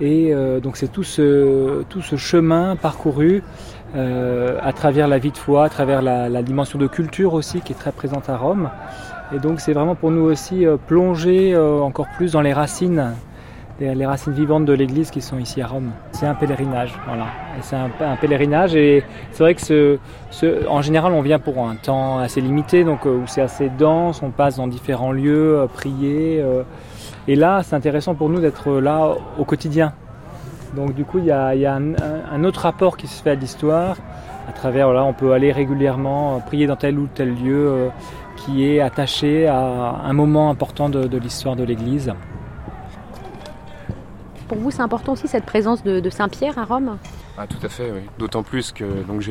Et 0.00 0.32
donc 0.62 0.76
c'est 0.76 0.92
tout 0.92 1.02
ce, 1.02 1.82
tout 1.88 2.02
ce 2.02 2.14
chemin 2.14 2.76
parcouru 2.76 3.42
euh, 3.96 4.58
à 4.62 4.74
travers 4.74 5.08
la 5.08 5.18
vie 5.18 5.30
de 5.30 5.36
foi, 5.38 5.64
à 5.64 5.68
travers 5.70 6.02
la, 6.02 6.42
dimension 6.42 6.78
de 6.78 6.86
culture 6.86 7.32
aussi 7.32 7.62
qui 7.62 7.72
est 7.72 7.76
très 7.76 7.92
présente 7.92 8.28
à 8.28 8.36
Rome. 8.36 8.68
Et 9.34 9.38
donc 9.38 9.60
c'est 9.60 9.72
vraiment 9.72 9.94
pour 9.94 10.10
nous 10.10 10.22
aussi 10.22 10.66
euh, 10.66 10.76
plonger 10.76 11.54
euh, 11.54 11.80
encore 11.80 12.06
plus 12.16 12.32
dans 12.32 12.42
les 12.42 12.52
racines, 12.52 13.14
les, 13.80 14.06
racines 14.06 14.34
vivantes 14.34 14.66
de 14.66 14.74
l'Église 14.74 15.10
qui 15.10 15.22
sont 15.22 15.38
ici 15.38 15.62
à 15.62 15.66
Rome. 15.66 15.92
C'est 16.12 16.26
un 16.26 16.34
pèlerinage, 16.34 16.92
voilà. 17.06 17.26
C'est 17.62 17.76
un, 17.76 18.16
pèlerinage 18.16 18.76
et 18.76 19.04
c'est 19.32 19.42
vrai 19.42 19.54
que 19.54 19.98
en 20.68 20.82
général 20.82 21.12
on 21.14 21.22
vient 21.22 21.38
pour 21.38 21.58
un 21.66 21.76
temps 21.76 22.18
assez 22.18 22.42
limité, 22.42 22.84
donc 22.84 23.06
où 23.06 23.22
c'est 23.26 23.42
assez 23.42 23.70
dense, 23.70 24.22
on 24.22 24.30
passe 24.30 24.56
dans 24.56 24.66
différents 24.66 25.12
lieux, 25.12 25.66
prier. 25.72 26.44
et 27.26 27.36
là 27.36 27.62
c'est 27.62 27.74
intéressant 27.76 28.14
pour 28.14 28.28
nous 28.28 28.40
d'être 28.40 28.70
là 28.70 29.14
au 29.38 29.44
quotidien. 29.44 29.94
Donc 30.74 30.94
du 30.94 31.04
coup 31.04 31.18
il 31.18 31.24
y 31.24 31.30
a, 31.30 31.54
il 31.54 31.60
y 31.60 31.66
a 31.66 31.74
un, 31.74 32.44
autre 32.44 32.60
rapport 32.60 32.96
qui 32.96 33.06
se 33.06 33.22
fait 33.22 33.30
à 33.30 33.34
l'histoire. 33.34 33.96
À 34.48 34.52
travers, 34.52 34.86
voilà, 34.86 35.04
on 35.04 35.12
peut 35.12 35.32
aller 35.32 35.52
régulièrement 35.52 36.36
euh, 36.36 36.38
prier 36.40 36.66
dans 36.66 36.76
tel 36.76 36.98
ou 36.98 37.06
tel 37.06 37.34
lieu 37.34 37.68
euh, 37.68 37.88
qui 38.36 38.64
est 38.64 38.80
attaché 38.80 39.46
à 39.46 40.00
un 40.04 40.12
moment 40.14 40.48
important 40.48 40.88
de, 40.88 41.06
de 41.06 41.18
l'histoire 41.18 41.54
de 41.54 41.64
l'Église. 41.64 42.14
Pour 44.48 44.56
vous, 44.56 44.70
c'est 44.70 44.80
important 44.80 45.12
aussi 45.12 45.28
cette 45.28 45.44
présence 45.44 45.82
de, 45.82 46.00
de 46.00 46.08
Saint-Pierre 46.08 46.58
à 46.58 46.64
Rome? 46.64 46.96
Ah, 47.36 47.46
tout 47.46 47.64
à 47.64 47.68
fait, 47.68 47.92
oui. 47.92 48.00
D'autant 48.18 48.42
plus 48.42 48.72
que 48.72 48.84
donc, 49.06 49.22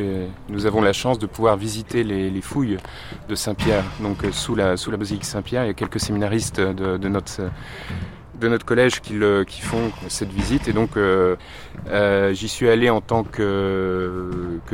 nous 0.50 0.66
avons 0.68 0.82
la 0.82 0.94
chance 0.94 1.18
de 1.18 1.26
pouvoir 1.26 1.58
visiter 1.58 2.04
les, 2.04 2.30
les 2.30 2.42
fouilles 2.42 2.78
de 3.28 3.36
Saint-Pierre. 3.36 3.84
Donc, 4.00 4.24
euh, 4.24 4.32
sous 4.32 4.54
la, 4.54 4.78
sous 4.78 4.92
la 4.92 4.98
basilique 4.98 5.26
Saint-Pierre, 5.26 5.64
il 5.66 5.68
y 5.68 5.72
a 5.72 5.74
quelques 5.74 6.00
séminaristes 6.00 6.62
de, 6.62 6.98
de 6.98 7.10
notre, 7.10 7.42
de 8.40 8.48
notre 8.48 8.66
collège 8.66 9.02
qui, 9.02 9.18
font 9.62 9.92
cette 10.08 10.32
visite. 10.32 10.68
Et 10.68 10.74
donc, 10.74 10.98
euh, 10.98 11.36
euh, 11.90 12.34
j'y 12.34 12.48
suis 12.48 12.70
allé 12.70 12.90
en 12.90 13.02
tant 13.02 13.24
que, 13.24 14.30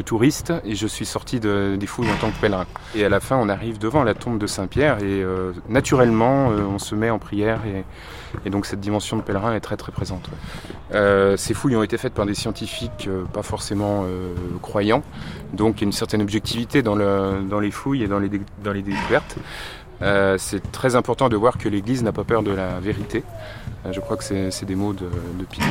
touriste 0.05 0.51
et 0.65 0.75
je 0.75 0.85
suis 0.85 1.05
sorti 1.05 1.39
de- 1.39 1.77
des 1.79 1.87
fouilles 1.87 2.11
en 2.11 2.15
tant 2.15 2.29
que 2.29 2.39
pèlerin. 2.39 2.65
Et 2.95 3.05
à 3.05 3.09
la 3.09 3.19
fin, 3.19 3.37
on 3.37 3.47
arrive 3.47 3.79
devant 3.79 4.03
la 4.03 4.13
tombe 4.13 4.37
de 4.37 4.47
Saint-Pierre 4.47 4.97
et 4.99 5.23
euh, 5.23 5.53
naturellement, 5.69 6.47
on 6.47 6.77
se 6.77 6.93
met 6.93 7.09
en 7.09 7.19
prière 7.19 7.61
et, 7.65 8.49
donc 8.49 8.65
cette 8.65 8.81
dimension 8.81 9.15
de 9.15 9.21
pèlerin 9.21 9.53
est 9.53 9.59
très 9.59 9.77
très 9.77 9.91
présente. 9.91 10.29
ces 11.37 11.53
fouilles 11.53 11.75
ont 11.75 11.83
été 11.83 11.97
faites 11.97 12.13
par 12.13 12.25
des 12.25 12.33
scientifiques 12.33 13.07
pas 13.31 13.43
forcément 13.43 14.05
croyants, 14.61 15.03
donc 15.53 15.77
il 15.77 15.81
y 15.81 15.83
a 15.85 15.87
une 15.87 15.91
certaine 15.93 16.21
objectivité 16.21 16.81
dans, 16.81 16.95
le, 16.95 17.43
dans 17.47 17.59
les 17.59 17.71
fouilles 17.71 18.03
et 18.03 18.07
dans 18.07 18.19
les 18.19 18.81
découvertes. 18.81 19.37
Euh, 20.01 20.37
c'est 20.37 20.71
très 20.71 20.95
important 20.95 21.29
de 21.29 21.35
voir 21.37 21.57
que 21.57 21.69
l'Église 21.69 22.03
n'a 22.03 22.11
pas 22.11 22.23
peur 22.23 22.43
de 22.43 22.51
la 22.51 22.79
vérité. 22.79 23.23
Euh, 23.85 23.91
je 23.93 23.99
crois 23.99 24.17
que 24.17 24.23
c'est 24.23 24.65
des 24.65 24.75
mots 24.75 24.93
de, 24.93 25.05
de 25.05 25.45
Pie. 25.45 25.61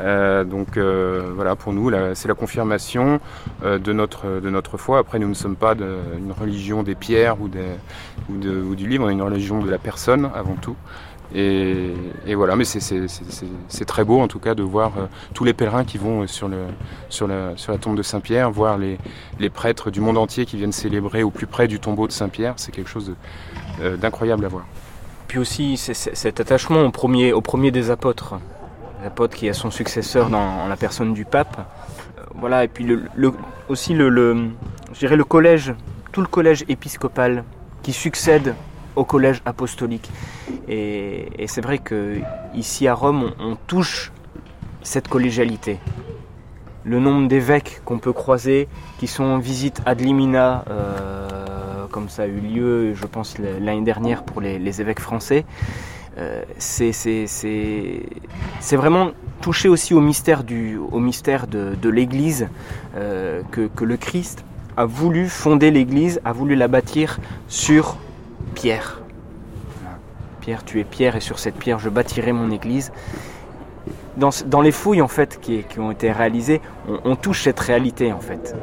Euh, 0.00 0.44
donc 0.44 0.76
voilà, 0.78 1.54
pour 1.56 1.72
nous, 1.72 1.90
c'est 2.14 2.28
la 2.28 2.34
confirmation 2.34 3.20
de, 3.62 3.92
notre, 3.92 4.40
de 4.40 4.50
notre 4.50 4.76
foi. 4.76 4.98
Après, 4.98 5.18
nous 5.18 5.28
ne 5.28 5.34
sommes 5.34 5.56
pas 5.56 5.74
de- 5.74 5.98
une 6.18 6.32
religion 6.32 6.82
des 6.82 6.94
pierres 6.94 7.40
ou, 7.40 7.48
des, 7.48 7.66
ou, 8.30 8.36
de- 8.38 8.60
ou 8.62 8.74
du 8.74 8.86
livre, 8.88 9.04
on 9.06 9.10
est 9.10 9.12
une 9.14 9.22
religion 9.22 9.60
de 9.62 9.70
la 9.70 9.78
personne 9.78 10.28
avant 10.34 10.56
tout. 10.60 10.76
Et, 11.34 12.34
voilà, 12.34 12.56
mais 12.56 12.64
c'est- 12.64 13.84
très 13.86 14.04
beau 14.04 14.20
en 14.20 14.28
tout 14.28 14.38
cas 14.38 14.54
de 14.54 14.62
voir 14.62 14.92
euh, 14.98 15.06
tous 15.32 15.44
les 15.44 15.52
pèlerins 15.52 15.84
qui 15.84 15.98
vont 15.98 16.22
euh, 16.22 16.26
sur, 17.08 17.26
la, 17.28 17.78
tombe 17.78 17.96
de 17.96 18.02
Saint-Pierre, 18.02 18.50
voir 18.50 18.78
les, 18.78 18.98
prêtres 19.50 19.90
du 19.90 20.00
monde 20.00 20.18
entier 20.18 20.46
qui 20.46 20.56
viennent 20.56 20.72
célébrer 20.72 21.22
au 21.22 21.30
plus 21.30 21.46
près 21.46 21.68
du 21.68 21.80
tombeau 21.80 22.06
de 22.06 22.12
Saint-Pierre. 22.12 22.54
C'est 22.56 22.72
quelque 22.72 22.90
chose 22.90 23.14
euh, 23.80 23.96
d'incroyable 23.96 24.44
à 24.44 24.48
voir. 24.48 24.66
Puis 25.28 25.38
aussi 25.38 25.76
cet 25.76 26.40
attachement 26.40 26.82
au 26.82 27.40
premier, 27.40 27.70
des 27.70 27.90
apôtres, 27.90 28.36
l'apôtre 29.02 29.36
qui 29.36 29.48
a 29.48 29.52
son 29.52 29.72
successeur 29.72 30.30
dans 30.30 30.68
la 30.68 30.76
personne 30.76 31.14
du 31.14 31.24
pape. 31.24 31.68
Voilà, 32.36 32.64
et 32.64 32.68
puis 32.68 32.86
aussi 33.68 33.94
le 33.94 35.24
collège, 35.24 35.74
tout 36.12 36.20
le 36.20 36.28
collège 36.28 36.64
épiscopal 36.68 37.44
qui 37.82 37.92
succède 37.92 38.54
au 38.96 39.04
collège 39.04 39.42
apostolique. 39.44 40.10
Et, 40.68 41.46
c'est 41.46 41.60
vrai 41.60 41.78
que 41.78 42.18
ici 42.54 42.88
à 42.88 42.94
Rome, 42.94 43.32
on, 43.38 43.56
touche 43.66 44.12
cette 44.82 45.08
collégialité. 45.08 45.78
Le 46.84 47.00
nombre 47.00 47.28
d'évêques 47.28 47.80
qu'on 47.84 47.98
peut 47.98 48.12
croiser, 48.12 48.68
qui 48.98 49.06
sont 49.06 49.24
en 49.24 49.38
visite 49.38 49.80
ad 49.86 50.00
limina, 50.00 50.64
euh, 50.70 51.86
comme 51.90 52.08
ça 52.08 52.22
a 52.22 52.26
eu 52.26 52.40
lieu, 52.40 52.94
je 52.94 53.06
pense, 53.06 53.38
l'année 53.38 53.82
dernière 53.82 54.22
pour 54.22 54.40
les, 54.40 54.80
évêques 54.80 55.00
français, 55.00 55.44
euh, 56.18 56.42
c'est- 56.58 57.26
vraiment 58.72 59.10
toucher 59.40 59.68
aussi 59.68 59.94
au 59.94 60.00
mystère, 60.00 60.44
du, 60.44 60.76
au 60.78 60.98
mystère 60.98 61.46
de, 61.46 61.74
de 61.80 61.88
l'Église, 61.88 62.48
euh, 62.96 63.42
que, 63.50 63.68
que 63.68 63.84
le 63.84 63.96
Christ 63.96 64.44
a 64.76 64.84
voulu 64.84 65.28
fonder 65.28 65.70
l'Église, 65.70 66.20
a 66.24 66.32
voulu 66.32 66.54
la 66.54 66.68
bâtir 66.68 67.18
sur 67.48 67.96
Pierre. 68.56 69.02
Pierre, 70.40 70.64
tu 70.64 70.80
es 70.80 70.84
Pierre, 70.84 71.14
et 71.14 71.20
sur 71.20 71.38
cette 71.38 71.56
pierre, 71.56 71.78
je 71.78 71.90
bâtirai 71.90 72.32
mon 72.32 72.50
Église. 72.50 72.90
Dans, 74.16 74.62
les 74.62 74.72
fouilles 74.72 75.02
en 75.02 75.08
fait 75.08 75.38
qui, 75.42 75.62
ont 75.78 75.90
été 75.90 76.10
réalisées, 76.10 76.62
on, 77.04 77.16
touche 77.16 77.42
cette 77.42 77.60
réalité 77.60 78.14
en 78.14 78.20
fait. 78.20 78.56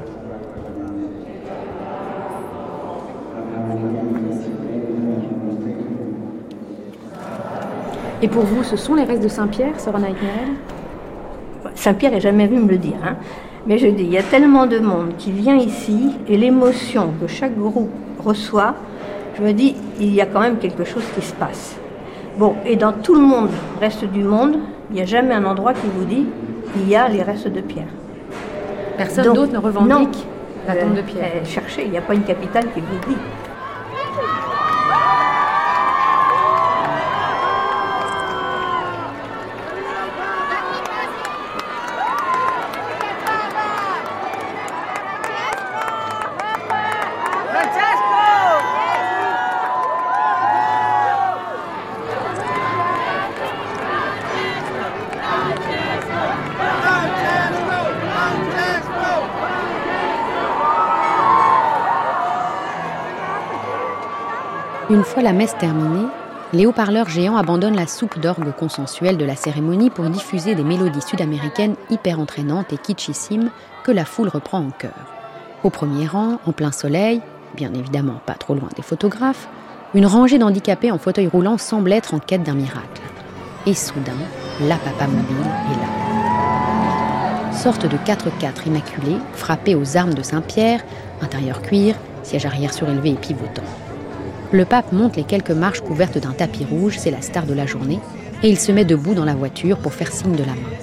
Et 8.23 8.27
pour 8.27 8.45
vous, 8.45 8.63
ce 8.63 8.75
sont 8.75 8.95
les 8.95 9.03
restes 9.03 9.21
de 9.21 9.27
Saint-Pierre, 9.27 9.79
sœur 9.79 9.93
Saint-Pierre 11.75 12.11
n'a 12.11 12.19
jamais 12.19 12.47
vu 12.47 12.57
me 12.57 12.69
le 12.69 12.77
dire. 12.77 12.97
hein. 13.05 13.15
Mais 13.67 13.77
je 13.77 13.87
dis, 13.87 14.03
il 14.03 14.11
y 14.11 14.17
a 14.17 14.23
tellement 14.23 14.65
de 14.65 14.79
monde 14.79 15.13
qui 15.19 15.31
vient 15.31 15.55
ici 15.55 16.15
et 16.27 16.35
l'émotion 16.35 17.13
que 17.21 17.27
chaque 17.27 17.55
groupe 17.55 17.91
reçoit, 18.19 18.75
je 19.37 19.41
me 19.41 19.53
dis, 19.53 19.75
il 19.99 20.13
y 20.13 20.21
a 20.21 20.25
quand 20.25 20.39
même 20.39 20.57
quelque 20.57 20.83
chose 20.83 21.03
qui 21.15 21.21
se 21.25 21.33
passe. 21.33 21.75
Bon, 22.37 22.55
et 22.65 22.75
dans 22.75 22.93
tout 22.93 23.15
le 23.15 23.21
monde, 23.21 23.49
reste 23.79 24.05
du 24.05 24.23
monde, 24.23 24.57
il 24.89 24.95
n'y 24.95 25.01
a 25.01 25.05
jamais 25.05 25.33
un 25.33 25.45
endroit 25.45 25.73
qui 25.73 25.87
vous 25.95 26.05
dit, 26.05 26.25
il 26.75 26.89
y 26.89 26.95
a 26.95 27.07
les 27.07 27.21
restes 27.21 27.47
de 27.47 27.61
pierre. 27.61 27.87
Personne 28.97 29.33
d'autre 29.33 29.53
ne 29.53 29.57
revendique 29.59 30.25
la 30.67 30.75
tombe 30.75 30.93
de 30.93 30.99
euh, 30.99 31.03
pierre. 31.03 31.31
euh, 31.35 31.45
cherchez, 31.45 31.83
il 31.85 31.91
n'y 31.91 31.97
a 31.97 32.01
pas 32.01 32.13
une 32.13 32.23
capitale 32.23 32.65
qui 32.73 32.79
vous 32.79 33.11
dit. 33.11 33.17
Une 65.03 65.09
fois 65.09 65.21
la 65.21 65.33
messe 65.33 65.57
terminée, 65.57 66.07
les 66.53 66.65
haut-parleurs 66.65 67.09
géants 67.09 67.35
abandonnent 67.35 67.75
la 67.75 67.87
soupe 67.87 68.19
d'orgue 68.19 68.53
consensuelle 68.53 69.17
de 69.17 69.25
la 69.25 69.35
cérémonie 69.35 69.89
pour 69.89 70.05
diffuser 70.05 70.55
des 70.55 70.63
mélodies 70.63 71.01
sud-américaines 71.01 71.75
hyper 71.89 72.21
entraînantes 72.21 72.71
et 72.71 72.77
kitschissimes 72.77 73.51
que 73.83 73.91
la 73.91 74.05
foule 74.05 74.29
reprend 74.29 74.59
en 74.59 74.69
chœur. 74.69 74.93
Au 75.65 75.69
premier 75.69 76.07
rang, 76.07 76.39
en 76.45 76.53
plein 76.53 76.71
soleil, 76.71 77.21
bien 77.53 77.73
évidemment 77.73 78.21
pas 78.25 78.35
trop 78.35 78.53
loin 78.53 78.69
des 78.77 78.81
photographes, 78.81 79.49
une 79.93 80.05
rangée 80.05 80.37
d'handicapés 80.37 80.89
en 80.89 80.97
fauteuil 80.97 81.27
roulant 81.27 81.57
semble 81.57 81.91
être 81.91 82.13
en 82.13 82.19
quête 82.19 82.43
d'un 82.43 82.55
miracle. 82.55 83.01
Et 83.65 83.73
soudain, 83.73 84.13
la 84.61 84.77
papa 84.77 85.07
mobile 85.07 85.35
est 85.69 85.81
là. 85.81 87.51
Sorte 87.51 87.85
de 87.87 87.97
4x4 87.97 88.67
immaculé, 88.67 89.17
frappé 89.33 89.75
aux 89.75 89.97
armes 89.97 90.13
de 90.13 90.23
Saint-Pierre, 90.23 90.79
intérieur 91.21 91.61
cuir, 91.61 91.95
siège 92.23 92.45
arrière 92.45 92.73
surélevé 92.73 93.09
et 93.09 93.15
pivotant. 93.15 93.63
Le 94.53 94.65
pape 94.65 94.91
monte 94.91 95.15
les 95.15 95.23
quelques 95.23 95.49
marches 95.49 95.81
couvertes 95.81 96.19
d'un 96.19 96.31
tapis 96.31 96.63
rouge, 96.63 96.99
c'est 96.99 97.09
la 97.09 97.23
star 97.23 97.47
de 97.47 97.55
la 97.55 97.65
journée, 97.65 97.99
et 98.43 98.49
il 98.49 98.59
se 98.59 98.71
met 98.71 98.85
debout 98.85 99.15
dans 99.15 99.25
la 99.25 99.33
voiture 99.33 99.79
pour 99.79 99.95
faire 99.95 100.11
signe 100.11 100.35
de 100.35 100.43
la 100.43 100.53
main. 100.53 100.77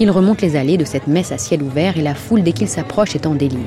Il 0.00 0.10
remonte 0.10 0.42
les 0.42 0.56
allées 0.56 0.76
de 0.76 0.84
cette 0.84 1.06
messe 1.06 1.30
à 1.30 1.38
ciel 1.38 1.62
ouvert 1.62 1.96
et 1.96 2.02
la 2.02 2.16
foule 2.16 2.42
dès 2.42 2.52
qu'il 2.52 2.66
s'approche 2.66 3.14
est 3.14 3.28
en 3.28 3.36
délire. 3.36 3.60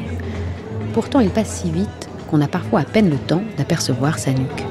Pourtant 0.94 1.22
il 1.22 1.30
passe 1.30 1.62
si 1.62 1.72
vite 1.72 2.10
qu'on 2.30 2.42
a 2.42 2.50
parfois 2.50 2.82
à 2.82 2.84
peine 2.84 3.10
le 3.10 3.16
temps 3.16 3.44
d'apercevoir 3.58 4.20
sa 4.20 4.32
nuque. 4.32 4.66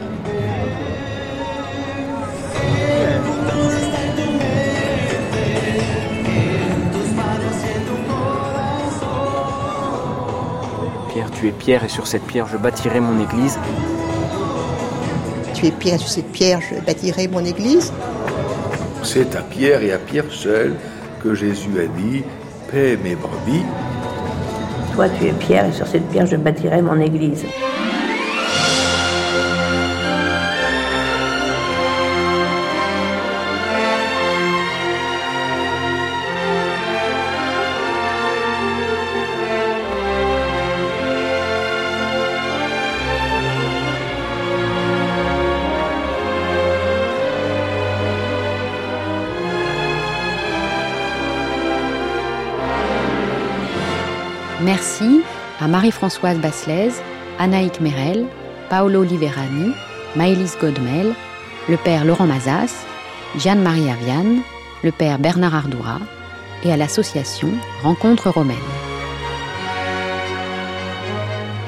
Pierre, 11.11 11.31
tu 11.31 11.49
es 11.49 11.53
pierre 11.53 11.85
et 11.85 11.89
sur 11.89 12.07
cette 12.07 12.27
pierre 12.27 12.49
je 12.49 12.59
bâtirai 12.59 13.01
mon 13.01 13.19
église. 13.19 13.59
Tu 15.63 15.69
es 15.69 15.71
pierre, 15.71 16.01
sur 16.01 16.09
cette 16.09 16.33
pierre 16.33 16.61
je 16.61 16.85
bâtirai 16.85 17.29
mon 17.29 17.45
église. 17.45 17.93
C'est 19.05 19.37
à 19.37 19.43
Pierre 19.43 19.81
et 19.81 19.93
à 19.93 19.99
Pierre 19.99 20.25
seul 20.29 20.75
que 21.23 21.37
Jésus 21.37 21.71
a 21.79 21.87
dit 21.87 22.25
Paix 22.69 22.99
mes 23.01 23.15
brebis. 23.15 23.63
Toi, 24.93 25.09
tu 25.11 25.27
es 25.29 25.33
pierre 25.33 25.67
et 25.67 25.73
sur 25.73 25.87
cette 25.87 26.09
pierre, 26.09 26.27
je 26.27 26.35
bâtirai 26.35 26.83
mon 26.83 26.99
église. 26.99 27.45
Merci 54.83 55.23
à 55.61 55.69
Marie-Françoise 55.69 56.39
Basselès, 56.39 57.01
Anaïk 57.39 57.81
Merel, 57.81 58.27
Paolo 58.69 59.05
Liverani, 59.05 59.71
Maëlys 60.17 60.57
Godmel, 60.61 61.15
le 61.69 61.77
père 61.77 62.05
Laurent 62.05 62.27
Mazas, 62.27 62.85
Jeanne-Marie 63.39 63.89
Aviane, 63.89 64.41
le 64.83 64.91
père 64.91 65.21
Bernard 65.21 65.55
Ardoura 65.55 66.01
et 66.65 66.73
à 66.73 66.77
l'association 66.77 67.51
Rencontre 67.85 68.29
romaine. 68.31 68.57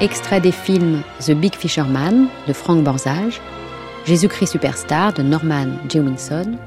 Extrait 0.01 0.41
des 0.41 0.51
films 0.51 1.01
The 1.25 1.31
Big 1.31 1.55
Fisherman 1.55 2.27
de 2.49 2.51
Frank 2.51 2.83
Borzage, 2.83 3.39
Jésus-Christ 4.03 4.51
Superstar 4.51 5.13
de 5.13 5.23
Norman 5.23 5.69
Jewinson 5.87 6.57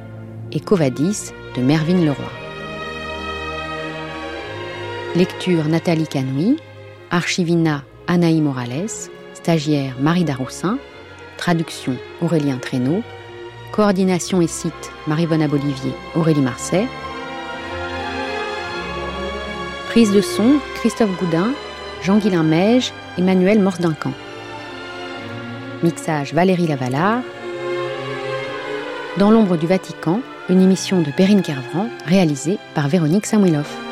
et 0.52 0.60
Covadis 0.60 1.30
de 1.54 1.60
Mervyn 1.60 2.06
Leroy. 2.06 2.47
Lecture 5.16 5.66
Nathalie 5.68 6.06
Canoui, 6.06 6.58
archivina 7.10 7.82
Anaï 8.06 8.40
Morales, 8.42 9.08
stagiaire 9.32 9.96
Marie 9.98 10.24
Daroussin, 10.24 10.78
traduction 11.38 11.96
Aurélien 12.20 12.58
Traîneau, 12.58 13.02
coordination 13.72 14.42
et 14.42 14.46
site 14.46 14.92
Marie-Vonne 15.06 15.46
Bolivier, 15.46 15.92
Aurélie 16.14 16.42
Marseille, 16.42 16.86
prise 19.88 20.12
de 20.12 20.20
son 20.20 20.58
Christophe 20.74 21.16
Goudin, 21.18 21.52
Jean-Guilain 22.02 22.42
Meige, 22.42 22.92
Emmanuel 23.16 23.60
Morse-Duncan. 23.60 24.12
Mixage 25.82 26.34
Valérie 26.34 26.66
Lavalard. 26.66 27.22
Dans 29.16 29.30
l'ombre 29.30 29.56
du 29.56 29.66
Vatican, 29.66 30.20
une 30.50 30.60
émission 30.60 31.00
de 31.00 31.10
Perrine 31.10 31.42
Kervran 31.42 31.88
réalisée 32.06 32.58
par 32.74 32.88
Véronique 32.88 33.26
Samuilov. 33.26 33.87